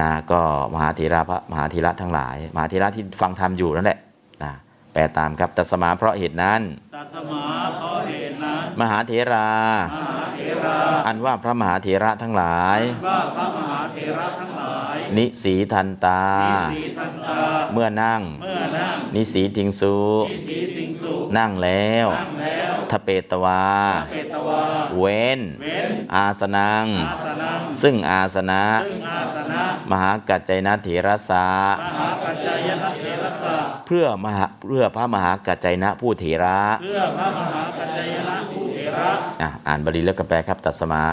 [0.00, 0.40] นะก็
[0.74, 3.98] มหาเทระพระมหาเทระทั้งหลาย มหาเทระที่ฟังธรรมอยู่นั่นแหละ
[4.42, 4.52] นะ
[4.92, 6.60] แปลตามครับตัสมาเพราะเหตุนั้น
[6.94, 7.42] ตัสมา
[7.76, 8.33] เพราะเหตุนั้น
[8.80, 9.50] มหาเถรา
[9.92, 10.76] มหาเถรา
[11.06, 16.24] อันว่าพระมหาเถระทั้งหลายว่าพระมหาเถระทั้งหลายนิสีทันตา
[16.72, 17.38] มีสีทันตา
[17.72, 19.96] เมื่อนั่งเมื่อนั่ง นิสีทิงสู
[20.30, 23.66] มีสีสิงสุนั่งแล้วนั่งแล้วทเปตวา
[24.10, 24.62] เปตวา
[24.98, 33.43] เว้นเว้น อาสนังอาสนังซึ่งอาสนะซึ่งอาสนะ มหากัจจยนะเถระสามหาปัจจายนะเถระสะ
[33.86, 39.10] เพื่อมหาเพื่อพระมหากัจจยนะผู้เถระ เพื่อพระมหาปัจจายนะผู้เถระ
[39.42, 41.06] อะอ่านบาลีแล้วก็แปลครับ ตัสมา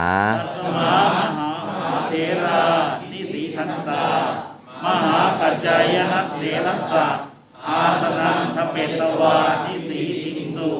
[0.64, 0.96] สมา
[1.38, 2.14] มหาเถ
[2.46, 2.64] รา
[3.12, 4.06] นิสีทันตา
[4.84, 7.08] มหาปัจจายนะเถระสะ
[7.68, 10.72] อาสนังทเปตวานิสีทิงสุ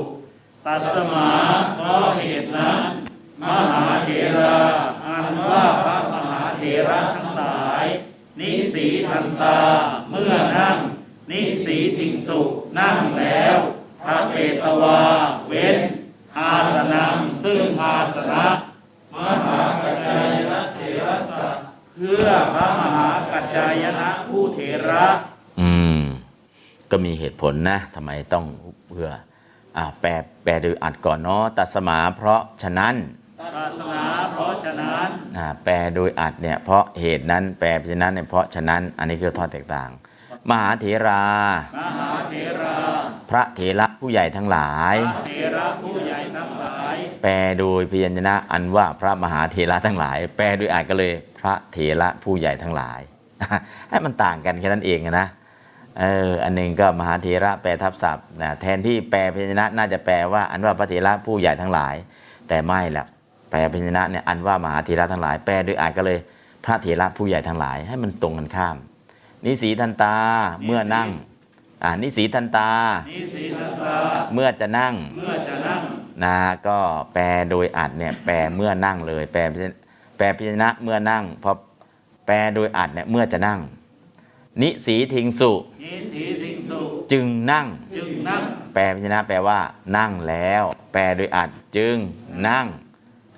[0.66, 1.28] ตัสมา
[1.76, 2.82] เพราะเหตุนั้น
[3.42, 4.58] มหาเถรา
[5.06, 7.86] อันว่าพระมหาเถระทั้งหลาย
[8.40, 9.60] นิสีทันตา
[10.10, 10.78] เมื่อนั่ง
[11.32, 12.40] นิสีทิงสุ
[12.78, 13.56] นั่งแล้ว
[14.04, 15.00] พระเปตวา
[15.48, 15.78] เว้น
[16.38, 18.46] อาสนังซึ่งอาสนะ
[19.14, 21.50] มหากัจจายนะเถระสะ
[21.96, 25.06] เพื่อพระมหากัจจายนะผู้เถระ
[25.60, 25.70] อื
[26.00, 26.02] ม
[26.92, 28.46] ก็มีเหตุผลนะทำไมต้อง
[28.90, 29.10] เพื่อ
[29.78, 30.10] อ่าแปล
[30.44, 32.96] แปลโดยอัดก่อนเนาะตัสมาเพราะฉะนั้น
[33.40, 34.04] ศาสนา
[34.34, 39.90] เพราะฉะนั้นอ่าแปลโดยอัดเนี่ยเพราะเหตุนั้นแปลเพราะฉะนั้นเนี่ยเพราะฉะนั้น อันนี้คือทอดแตกต่าง
[40.50, 41.24] มหาเถรา
[41.78, 42.76] มหาเถรา
[43.30, 53.00] พระเถระผู้ใหญ่ทั้งหลาย พระเถระผู้ใหญ่ทั้งหลาย แปลโดยพยัญชนะอันว่าพระมหาเถระทั้งหลาย แปลโดยอัดก็เลยพระเถระผู้ใหญ่ทั้งหลาย
[53.90, 55.28] ให้มันต่างกันแค่นั้นเองนะ
[56.00, 61.96] เอออันหนึ่งก็มหาเถระแปลทับศัพท์นะแทนที่แปลพยัญชนะน่าจะแปลว่าอันว่าพระเถระผู้ใหญ่ทั้งหลาย
[62.48, 63.06] แต่ไม่ละ
[63.50, 66.18] แปลพยัญชนะเนี่ยอันว่ามหาเถระทั้งหลาย แปลโดยอัดก็เลย
[66.66, 68.78] พระเถระผู้ใหญ่ทั้งหลาย ให้มันตรงกันข้าม
[69.46, 70.16] นิสีทันตา
[70.66, 71.10] เมื่อนั่ง
[71.84, 72.70] อ่านิสีทันตา
[73.12, 73.96] นิสีทันตา
[74.34, 75.82] เมื่อจะนั่งเมื่อจะนั่ง
[76.24, 76.38] นะ
[76.68, 76.78] ก็
[77.14, 79.40] แปลโดยอัดเนี่ยแปลเมื่อนั่งเลย แปล
[80.18, 81.52] แปลพิจนะเมื่อนั่งพอ
[82.26, 83.60] แปลโดยอัดเนี่ยเมื่อจะนั่ง
[84.62, 85.52] นิสีทิงสุ
[85.84, 86.80] นิสีสิงสุ
[87.12, 88.42] จึงนั่งจึงนั่ง
[88.74, 89.60] แปลพิจนะแปลว่า
[89.98, 90.64] นั่งแล้ว
[90.94, 91.96] แปลโดยอัดจึง
[92.48, 92.66] นั่ง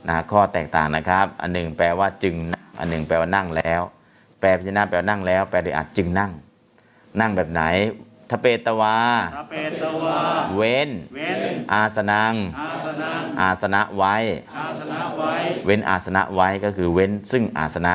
[0.07, 3.81] นะข้อแตกต่างนะครับ อันหนึ่งแปลว่าจึงนั่งอันหนึ่งแปลว่านั่งแล้ว
[4.43, 6.31] แปลพิจนะแปลว่านั่งแล้ว แปลโดยอัดจึงนั่ง
[7.19, 7.61] นั่งแบบไหน
[8.29, 8.97] ทเปตวา
[9.35, 10.17] ทเปตวา
[10.55, 11.39] เว้นเว้น
[11.73, 14.15] อาสนังอาสนังอาสนะไว้
[14.57, 15.33] อาสนะไว้
[15.65, 17.93] เว้นอาสนะไว้ก็คือเว้นซึ่งอาสนะ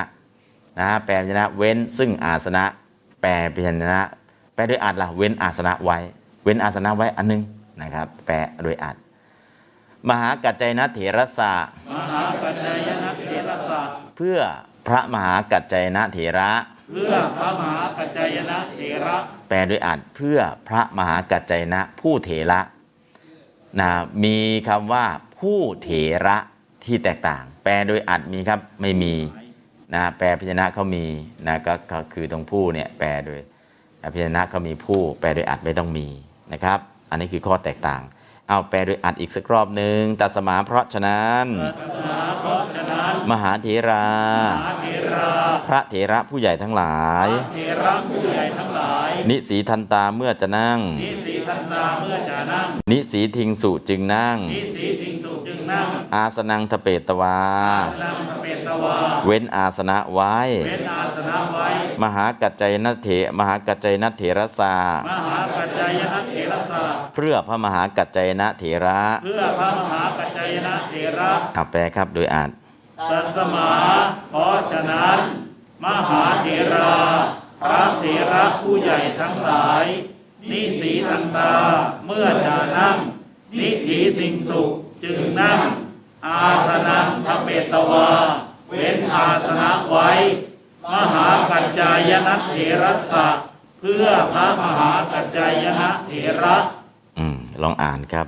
[0.80, 2.64] นะแปลพยัญชนะเว้นซึ่งอาสนะ
[3.22, 4.02] แปลพยัญชนะ
[4.54, 5.98] แปลด้วยอัดล่ะเว้นอาสนะไว้
[6.44, 7.42] เว้นอาสนะไว้อันหนึง
[7.80, 8.96] นะครับ แปลโดยอัด
[10.08, 11.52] มหากัจจยนะเถรสะ
[11.94, 13.80] มหาปัจจยนะเถระสะ
[14.16, 14.38] เพื่อ
[14.88, 16.50] พระมหากัจจยนะเถระ
[16.92, 19.16] เพื่อพระมหาปัจจยนะเถระ
[19.48, 22.60] แปลโดยอัดเพื่อพระมหากัจจยนะผู้เถระ
[23.80, 23.88] นะ
[24.24, 24.36] มี
[24.68, 25.04] คำว่า
[25.38, 25.90] ผู้เถ
[26.26, 26.36] ระ
[26.84, 29.14] ที่แตกต่าง แปลโดยอัดมีครับไม่มี
[29.94, 31.04] นะแปลพยัญชนะเขามี
[31.46, 33.40] นะก็ก็คือตรงผู้เนี่ยแปลโดย
[34.14, 36.06] พยัญชนะเขามีผู้ แปลโดยอัดไม่ต้องมี
[36.52, 36.78] นะครับ
[37.10, 38.02] อันนี้คือข้อแตกต่าง
[38.48, 41.46] เอาแปลโดยอัดอีกสักรอบหนึ่งตัสมาเพราะฉะนั้น
[42.40, 44.08] เพราะฉะนั้นมหาเถรา
[44.44, 45.30] มหาเถรา
[45.68, 57.40] พระเถระผู้ใหญ่ทั้งหลายเถระผู้ใหญ่ทั้งหลาย นิสีทันตาเมื่อจะนั่งนิสี ทันตาเมื่อจะนั่ง นิสีทิงสุจึงนั่ง นิสีทิงสุจึงนั่ง อาสนังทเปตวา
[58.02, 58.96] นั่งพระเปตวา
[59.26, 61.68] เว้นอาสนะไว้เว้นอาสนะไว้
[62.02, 64.76] มหากัจจยนเถ มหากัจจยนเถรสา
[65.08, 66.82] มหาปัจจยนะเถระสะ
[67.14, 72.50] เพื่อพระมหากัจจยนเถระ เพื่อพระมหาปัจจยนะเถระเอาแปลครับโดยอ่าน
[73.10, 73.70] ตัสมา
[74.30, 75.18] เพราะฉะนั้น
[75.84, 76.94] มหาเถรา
[77.62, 79.84] พระเถระผู้ใหญ่ทั้งหลาย
[80.50, 81.52] นิสีทันตา
[82.06, 82.96] เมื่อจะนั่ง
[83.58, 84.62] นิสีสิงสุ
[85.02, 85.60] จึงนั่ง
[86.26, 88.08] อาสนังทเปตวา
[88.68, 90.10] เว้นอาสนะไว้
[90.92, 93.26] มหากัจจายนะเถระสะ
[93.78, 96.10] เพื่อพระมหากัจจายนะเถ
[96.42, 96.56] ระ
[97.18, 98.26] อืมลองอ่านครับ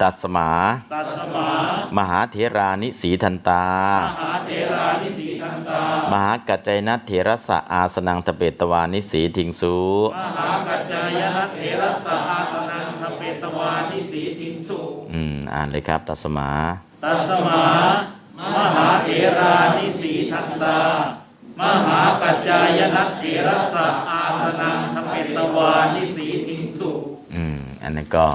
[0.00, 0.50] ตัสมา
[0.94, 1.48] ตัสมา
[1.96, 3.66] มหาเถรานิสีทันตา
[4.00, 5.27] มหาเถรานิสีทันตา
[6.12, 9.76] มหากัจจยนเถรสะอาสนังทเปตวานิสีทิงสุ
[10.16, 14.80] มหากัจจายนะเถระสหาสนังทเปตวานิสีทิงสุ
[15.12, 16.50] อืมอ่านเลยครับตัสมา
[17.04, 17.62] ตัสมา
[18.54, 19.08] มหาเถ
[19.38, 20.78] รานิสีทันตา
[21.60, 26.90] มหากัจจายนะเถระสะอาสนังทเปตวานิสีทิงสุ
[27.34, 28.28] อืมอันนั้นก็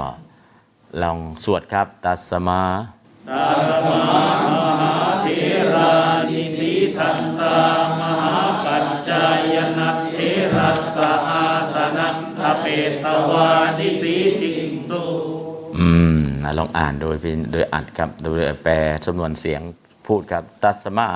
[1.02, 2.62] ลองสวดครับ ตัสมา
[3.30, 3.46] ตั
[3.84, 4.02] สมา
[4.46, 4.48] ม
[4.80, 5.26] หาเถ
[5.74, 6.23] รานิสี
[6.96, 7.60] ทันตา
[7.98, 9.24] มหากัจจา
[9.54, 10.18] ยนะเถ
[10.56, 12.64] ระสะอาสนังทเป
[13.02, 13.48] ตวา
[13.78, 15.02] นิสีทิงสุ
[15.78, 18.72] อืมอะลองอ่านโดยเป็นโดยอัดครับโดยแปล
[19.04, 19.62] จำนวนเสียง
[20.06, 21.08] พูดครับ ตัสมา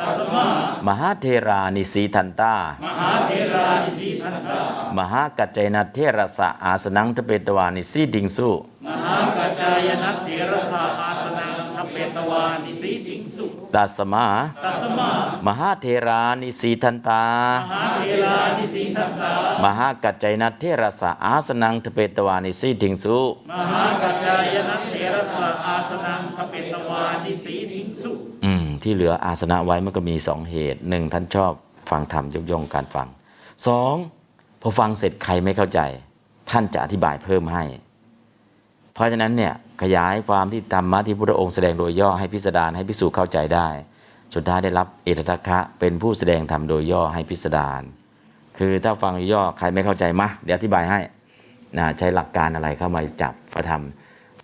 [0.00, 0.44] ตัสมา
[0.86, 2.54] มหาเทรานิสีทันตา
[2.84, 4.60] มหาเถรานิสีทันตา
[4.98, 8.50] มหากัจจยนเทรสะอาสนังทเปตวานิสีดิงสุ
[8.86, 14.26] มหากัจจายนะเถระสาอาสนังทเปตวานิสีทิงสุ ตัสมา
[14.64, 15.08] ตัสมา
[15.46, 17.24] มหาเทรานิสีทันตา
[17.58, 19.32] มหาเถรานิสีทันตา
[19.64, 23.18] มหากัจจยนเทรสะอาสนังทเปตวานิสีดิงสุ
[23.50, 28.10] มหากัจจายนะเถระสาอาสนังทเปตวานิสีทิงสุ
[28.44, 31.52] อืม ที่เหลืออาสนะไว้มันก็มีสองเหตุหนึ่งท่านชอบ
[31.90, 33.08] ฟังธรรมยกย่องการฟัง
[33.66, 33.94] สอง
[34.62, 35.80] พอฟังเสร็จใครไม่เข้าใจ
[36.50, 37.64] ท่านจะอธิบายเพิ่มให้
[38.94, 43.68] เพราะฉะนั้นเนี่ยขยายความที่ธรรมะที่พระองค์แสดงโดยย่อให้พิสดารให้พิสูจน์เข้าใจได้
[44.34, 47.82] สุดท้ายได้รับเอตทัคะเป็นผู้แสดงธรรมโดยย่อให้พิสดาร
[48.58, 51.00] คือถ้าฟังย่อใครไม่เข้าใจมาเดี๋ยวอธิบายให้
[51.78, 53.82] นะใช้หลักการอะไรเข้ามาจับพระธรรม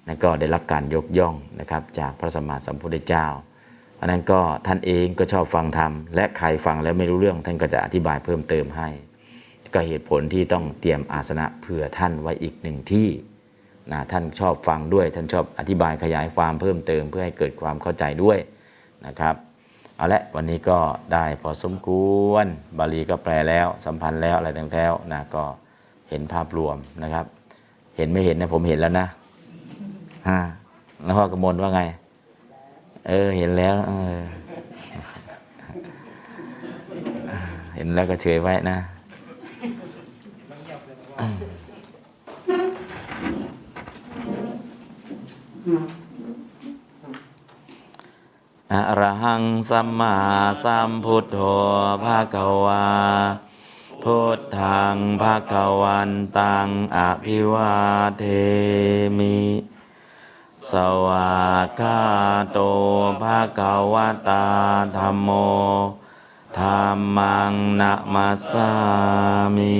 [0.06, 3.26] นั่นก็ได้รับการยกย่องนะครับจากพระสัมมาสัมพุทธเจ้า
[4.00, 8.88] อันนั้นก็ท่านเองก็ชอบฟังธรรมและใครฟังแล้วไม่รู้เรื่องท่านก็จะอธิบายเพิ่มเติมให้
[9.74, 13.08] ก็เหตุผลที่ต้องเตรียมอาสนะเผื่อท่านไว้อีกหนึ่งที่
[13.92, 18.38] นะท่านชอบฟังด้วย ท่านชอบอธิบายขยายความเพิ่มเติมเพื่อให้เกิดความเข้าใจด้วย
[19.06, 19.34] นะครับ
[19.96, 20.78] เอาละวันนี้ก็
[21.12, 21.88] ได้พอสมค
[22.28, 22.46] วร
[22.78, 25.44] บาลีก็แปลแล้ว สัมพันธ์แล้วอะไรต่างๆแล้วนะก็
[26.10, 27.26] เห็นภาพรวมนะครับ
[27.96, 29.06] เห็นไม่เห็นนะผมเห็นแล้วนะ
[30.28, 30.40] ฮะ
[31.04, 31.82] แล้วพ่อกมลว่าไง
[33.08, 34.20] เออเห็นแล้วเออ
[37.76, 38.78] เห็นแล้วก็เฉยไว้นะ
[48.72, 50.16] อะระหังสัมมา
[50.64, 51.36] สัมพุทโธ
[52.04, 52.88] ภาควา
[54.02, 57.74] พุทธังภาควันตังอภิวา
[58.18, 58.24] เท
[59.18, 59.38] มิ
[60.70, 60.72] ส
[61.06, 61.34] วา
[61.80, 62.00] กา
[62.52, 62.58] โต
[63.22, 63.60] ภาค
[63.92, 63.94] ว
[64.28, 64.46] ตา
[64.96, 65.30] ธรรมโม
[66.58, 68.70] ธรรมังนะมาสา
[69.56, 69.76] มิ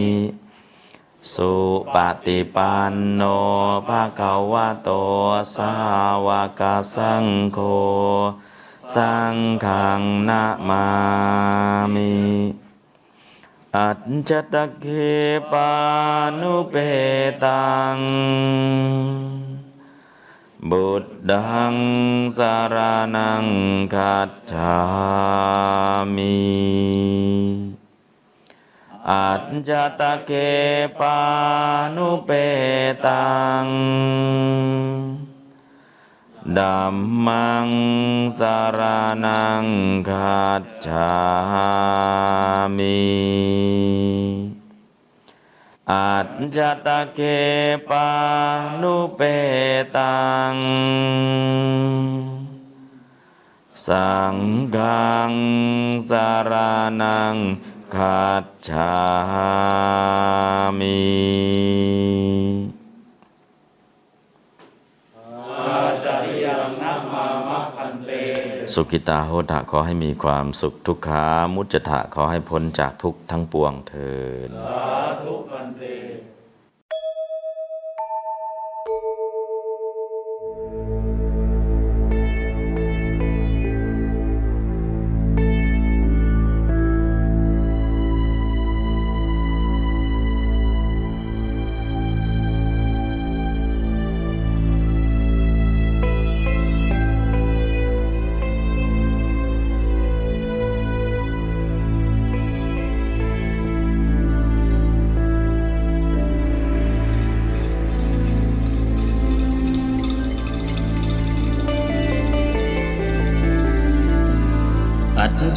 [1.34, 1.52] สุ
[1.94, 3.22] ปฏิปันโน
[3.88, 4.20] ภาค
[4.52, 4.90] วะโต
[5.54, 5.72] สา
[6.26, 6.28] ว
[6.60, 6.62] ก
[6.94, 7.58] สังโฆ
[8.94, 10.86] สังฆังนะมา
[11.94, 12.14] มิ
[13.76, 14.84] อัจจตะเค
[15.52, 15.72] ปา
[16.40, 16.74] นุเป
[17.44, 17.98] ตัง
[20.70, 21.74] บุตดัง
[22.38, 22.76] สาร
[23.16, 23.46] นัง
[23.94, 24.78] คัจฉา
[26.16, 27.69] มิ
[29.10, 30.32] อัจจตะเก
[31.00, 31.18] ปา
[31.96, 32.30] นุเป
[33.06, 33.66] ตัง
[36.56, 37.68] ดัมมัง
[38.38, 38.80] สาร
[39.24, 39.66] นัง
[40.08, 41.14] คัจฉา
[42.76, 43.00] มิ
[45.90, 47.20] อัจจตะเก
[47.88, 48.08] ปา
[48.80, 49.20] นุเป
[49.96, 50.20] ตั
[50.52, 50.54] ง
[53.86, 54.36] สัง
[54.76, 55.32] ฆัง
[56.10, 56.52] สาร
[57.02, 57.36] นัง
[57.96, 58.92] คัจฉา
[60.78, 61.00] มิ
[65.58, 68.10] อาจาริยังนัมมามัคคันเต
[68.74, 74.12] สุกิตาโหตะขอให้มีความสุขทุกขามุจจทะขอให้พ้นจากทุกข์ทั้งปวงเทิ
[74.48, 74.90] นสา
[75.24, 75.82] ธุคันเต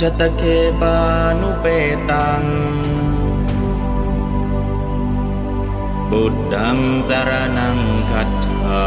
[0.04, 0.44] จจตะเค
[0.82, 0.98] ปา
[1.42, 1.66] นุเป
[2.12, 2.44] ตัง
[6.12, 6.78] บุตดัง
[7.10, 7.80] สารนัง
[8.12, 8.84] คัจฉา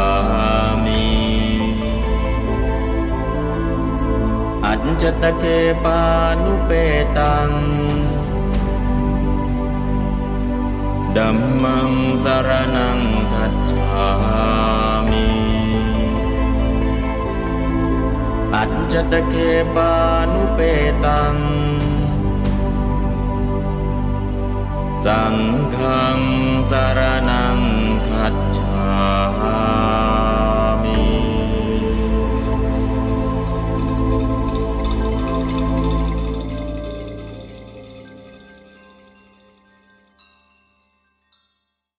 [0.83, 1.05] มิ
[4.65, 5.43] อัจจตะเค
[5.83, 6.01] ปา
[6.43, 6.71] นุเป
[7.17, 7.51] ตัง
[11.17, 11.91] ดัมมัง
[12.23, 12.99] สารนัง
[13.33, 14.66] คัจฉา
[18.91, 19.35] จตเค
[19.75, 19.93] ปา
[20.31, 20.59] นุเป
[21.05, 21.35] ตัง
[25.05, 25.35] สัง
[25.75, 25.77] ฆ
[26.71, 27.59] สารนัง
[28.07, 30.36] ขัจฉา